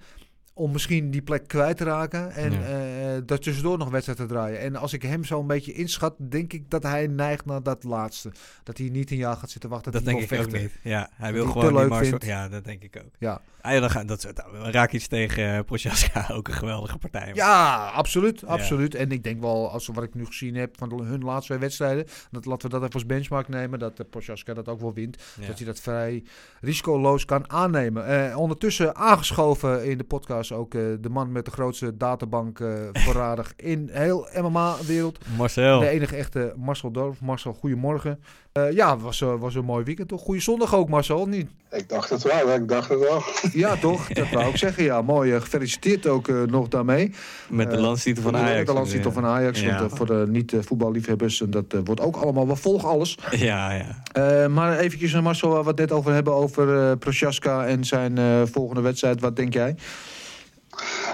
om 0.58 0.72
misschien 0.72 1.12
die 1.12 1.22
plek 1.22 1.47
kwijt 1.47 1.78
te 1.78 1.84
raken. 1.84 2.32
En 2.32 2.51
Ja. 2.51 2.60
eh 2.62 3.22
daar 3.26 3.39
tussendoor 3.39 3.78
nog 3.78 3.89
wedstrijd 3.89 4.20
te 4.20 4.26
draaien. 4.26 4.60
En 4.60 4.76
als 4.76 4.93
ik 4.93 5.01
hem 5.01 5.24
zo 5.24 5.39
een 5.39 5.47
beetje 5.47 5.74
inschat, 5.74 6.16
denk 6.18 6.53
ik 6.53 6.70
dat 6.70 6.84
hij 6.84 7.08
neigt 7.08 7.45
naar 7.45 7.64
dat 7.64 7.84
laatste. 7.84 8.32
Dat 8.64 8.78
hij 8.78 8.89
niet 8.89 9.12
een 9.12 9.18
jaar 9.18 9.36
gaat 9.36 9.49
zitten 9.49 9.70
wachten. 9.70 9.91
Dat 9.91 10.05
denk 10.05 10.32
ik 10.32 10.39
ook 10.39 10.51
niet. 10.51 10.72
Ja, 10.84 11.10
hij 11.14 11.34
wil 11.34 11.45
gewoon 11.45 11.89
te 11.89 11.97
die 11.99 12.10
vindt. 12.10 12.26
Ja, 12.26 12.49
dat 12.49 12.64
denk 12.64 12.84
ik 12.84 13.01
ook. 13.05 13.12
Ja. 13.20 13.41
Ah, 13.62 13.74
ja, 13.74 13.80
dan 13.80 13.89
gaan, 13.89 14.08
dat, 14.08 14.22
dat, 14.22 14.45
raak 14.51 14.91
iets 14.91 15.08
tegen 15.08 15.55
uh, 15.55 15.60
Prochaska, 15.66 16.28
ook 16.36 16.47
een 16.47 16.53
geweldige 16.53 16.97
partij. 16.97 17.32
Ja, 17.34 17.88
absoluut. 17.88 18.39
Ja. 18.39 18.47
absoluut. 18.47 18.95
En 18.95 19.12
ik 19.12 19.24
denk 19.24 19.41
wel, 19.41 19.72
als 19.72 19.88
wat 19.88 20.03
ik 20.03 20.14
nu 20.14 20.26
gezien 20.26 20.55
heb 20.55 20.78
van 20.78 21.03
hun 21.03 21.24
laatste 21.24 21.45
twee 21.45 21.60
wedstrijden, 21.60 22.05
dat 22.32 22.45
laten 22.45 22.70
we 22.70 22.74
dat 22.74 22.82
even 22.82 22.93
als 22.93 23.05
benchmark 23.05 23.47
nemen, 23.47 23.80
dat 23.80 23.97
de 23.97 24.03
Prochaska 24.03 24.53
dat 24.53 24.68
ook 24.68 24.80
wel 24.80 24.93
wint. 24.93 25.18
Dat 25.47 25.58
hij 25.58 25.66
dat 25.66 25.80
vrij 25.80 26.24
risicoloos 26.62 27.26
kan 27.26 27.51
aannemen. 27.51 28.30
Eh, 28.30 28.38
ondertussen 28.38 28.95
aangeschoven 28.95 29.86
in 29.86 29.97
de 29.97 30.03
podcast 30.03 30.46
ook 30.51 30.73
eh, 30.73 30.81
de 31.01 31.09
man 31.09 31.31
met 31.31 31.45
de 31.45 31.51
grootste 31.51 31.97
databank 31.97 32.59
eh 32.59 32.69
voorradig 33.03 33.53
in 33.55 33.89
heel 33.91 34.27
MMA-wereld. 34.41 35.19
Marcel. 35.37 35.79
De 35.79 35.87
enige 35.87 36.15
echte 36.15 36.53
Marcel 36.57 36.91
Dorf. 36.91 37.21
Marcel, 37.21 37.53
goedemorgen. 37.53 38.19
Eh 38.51 38.71
ja, 38.71 38.91
het 38.91 39.01
was, 39.01 39.19
was 39.19 39.55
een 39.55 39.65
mooi 39.65 39.83
weekend 39.83 40.07
toch? 40.07 40.21
Goeie 40.21 40.41
zondag 40.41 40.75
ook 40.75 40.89
Marcel, 40.89 41.25
niet? 41.25 41.47
Ik 41.71 41.89
dacht 41.89 42.09
het 42.09 42.23
wel, 42.23 42.53
ik 42.53 42.67
dacht 42.67 42.89
het 42.89 42.99
wel. 42.99 43.21
Ja 43.61 43.75
toch? 43.75 44.07
Dat 44.07 44.29
wou 44.29 44.49
ik 44.49 44.57
zeggen. 44.57 44.83
Ja, 44.83 45.01
mooi. 45.01 45.39
gefeliciteerd 45.39 46.07
ook 46.07 46.27
eh, 46.27 46.41
nog 46.41 46.67
daarmee. 46.67 47.11
Met 47.49 47.71
de 47.71 47.77
landstitel 47.77 48.23
van 48.23 48.31
Met 48.31 48.41
Ajax. 48.41 48.65
De 48.65 48.73
landstitel 48.73 49.11
van 49.11 49.25
Ajax. 49.25 49.61
Ja. 49.61 49.79
Want, 49.79 49.91
voor 49.95 50.05
de 50.05 50.25
niet-voetballiefhebbers, 50.27 51.41
en 51.41 51.49
dat 51.49 51.65
wordt 51.83 52.01
ook 52.01 52.15
allemaal 52.15 52.47
wel 52.47 52.55
volg 52.55 52.85
alles. 52.85 53.17
Ja, 53.31 53.71
ja. 53.71 54.03
Eh, 54.11 54.47
maar 54.47 54.77
eventjes, 54.77 55.21
Marcel, 55.21 55.49
waar 55.49 55.63
we 55.63 55.69
het 55.69 55.77
net 55.77 55.91
over 55.91 56.13
hebben, 56.13 56.33
over 56.33 56.97
Prochaska 56.97 57.65
en 57.65 57.83
zijn 57.83 58.17
eh, 58.17 58.41
volgende 58.51 58.81
wedstrijd. 58.81 59.21
Wat 59.21 59.35
denk 59.35 59.53
jij? 59.53 59.75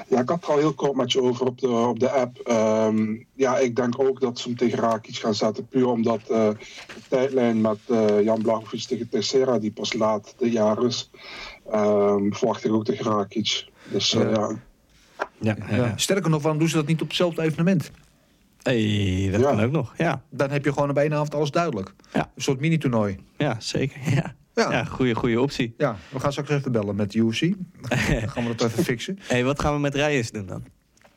Ja, 0.09 0.19
ik 0.21 0.29
had 0.29 0.43
er 0.43 0.49
al 0.49 0.57
heel 0.57 0.73
kort 0.73 0.95
met 0.95 1.11
je 1.11 1.21
over 1.21 1.45
op 1.45 1.59
de, 1.59 1.67
op 1.67 1.99
de 1.99 2.09
app. 2.09 2.37
Ehm, 2.37 3.15
ja, 3.33 3.57
ik 3.57 3.75
denk 3.75 3.99
ook 3.99 4.19
dat 4.21 4.39
ze 4.39 4.47
hem 4.47 4.57
tegen 4.57 4.79
Rakic 4.79 5.15
gaan 5.15 5.35
zetten. 5.35 5.67
Puur 5.67 5.87
omdat 5.87 6.19
eh, 6.21 6.49
de 6.87 7.01
tijdlijn 7.09 7.61
met 7.61 7.77
eh, 7.87 8.21
Jan 8.23 8.41
Blachowicz 8.41 8.85
tegen 8.85 9.09
Teixeira, 9.09 9.59
die 9.59 9.71
pas 9.71 9.93
laat 9.93 10.33
dit 10.37 10.51
jaar 10.51 10.83
is, 10.83 11.09
ehm, 11.71 12.31
verwacht 12.31 12.65
ik 12.65 12.71
ook 12.73 12.85
tegen 12.85 13.05
Rakic. 13.11 13.65
Dus 13.91 14.13
eh, 14.13 14.21
Ja. 14.21 14.29
ja. 15.39 15.55
Ja, 15.69 15.75
Ja. 15.75 15.93
Sterker 15.97 16.29
nog, 16.29 16.41
waarom 16.41 16.59
doen 16.59 16.69
ze 16.69 16.75
dat 16.75 16.87
niet 16.87 17.01
op 17.01 17.07
hetzelfde 17.07 17.41
evenement? 17.41 17.91
Hey, 18.61 19.29
dat 19.31 19.41
Ja. 19.41 19.49
kan 19.49 19.63
ook 19.63 19.71
nog. 19.71 19.93
Ja, 19.97 20.21
Dan 20.29 20.49
heb 20.49 20.65
je 20.65 20.73
gewoon 20.73 20.89
op 20.89 20.97
één 20.97 21.13
avond 21.13 21.35
alles 21.35 21.51
duidelijk. 21.51 21.93
Ja. 22.13 22.31
Een 22.35 22.41
soort 22.41 22.59
mini-toernooi. 22.59 23.19
ja 23.37 23.55
zeker. 23.59 23.97
Ja, 24.15 24.35
Ja. 24.55 24.71
ja 24.71 24.83
goede, 24.83 25.15
goede 25.15 25.41
optie. 25.41 25.73
Ja, 25.77 25.97
we 26.09 26.19
gaan 26.19 26.31
straks 26.31 26.49
even 26.49 26.71
bellen 26.71 26.95
met 26.95 27.13
UFC. 27.13 27.39
Dan 27.89 27.97
gaan 28.29 28.47
we 28.47 28.55
dat 28.55 28.67
even 28.71 28.83
fixen. 28.93 29.19
hey, 29.21 29.43
wat 29.43 29.59
gaan 29.61 29.73
we 29.73 29.79
met 29.79 29.95
Reyes 29.95 30.31
doen 30.31 30.45
dan? 30.45 30.63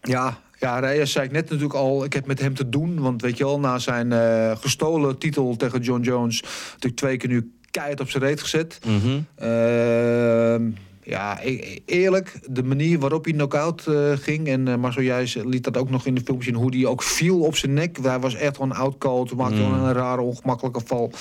Ja, 0.03 0.39
ja, 0.59 0.79
Reyes 0.79 1.13
zei 1.13 1.25
ik 1.27 1.33
net 1.33 1.45
natuurlijk 1.45 1.75
al. 1.75 2.05
Ik 2.05 2.13
heb 2.13 2.27
met 2.27 2.41
hem 2.41 2.55
te 2.55 2.69
doen. 2.69 3.01
Want 3.01 3.23
weet 3.23 3.37
je 3.37 3.45
wel, 3.45 3.61
na 3.61 3.79
zijn 3.79 4.13
eh, 4.13 4.57
gestolen 4.57 5.19
titel 5.19 5.57
tegen 5.57 5.81
John 5.81 6.03
Jones... 6.03 6.43
natuurlijk 6.43 6.97
twee 6.97 7.17
keer 7.17 7.29
nu 7.29 7.53
keihard 7.71 8.01
op 8.01 8.11
zijn 8.11 8.23
reet 8.23 8.41
gezet. 8.41 8.79
Mhm. 8.87 9.21
Ehm, 9.35 10.71
ja, 11.03 11.39
e- 11.45 11.79
eerlijk, 11.85 12.39
de 12.51 12.63
manier 12.63 12.99
waarop 12.99 13.25
hij 13.25 13.33
knock-out 13.33 13.87
eh, 13.87 14.13
ging... 14.13 14.49
en 14.49 14.69
eh 14.69 14.77
Marcel 14.77 15.03
jij 15.03 15.33
liet 15.45 15.65
dat 15.65 15.77
ook 15.77 15.91
nog 15.91 16.07
in 16.07 16.15
de 16.15 16.21
film 16.25 16.43
zien... 16.43 16.55
hoe 16.55 16.77
hij 16.77 16.87
ook 16.87 17.03
viel 17.03 17.41
op 17.41 17.57
zijn 17.57 17.73
nek. 17.75 17.99
Hij 18.03 18.19
was 18.21 18.35
echt 18.35 18.57
gewoon 18.57 18.75
outcold. 18.75 19.35
Maakte 19.37 19.55
Mm. 19.57 19.63
gewoon 19.65 19.85
een 19.87 19.93
rare, 19.93 20.21
ongemakkelijke 20.21 20.81
val. 20.85 21.13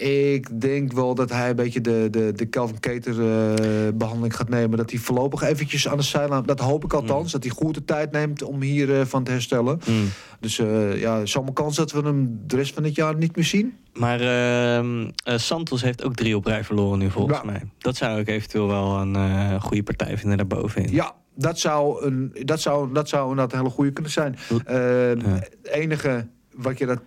Ik 0.00 0.60
denk 0.60 0.92
wel 0.92 1.14
dat 1.14 1.30
hij 1.30 1.50
een 1.50 1.56
beetje 1.56 1.80
de, 1.80 2.08
de, 2.10 2.32
de 2.36 2.48
Calvin 2.48 2.80
Keter 2.80 3.12
eh, 3.12 3.92
behandeling 3.94 4.36
gaat 4.36 4.48
nemen. 4.48 4.78
Dat 4.78 4.90
hij 4.90 4.98
voorlopig 5.00 5.42
eventjes 5.42 5.88
aan 5.88 5.96
de 5.96 6.02
zijlijn... 6.02 6.42
Dat 6.42 6.60
hoop 6.60 6.84
ik 6.84 6.92
althans. 6.92 7.32
Dat 7.32 7.42
hij 7.42 7.52
goed 7.52 7.74
de 7.74 7.84
tijd 7.84 8.10
neemt 8.12 8.42
om 8.42 8.60
hier 8.60 9.00
eh, 9.00 9.06
van 9.06 9.24
te 9.24 9.30
herstellen. 9.30 9.80
Mm. 9.86 10.08
Dus 10.40 10.58
eh 10.58 11.00
ja, 11.00 11.18
is 11.18 11.34
allemaal 11.36 11.52
kans 11.52 11.76
dat 11.76 11.92
we 11.92 12.00
hem 12.00 12.40
de 12.46 12.56
rest 12.56 12.74
van 12.74 12.84
het 12.84 12.94
jaar 12.94 13.16
niet 13.16 13.36
meer 13.36 13.44
zien. 13.44 13.74
Maar 13.92 14.20
ehm, 14.20 15.10
eh, 15.24 15.38
Santos 15.38 15.82
heeft 15.82 16.04
ook 16.04 16.14
drie 16.14 16.36
op 16.36 16.44
rij 16.46 16.64
verloren 16.64 16.98
nu 16.98 17.10
volgens 17.10 17.38
Ja. 17.38 17.44
mij. 17.44 17.62
Dat 17.78 17.96
zou 17.96 18.20
ik 18.20 18.28
eventueel 18.28 18.66
wel 18.66 19.00
een 19.00 19.60
goede 19.60 19.82
partij 19.82 20.18
vinden 20.18 20.36
daarbovenin. 20.36 20.92
Ja, 20.92 21.14
dat 21.34 21.58
zou, 21.58 22.04
een, 22.04 22.36
dat 22.44 22.60
zou, 22.60 22.92
dat 22.92 23.08
zou 23.08 23.22
inderdaad 23.30 23.52
een 23.52 23.58
hele 23.58 23.70
goede 23.70 23.92
kunnen 23.92 24.12
zijn. 24.12 24.36
Het 24.64 25.48
enige 25.62 26.26
wat 26.54 26.78
je 26.78 26.86
dat 26.86 27.00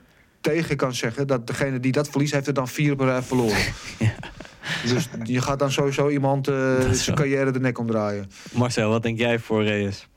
tegen 0.43 0.75
kan 0.75 0.93
zeggen... 0.93 1.27
dat 1.27 1.47
degene 1.47 1.79
die 1.79 1.91
dat 1.91 2.09
verliest, 2.09 2.33
heeft 2.33 2.47
er 2.47 2.53
dan 2.53 2.67
vier 2.67 2.95
rij 2.97 3.21
verloren. 3.21 3.57
Dus 4.87 5.07
je 5.23 5.41
gaat 5.41 5.59
dan 5.59 5.71
sowieso 5.71 6.09
iemand 6.09 6.47
eh, 6.47 6.79
zijn 6.79 6.95
zo. 6.95 7.13
carrière 7.13 7.51
de 7.51 7.59
nek 7.59 7.79
omdraaien. 7.79 8.29
Marcel, 8.51 8.89
wat 8.89 9.03
denk 9.03 9.19
jij 9.19 9.39
voor 9.39 9.63
Reyes? 9.63 10.07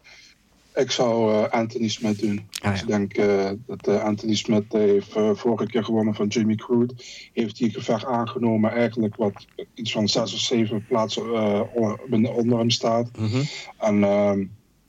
Ik 0.76 0.90
zou 0.90 1.32
eh, 1.32 1.50
Anthony 1.50 1.88
Smith 1.88 2.20
doen. 2.20 2.48
Ah, 2.60 2.70
Dus 2.70 2.80
ja. 2.80 2.86
ik 2.86 2.86
denk 2.86 3.12
eh, 3.12 3.50
dat 3.66 3.88
Anthony 4.00 4.34
Smith 4.34 4.64
heeft 4.68 5.12
vorige 5.32 5.66
keer 5.66 5.84
gewonnen 5.84 6.14
van 6.14 6.26
Jimmy 6.26 6.54
Crude. 6.54 6.94
Heeft 7.32 7.58
hij 7.58 7.68
gevecht 7.68 8.04
aangenomen, 8.04 8.70
eigenlijk 8.70 9.16
wat 9.16 9.46
iets 9.74 9.92
van 9.92 10.08
zes 10.08 10.34
of 10.34 10.40
zeven 10.40 10.84
plaatsen 10.88 11.34
eh, 11.34 11.60
onder, 12.08 12.32
onder 12.32 12.58
hem 12.58 12.70
staat. 12.70 13.10
Mhm. 13.18 13.42
En 13.78 14.04
ehm, 14.04 14.44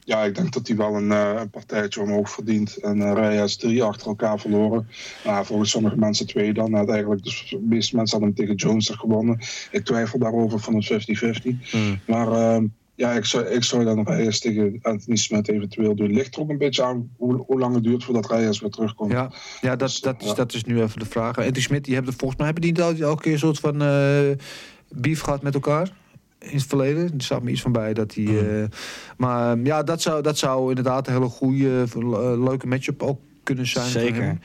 ja, 0.07 0.23
ik 0.23 0.35
denk 0.35 0.53
dat 0.53 0.67
hij 0.67 0.75
wel 0.75 0.95
een, 0.95 1.11
eh, 1.11 1.33
een 1.39 1.49
partijtje 1.49 2.01
omhoog 2.01 2.29
verdient. 2.29 2.77
En 2.77 2.97
uh, 2.97 3.13
Reyes 3.13 3.57
drie 3.57 3.83
achter 3.83 4.07
elkaar 4.07 4.39
verloren. 4.39 4.87
Nou, 5.23 5.45
volgens 5.45 5.69
sommige 5.69 5.97
mensen 5.97 6.27
twee 6.27 6.53
dan. 6.53 6.75
Uiteindelijk, 6.75 7.23
dus 7.23 7.47
de 7.49 7.59
meeste 7.59 7.95
mensen 7.95 8.19
hadden 8.19 8.35
hem 8.35 8.45
tegen 8.45 8.69
Jones 8.69 8.89
er 8.89 8.97
gewonnen. 8.97 9.39
Ik 9.71 9.85
twijfel 9.85 10.19
daarover 10.19 10.59
van 10.59 10.73
een 10.75 10.83
50-50. 10.83 11.71
Mm. 11.71 11.99
Maar 12.05 12.31
ehm, 12.31 12.65
ja, 12.95 13.11
ik 13.11 13.25
zou, 13.25 13.45
ik 13.45 13.63
zou 13.63 13.83
dan 13.83 14.03
Reyes 14.03 14.39
tegen 14.39 14.79
Anthony 14.81 15.17
Smith 15.17 15.47
eventueel 15.47 15.95
doen. 15.95 16.13
Ligt 16.13 16.35
er 16.35 16.41
ook 16.41 16.49
een 16.49 16.57
beetje 16.57 16.83
aan 16.83 17.09
hoe, 17.17 17.43
hoe 17.47 17.59
lang 17.59 17.75
het 17.75 17.83
duurt 17.83 18.03
voordat 18.03 18.29
Reyes 18.29 18.59
weer 18.59 18.69
terugkomt. 18.69 19.11
Ja, 19.11 19.31
ja, 19.61 19.75
dat, 19.75 19.89
Dus, 19.89 20.01
dat, 20.01 20.23
is, 20.23 20.33
dat 20.33 20.53
is 20.53 20.63
nu 20.63 20.81
even 20.81 20.99
de 20.99 21.05
vraag. 21.05 21.37
Anthony 21.37 21.61
Smit, 21.61 21.85
die 21.85 21.95
hebben 21.95 22.13
volgens 22.13 22.37
mij 22.37 22.45
hebben 22.45 22.73
die 22.73 22.83
niet 22.83 23.01
elke 23.01 23.21
keer 23.21 23.33
een 23.33 23.39
soort 23.39 23.59
van 23.59 23.81
eh 23.81 24.31
beef 24.89 25.21
gehad 25.21 25.41
met 25.41 25.53
elkaar. 25.53 25.91
In 26.49 26.57
het 26.57 26.65
verleden. 26.67 27.03
Er 27.03 27.23
staat 27.23 27.43
me 27.43 27.51
iets 27.51 27.61
van 27.61 27.71
bij 27.71 27.93
dat 27.93 28.13
hij. 28.13 28.25
eh, 28.25 28.67
maar 29.17 29.57
ja, 29.57 29.83
dat 29.83 30.01
zou, 30.01 30.21
dat 30.21 30.37
zou 30.37 30.69
inderdaad 30.69 31.07
een 31.07 31.13
hele 31.13 31.25
goede, 31.29 31.83
eh, 31.95 32.43
leuke 32.43 32.67
matchup 32.67 33.03
ook 33.03 33.19
kunnen 33.43 33.67
zijn. 33.67 33.89
Zeker. 33.89 34.37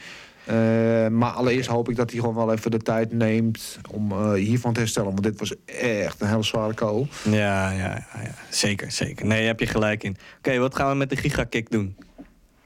Eh, 0.45 1.09
maar 1.09 1.31
allereerst 1.31 1.69
hoop 1.69 1.89
ik 1.89 1.97
dat 1.97 2.11
hij 2.11 2.21
gewoon 2.21 2.35
wel 2.35 2.53
even 2.53 2.71
de 2.71 2.79
tijd 2.79 3.13
neemt 3.13 3.79
om 3.91 4.13
eh, 4.13 4.33
hiervan 4.33 4.73
te 4.73 4.81
herstellen. 4.81 5.11
Want 5.11 5.23
dit 5.23 5.39
was 5.39 5.55
echt 5.65 6.21
een 6.21 6.29
hele 6.29 6.43
zware. 6.43 6.75
Ja, 7.23 7.71
ja, 7.71 7.71
ja, 7.71 8.07
ja, 8.23 8.35
zeker, 8.51 8.91
zeker. 8.91 9.27
Nee, 9.27 9.39
daar 9.39 9.47
heb 9.47 9.61
je 9.61 9.67
gelijk 9.67 10.03
in. 10.03 10.17
Oké, 10.39 10.59
wat 10.59 10.77
gaan 10.77 10.91
we 10.91 10.95
met 10.97 11.11
de 11.11 11.17
gigakick 11.17 11.71
doen? 11.71 11.97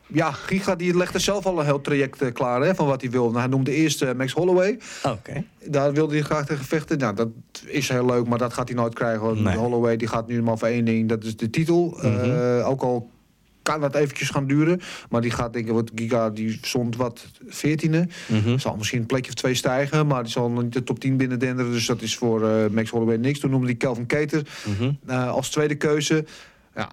Ja, 0.07 0.33
Giga 0.33 0.75
die 0.75 0.97
legde 0.97 1.19
zelf 1.19 1.47
al 1.47 1.59
een 1.59 1.65
heel 1.65 1.81
traject 1.81 2.23
eh, 2.23 2.33
klaar 2.33 2.61
hè, 2.63 2.75
van 2.75 2.87
wat 2.87 3.01
hij 3.01 3.11
wil. 3.11 3.25
Nou, 3.27 3.39
hij 3.39 3.47
noemde 3.47 3.73
eerst 3.75 4.03
eh, 4.03 4.13
Max 4.15 4.33
Holloway. 4.33 4.79
Oh. 5.03 5.13
Daar 5.69 5.93
wilde 5.93 6.15
hij 6.15 6.23
graag 6.23 6.47
tegen 6.47 6.65
vechten. 6.65 6.99
Nou, 6.99 7.15
dat 7.15 7.29
is 7.65 7.89
heel 7.89 8.07
leuk, 8.07 8.27
maar 8.27 8.39
dat 8.39 8.53
gaat 8.53 8.69
hij 8.69 8.77
nooit 8.77 8.95
krijgen. 8.95 9.21
Want 9.27 9.41
Nee. 9.41 9.57
Holloway 9.57 9.97
die 9.97 10.09
gaat 10.09 10.27
nu 10.29 10.43
maar 10.43 10.59
voor 10.59 10.69
één 10.69 10.85
ding, 10.85 11.09
dat 11.09 11.25
is 11.25 11.37
de 11.37 11.51
titel. 11.51 11.97
Mhm. 12.03 12.07
Eh, 12.07 12.69
ook 12.69 12.83
al 12.83 13.11
kan 13.63 13.81
dat 13.81 13.95
eventjes 13.95 14.31
gaan 14.31 14.47
duren. 14.47 14.81
Maar 15.11 15.21
die 15.21 15.31
gaat 15.31 15.53
denk 15.53 15.67
ik, 15.67 15.73
wat 15.73 15.91
Giga 15.95 16.31
die 16.31 16.59
stond 16.63 16.97
wat 16.97 17.27
veertiende. 17.49 18.09
Mhm. 18.29 18.59
Zal 18.59 18.77
misschien 18.77 19.01
een 19.01 19.07
plekje 19.07 19.29
of 19.29 19.35
twee 19.35 19.55
stijgen, 19.55 20.07
maar 20.07 20.23
die 20.23 20.33
zal 20.33 20.51
nog 20.51 20.63
niet 20.63 20.73
de 20.73 20.83
top 20.85 20.99
10 21.01 21.17
binnen 21.17 21.39
denderen. 21.39 21.73
Dus 21.73 21.87
dat 21.87 22.03
is 22.03 22.17
voor 22.17 22.41
Max 22.73 22.91
Holloway 22.91 23.17
niks. 23.17 23.39
Toen 23.39 23.51
noemde 23.51 23.67
hij 23.67 23.77
Kelvin 23.77 24.07
Keter 24.07 24.43
Mhm. 24.67 25.17
als 25.29 25.49
tweede 25.51 25.75
keuze. 25.75 26.25
Ja, 26.75 26.91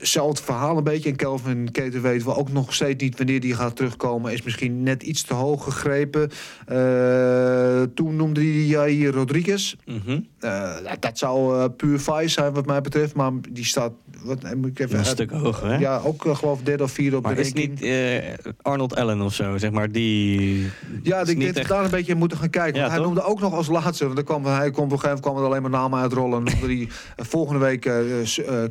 hetzelfde 0.00 0.42
verhaal 0.42 0.76
een 0.76 0.84
beetje. 0.84 1.10
En 1.10 1.16
Kelvin 1.16 1.70
Keter 1.70 2.02
weten 2.02 2.26
we 2.26 2.34
ook 2.34 2.52
nog 2.52 2.74
steeds 2.74 3.02
niet 3.02 3.16
wanneer 3.16 3.40
die 3.40 3.54
gaat 3.54 3.76
terugkomen. 3.76 4.32
Is 4.32 4.42
misschien 4.42 4.82
net 4.82 5.02
iets 5.02 5.22
te 5.22 5.34
hoog 5.34 5.64
gegrepen. 5.64 6.30
Eh, 6.66 7.82
toen 7.94 8.16
noemde 8.16 8.40
hij 8.40 8.50
Jair 8.50 9.12
Rodriguez. 9.12 9.74
Mhm. 9.84 10.20
Eh, 10.38 10.76
dat 11.00 11.18
zou 11.18 11.58
eh, 11.58 11.64
puur 11.76 12.00
vice 12.00 12.28
zijn 12.28 12.52
wat 12.52 12.66
mij 12.66 12.80
betreft. 12.80 13.14
Maar 13.14 13.32
die 13.50 13.64
staat... 13.64 13.92
Wat, 14.22 14.54
moet 14.54 14.70
ik 14.70 14.78
even 14.78 14.98
Een 14.98 15.04
stuk 15.04 15.30
hoger, 15.30 15.68
hè? 15.68 15.76
Ja, 15.76 16.00
ook 16.04 16.24
geloof 16.36 16.58
ik 16.58 16.66
derde 16.66 16.82
of 16.82 16.90
vierde 16.90 17.16
op 17.16 17.22
Maar 17.22 17.34
de 17.34 17.40
is 17.40 17.48
het 17.48 17.56
ranking. 17.56 17.80
niet 17.80 18.54
Arnold 18.62 18.96
Allen 18.96 19.20
of 19.20 19.34
zo, 19.34 19.58
zeg 19.58 19.70
maar, 19.70 19.92
die... 19.92 20.70
Ja, 21.02 21.20
is 21.20 21.28
ik 21.28 21.40
denk 21.40 21.54
dat 21.54 21.66
daar 21.66 21.84
een 21.84 21.90
beetje 21.90 22.14
moeten 22.14 22.38
gaan 22.38 22.50
kijken. 22.50 22.74
Ja, 22.74 22.80
want 22.80 22.92
hij 22.92 23.02
noemde 23.02 23.22
ook 23.22 23.40
nog 23.40 23.54
als 23.54 23.68
laatste. 23.68 24.06
Want 24.06 24.18
er 24.18 24.24
kwam, 24.24 24.44
hij 24.44 24.70
kwam 24.70 24.84
op 24.84 24.92
een 24.92 24.98
gegeven 24.98 25.08
moment 25.08 25.20
kwam 25.20 25.36
er 25.36 25.44
alleen 25.44 25.62
maar 25.62 25.70
namen 25.70 26.00
uitrollen. 26.00 26.38
En 26.38 26.52
noemde 26.52 26.76
hij, 26.76 26.88
volgende 27.16 27.60
week 27.60 27.90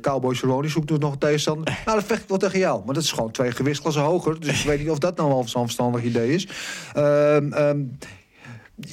Cowboy 0.01 0.35
Cerrone 0.35 0.67
zoekt 0.67 0.87
dus 0.87 0.97
nog 0.97 1.17
tegenstander. 1.19 1.77
Nou, 1.85 1.97
dat 1.97 2.07
vecht 2.07 2.21
ik 2.21 2.27
wel 2.29 2.37
tegen 2.37 2.59
jou. 2.59 2.81
Maar 2.85 2.93
dat 2.93 3.03
is 3.03 3.11
gewoon 3.11 3.31
twee 3.31 3.51
gewichtsklassen 3.51 4.01
hoger. 4.03 4.39
Dus 4.39 4.59
ik 4.61 4.65
weet 4.67 4.79
niet 4.79 4.89
of 4.89 4.97
dat 4.99 5.17
nou 5.17 5.29
wel 5.29 5.47
zo'n 5.47 5.63
verstandig 5.63 6.03
idee 6.03 6.33
is. 6.33 6.47
Ehm, 6.93 7.51
ehm, 7.53 7.79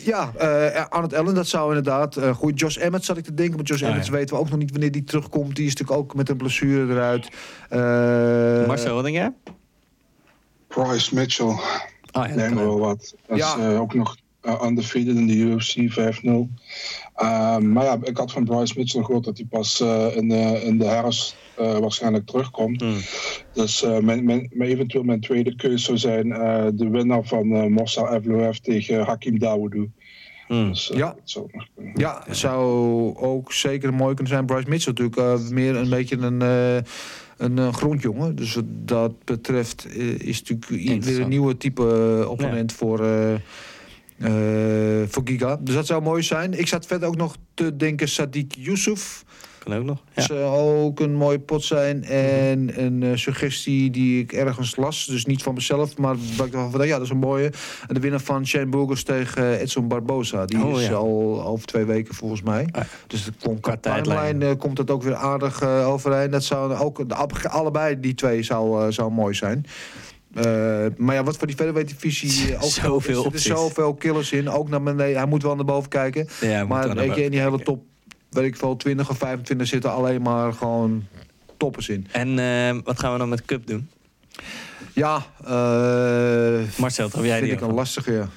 Ja, 0.04 0.32
eh 0.38 0.84
Arnold 0.88 1.14
Allen, 1.14 1.34
dat 1.34 1.46
zou 1.46 1.68
inderdaad 1.68 2.16
eh 2.16 2.34
goed. 2.34 2.60
Josh 2.60 2.76
Emmett 2.76 3.04
zat 3.04 3.16
ik 3.16 3.24
te 3.24 3.34
denken, 3.34 3.56
maar 3.56 3.64
Josh 3.64 3.82
Ah, 3.82 3.88
Emmett 3.88 4.06
ja. 4.06 4.12
weten 4.12 4.34
we 4.34 4.40
ook 4.40 4.48
nog 4.50 4.58
niet 4.58 4.70
wanneer 4.70 4.90
die 4.92 5.04
terugkomt. 5.04 5.56
Die 5.56 5.66
is 5.66 5.74
natuurlijk 5.74 5.98
ook 6.00 6.14
met 6.14 6.28
een 6.28 6.36
blessure 6.36 6.92
eruit. 6.92 7.28
Eh, 7.68 8.66
Marcel, 8.66 8.94
wat 8.94 9.04
denk 9.04 9.16
jij? 9.16 9.32
Bryce 10.68 11.14
Mitchell, 11.14 11.46
Oh, 11.46 12.26
ja, 12.36 12.48
me 12.48 12.54
wel 12.54 12.78
wat. 12.78 13.14
Dat 13.26 13.38
Ja. 13.38 13.56
is 13.56 13.62
eh, 13.64 13.80
ook 13.80 13.94
nog 13.94 14.16
uh, 14.42 14.62
undefeated 14.64 15.14
in 15.16 15.26
de 15.26 15.34
UFC 15.36 15.76
5-0. 15.90 16.48
Ehm, 17.16 17.72
maar 17.72 17.84
ja, 17.84 17.98
ik 18.02 18.16
had 18.16 18.32
van 18.32 18.44
Bryce 18.44 18.74
Mitchell 18.76 19.02
gehoord 19.02 19.24
dat 19.24 19.36
hij 19.36 19.46
pas 19.50 19.80
eh, 19.80 20.16
in, 20.16 20.28
de, 20.28 20.62
in 20.64 20.78
de 20.78 20.84
herfst 20.84 21.36
eh, 21.56 21.78
waarschijnlijk 21.78 22.26
terugkomt. 22.26 22.80
Hmm. 22.80 22.96
Dus 23.52 23.82
eh, 23.82 23.98
mijn, 23.98 24.24
mijn, 24.24 24.50
mijn- 24.52 24.70
eventueel 24.70 25.02
mijn 25.04 25.20
tweede 25.20 25.56
keus 25.56 25.84
zou 25.84 25.98
zijn 25.98 26.32
eh, 26.32 26.66
de 26.74 26.88
winnaar 26.88 27.24
van 27.24 27.52
eh 27.52 27.66
Mossa 27.66 28.12
Evloev 28.14 28.56
tegen 28.56 29.04
Hakim 29.04 29.38
Dawoudou. 29.38 29.90
Hmm. 30.46 30.68
Dus, 30.68 30.90
Ja. 30.94 31.16
zou. 31.24 31.46
Ja, 31.94 32.24
zou 32.30 32.62
ook 33.16 33.52
zeker 33.52 33.94
mooi 33.94 34.14
kunnen 34.14 34.32
zijn. 34.32 34.46
Bryce 34.46 34.68
Mitchell 34.68 34.92
natuurlijk 34.92 35.40
eh, 35.42 35.48
meer 35.50 35.76
een 35.76 35.90
beetje 35.90 36.16
een, 36.16 36.42
eh, 36.42 36.76
een 37.36 37.74
grondjongen. 37.74 38.34
Dus 38.36 38.54
wat 38.54 38.64
dat 38.68 39.24
betreft 39.24 39.86
is 40.18 40.42
natuurlijk 40.42 41.04
weer 41.04 41.20
een 41.20 41.28
nieuwe 41.28 41.56
type 41.56 42.18
eh, 42.22 42.30
opponent 42.30 42.72
voor, 42.72 43.04
eh, 43.04 43.32
eh, 43.34 43.40
voor 45.08 45.22
Giga. 45.24 45.56
Dus 45.60 45.74
dat 45.74 45.86
zou 45.86 46.02
mooi 46.02 46.22
zijn. 46.22 46.58
Ik 46.58 46.66
zat 46.68 46.86
verder 46.86 47.08
ook 47.08 47.16
nog 47.16 47.36
te 47.54 47.76
denken 47.76 48.08
Sadiq 48.08 48.46
Yusuf. 48.58 49.24
Kan 49.66 49.74
ook 49.74 49.84
nog. 49.84 50.02
Ja. 50.14 50.22
Zou 50.22 50.40
ook 50.84 51.00
een 51.00 51.14
mooie 51.14 51.38
pot 51.38 51.64
zijn. 51.64 52.04
En 52.04 52.84
een 52.84 53.02
eh, 53.02 53.10
suggestie 53.14 53.90
die 53.90 54.22
ik 54.22 54.32
ergens 54.32 54.76
las. 54.76 55.06
Dus 55.06 55.24
niet 55.26 55.42
van 55.42 55.54
mezelf, 55.54 55.96
maar 55.96 56.16
waar 56.36 56.46
ik 56.46 56.52
dacht 56.52 56.70
van, 56.70 56.86
ja, 56.86 56.92
dat 56.96 57.04
is 57.04 57.10
een 57.10 57.16
mooie. 57.16 57.52
En 57.88 57.94
de 57.94 58.00
winnaar 58.00 58.20
van 58.20 58.46
Shane 58.46 58.66
Burgos 58.66 59.02
tegen 59.02 59.42
eh, 59.42 59.60
Edson 59.60 59.88
Barbosa. 59.88 60.44
Die 60.44 60.64
Oh, 60.64 60.80
is 60.80 60.86
ja. 60.86 60.94
al 60.94 61.44
over 61.46 61.66
twee 61.66 61.84
weken 61.84 62.14
volgens 62.14 62.42
mij. 62.42 62.68
Ah, 62.70 62.84
Dus 63.06 63.24
het 63.24 63.34
komt 63.42 63.60
Qua 63.60 63.76
timeline 63.76 64.46
eh, 64.48 64.58
komt 64.58 64.76
dat 64.76 64.90
ook 64.90 65.02
weer 65.02 65.14
aardig 65.14 65.60
eh, 65.60 65.88
overeen. 65.88 66.30
Dat 66.30 66.44
zou 66.44 66.74
ook, 66.74 67.08
de, 67.08 67.48
allebei 67.48 68.00
die 68.00 68.14
twee 68.14 68.42
zou, 68.42 68.84
eh, 68.84 68.92
zou 68.92 69.12
mooi 69.12 69.34
zijn. 69.34 69.66
Eh, 70.36 70.86
maar 70.96 71.14
ja, 71.14 71.22
wat 71.22 71.36
voor 71.36 71.46
die 71.46 71.56
featherweight 71.56 72.00
divisie 72.00 72.46
eh, 72.54 72.62
ook 72.62 72.70
Zoveel 72.70 73.12
is, 73.12 73.16
er 73.18 73.26
opties. 73.26 73.42
zoveel 73.42 73.94
killers 73.94 74.32
in. 74.32 74.50
Ook 74.50 74.68
naar 74.68 74.82
beneden. 74.82 75.16
Hij 75.16 75.26
moet 75.26 75.42
wel 75.42 75.54
naar 75.56 75.64
boven 75.64 75.88
kijken. 75.90 76.28
Ja, 76.40 76.64
moet 76.64 76.76
wel 76.78 76.86
maar 76.86 76.94
weet 76.96 77.14
je, 77.14 77.24
in 77.24 77.30
die 77.30 77.40
hele 77.40 77.62
top, 77.62 77.82
weet 78.30 78.44
ik 78.44 78.56
veel, 78.56 78.76
20 78.76 79.10
of 79.10 79.18
25 79.18 79.66
zitten 79.66 79.92
alleen 79.92 80.22
maar 80.22 80.52
gewoon 80.52 81.04
toppers 81.56 81.88
in. 81.88 82.06
En 82.12 82.38
eh, 82.38 82.82
wat 82.84 82.98
gaan 82.98 83.12
we 83.12 83.18
dan 83.18 83.28
met 83.28 83.44
Cup 83.44 83.66
doen? 83.66 83.88
Ja, 84.92 85.26
eh 85.44 86.78
Marcel, 86.78 87.08
heb 87.12 87.24
jij 87.24 87.38
vind 87.38 87.44
die 87.44 87.52
ik 87.52 87.60
een 87.60 87.74
lastige. 87.74 88.12
Ja. 88.12 88.28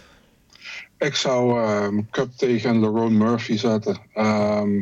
Ik 0.97 1.15
zou 1.15 1.63
ehm 1.63 1.99
Cup 2.11 2.29
tegen 2.35 2.79
Lerone 2.79 3.17
Murphy 3.17 3.57
zetten. 3.57 3.97
Ehm, 4.13 4.77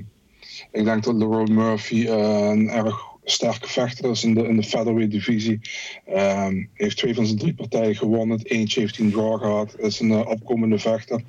ik 0.72 0.84
denk 0.84 1.04
dat 1.04 1.16
Lerone 1.16 1.54
Murphy 1.54 2.08
een 2.08 2.70
erg 2.70 3.00
sterke 3.30 3.68
vechter 3.68 4.10
is 4.10 4.24
in 4.24 4.34
de, 4.34 4.48
in 4.48 4.56
de 4.56 4.64
featherweight 4.64 5.12
divisie. 5.12 5.60
Ehm 6.06 6.66
heeft 6.74 6.98
twee 6.98 7.16
van 7.16 7.26
zijn 7.26 7.38
drie 7.38 7.54
partijen 7.54 7.96
gewonnen. 7.96 8.40
Eentje 8.44 8.80
heeft 8.80 8.98
hij 8.98 9.06
een 9.06 9.12
draw 9.12 9.40
gehad. 9.40 9.76
Is 9.80 10.00
een 10.00 10.12
eh, 10.12 10.28
opkomende 10.28 10.80
vechter. 10.80 11.22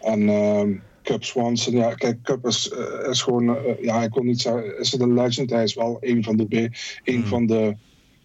En 0.00 0.28
ehm, 0.28 0.72
Cup 1.02 1.24
Swanson, 1.24 1.74
ja, 1.74 1.94
kijk, 1.94 2.22
Cup 2.22 2.46
is, 2.46 2.70
eh, 2.70 3.10
is 3.10 3.22
gewoon, 3.22 3.56
eh, 3.56 3.82
ja, 3.82 4.02
ik 4.02 4.14
wil 4.14 4.22
niet 4.22 4.40
zeggen, 4.40 4.78
is 4.78 4.92
het 4.92 5.00
een 5.00 5.14
legend? 5.14 5.50
Hij 5.50 5.62
is 5.62 5.74
wel 5.74 5.96
een 6.00 6.24
van 6.24 6.36
de, 6.36 6.70
een 7.04 7.26
van 7.26 7.46
de 7.46 7.76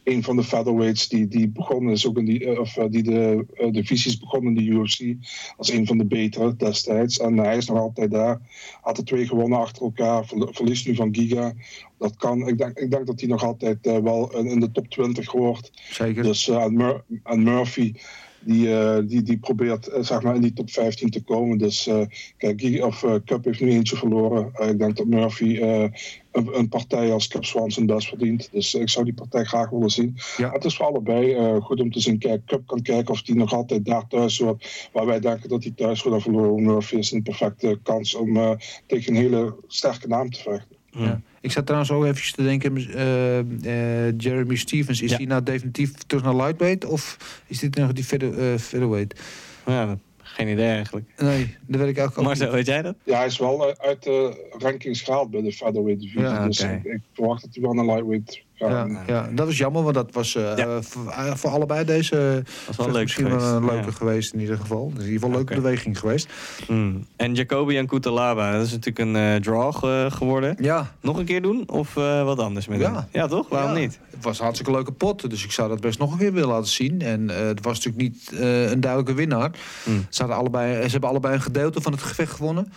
een 0.03 0.23
van 0.23 0.35
de 0.35 0.43
featherweights 0.43 1.07
die, 1.07 1.27
die 1.27 1.47
begonnen 1.47 1.93
is 1.93 2.07
ook 2.07 2.17
in 2.17 2.25
die, 2.25 2.59
of 2.59 2.73
die 2.73 3.03
de 3.03 3.45
eh, 3.53 3.71
divisies 3.71 4.19
begonnen 4.19 4.57
in 4.57 4.65
de 4.65 4.71
UFC 4.71 5.15
als 5.57 5.71
een 5.71 5.87
van 5.87 5.97
de 5.97 6.05
betere 6.05 6.55
destijds. 6.55 7.19
En 7.19 7.37
hij 7.37 7.57
is 7.57 7.67
nog 7.67 7.77
altijd 7.77 8.11
daar. 8.11 8.39
Had 8.81 8.97
er 8.97 9.05
twee 9.05 9.27
gewonnen 9.27 9.59
achter 9.59 9.83
elkaar. 9.83 10.25
Verl- 10.25 10.53
Verliest 10.53 10.87
nu 10.87 10.95
van 10.95 11.15
Giga. 11.15 11.53
Dat 12.03 12.15
kan. 12.17 12.47
Ik 12.47 12.57
denk, 12.57 12.77
ik 12.79 12.91
denk 12.91 13.07
dat 13.07 13.19
hij 13.19 13.29
nog 13.29 13.43
altijd 13.43 13.87
eh, 13.87 13.97
wel 13.97 14.37
in 14.37 14.45
in 14.45 14.59
de 14.59 14.71
top 14.71 14.87
20 14.87 15.31
hoort. 15.31 15.71
Zeker. 15.89 16.23
Dus 16.23 16.47
eh, 16.49 16.65
Mur- 16.65 17.03
en 17.23 17.43
Murphy. 17.43 17.93
Die, 18.45 18.75
eh, 18.79 18.97
die, 19.07 19.21
die 19.21 19.37
probeert 19.37 19.87
eh, 19.87 20.03
zeg 20.03 20.21
maar 20.21 20.35
in 20.35 20.41
die 20.41 20.53
top 20.53 20.69
15 20.69 21.09
te 21.09 21.23
komen. 21.23 21.57
Dus 21.57 21.87
eh, 21.87 22.01
kijk, 22.37 22.83
of, 22.85 23.03
eh, 23.03 23.15
Cup 23.25 23.43
heeft 23.45 23.59
nu 23.61 23.69
eentje 23.69 23.95
verloren. 23.95 24.49
Eh, 24.53 24.69
ik 24.69 24.79
denk 24.79 24.97
dat 24.97 25.05
Murphy 25.05 25.57
eh, 25.57 25.81
een, 26.31 26.57
een 26.57 26.69
partij 26.69 27.11
als 27.11 27.27
Cup 27.27 27.45
Swanson 27.45 27.85
best 27.85 28.07
verdient. 28.07 28.49
Dus 28.51 28.73
ik 28.73 28.89
zou 28.89 29.05
die 29.05 29.13
partij 29.13 29.43
graag 29.43 29.69
willen 29.69 29.89
zien. 29.89 30.17
Ja. 30.37 30.51
Het 30.51 30.65
is 30.65 30.75
voor 30.75 30.85
allebei 30.85 31.33
eh, 31.33 31.55
goed 31.55 31.79
om 31.79 31.91
te 31.91 31.99
zien. 31.99 32.17
Kijk, 32.17 32.45
Cup 32.45 32.67
kan 32.67 32.81
kijken 32.81 33.13
of 33.13 33.21
die 33.21 33.35
nog 33.35 33.53
altijd 33.53 33.85
daar 33.85 34.07
thuis 34.07 34.39
hoort. 34.39 34.89
Waar 34.93 35.05
wij 35.05 35.19
denken 35.19 35.49
dat 35.49 35.63
hij 35.63 35.73
thuis 35.75 36.01
hoort. 36.01 36.15
En 36.15 36.21
verloren 36.21 36.63
Murphy 36.63 36.95
is 36.95 37.11
een 37.11 37.23
perfecte 37.23 37.79
kans 37.83 38.15
om 38.15 38.37
eh, 38.37 38.51
tegen 38.85 39.15
een 39.15 39.21
hele 39.21 39.55
sterke 39.67 40.07
naam 40.07 40.29
te 40.29 40.39
vechten. 40.39 40.75
Ja. 40.91 41.21
Ik 41.43 41.51
zat 41.51 41.65
trouwens 41.65 41.91
ook 41.91 42.05
even 42.05 42.33
te 42.33 42.43
denken, 42.43 42.77
eh, 42.77 43.39
eh, 44.07 44.13
Jeremy 44.17 44.55
Stevens, 44.55 45.01
is 45.01 45.09
Ja. 45.11 45.17
hij 45.17 45.25
nou 45.25 45.43
definitief 45.43 45.91
terug 45.93 46.23
naar 46.23 46.35
lightweight 46.35 46.85
of 46.85 47.17
is 47.47 47.59
dit 47.59 47.75
nog 47.75 47.93
die 47.93 48.03
feather, 48.03 48.39
eh, 48.53 48.57
featherweight? 48.59 49.19
Ja, 49.65 49.97
geen 50.17 50.47
idee 50.47 50.67
eigenlijk. 50.69 51.05
Nee, 51.17 51.55
dat 51.65 51.79
weet 51.81 51.97
ik 51.97 52.03
ook 52.03 52.21
Marcel, 52.21 52.45
niet. 52.45 52.55
weet 52.55 52.65
jij 52.65 52.81
dat? 52.81 52.95
Ja, 53.03 53.17
hij 53.17 53.25
is 53.25 53.37
wel 53.37 53.77
uit 53.79 54.03
de 54.03 54.49
rankings 54.57 55.01
gehaald 55.01 55.31
bij 55.31 55.41
de 55.41 55.51
featherweight 55.51 56.01
divisie. 56.01 56.21
Ja, 56.21 56.47
dus 56.47 56.59
ik, 56.59 56.83
ik 56.83 56.99
verwacht 57.13 57.41
dat 57.41 57.49
hij 57.53 57.63
wel 57.63 57.73
naar 57.73 57.85
lightweight. 57.85 58.41
Ja, 58.55 58.87
ja, 59.07 59.29
dat 59.33 59.45
was 59.45 59.57
jammer, 59.57 59.83
want 59.83 59.95
dat 59.95 60.11
was 60.11 60.35
eh, 60.35 60.41
Ja. 60.43 60.55
eh, 60.57 60.77
voor, 60.81 61.07
eh, 61.09 61.33
voor 61.35 61.49
allebei 61.49 61.85
deze 61.85 62.41
Dat 62.65 62.75
was 62.75 62.85
wel 62.85 62.91
leuk 62.95 63.01
misschien 63.01 63.25
geweest. 63.25 63.45
wel 63.45 63.55
een 63.55 63.65
leuke 63.65 63.85
Ja. 63.85 63.91
geweest 63.91 64.33
in 64.33 64.39
ieder 64.39 64.57
geval. 64.57 64.89
Dus 64.93 65.03
in 65.03 65.11
ieder 65.11 65.13
geval 65.13 65.29
een 65.29 65.35
leuke 65.35 65.53
beweging 65.61 65.99
geweest. 65.99 66.27
Hmm. 66.67 67.07
En 67.15 67.33
Jacoby 67.35 67.75
en 67.77 67.87
Kutalaba, 67.87 68.51
dat 68.51 68.65
is 68.65 68.71
natuurlijk 68.71 68.99
een 68.99 69.15
eh, 69.15 69.35
draw 69.35 69.75
ge- 69.75 70.07
geworden. 70.11 70.55
Ja, 70.59 70.91
Nog 71.01 71.17
een 71.17 71.25
keer 71.25 71.41
doen 71.41 71.63
of 71.69 71.97
eh, 71.97 72.23
wat 72.23 72.39
anders 72.39 72.67
met 72.67 72.79
Ja. 72.79 72.93
hem? 72.93 73.03
Ja, 73.11 73.27
toch? 73.27 73.49
Waarom 73.49 73.71
Ja, 73.73 73.77
niet? 73.79 73.99
Het 74.11 74.23
was 74.23 74.37
een 74.37 74.43
hartstikke 74.43 74.73
leuke 74.73 74.91
pot, 74.91 75.29
dus 75.29 75.43
ik 75.43 75.51
zou 75.51 75.69
dat 75.69 75.79
best 75.79 75.99
nog 75.99 76.11
een 76.11 76.17
keer 76.17 76.33
willen 76.33 76.49
laten 76.49 76.69
zien. 76.71 77.01
En 77.01 77.29
eh, 77.29 77.45
het 77.45 77.61
was 77.63 77.83
natuurlijk 77.83 78.03
niet 78.03 78.39
eh, 78.39 78.69
een 78.71 78.79
duidelijke 78.79 79.13
winnaar. 79.13 79.51
Hmm. 79.83 80.05
Ze, 80.09 80.19
hadden 80.21 80.37
allebei, 80.39 80.83
ze 80.85 80.91
hebben 80.91 81.09
allebei 81.09 81.33
een 81.33 81.41
gedeelte 81.41 81.81
van 81.81 81.91
het 81.91 82.01
gevecht 82.01 82.31
gewonnen. 82.31 82.73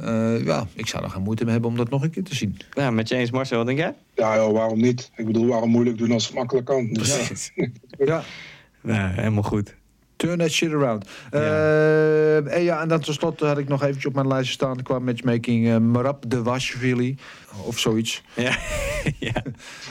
Eh, 0.00 0.44
ja, 0.44 0.66
ik 0.74 0.86
zou 0.86 1.04
er 1.04 1.10
geen 1.10 1.22
moeite 1.22 1.42
mee 1.44 1.52
hebben 1.52 1.70
om 1.70 1.76
dat 1.76 1.90
nog 1.90 2.02
een 2.02 2.10
keer 2.10 2.22
te 2.24 2.34
zien. 2.34 2.56
Ja, 2.72 2.90
met 2.90 3.08
je 3.08 3.14
eens 3.16 3.30
Marcel, 3.30 3.56
wat 3.56 3.66
denk 3.66 3.78
jij? 3.78 3.94
Ja, 4.14 4.36
joh, 4.36 4.52
waarom 4.52 4.80
niet? 4.80 5.10
Ik 5.16 5.26
bedoel, 5.26 5.46
waarom 5.46 5.70
moeilijk 5.70 5.98
doen 5.98 6.12
als 6.12 6.26
het 6.26 6.34
makkelijk 6.34 6.66
kan? 6.66 6.88
Dus, 6.92 7.14
Precies. 7.16 7.52
Ja, 7.98 8.22
Ja, 8.82 9.08
helemaal 9.14 9.42
goed. 9.42 9.74
turn 10.16 10.38
that 10.38 10.50
shit 10.50 10.72
around. 10.72 11.08
Ja. 11.30 11.38
Eh, 11.38 12.54
en 12.54 12.62
ja, 12.62 12.80
en 12.82 12.88
dan 12.88 13.00
tenslotte 13.00 13.46
had 13.46 13.58
ik 13.58 13.68
nog 13.68 13.80
eventjes 13.82 14.06
op 14.06 14.14
mijn 14.14 14.26
lijstje 14.28 14.52
staan 14.52 14.82
qua 14.82 14.98
matchmaking 14.98 15.66
uh, 15.66 15.76
Marab 15.76 16.24
de 16.28 16.42
Washvili 16.42 17.16
of 17.64 17.78
zoiets. 17.78 18.22
Ja. 18.34 18.56
ja. 19.18 19.42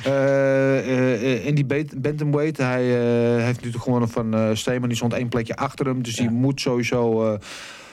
Eh, 0.03 0.77
eh, 0.79 1.13
eh, 1.33 1.45
in 1.45 1.55
die 1.55 1.65
bantamweight, 1.97 2.57
hij 2.57 2.83
eh, 2.83 3.43
heeft 3.43 3.55
natuurlijk 3.55 3.83
gewonnen 3.83 4.09
van 4.09 4.33
eh 4.33 4.49
Steeman. 4.53 4.87
Die 4.87 4.97
stond 4.97 5.13
één 5.13 5.29
plekje 5.29 5.55
achter 5.55 5.85
hem. 5.85 6.03
Dus 6.03 6.15
die 6.15 6.29
moet 6.29 6.61
sowieso 6.61 7.33
eh, 7.33 7.39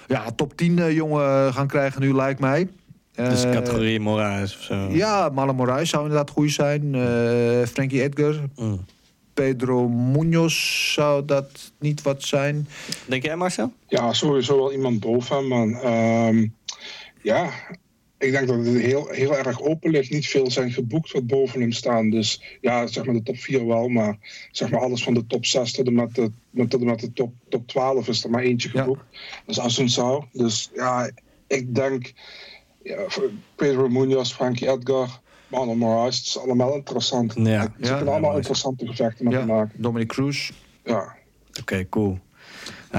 ja, 0.06 0.30
top 0.36 0.56
10 0.56 0.78
eh, 0.78 0.94
jongen 0.94 1.54
gaan 1.54 1.66
krijgen 1.66 2.00
nu, 2.00 2.14
lijkt 2.14 2.40
mij. 2.40 2.68
Dus 3.14 3.42
categorie 3.42 4.00
Moraes 4.00 4.56
of 4.56 4.62
zo. 4.62 4.74
Ja, 4.74 5.28
Marlon 5.28 5.56
Moraes 5.56 5.90
zou 5.90 6.02
inderdaad 6.02 6.30
goed 6.30 6.50
zijn. 6.50 6.94
Eh, 6.94 7.66
Frankie 7.66 8.02
Edgar. 8.02 8.34
Mm. 8.56 8.84
Pedro 9.34 9.88
Munoz 9.88 10.92
zou 10.92 11.24
dat 11.24 11.72
niet 11.78 12.02
wat 12.02 12.22
zijn. 12.22 12.68
Denk 13.06 13.22
jij 13.22 13.36
Marcel? 13.36 13.72
Ja, 13.88 14.12
sowieso 14.12 14.56
wel 14.56 14.72
iemand 14.72 15.00
boven. 15.00 15.48
Maar 15.48 15.68
ehm, 15.68 16.46
ja, 17.22 17.50
ik 18.24 18.32
denk 18.32 18.48
dat 18.48 18.56
het 18.56 18.76
heel, 18.76 19.08
heel 19.08 19.36
erg 19.36 19.60
open 19.60 19.90
ligt. 19.90 20.10
Niet 20.10 20.26
veel 20.26 20.50
zijn 20.50 20.72
geboekt 20.72 21.12
wat 21.12 21.26
boven 21.26 21.60
hem 21.60 21.72
staan. 21.72 22.10
Dus 22.10 22.58
ja, 22.60 22.86
zeg 22.86 23.04
maar 23.04 23.14
de 23.14 23.22
top 23.22 23.36
4 23.36 23.66
wel. 23.66 23.88
Maar 23.88 24.18
zeg 24.50 24.70
maar 24.70 24.80
alles 24.80 25.02
van 25.04 25.14
de 25.14 25.26
top 25.26 25.44
6 25.46 25.72
tot 25.72 25.86
en 25.86 25.94
met 25.94 26.14
de, 26.14 26.30
met, 26.50 26.70
tot 26.70 26.80
en 26.80 26.86
met 26.86 27.00
de 27.00 27.12
top, 27.12 27.32
top 27.48 27.68
12 27.68 28.08
is 28.08 28.24
er 28.24 28.30
maar 28.30 28.42
eentje 28.42 28.70
Ja. 28.72 28.80
geboekt. 28.82 29.04
Dat 29.46 29.56
is 29.56 29.58
Assunção. 29.58 30.24
Dus 30.32 30.70
ja, 30.74 31.10
ik 31.46 31.74
denk 31.74 32.12
ja, 32.82 33.06
Pedro 33.54 33.88
Munoz, 33.88 34.32
Frankie 34.32 34.68
Edgar, 34.70 35.20
Marlon 35.48 35.78
Moraes. 35.78 36.16
Het 36.16 36.26
is 36.26 36.38
allemaal 36.38 36.74
interessant. 36.74 37.32
Ja. 37.36 37.62
Ze 37.62 37.70
kunnen 37.80 38.04
ja, 38.04 38.10
allemaal 38.10 38.36
interessante 38.36 38.86
gevechten 38.86 39.24
met 39.24 39.34
Ja, 39.34 39.40
te 39.40 39.46
maken. 39.46 39.82
Dominic 39.82 40.08
Cruz. 40.08 40.50
Ja. 40.84 41.16
Oké, 41.60 41.88
cool. 41.88 42.18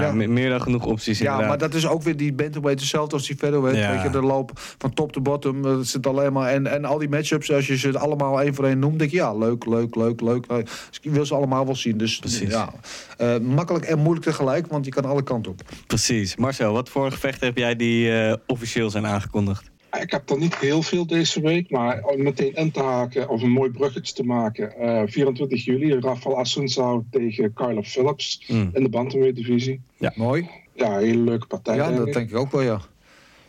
Ja, 0.02 0.08
Ja. 0.08 0.14
me- 0.14 0.28
Meer 0.28 0.50
dan 0.50 0.62
genoeg 0.62 0.86
opties 0.86 1.18
Ja, 1.20 1.24
inderdaad. 1.26 1.48
maar 1.50 1.58
dat 1.70 1.74
is 1.78 1.88
ook 1.88 2.04
weer 2.04 2.18
die 2.18 2.34
bantamweight 2.34 2.80
hetzelfde 2.82 3.16
als 3.16 3.28
die 3.28 3.36
featherweight. 3.38 3.82
Ja. 3.82 3.92
Weet 3.92 4.02
je, 4.02 4.10
de 4.10 4.22
loop 4.22 4.52
van 4.78 4.94
top 4.94 5.12
to 5.12 5.22
bottom. 5.22 5.62
Dat 5.62 5.88
zit 5.88 6.08
alleen 6.08 6.34
maar. 6.34 6.50
En, 6.50 6.68
en 6.68 6.86
al 6.86 6.98
die 6.98 7.10
matchups, 7.10 7.52
als 7.52 7.68
je 7.68 7.78
ze 7.78 8.00
allemaal 8.00 8.42
één 8.42 8.54
voor 8.56 8.66
één 8.66 8.80
noemt, 8.80 9.00
denk 9.00 9.12
je 9.12 9.18
ja, 9.18 9.34
leuk, 9.38 9.66
leuk, 9.66 9.96
leuk, 9.96 10.22
leuk. 10.22 10.46
leuk. 10.50 10.66
Dus 10.66 11.00
ik 11.02 11.12
wil 11.12 11.26
ze 11.26 11.34
allemaal 11.36 11.66
wel 11.66 11.76
zien. 11.76 11.98
Dus 11.98 12.20
Precies. 12.20 12.50
ja, 12.50 12.74
eh, 13.18 13.38
makkelijk 13.38 13.86
en 13.86 14.00
moeilijk 14.00 14.26
tegelijk, 14.26 14.68
want 14.68 14.86
je 14.86 14.92
kan 14.92 15.06
alle 15.06 15.24
kanten 15.24 15.52
op. 15.52 15.62
Precies. 15.88 16.36
Marcel, 16.36 16.74
wat 16.74 16.90
voor 16.90 17.12
gevechten 17.12 17.48
heb 17.48 17.58
jij 17.58 17.76
die 17.76 18.12
eh, 18.22 18.34
officieel 18.48 18.90
zijn 18.90 19.06
aangekondigd? 19.06 19.74
Ik 20.02 20.12
heb 20.12 20.30
er 20.30 20.38
niet 20.38 20.56
heel 20.58 20.82
veel 20.82 21.06
deze 21.08 21.42
week, 21.42 21.70
maar 21.70 22.04
om 22.04 22.24
meteen 22.24 22.54
in 22.54 22.72
te 22.72 22.80
haken 22.80 23.30
of 23.30 23.42
een 23.42 23.52
mooi 23.52 23.70
bruggetje 23.72 24.14
te 24.14 24.24
maken. 24.24 24.78
Eh, 24.78 25.02
24 25.06 25.66
juli, 25.66 26.00
Rafael 26.00 26.46
Assunção 26.46 27.10
tegen 27.12 27.54
Kyler 27.54 27.84
Phillips 27.84 28.44
Mm. 28.48 28.70
in 28.74 28.84
de 28.84 28.90
bantamweight 28.90 29.36
divisie. 29.38 29.82
Mooi. 30.16 30.50
ja, 30.74 30.98
een 30.98 31.04
hele 31.06 31.22
leuke 31.22 31.46
partij. 31.48 31.76
Ja, 31.76 31.86
denk 31.86 31.98
dat 31.98 32.08
ik. 32.08 32.14
denk 32.14 32.30
ik 32.30 32.36
ook 32.38 32.52
wel, 32.52 32.62
ja. 32.62 32.82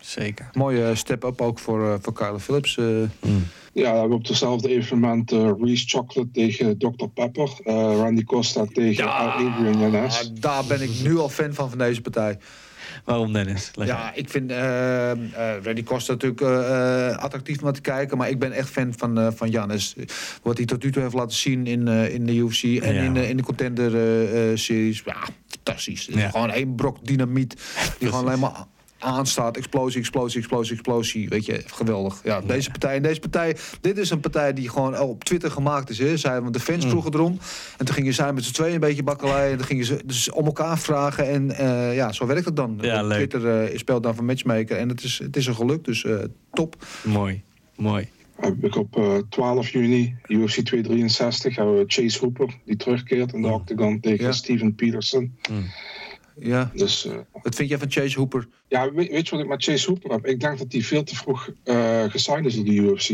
Zeker. 0.01 0.51
Mooie 0.53 0.95
step-up 0.95 1.41
ook 1.41 1.59
voor, 1.59 1.87
eh 1.87 1.95
voor 2.01 2.13
Kyle 2.13 2.41
Phillips. 2.41 2.77
eh. 2.79 2.85
Ja, 3.73 3.93
we 3.93 3.99
hebben 3.99 4.17
op 4.17 4.27
hetzelfde 4.27 4.69
evenement 4.69 5.33
eh 5.33 5.51
Reese 5.61 5.89
Chocolate 5.89 6.31
tegen 6.33 6.79
Dr. 6.79 7.07
Pepper. 7.15 7.51
eh, 7.65 7.75
Randy 7.75 8.25
Costa 8.25 8.65
tegen 8.73 9.13
Adrian 9.15 9.79
Yanes. 9.81 10.19
Ah, 10.21 10.27
daar 10.41 10.65
ben 10.65 10.83
ik 10.83 10.91
nu 11.03 11.19
al 11.19 11.29
fan 11.29 11.55
van, 11.55 11.69
van 11.69 11.79
deze 11.79 12.01
partij. 12.01 12.39
Waarom 13.05 13.33
Dennis? 13.33 13.71
Leg 13.75 13.87
Ja, 13.89 14.15
ik 14.15 14.29
vind 14.31 14.51
eh, 14.51 14.57
Randy 15.63 15.83
Costa 15.85 16.13
natuurlijk 16.13 16.41
eh, 16.41 17.17
attractief 17.17 17.59
om 17.59 17.65
naar 17.65 17.73
te 17.73 17.81
kijken. 17.81 18.19
Maar 18.19 18.29
ik 18.29 18.39
ben 18.39 18.53
echt 18.53 18.69
fan 18.69 18.93
van, 18.97 19.33
van 19.37 19.51
Jannes. 19.51 19.95
Wat 20.43 20.57
hij 20.57 20.67
tot 20.67 20.83
nu 20.85 20.93
toe 20.93 21.03
heeft 21.03 21.15
laten 21.15 21.37
zien 21.37 21.67
in, 21.67 21.89
in 21.89 22.27
de 22.27 22.35
UFC 22.35 22.63
en 22.63 22.95
Ja. 22.95 23.03
in, 23.03 23.15
de- 23.15 23.29
in 23.29 23.37
de 23.37 23.43
contender-series. 23.43 25.03
ja, 25.05 25.17
fantastisch. 25.49 26.07
Het 26.07 26.15
is 26.17 26.23
Ja. 26.23 26.31
Gewoon 26.31 26.51
één 26.51 26.75
brok 26.75 27.07
dynamiet 27.07 27.57
die 27.99 28.09
gewoon 28.09 28.25
alleen 28.27 28.39
maar 28.39 28.65
aanstaat. 29.07 29.57
Explosie, 29.57 29.99
explosie, 30.01 30.39
explosie, 30.39 30.73
explosie. 30.73 31.29
Weet 31.29 31.47
je, 31.47 31.63
geweldig. 31.67 32.21
Ja, 32.25 32.41
deze 32.41 32.71
partij. 32.71 32.97
En 32.97 33.03
deze 33.03 33.21
partij, 33.21 33.57
dit 33.81 33.99
is 33.99 34.11
een 34.11 34.21
partij 34.21 34.53
die 34.53 34.69
gewoon 34.69 34.95
al 34.95 35.09
op 35.09 35.25
Twitter 35.25 35.51
gemaakt 35.51 35.91
is. 35.91 35.99
Hè. 35.99 36.17
Zij, 36.17 36.41
want 36.41 36.53
de 36.53 36.61
fans 36.61 36.85
Mm. 36.85 36.91
vroegen 36.91 37.15
erom. 37.15 37.39
En 37.79 37.85
toen 37.85 37.95
gingen 37.95 38.15
zij 38.15 38.33
met 38.33 38.45
z'n 38.45 38.53
tweeën 38.53 38.75
een 38.75 38.81
beetje 38.81 39.03
bakkelei. 39.03 39.51
En 39.51 39.57
dan 39.57 39.67
gingen 39.67 39.85
ze 39.85 40.01
dus 40.05 40.31
om 40.31 40.47
elkaar 40.47 40.79
vragen. 40.79 41.29
En 41.29 41.51
eh, 41.51 41.95
ja, 41.95 42.13
zo 42.13 42.27
werkt 42.27 42.45
het 42.45 42.57
dan. 42.57 42.79
Ja. 42.81 43.09
Twitter 43.09 43.63
eh, 43.63 43.79
speelt 43.79 44.03
dan 44.03 44.15
van 44.15 44.25
matchmaker. 44.25 44.77
En 44.77 44.89
het 44.89 45.03
is, 45.03 45.19
het 45.19 45.37
is 45.37 45.47
een 45.47 45.55
geluk, 45.55 45.85
dus 45.85 46.05
eh, 46.05 46.15
top. 46.53 46.87
Mooi. 47.05 47.43
Mooi. 47.77 48.09
Heb 48.37 48.65
ik 48.65 48.77
op 48.77 48.97
eh, 48.97 49.17
12 49.29 49.69
juni, 49.69 50.15
UFC 50.27 50.61
263, 50.61 51.57
hebben 51.57 51.77
we 51.79 51.85
Chase 51.87 52.19
Hooper, 52.19 52.55
die 52.65 52.77
terugkeert 52.77 53.33
in 53.33 53.43
de 53.43 53.49
octagon 53.49 54.01
tegen 54.01 54.25
Ja. 54.25 54.33
Steven 54.33 54.75
Peterson. 54.75 55.35
Ja. 56.39 56.71
Dus 56.75 57.07
eh, 57.07 57.13
Wat 57.43 57.55
vind 57.55 57.69
jij 57.69 57.79
van 57.79 57.91
Chase 57.91 58.19
Hooper? 58.19 58.49
ja, 58.69 58.93
weet, 58.93 59.11
weet 59.11 59.25
je 59.29 59.31
wat 59.31 59.41
ik 59.45 59.49
met 59.51 59.65
Chase 59.65 59.87
Hooper 59.91 60.11
heb? 60.11 60.27
Ik 60.27 60.41
denk 60.41 60.59
dat 60.59 60.73
hij 60.73 60.81
veel 60.83 61.05
te 61.05 61.17
vroeg 61.17 61.51
eh 61.63 62.05
gesigned 62.05 62.45
is 62.47 62.57
in 62.57 62.65
de 62.65 62.71
UFC. 62.75 63.09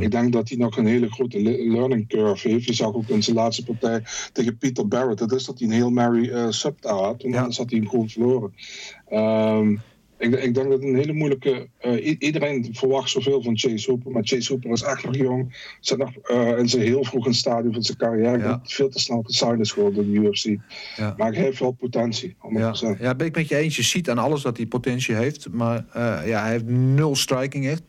Ik 0.00 0.10
denk 0.10 0.32
dat 0.32 0.48
hij 0.48 0.58
nog 0.58 0.76
een 0.76 0.86
hele 0.86 1.10
grote 1.10 1.40
le- 1.42 1.72
learning 1.72 2.08
curve 2.08 2.48
heeft. 2.48 2.64
Je 2.64 2.72
zag 2.72 2.94
ook 2.94 3.08
in 3.08 3.22
zijn 3.22 3.36
laatste 3.36 3.64
partij 3.64 4.02
tegen 4.32 4.56
Peter 4.58 4.88
Barrett. 4.88 5.18
Dat 5.18 5.32
is 5.32 5.44
dat 5.44 5.58
hij 5.58 5.68
een 5.68 5.74
heel 5.74 5.90
Mary 5.90 6.28
uh, 6.28 6.46
sub 6.50 6.84
had. 6.84 7.18
Toen 7.20 7.30
Ja. 7.32 7.38
anders 7.38 7.56
had 7.58 7.70
hij 7.70 7.78
hem 7.78 7.88
gewoon 7.88 8.08
verloren. 8.08 8.54
Ehm, 9.08 9.76
ik, 10.22 10.34
ik 10.34 10.54
denk 10.54 10.70
dat 10.70 10.80
het 10.80 10.82
een 10.82 10.94
hele 10.94 11.12
moeilijke... 11.12 11.68
eh, 11.78 12.16
iedereen 12.18 12.68
verwacht 12.72 13.10
zoveel 13.10 13.42
van 13.42 13.58
Chase 13.58 13.90
Hooper. 13.90 14.10
Maar 14.10 14.22
Chase 14.24 14.52
Hooper 14.52 14.70
is 14.70 14.82
echt 14.82 15.04
nog 15.04 15.16
jong. 15.16 15.70
Zit 15.80 15.98
nog 15.98 16.16
eh, 16.22 16.58
in 16.58 16.68
zijn 16.68 16.82
heel 16.82 17.04
vroeg 17.04 17.26
een 17.26 17.34
stadium 17.34 17.72
van 17.72 17.82
zijn 17.82 17.98
carrière. 17.98 18.38
Ja. 18.38 18.60
Veel 18.64 18.88
te 18.88 18.98
snel 18.98 19.22
gesigned 19.22 19.60
is 19.60 19.72
geworden 19.72 20.04
in 20.04 20.12
de 20.12 20.28
UFC. 20.28 20.44
Ja. 20.96 21.14
Maar 21.16 21.32
hij 21.32 21.42
heeft 21.42 21.58
wel 21.58 21.72
potentie. 21.72 22.34
100%. 22.34 22.58
Ja, 22.58 22.74
ja, 22.98 23.14
ben 23.14 23.26
ik 23.26 23.36
met 23.36 23.48
je 23.48 23.56
eens. 23.56 23.76
Je 23.76 23.82
ziet 23.82 24.10
aan 24.10 24.18
alles 24.18 24.42
dat 24.42 24.56
hij 24.56 24.66
potentie 24.66 25.14
heeft. 25.14 25.48
Maar 25.50 25.84
eh, 25.92 26.28
ja, 26.28 26.42
hij 26.42 26.50
heeft 26.50 26.66
nul 26.68 27.16
striking 27.16 27.66
echt. 27.66 27.82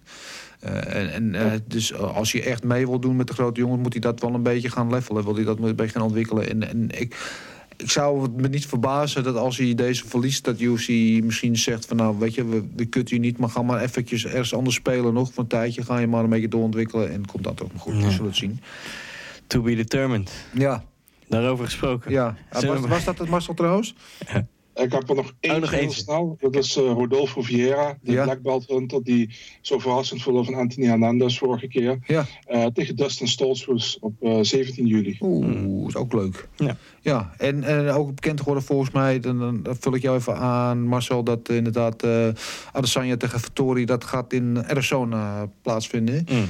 En 0.60 1.34
en 1.36 1.64
dus 1.68 1.94
als 1.94 2.32
je 2.32 2.44
echt 2.44 2.64
mee 2.64 2.88
wil 2.88 3.00
doen 3.00 3.16
met 3.16 3.28
de 3.28 3.34
grote 3.34 3.60
jongen, 3.60 3.80
moet 3.80 3.94
hij 3.94 4.02
dat 4.02 4.22
wel 4.22 4.34
een 4.34 4.44
beetje 4.44 4.70
gaan 4.70 4.90
levelen. 4.90 5.24
Wil 5.24 5.36
hij 5.36 5.44
dat 5.44 5.60
een 5.60 5.76
beetje 5.76 5.92
gaan 5.92 6.08
ontwikkelen. 6.08 6.50
En, 6.50 6.70
en 6.70 6.90
ik, 7.00 7.16
ik 7.84 7.90
zou 7.92 8.30
me 8.36 8.48
niet 8.48 8.66
verbazen 8.66 9.24
dat 9.24 9.36
als 9.36 9.58
hij 9.58 9.76
deze 9.76 10.08
verliest, 10.08 10.44
dat 10.44 10.60
UFC 10.60 10.88
misschien 11.24 11.58
zegt 11.58 11.86
van 11.86 11.98
nou, 11.98 12.20
weet 12.20 12.34
je, 12.36 12.46
we, 12.46 12.64
we 12.76 12.86
kutten 12.86 13.16
je 13.16 13.22
niet, 13.22 13.38
maar 13.38 13.50
ga 13.50 13.62
maar 13.62 13.82
eventjes 13.82 14.26
ergens 14.26 14.54
anders 14.54 14.76
spelen 14.76 15.14
nog. 15.14 15.34
Voor 15.34 15.44
een 15.44 15.50
tijdje 15.50 15.84
ga 15.84 15.98
je 15.98 16.08
maar 16.08 16.24
een 16.24 16.30
beetje 16.30 16.48
doorontwikkelen 16.48 17.12
en 17.12 17.26
komt 17.26 17.44
dat 17.44 17.62
ook 17.62 17.74
nog 17.74 17.82
goed. 17.82 17.94
We 17.94 18.12
zullen 18.12 18.26
het 18.26 18.36
zien. 18.36 18.60
To 19.48 19.62
be 19.62 19.76
determined. 19.76 20.32
Ja, 20.54 20.84
Daarover 21.28 21.66
gesproken. 21.66 22.12
ja. 22.12 22.36
Was, 22.52 22.80
was 22.80 23.04
dat 23.04 23.18
het 23.18 23.30
Marcel 23.30 23.54
trouwens? 23.54 23.96
Ik 24.76 24.92
heb 24.92 25.10
er 25.10 25.16
nog 25.16 25.34
één 25.40 25.60
nog 25.62 25.72
heel 25.72 25.80
eentje. 25.80 26.02
snel. 26.02 26.38
Dat 26.40 26.56
is 26.56 26.76
eh, 26.76 26.84
Rodolfo 26.84 27.42
Vieira, 27.42 27.98
de 28.02 28.12
Ja. 28.12 28.24
black 28.24 28.42
belt 28.42 28.68
hunter 28.68 29.04
die 29.04 29.30
zo 29.62 29.80
verrassend 29.80 30.22
verloor 30.22 30.46
van 30.46 30.54
Anthony 30.54 30.88
Hernandez 30.88 31.38
vorige 31.38 31.68
keer. 31.68 32.00
Ja. 32.08 32.26
Eh, 32.46 32.66
tegen 32.66 32.96
Dustin 32.96 33.28
Stoltzfus 33.28 33.98
op 34.00 34.14
eh, 34.22 34.38
17 34.42 34.86
juli. 34.88 35.18
Oeh, 35.22 35.88
is 35.88 35.96
ook 35.96 36.14
leuk. 36.14 36.48
Ja. 36.56 36.78
Ja, 37.02 37.34
en, 37.38 37.64
en 37.64 37.90
ook 37.90 38.16
bekend 38.16 38.40
geworden 38.40 38.64
volgens 38.64 38.92
mij, 38.92 39.20
dan, 39.20 39.64
dan, 39.64 39.76
vul 39.80 39.96
ik 39.96 40.02
jou 40.02 40.18
even 40.18 40.36
aan, 40.38 40.82
Marcel, 40.88 41.24
dat 41.24 41.50
eh, 41.50 41.56
inderdaad 41.56 42.04
eh 42.04 42.28
Adesanya 42.72 43.18
tegen 43.18 43.40
Vittori, 43.40 43.86
dat 43.86 44.04
gaat 44.04 44.34
in 44.34 44.64
Arizona 44.68 45.50
plaatsvinden. 45.62 46.26
Mm. 46.32 46.46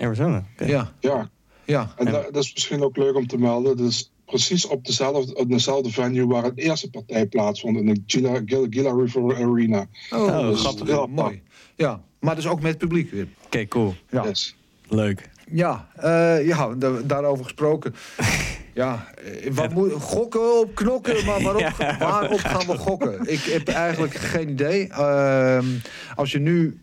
Arizona. 0.00 0.44
oké. 0.52 0.64
Ja, 0.64 0.92
Ja, 1.00 1.30
ja. 1.64 1.92
en 1.96 2.04
da- 2.04 2.26
dat 2.30 2.42
is 2.44 2.52
misschien 2.54 2.82
ook 2.82 2.96
leuk 2.96 3.14
om 3.16 3.26
te 3.26 3.38
melden. 3.38 3.76
Dat 3.76 3.86
is 3.86 4.12
precies 4.26 4.66
op 4.66 4.84
dezelfde, 4.86 5.34
op 5.34 5.48
dezelfde 5.50 5.90
venue 5.90 6.26
waar 6.26 6.44
het 6.44 6.58
eerste 6.58 6.90
partij 6.90 7.26
plaatsvond, 7.26 7.76
in 7.76 7.86
de 7.86 8.02
Gila, 8.06 8.40
Gila, 8.44 8.66
Gila 8.70 8.90
River 8.92 9.34
Arena. 9.36 9.86
Oh, 10.10 10.48
dus 10.48 10.60
grappig. 10.60 10.86
heel 10.88 11.06
mooi. 11.06 11.42
Ja, 11.76 12.00
maar 12.20 12.34
dus 12.34 12.46
ook 12.46 12.60
met 12.60 12.78
publiek 12.78 13.10
weer. 13.10 13.26
Oké, 13.44 13.66
cool. 13.68 13.94
Ja, 14.10 14.24
Yes. 14.24 14.56
Leuk. 14.88 15.28
ja, 15.50 15.88
eh, 15.96 16.46
ja 16.46 16.74
da- 16.74 17.00
daarover 17.04 17.44
gesproken. 17.44 17.94
Ja, 18.76 19.08
eh, 19.24 19.52
wat 19.52 19.72
moet, 19.72 19.92
gokken 19.92 20.58
op 20.60 20.74
knokken, 20.74 21.24
maar 21.24 21.42
waarop, 21.42 21.70
waarop 21.98 22.38
gaan 22.38 22.66
we 22.66 22.76
gokken? 22.78 23.20
Ik 23.32 23.40
heb 23.40 23.68
eigenlijk 23.68 24.14
geen 24.14 24.48
idee. 24.48 24.88
Ehm, 24.88 25.64
als 26.14 26.32
je 26.32 26.38
nu 26.38 26.80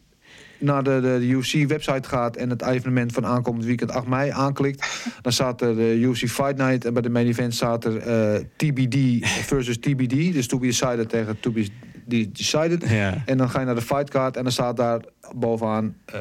naar 0.63 0.83
de, 0.83 0.99
de, 1.01 1.17
de 1.19 1.27
UFC-website 1.27 2.09
gaat 2.09 2.35
en 2.35 2.49
het 2.49 2.61
evenement 2.61 3.11
van 3.11 3.25
aankomend 3.25 3.65
weekend 3.65 3.91
8 3.91 4.07
mei 4.07 4.29
aanklikt, 4.31 4.87
dan 5.21 5.31
staat 5.31 5.61
er 5.61 5.75
de 5.75 5.99
UFC 5.99 6.29
Fight 6.29 6.57
Night 6.57 6.85
en 6.85 6.93
bij 6.93 7.01
de 7.01 7.09
main 7.09 7.27
event 7.27 7.55
staat 7.55 7.85
er 7.85 7.97
eh, 7.97 8.41
TBD 8.55 9.27
versus 9.51 9.77
TBD, 9.77 10.33
dus 10.33 10.47
to 10.47 10.57
be 10.57 10.65
decided 10.65 11.09
tegen 11.09 11.39
to 11.39 11.51
be 11.51 11.67
de- 12.05 12.31
decided. 12.31 12.89
Ja. 12.89 13.23
En 13.25 13.37
dan 13.37 13.49
ga 13.49 13.59
je 13.59 13.65
naar 13.65 13.75
de 13.75 13.81
fight 13.81 14.09
card 14.09 14.37
en 14.37 14.43
dan 14.43 14.51
staat 14.51 14.77
daar 14.77 15.01
bovenaan 15.35 15.95
eh, 16.05 16.19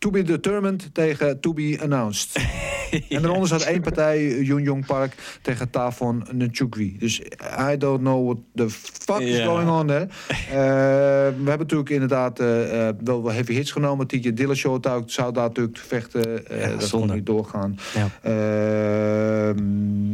to 0.00 0.10
be 0.10 0.22
determined 0.22 0.90
tegen 0.94 1.40
to 1.40 1.52
be 1.52 1.78
announced. 1.82 2.36
En 3.08 3.22
daaronder 3.22 3.46
staat 3.46 3.62
één 3.62 3.80
partij, 3.80 4.40
Yun 4.40 4.84
Park, 4.86 5.14
tegen 5.42 5.70
Tafon 5.70 6.24
Nchukwi. 6.32 6.96
Dus 6.98 7.20
I 7.70 7.76
don't 7.78 8.00
know 8.00 8.24
what 8.26 8.36
the 8.54 8.70
fuck 8.70 9.18
is 9.20 9.36
Ja. 9.36 9.44
going 9.46 9.68
on 9.68 9.86
there. 9.86 10.08
Eh, 10.50 10.56
we 10.56 11.48
hebben 11.48 11.58
natuurlijk 11.58 11.90
inderdaad 11.90 12.40
eh, 12.40 12.46
wel 13.04 13.22
wel 13.22 13.32
heavy 13.32 13.52
hits 13.52 13.70
genomen. 13.72 14.06
TJ 14.06 14.32
Dillashaw 14.32 15.02
zou- 15.06 15.32
daar 15.32 15.48
natuurlijk 15.48 15.78
vechten. 15.78 16.42
Ja, 16.48 16.68
dat 16.68 16.82
zonde. 16.82 17.06
kon 17.06 17.16
niet 17.16 17.26
doorgaan. 17.26 17.78
Ehm, 18.22 19.58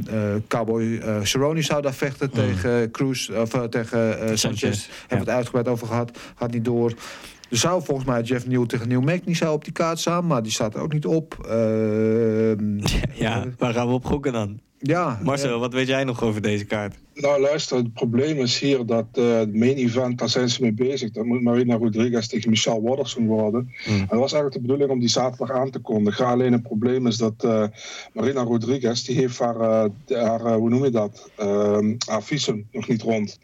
eh, 0.09 0.35
Cowboy 0.49 1.01
Cerrone 1.23 1.63
zou 1.63 1.83
daar 1.83 1.95
vechten 1.95 2.31
tegen 2.31 2.91
Cruz, 2.91 3.29
of 3.31 3.51
tegen 3.71 4.17
Sanchez. 4.39 4.41
Sanchez, 4.41 4.87
Hebben 5.01 5.09
we 5.09 5.25
het 5.25 5.29
uitgebreid 5.29 5.69
over 5.69 5.87
gehad. 5.87 6.19
Gaat 6.37 6.53
niet 6.53 6.65
door. 6.65 6.93
Er 7.51 7.57
zou 7.57 7.83
volgens 7.85 8.07
mij 8.07 8.23
Jeff 8.23 8.47
Neal 8.47 8.67
tegen 8.67 8.89
Neil 8.89 9.01
Magny 9.01 9.35
zou 9.35 9.55
op 9.55 9.65
die 9.65 9.73
kaart 9.73 9.99
staan, 9.99 10.27
maar 10.27 10.43
die 10.43 10.53
staat 10.53 10.75
er 10.75 10.81
ook 10.81 10.93
niet 10.93 11.07
op. 11.07 11.37
Ehm, 11.49 12.79
Ja, 13.25 13.45
waar 13.59 13.73
gaan 13.75 13.87
we 13.87 13.93
op 13.93 14.05
gokken 14.05 14.33
dan? 14.33 14.61
ja, 14.79 15.19
Marcel, 15.23 15.59
wat 15.59 15.73
weet 15.73 15.87
jij 15.87 16.05
nog 16.05 16.23
over 16.23 16.43
deze 16.43 16.65
kaart? 16.65 16.95
Nou, 17.21 17.41
luister, 17.41 17.77
het 17.77 17.93
probleem 17.93 18.39
is 18.39 18.59
hier 18.59 18.87
dat 18.87 19.07
eh 19.13 19.39
het 19.39 19.55
main 19.55 19.77
event, 19.77 20.19
daar 20.19 20.29
zijn 20.29 20.49
ze 20.49 20.63
mee 20.63 20.73
bezig. 20.73 21.11
Dat 21.11 21.25
moet 21.25 21.43
Marina 21.43 21.77
Rodriguez 21.77 22.27
tegen 22.27 22.51
Michelle 22.51 22.81
Watterson 22.81 23.27
worden. 23.27 23.73
En 23.87 23.99
dat 23.99 24.19
was 24.19 24.33
eigenlijk 24.33 24.53
de 24.53 24.61
bedoeling 24.61 24.91
om 24.91 24.99
die 24.99 25.09
zaterdag 25.09 25.57
aan 25.57 25.71
te 25.71 25.79
kondigen. 25.79 26.27
Alleen 26.27 26.53
het 26.53 26.63
probleem 26.63 27.07
is 27.07 27.17
dat 27.17 27.45
eh, 27.45 27.67
Marina 28.13 28.43
Rodriguez, 28.43 29.03
die 29.03 29.17
heeft 29.17 29.39
haar, 29.39 29.61
eh, 29.61 29.91
haar 30.07 30.55
hoe 30.55 30.69
noem 30.69 30.85
je 30.85 30.91
dat, 30.91 31.31
Ehm, 31.37 31.95
haar 32.07 32.23
visum 32.23 32.67
nog 32.73 32.89
niet 32.89 33.03
rond. 33.03 33.39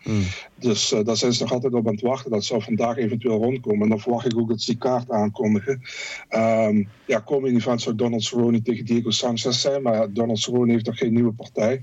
Dus 0.55 0.93
eh, 0.93 1.05
daar 1.05 1.17
zijn 1.17 1.33
ze 1.33 1.43
nog 1.43 1.53
altijd 1.53 1.75
op 1.75 1.87
aan 1.87 1.93
het 1.93 2.03
wachten. 2.03 2.31
Dat 2.31 2.45
zou 2.45 2.63
vandaag 2.63 2.97
eventueel 2.97 3.43
rondkomen. 3.43 3.83
En 3.83 3.89
dan 3.89 4.01
verwacht 4.01 4.27
ik 4.27 4.39
ook 4.39 4.49
dat 4.49 4.61
ze 4.61 4.71
die 4.71 4.81
kaart 4.81 5.11
aankondigen. 5.11 5.83
Ehm 6.29 6.83
ja, 7.07 7.19
komende 7.19 7.59
event 7.59 7.83
zou 7.83 7.95
Donald 7.97 8.23
Cerrone 8.23 8.63
tegen 8.63 8.85
Diego 8.85 9.11
Sanchez 9.11 9.61
zijn. 9.61 9.83
Maar 9.83 9.95
ja, 9.95 10.07
Donald 10.07 10.39
Cerrone 10.39 10.73
heeft 10.73 10.87
nog 10.87 10.99
geen 10.99 11.13
nieuwe 11.13 11.33
partij. 11.33 11.81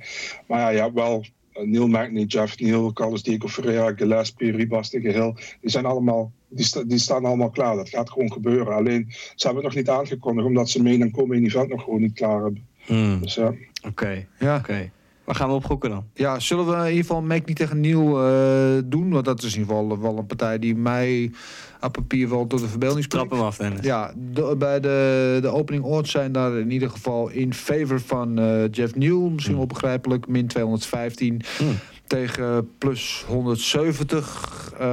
Maar 0.47 0.73
ja, 0.73 0.81
hebt 0.81 0.93
wel 0.93 1.25
Neil 1.65 1.87
Magny, 1.87 2.23
Jeff 2.23 2.59
Neal, 2.59 2.93
Carlos 2.93 3.23
Diego 3.23 3.47
Ferreira, 3.47 3.93
Gillespie, 3.95 4.51
Ribas 4.51 4.89
tegen 4.89 5.11
Hill. 5.13 5.33
Die 5.61 5.69
zijn 5.69 5.85
allemaal... 5.85 6.31
Die, 6.49 6.65
sta- 6.65 6.83
die 6.83 6.97
staan 6.97 7.25
allemaal 7.25 7.49
klaar. 7.49 7.75
Dat 7.75 7.89
gaat 7.89 8.09
gewoon 8.09 8.31
gebeuren. 8.31 8.73
Alleen, 8.75 9.05
ze 9.09 9.45
hebben 9.47 9.63
het 9.63 9.73
nog 9.73 9.83
niet 9.83 9.89
aangekondigd... 9.89 10.47
omdat 10.47 10.69
ze 10.69 10.81
mee 10.81 11.01
een 11.01 11.11
komende 11.11 11.45
event 11.47 11.69
nog 11.69 11.83
gewoon 11.83 12.01
niet 12.01 12.13
klaar 12.13 12.41
hebben. 12.43 12.67
Hmm, 12.85 13.19
Dus 13.21 13.35
ja... 13.35 13.53
Oké, 13.87 14.27
ja. 14.39 14.55
oké. 14.57 14.91
Waar 15.29 15.37
gaan 15.37 15.47
we 15.49 15.55
op 15.55 15.65
gokken 15.65 15.89
dan? 15.89 16.03
Ja, 16.13 16.39
zullen 16.39 16.65
we 16.67 16.73
in 16.75 16.87
ieder 16.87 16.97
geval 17.05 17.21
Magny 17.21 17.53
tegen 17.53 17.79
Neil 17.79 18.27
eh, 18.27 18.81
doen? 18.85 19.09
Want 19.09 19.25
dat 19.25 19.43
is 19.43 19.53
in 19.55 19.59
ieder 19.59 19.75
geval 19.75 19.99
wel 20.01 20.17
een 20.17 20.25
partij 20.25 20.59
die 20.59 20.75
mij 20.75 21.31
op 21.81 21.91
papier 21.91 22.29
wel 22.29 22.47
tot 22.47 22.59
de 22.59 22.67
verbeelding 22.67 23.05
Trap 23.05 23.23
spreekt. 23.25 23.41
hem 23.41 23.51
af, 23.51 23.57
Dennis. 23.57 23.85
Ja, 23.85 24.13
de- 24.33 24.55
bij 24.57 24.79
de, 24.79 25.37
de 25.41 25.47
opening 25.47 25.83
odds 25.83 26.11
zijn 26.11 26.31
daar 26.31 26.57
in 26.57 26.71
ieder 26.71 26.89
geval 26.89 27.29
in 27.29 27.53
favor 27.53 27.99
van 28.01 28.39
eh, 28.39 28.63
Jeff 28.71 28.95
Neal. 28.95 29.29
Misschien 29.29 29.55
wel 29.57 29.65
begrijpelijk, 29.65 30.27
min 30.27 30.47
215 30.47 31.41
Hmm. 31.57 31.75
tegen 32.07 32.69
plus 32.77 33.23
170. 33.27 34.73
Eh, 34.79 34.87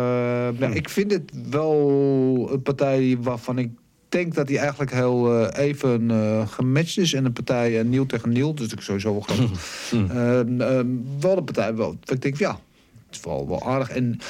nou, 0.58 0.72
ik 0.74 0.88
vind 0.88 1.12
het 1.12 1.32
wel 1.50 2.48
een 2.52 2.62
partij 2.62 3.16
waarvan 3.20 3.58
ik 3.58 3.70
denk 4.08 4.34
dat 4.34 4.48
hij 4.48 4.58
eigenlijk 4.58 4.92
heel 4.92 5.46
eh, 5.46 5.66
even 5.66 6.10
eh, 6.10 6.48
gematcht 6.48 6.98
is. 6.98 7.12
En 7.12 7.24
een 7.24 7.32
partij 7.32 7.78
uh, 7.78 7.88
Neil 7.88 8.06
tegen 8.06 8.32
Neil, 8.32 8.54
dus 8.54 8.72
ik 8.72 8.80
sowieso 8.80 9.12
wel 9.12 9.20
grappig. 9.20 9.50
Ehm, 9.92 10.60
ehm, 10.60 10.86
wel 11.20 11.36
een 11.36 11.44
partij, 11.44 11.74
wel, 11.74 11.96
ik 12.04 12.22
denk, 12.22 12.36
ja, 12.36 12.60
het 13.06 13.16
is 13.16 13.20
wel, 13.20 13.48
wel 13.48 13.62
aardig. 13.62 13.90
En 13.90 14.20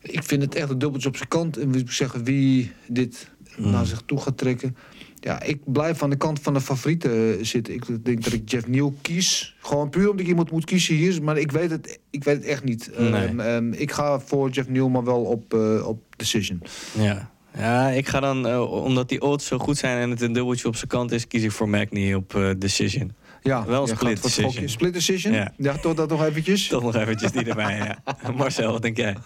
Ik 0.00 0.22
vind 0.22 0.42
het 0.42 0.54
echt 0.54 0.70
een 0.70 0.78
dubbeltje 0.78 1.08
op 1.08 1.16
zijn 1.16 1.28
kant. 1.28 1.56
En 1.56 1.74
ik 1.74 1.90
zeggen 1.90 2.24
wie 2.24 2.72
dit 2.86 3.30
naar 3.56 3.86
zich 3.86 4.02
toe 4.06 4.20
gaat 4.20 4.38
trekken. 4.38 4.76
Ja, 5.20 5.42
ik 5.42 5.60
blijf 5.64 6.02
aan 6.02 6.10
de 6.10 6.16
kant 6.16 6.40
van 6.40 6.54
de 6.54 6.60
favorieten 6.60 7.38
eh, 7.38 7.44
zitten. 7.44 7.74
Ik 7.74 8.04
denk 8.04 8.24
dat 8.24 8.32
ik 8.32 8.50
Jeff 8.50 8.68
Neal 8.68 8.94
kies. 9.00 9.56
Gewoon 9.60 9.90
puur 9.90 10.10
omdat 10.10 10.20
ik 10.20 10.26
iemand 10.26 10.50
moet 10.50 10.64
kiezen 10.64 10.94
hier. 10.94 11.22
Maar 11.22 11.38
ik 11.38 11.52
weet 11.52 11.70
het, 11.70 11.98
ik 12.10 12.24
weet 12.24 12.36
het 12.36 12.44
echt 12.44 12.64
niet. 12.64 12.90
Nee. 12.98 13.12
Ehm, 13.12 13.40
ehm, 13.40 13.72
ik 13.72 13.92
ga 13.92 14.20
voor 14.20 14.50
Jeff 14.50 14.68
Neal, 14.68 14.88
maar 14.88 15.04
wel 15.04 15.22
op, 15.22 15.54
eh, 15.54 15.86
op 15.86 16.02
decision. 16.16 16.62
Ja. 16.98 17.30
Ja, 17.56 17.88
ik 17.88 18.08
ga 18.08 18.20
dan, 18.20 18.46
eh, 18.46 18.72
omdat 18.72 19.08
die 19.08 19.20
odds 19.22 19.46
zo 19.46 19.58
goed 19.58 19.76
zijn 19.78 19.98
en 19.98 20.10
het 20.10 20.20
een 20.20 20.32
dubbeltje 20.32 20.68
op 20.68 20.76
zijn 20.76 20.88
kant 20.88 21.12
is, 21.12 21.26
kies 21.26 21.42
ik 21.42 21.52
voor 21.52 21.68
Magny 21.68 22.14
op 22.14 22.34
eh, 22.34 22.50
Decision. 22.58 23.12
Ja, 23.42 23.64
Wel 23.66 23.86
split 23.86 24.22
decision. 24.22 24.68
Split 24.68 24.92
decision? 24.92 25.32
Ja. 25.32 25.52
Ja. 25.56 25.76
toch 25.76 25.94
dat 25.94 26.08
nog 26.08 26.24
eventjes? 26.24 26.68
Toch 26.68 26.82
nog 26.82 26.94
eventjes 26.94 27.32
die 27.32 27.44
erbij, 27.44 27.76
ja. 27.76 28.02
Marcel, 28.36 28.72
wat 28.72 28.82
denk 28.82 28.96
jij? 28.96 29.16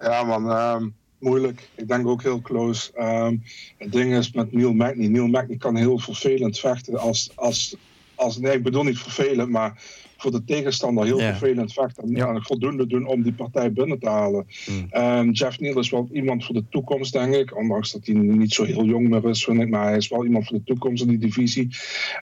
Ja, 0.00 0.22
man, 0.22 0.50
ehm, 0.50 0.88
moeilijk. 1.18 1.68
Ik 1.74 1.88
denk 1.88 2.06
ook 2.06 2.22
heel 2.22 2.40
close. 2.40 2.92
Ehm, 2.92 3.36
het 3.78 3.92
ding 3.92 4.16
is 4.16 4.32
met 4.32 4.52
Neil 4.52 4.72
Magny. 4.72 5.06
Neil 5.06 5.26
Magny 5.26 5.56
kan 5.56 5.76
heel 5.76 5.98
vervelend 5.98 6.58
vechten. 6.58 6.98
Als, 6.98 7.30
als, 7.34 7.76
als, 8.14 8.38
nee, 8.38 8.52
ik 8.52 8.62
bedoel 8.62 8.82
niet 8.82 8.98
vervelend, 8.98 9.50
maar 9.50 9.82
voor 10.16 10.30
de 10.30 10.44
tegenstander 10.44 11.04
heel 11.04 11.20
Ja. 11.20 11.26
vervelend 11.36 11.72
vechten. 11.72 12.02
En, 12.04 12.10
Ja. 12.16 12.28
en 12.28 12.42
voldoende 12.42 12.86
doen 12.86 13.06
om 13.06 13.22
die 13.22 13.32
partij 13.34 13.72
binnen 13.72 13.98
te 13.98 14.08
halen. 14.08 14.46
Hmm. 14.64 14.86
Ehm, 14.90 15.30
Jeff 15.30 15.60
Neal 15.60 15.78
is 15.78 15.90
wel 15.90 16.08
iemand 16.12 16.44
voor 16.44 16.54
de 16.54 16.64
toekomst, 16.70 17.12
denk 17.12 17.34
ik. 17.34 17.56
Ondanks 17.56 17.92
dat 17.92 18.06
hij 18.06 18.14
niet 18.14 18.52
zo 18.52 18.64
heel 18.64 18.84
jong 18.84 19.08
meer 19.08 19.28
is, 19.28 19.44
vind 19.44 19.60
ik. 19.60 19.68
Maar 19.68 19.86
hij 19.86 19.96
is 19.96 20.08
wel 20.08 20.24
iemand 20.24 20.46
voor 20.46 20.56
de 20.58 20.64
toekomst 20.64 21.02
in 21.02 21.08
die 21.08 21.18
divisie. 21.18 21.68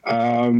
Ehm, 0.03 0.57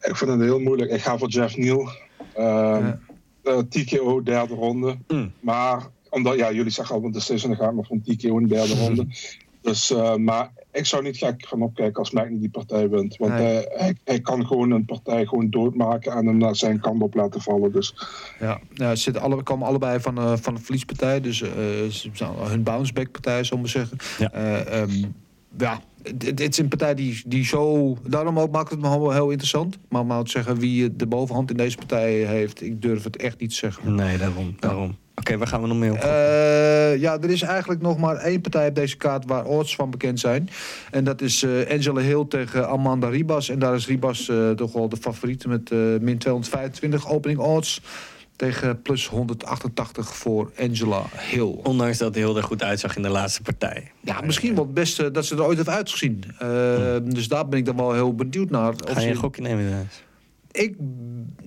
ik 0.00 0.16
vind 0.16 0.30
het 0.30 0.40
heel 0.40 0.60
moeilijk. 0.60 0.90
Ik 0.90 1.00
ga 1.00 1.18
voor 1.18 1.28
Jeff 1.28 1.56
Neal. 1.56 1.88
Ehm, 2.34 2.84
Ja. 2.84 2.98
eh, 3.42 3.58
TKO, 3.58 4.22
derde 4.22 4.54
ronde. 4.54 4.96
Mm. 5.08 5.32
Maar, 5.40 5.86
omdat, 6.10 6.36
ja, 6.36 6.52
jullie 6.52 6.70
zeggen 6.72 6.94
al 6.96 7.04
een 7.04 7.10
decision, 7.12 7.50
dan 7.50 7.60
ga 7.60 7.68
ik 7.68 7.74
maar 7.74 7.84
van 7.84 8.02
TKO 8.02 8.38
in 8.38 8.46
de 8.46 8.54
derde 8.54 8.74
ronde. 8.84 9.06
Dus, 9.62 9.90
eh, 9.90 10.14
maar 10.16 10.50
ik 10.78 10.86
zou 10.86 11.02
niet 11.02 11.16
gek 11.16 11.46
gaan 11.46 11.62
opkijken 11.62 11.98
als 11.98 12.10
Magny 12.10 12.38
die 12.38 12.50
partij 12.50 12.88
wint. 12.88 13.16
Want 13.16 13.32
Nee. 13.32 13.42
hij, 13.42 13.66
hij, 13.68 13.96
hij 14.04 14.20
kan 14.20 14.46
gewoon 14.46 14.70
een 14.70 14.84
partij 14.84 15.26
gewoon 15.26 15.50
doodmaken 15.50 16.12
en 16.12 16.26
hem 16.26 16.36
naar 16.36 16.56
zijn 16.56 16.80
kant 16.80 17.02
op 17.02 17.14
laten 17.14 17.40
vallen. 17.40 17.72
Dus 17.72 17.94
Ja, 18.40 18.60
ja 18.74 18.94
ze 18.94 19.02
zitten 19.02 19.22
alle, 19.22 19.42
komen 19.42 19.66
allebei 19.66 20.00
van, 20.00 20.18
eh, 20.18 20.32
van 20.36 20.54
een 20.54 20.60
verliespartij. 20.60 21.20
Dus 21.20 21.42
eh, 21.42 21.50
ze 21.90 22.10
zijn 22.12 22.30
hun 22.38 22.62
bounceback 22.62 23.10
partij, 23.10 23.40
ik 23.40 23.56
maar 23.56 23.68
zeggen. 23.68 23.96
Ja. 24.18 24.32
Eh, 24.32 24.80
ehm, 24.80 25.04
ja, 25.58 25.80
het, 26.12 26.26
het 26.26 26.40
is 26.40 26.58
een 26.58 26.68
partij 26.68 26.94
die, 26.94 27.22
die 27.26 27.44
zo... 27.44 27.96
Daarom 28.06 28.38
ook 28.38 28.52
maakt 28.52 28.70
het 28.70 28.80
me 28.80 28.88
wel 28.88 29.12
heel 29.12 29.30
interessant. 29.30 29.78
Maar 29.88 30.00
om 30.00 30.06
nou 30.06 30.24
te 30.24 30.30
zeggen 30.30 30.58
wie 30.58 30.96
de 30.96 31.06
bovenhand 31.06 31.50
in 31.50 31.56
deze 31.56 31.76
partij 31.76 32.12
heeft... 32.12 32.62
ik 32.62 32.82
durf 32.82 33.04
het 33.04 33.16
echt 33.16 33.40
niet 33.40 33.50
te 33.50 33.56
zeggen. 33.56 33.94
Nee, 33.94 34.18
daarom. 34.18 34.56
daarom. 34.58 34.96
Oké, 35.18 35.38
waar 35.38 35.46
gaan 35.46 35.62
we 35.62 35.66
nog 35.66 35.76
mee 35.76 35.92
op? 35.92 35.98
Eh, 35.98 36.96
ja, 36.96 37.18
er 37.20 37.30
is 37.30 37.42
eigenlijk 37.42 37.80
nog 37.80 37.98
maar 37.98 38.16
één 38.16 38.40
partij 38.40 38.68
op 38.68 38.74
deze 38.74 38.96
kaart 38.96 39.24
waar 39.26 39.44
odds 39.44 39.74
van 39.74 39.90
bekend 39.90 40.20
zijn. 40.20 40.48
En 40.90 41.04
dat 41.04 41.20
is 41.20 41.42
eh, 41.42 41.70
Angela 41.70 42.00
Hill 42.00 42.24
tegen 42.28 42.68
Amanda 42.68 43.08
Ribas. 43.08 43.48
En 43.48 43.58
daar 43.58 43.74
is 43.74 43.86
Ribas 43.86 44.28
eh, 44.28 44.50
toch 44.50 44.72
wel 44.72 44.88
de 44.88 44.96
favoriet 44.96 45.46
met 45.46 45.70
min 46.00 46.18
225 46.18 47.08
opening 47.08 47.38
odds. 47.38 47.80
Tegen 48.38 48.82
plus 48.82 49.06
188 49.06 50.16
voor 50.16 50.52
Angela 50.58 51.02
Hill. 51.30 51.58
Ondanks 51.62 51.98
dat 51.98 52.14
heel 52.14 52.36
erg 52.36 52.46
goed 52.46 52.62
uitzag 52.62 52.96
in 52.96 53.02
de 53.02 53.08
laatste 53.08 53.42
partij. 53.42 53.92
Ja, 54.00 54.20
misschien 54.20 54.54
wel 54.54 54.64
het 54.64 54.74
beste 54.74 55.10
dat 55.10 55.26
ze 55.26 55.34
er 55.34 55.44
ooit 55.44 55.56
heeft 55.56 55.68
uitgezien. 55.68 56.24
Eh, 56.38 56.96
Dus 57.04 57.28
daar 57.28 57.48
ben 57.48 57.58
ik 57.58 57.64
dan 57.64 57.76
wel 57.76 57.92
heel 57.92 58.14
benieuwd 58.14 58.50
naar. 58.50 58.72
Of 58.72 58.92
Ga 58.92 59.00
je 59.00 59.08
een 59.08 59.16
gokje 59.16 59.42
nemen? 59.42 59.88
Ik, 60.50 60.76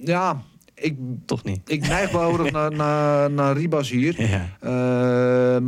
ja, 0.03 0.43
ik, 0.81 0.95
Toch 1.25 1.43
niet? 1.43 1.59
ik 1.65 1.87
neig 1.87 2.11
erg 2.13 2.51
naar, 2.51 2.71
naar, 2.71 3.31
naar 3.31 3.57
Ribas 3.57 3.89
hier. 3.89 4.21
Ja. 4.21 4.47
Ehm, 4.59 5.63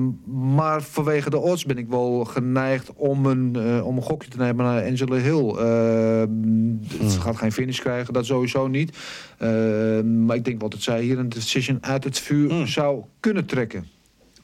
maar 0.55 0.81
vanwege 0.81 1.29
de 1.29 1.37
odds 1.37 1.65
ben 1.65 1.77
ik 1.77 1.87
wel 1.89 2.25
geneigd 2.25 2.93
om 2.93 3.25
een, 3.25 3.55
eh, 3.55 3.85
om 3.85 3.95
een 3.97 4.03
gokje 4.03 4.29
te 4.29 4.37
nemen 4.37 4.65
naar 4.65 4.83
Angela 4.83 5.15
Hill. 5.15 5.47
Ehm, 5.49 7.09
Ze 7.09 7.19
gaat 7.21 7.37
geen 7.37 7.51
finish 7.51 7.79
krijgen, 7.79 8.13
dat 8.13 8.25
sowieso 8.25 8.67
niet. 8.67 8.97
Ehm, 9.37 10.25
maar 10.25 10.35
ik 10.35 10.45
denk 10.45 10.59
wel 10.59 10.69
dat 10.69 10.81
zij 10.81 11.01
hier 11.01 11.19
een 11.19 11.29
decision 11.29 11.77
uit 11.81 12.03
het 12.03 12.19
vuur 12.19 12.49
Hmm. 12.49 12.67
zou 12.67 13.03
kunnen 13.19 13.45
trekken. 13.45 13.87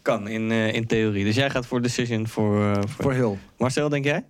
Kan, 0.02 0.28
in, 0.28 0.52
eh, 0.52 0.74
in 0.74 0.86
theorie. 0.86 1.24
Dus 1.24 1.36
jij 1.36 1.50
gaat 1.50 1.66
voor 1.66 1.82
Decision 1.82 2.28
voor... 2.28 2.62
eh, 2.64 2.74
voor... 2.76 3.04
Voor 3.04 3.14
Hill. 3.14 3.38
Marcel, 3.58 3.90
denk 3.90 4.04
jij? 4.06 4.24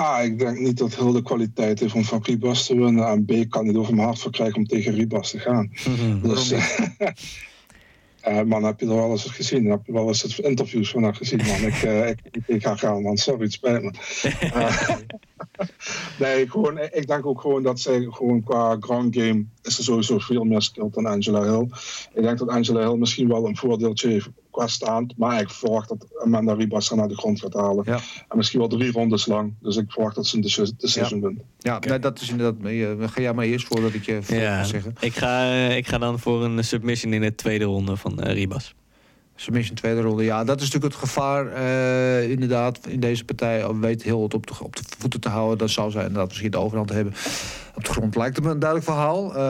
A, 0.00 0.20
ik 0.20 0.38
denk 0.38 0.58
niet 0.58 0.78
dat 0.78 0.94
heel 0.94 1.12
de 1.12 1.22
kwaliteit 1.22 1.80
heeft 1.80 1.94
om 1.94 2.04
van 2.04 2.22
Ribas 2.22 2.66
te 2.66 2.76
winnen. 2.76 3.06
En 3.06 3.24
B, 3.24 3.50
kan 3.50 3.66
niet 3.66 3.76
over 3.76 3.94
mijn 3.94 4.06
hart 4.06 4.18
voor 4.18 4.30
krijgen 4.30 4.56
om 4.56 4.66
tegen 4.66 4.94
Ribas 4.94 5.30
te 5.30 5.38
gaan. 5.38 5.70
Dus, 6.22 6.52
eh, 8.20 8.42
man, 8.42 8.64
heb 8.64 8.80
je 8.80 8.86
er 8.86 8.94
wel 8.94 9.10
eens 9.10 9.24
het 9.24 9.32
gezien? 9.32 9.70
Heb 9.70 9.86
je 9.86 9.92
wel 9.92 10.06
eens 10.06 10.22
het 10.22 10.38
interviews 10.38 10.90
van 10.90 11.02
haar 11.02 11.14
gezien, 11.14 11.46
man? 11.46 11.60
Ik, 11.60 11.82
eh, 11.82 12.08
ik, 12.46 12.62
ga 12.62 12.76
gaan, 12.76 13.02
man. 13.02 13.16
Sorry, 13.16 13.42
het 13.42 13.52
spijt 13.52 13.82
me. 13.82 13.92
Eh, 14.40 14.96
nee, 16.20 16.50
gewoon, 16.50 16.78
ik 16.78 17.06
denk 17.06 17.26
ook 17.26 17.40
gewoon 17.40 17.62
dat 17.62 17.80
zij 17.80 18.06
gewoon 18.10 18.42
qua 18.42 18.76
ground 18.80 19.16
game 19.16 19.44
is 19.62 19.78
er 19.78 19.84
sowieso 19.84 20.18
veel 20.18 20.44
meer 20.44 20.62
skilled 20.62 20.94
dan 20.94 21.06
Angela 21.06 21.42
Hill. 21.42 21.68
Ik 22.14 22.22
denk 22.22 22.38
dat 22.38 22.48
Angela 22.48 22.88
Hill 22.88 22.98
misschien 22.98 23.28
wel 23.28 23.46
een 23.46 23.56
voordeeltje 23.56 24.08
heeft 24.08 24.28
qua 24.60 24.68
staand, 24.68 25.14
maar 25.16 25.40
ik 25.40 25.50
verwacht 25.50 25.88
dat 25.88 26.06
Amanda 26.24 26.52
Ribas 26.52 26.88
haar 26.88 26.98
naar 26.98 27.08
de 27.08 27.16
grond 27.16 27.40
gaat 27.40 27.54
halen. 27.54 27.82
Ja. 27.86 27.98
En 28.28 28.36
misschien 28.36 28.58
wel 28.58 28.68
drie 28.68 28.92
rondes 28.92 29.26
lang. 29.26 29.52
Dus 29.60 29.76
ik 29.76 29.92
verwacht 29.92 30.14
dat 30.14 30.26
ze 30.26 30.36
een 30.36 30.42
deci- 30.42 30.72
decision 30.78 31.20
wint. 31.20 31.40
Ja, 31.58 31.78
nee, 31.78 31.98
dat 31.98 32.20
is 32.20 32.30
inderdaad. 32.30 32.58
mee. 32.60 32.86
Eh, 32.86 33.08
ga 33.08 33.20
jij 33.20 33.32
maar 33.32 33.44
eerst 33.44 33.66
voordat 33.66 33.92
ik 33.94 34.04
je 34.04 34.22
voor 34.22 34.36
Ja, 34.36 34.64
zeggen. 34.64 34.94
ik 35.00 35.14
ga, 35.14 35.44
eh, 35.52 35.76
ik 35.76 35.86
ga 35.86 35.98
dan 35.98 36.18
voor 36.18 36.44
een 36.44 36.64
submission 36.64 37.12
in 37.12 37.20
de 37.20 37.34
tweede 37.34 37.64
ronde 37.64 37.96
van 37.96 38.20
eh, 38.20 38.34
Ribas. 38.34 38.74
Submission 39.40 39.74
tweede 39.76 40.00
ronde. 40.00 40.24
Ja, 40.24 40.44
dat 40.44 40.60
is 40.60 40.70
natuurlijk 40.70 40.92
het 40.92 41.02
gevaar. 41.02 41.46
eh, 41.52 42.30
inderdaad, 42.30 42.78
in 42.88 43.00
deze 43.00 43.24
partij 43.24 43.66
weet 43.80 44.02
heel 44.02 44.22
het 44.22 44.34
op 44.34 44.46
de, 44.46 44.54
op 44.62 44.76
de 44.76 44.82
voeten 44.98 45.20
te 45.20 45.28
houden. 45.28 45.58
Dan 45.58 45.68
zal 45.68 45.90
zij 45.90 46.02
inderdaad 46.02 46.28
misschien 46.28 46.50
de 46.50 46.56
overhand 46.58 46.90
hebben. 46.90 47.14
Op 47.74 47.84
de 47.84 47.90
grond 47.92 48.16
lijkt 48.16 48.36
het 48.36 48.44
me 48.44 48.50
een 48.50 48.58
duidelijk 48.58 48.90
verhaal. 48.90 49.28
Eh, 49.34 49.40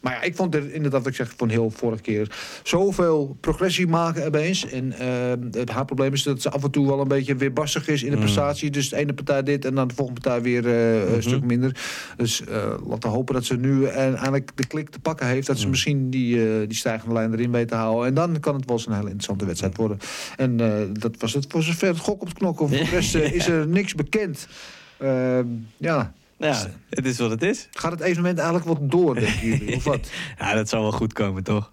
maar 0.00 0.12
ja, 0.12 0.22
ik 0.22 0.36
vond 0.36 0.54
er 0.54 0.72
inderdaad, 0.74 1.00
wat 1.00 1.08
ik 1.10 1.14
zeg 1.16 1.32
van 1.36 1.48
heel 1.48 1.70
vorige 1.70 2.02
keer, 2.02 2.36
zoveel 2.62 3.36
progressie 3.40 3.86
maken 3.86 4.26
opeens. 4.26 4.68
En 4.70 4.92
eh, 4.92 5.08
het 5.60 5.70
haar 5.70 5.84
probleem 5.84 6.12
is 6.12 6.22
dat 6.22 6.42
ze 6.42 6.50
af 6.50 6.64
en 6.64 6.70
toe 6.70 6.86
wel 6.86 7.00
een 7.00 7.08
beetje 7.08 7.36
weerbarstig 7.36 7.88
is 7.88 8.02
in 8.02 8.10
de 8.10 8.16
Mm. 8.16 8.22
prestatie. 8.22 8.70
Dus 8.70 8.88
de 8.88 8.96
ene 8.96 9.12
partij 9.14 9.42
dit 9.42 9.64
en 9.64 9.74
dan 9.74 9.88
de 9.88 9.94
volgende 9.94 10.20
partij 10.20 10.42
weer 10.42 10.66
eh, 10.66 11.04
Mhm. 11.04 11.14
een 11.14 11.22
stuk 11.22 11.44
minder. 11.44 11.76
Dus 12.16 12.42
laten 12.86 13.00
we 13.10 13.16
hopen 13.16 13.34
dat 13.34 13.44
ze 13.44 13.56
nu 13.56 13.84
en 13.84 14.14
eindelijk 14.14 14.50
de 14.54 14.66
klik 14.66 14.88
te 14.90 14.98
pakken 15.00 15.26
heeft. 15.26 15.46
Dat 15.46 15.58
ze 15.58 15.64
Mm. 15.64 15.70
misschien 15.70 16.10
die, 16.10 16.66
die 16.66 16.76
stijgende 16.76 17.14
lijn 17.14 17.32
erin 17.32 17.50
weet 17.52 17.68
te 17.68 17.74
houden. 17.74 18.06
En 18.08 18.14
dan 18.14 18.40
kan 18.40 18.54
het 18.54 18.64
wel 18.66 18.76
eens 18.76 18.86
een 18.92 18.98
hele 18.98 19.10
interessante 19.10 19.44
wedstrijd 19.46 19.76
worden. 19.76 19.98
En 20.36 20.60
eh, 20.60 20.86
dat 21.00 21.16
was 21.18 21.32
het 21.34 21.46
voor 21.48 21.62
zover 21.62 21.88
het 21.88 21.98
gok 21.98 22.20
op 22.20 22.28
het 22.28 22.38
knokken. 22.38 22.68
Voor 22.68 22.76
de 22.78 22.84
rest 22.84 23.14
eh, 23.14 23.32
is 23.38 23.46
er 23.46 23.66
niks 23.68 23.94
bekend. 23.94 24.48
Ehm, 24.98 25.46
ja, 25.76 26.12
Ja, 26.36 26.66
het 26.90 27.06
is 27.06 27.18
wat 27.18 27.30
het 27.30 27.42
is. 27.42 27.68
gaat 27.72 27.92
het 27.92 28.00
evenement 28.00 28.38
eigenlijk 28.38 28.68
wat 28.68 28.90
door, 28.90 29.14
denken 29.14 29.46
jullie? 29.48 29.76
Of 29.76 29.84
wat? 29.94 30.10
Ja, 30.38 30.54
dat 30.54 30.68
zal 30.68 30.82
wel 30.82 30.92
goed 30.92 31.12
komen, 31.12 31.42
toch? 31.42 31.72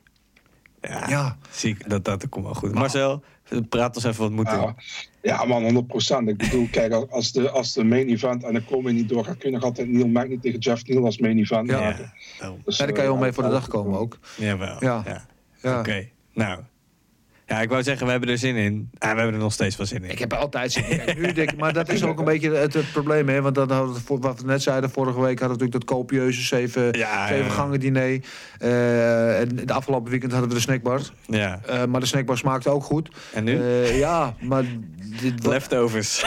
Ja, 0.82 1.10
Ja. 1.10 1.38
Zie 1.52 1.70
ik, 1.70 1.90
dat, 1.90 2.06
dat 2.06 2.30
komt 2.30 2.46
wel 2.46 2.54
goed. 2.54 2.74
Marcel, 2.74 3.24
praat 3.70 3.96
ons 3.96 4.06
even 4.06 4.22
wat 4.22 4.32
moet 4.32 4.50
doen. 4.50 4.60
Ja, 4.60 4.76
ja, 5.22 5.46
man, 5.46 5.86
100%. 6.24 6.28
Ik 6.28 6.38
bedoel, 6.38 6.68
kijk, 6.72 6.94
als 6.94 7.32
de, 7.32 7.50
als 7.50 7.74
de 7.74 7.84
main 7.84 8.08
event 8.10 8.44
en 8.44 8.54
de 8.54 8.64
komen 8.64 8.96
niet 8.96 9.10
doorgaat, 9.10 9.38
kun 9.38 9.50
je 9.50 9.56
nog 9.56 9.66
altijd 9.66 9.90
Neil 9.90 10.08
Magny 10.08 10.38
tegen 10.42 10.60
Jeff 10.60 10.88
Neal 10.88 11.06
als 11.06 11.18
main 11.18 11.38
event 11.38 11.70
Ja. 11.70 11.80
maken. 11.80 12.14
Dus, 12.66 12.78
Ja, 12.78 12.86
daar 12.86 12.94
kan 12.94 13.04
je 13.04 13.10
eh, 13.10 13.16
wel 13.16 13.18
mee 13.18 13.32
voor 13.32 13.44
de 13.44 13.50
dag 13.50 13.68
komen 13.68 14.00
ook. 14.00 14.18
Jawel. 14.38 14.76
Ja. 14.80 15.04
Ja. 15.06 15.26
Ja. 15.62 15.80
Oké, 15.80 16.08
nou. 16.34 16.60
Ja, 17.50 17.62
ik 17.62 17.70
wou 17.70 17.84
zeggen, 17.84 18.06
we 18.06 18.12
hebben 18.12 18.30
er 18.30 18.38
zin 18.38 18.56
in. 18.56 18.90
Ah, 18.98 19.10
we 19.12 19.16
hebben 19.16 19.34
er 19.34 19.42
nog 19.42 19.54
steeds 19.54 19.76
wel 19.76 19.86
zin 19.86 20.04
in. 20.04 20.10
Ik 20.10 20.20
heb 20.20 20.32
er 20.32 20.38
altijd 20.38 20.72
zin 20.72 20.86
in. 20.90 20.98
Kijk, 21.06 21.18
nu 21.18 21.34
denk 21.34 21.52
ik, 21.52 21.58
maar 21.58 21.74
dat 21.74 21.90
is 21.92 22.04
ook 22.10 22.20
een 22.20 22.26
beetje 22.26 22.52
het, 22.52 22.74
het 22.74 22.92
probleem. 22.92 23.30
Hè? 23.30 23.42
Want 23.42 23.56
dan 23.56 23.72
hadden 23.72 23.94
we, 23.94 24.00
voor- 24.02 24.20
wat 24.20 24.40
we 24.42 24.46
net 24.46 24.62
zeiden, 24.62 24.90
vorige 24.90 25.20
week 25.22 25.40
hadden 25.40 25.58
we 25.58 25.64
natuurlijk 25.64 25.88
dat 25.88 25.98
copieuze 25.98 26.42
zeven, 26.42 26.92
Ja, 26.98 27.28
zeven 27.28 27.46
ja. 27.46 27.50
gangen 27.52 27.80
diner. 27.80 28.20
Eh, 28.60 29.40
en 29.40 29.56
de 29.66 29.74
afgelopen 29.74 30.10
weekend 30.12 30.32
hadden 30.32 30.50
we 30.50 30.56
de 30.56 30.62
snackbar. 30.62 31.02
Ja. 31.26 31.60
Eh, 31.68 31.86
maar 31.86 32.00
de 32.00 32.06
snackbar 32.06 32.38
smaakte 32.38 32.70
ook 32.70 32.84
goed. 32.84 33.10
En 33.34 33.44
nu? 33.44 33.60
Eh, 33.62 34.00
ja, 34.00 34.36
maar 34.40 34.64
dit 35.22 35.46
Leftovers. 35.46 36.24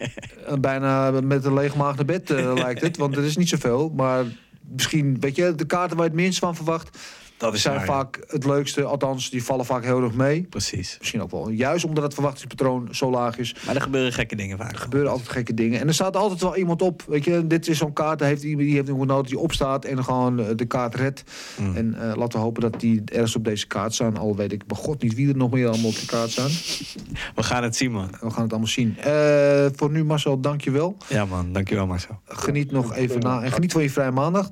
bijna 0.60 1.10
met 1.10 1.44
een 1.44 1.54
leeg 1.54 1.74
maag 1.76 1.96
naar 1.96 2.04
bed 2.04 2.28
lijkt 2.54 2.80
het. 2.80 2.96
Want 2.96 3.16
er 3.16 3.24
is 3.24 3.36
niet 3.36 3.48
zoveel. 3.48 3.92
Maar 3.96 4.24
misschien, 4.72 5.16
weet 5.20 5.36
je, 5.36 5.54
de 5.54 5.66
kaarten 5.66 5.96
waar 5.96 6.06
je 6.06 6.12
het 6.12 6.20
minst 6.20 6.38
van 6.38 6.56
verwacht... 6.56 6.98
Dat 7.38 7.54
is 7.54 7.62
zijn 7.62 7.76
waar, 7.76 7.86
vaak 7.86 8.24
het 8.26 8.44
leukste. 8.44 8.84
Althans, 8.84 9.30
die 9.30 9.44
vallen 9.44 9.64
vaak 9.64 9.84
heel 9.84 10.02
erg 10.02 10.14
mee. 10.14 10.42
Precies. 10.42 10.96
Misschien 10.98 11.22
ook 11.22 11.30
wel. 11.30 11.50
Juist 11.50 11.84
omdat 11.84 12.04
het 12.04 12.14
verwachtingspatroon 12.14 12.88
zo 12.90 13.10
laag 13.10 13.38
is. 13.38 13.56
Maar 13.66 13.74
er 13.74 13.80
gebeuren 13.80 14.12
gekke 14.12 14.36
dingen 14.36 14.58
vaak. 14.58 14.72
Er 14.72 14.78
gebeuren 14.78 15.10
altijd 15.10 15.28
gekke 15.28 15.54
dingen. 15.54 15.80
En 15.80 15.88
er 15.88 15.94
staat 15.94 16.16
altijd 16.16 16.40
wel 16.40 16.56
iemand 16.56 16.82
op. 16.82 17.02
Weet 17.06 17.24
je, 17.24 17.46
dit 17.46 17.68
is 17.68 17.78
zo'n 17.78 17.92
kaart. 17.92 18.18
Daar 18.18 18.28
heeft 18.28 18.42
iemand 18.42 18.66
die 18.66 18.74
heeft 18.74 18.88
iemand 18.88 19.08
nodig 19.08 19.28
die 19.28 19.38
opstaat 19.38 19.84
en 19.84 20.04
gewoon 20.04 20.40
eh, 20.40 20.46
de 20.56 20.64
kaart 20.64 20.94
redt. 20.94 21.24
Mm. 21.60 21.76
En 21.76 21.94
eh, 21.94 22.16
laten 22.16 22.38
we 22.38 22.44
hopen 22.44 22.62
dat 22.62 22.80
die 22.80 23.02
ergens 23.04 23.36
op 23.36 23.44
deze 23.44 23.66
kaart 23.66 23.94
staan. 23.94 24.16
Al 24.16 24.36
weet 24.36 24.52
ik 24.52 24.66
bij 24.66 24.76
god 24.76 25.02
niet 25.02 25.14
wie 25.14 25.28
er 25.28 25.36
nog 25.36 25.50
meer 25.50 25.68
allemaal 25.68 25.90
op 25.90 25.98
de 25.98 26.06
kaart 26.06 26.30
staan. 26.30 26.50
We 27.34 27.42
gaan 27.42 27.62
het 27.62 27.76
zien, 27.76 27.92
man. 27.92 28.10
We 28.20 28.30
gaan 28.30 28.42
het 28.42 28.50
allemaal 28.50 28.66
zien. 28.66 28.98
Eh, 28.98 29.66
voor 29.74 29.90
nu, 29.90 30.04
Marcel, 30.04 30.40
dank 30.40 30.60
je 30.60 30.70
wel. 30.70 30.96
Ja, 31.08 31.24
man. 31.24 31.52
Dankjewel, 31.52 31.86
Marcel. 31.86 32.20
Geniet 32.24 32.70
nog 32.70 32.94
even 32.94 33.20
na. 33.20 33.42
En 33.42 33.52
geniet 33.52 33.72
van 33.72 33.82
je 33.82 33.90
vrije 33.90 34.10
maandag. 34.10 34.50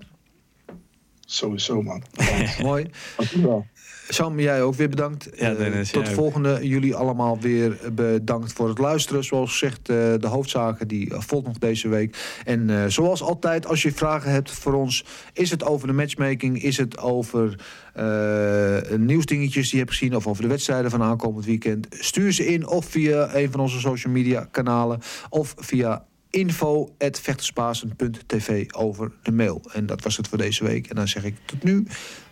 Sowieso, 1.29 1.83
man. 1.83 2.03
Mooi. 2.63 2.91
Dankjewel. 3.17 3.67
Sam, 4.09 4.41
jij 4.41 4.63
ook 4.63 4.75
weer 4.75 4.89
bedankt. 4.89 5.29
Ja, 5.35 5.55
Eh, 5.55 5.81
tot 5.81 6.07
de 6.07 6.13
volgende. 6.13 6.59
Jullie 6.69 6.95
allemaal 6.95 7.41
weer 7.41 7.79
bedankt 7.93 8.53
voor 8.53 8.69
het 8.69 8.79
luisteren. 8.79 9.25
Zoals 9.25 9.51
gezegd, 9.51 9.79
eh, 9.79 9.97
de 9.97 10.27
hoofdzaken 10.27 10.89
die 10.89 11.11
eh, 11.11 11.21
volgt 11.21 11.47
nog 11.47 11.59
deze 11.59 11.89
week. 11.89 12.41
En 12.45 12.71
eh, 12.71 12.85
zoals 12.87 13.23
altijd, 13.23 13.67
als 13.67 13.83
je 13.83 13.93
vragen 13.93 14.31
hebt 14.31 14.51
voor 14.51 14.73
ons... 14.73 15.05
is 15.33 15.51
het 15.51 15.65
over 15.65 15.87
de 15.87 15.93
matchmaking, 15.93 16.63
is 16.63 16.77
het 16.77 16.99
over 16.99 17.59
eh, 17.95 18.97
nieuwsdingetjes 18.99 19.65
die 19.65 19.79
je 19.79 19.85
hebt 19.85 19.97
gezien... 19.97 20.17
of 20.17 20.27
over 20.27 20.43
de 20.43 20.49
wedstrijden 20.49 20.91
van 20.91 21.03
aankomend 21.03 21.45
weekend... 21.45 21.87
stuur 21.91 22.33
ze 22.33 22.47
in 22.47 22.67
of 22.67 22.85
via 22.87 23.35
een 23.35 23.51
van 23.51 23.61
onze 23.61 23.81
social 23.81 24.13
media 24.13 24.49
kanalen... 24.51 25.01
of 25.29 25.55
via 25.59 26.05
info.vechterspasen.tv 26.37 28.67
over 28.73 29.13
de 29.23 29.33
mail. 29.33 29.61
En 29.73 29.87
dat 29.87 30.03
was 30.03 30.17
het 30.17 30.29
voor 30.29 30.39
deze 30.39 30.65
week. 30.65 30.87
En 30.87 30.97
dan 30.97 31.09
zeg 31.09 31.25
ik 31.25 31.35
tot 31.45 31.63
nu, 31.63 31.87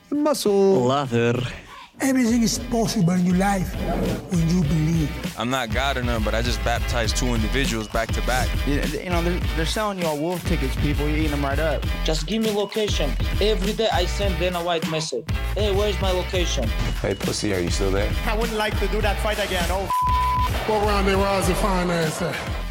mazzel. 0.09 0.87
Later. 0.87 1.53
Everything 1.99 2.43
is 2.43 2.59
possible 2.59 3.15
in 3.15 3.25
your 3.25 3.37
life 3.37 3.77
when 4.31 4.49
you 4.49 4.67
believe. 4.67 5.09
I'm 5.39 5.49
not 5.49 5.69
God 5.75 5.97
or 5.97 6.05
none, 6.05 6.23
but 6.23 6.35
I 6.35 6.43
just 6.43 6.63
baptized 6.65 7.17
two 7.17 7.35
individuals 7.35 7.89
back 7.89 8.13
to 8.13 8.21
back. 8.27 8.49
You, 8.67 8.75
you 8.75 9.11
know, 9.11 9.23
they're, 9.23 9.41
they're 9.57 9.67
selling 9.67 10.01
you 10.01 10.09
all 10.09 10.19
wolf 10.19 10.45
tickets, 10.49 10.75
people. 10.77 11.07
You're 11.07 11.19
eating 11.19 11.31
them 11.31 11.45
right 11.45 11.59
up. 11.75 11.87
Just 12.05 12.27
give 12.27 12.43
me 12.43 12.51
location. 12.51 13.11
Every 13.41 13.73
day 13.73 13.89
I 13.93 14.07
send 14.07 14.37
Dana 14.39 14.59
White 14.59 14.91
message. 14.91 15.25
Hey, 15.55 15.71
where's 15.73 16.01
my 16.01 16.11
location? 16.11 16.69
Hey, 17.01 17.15
pussy, 17.15 17.55
are 17.55 17.61
you 17.61 17.71
still 17.71 17.93
there? 17.93 18.11
I 18.27 18.35
wouldn't 18.37 18.59
like 18.59 18.77
to 18.81 18.89
do 18.89 19.01
that 19.01 19.17
fight 19.23 19.39
again. 19.39 19.69
Oh, 19.71 19.89
Go 20.67 20.85
around 20.85 21.07
there, 21.07 21.17
where 21.17 21.29
I 21.29 21.37
was 21.37 21.49
a 21.49 21.55
fine 21.55 21.91
ass 21.91 22.23
at. 22.23 22.64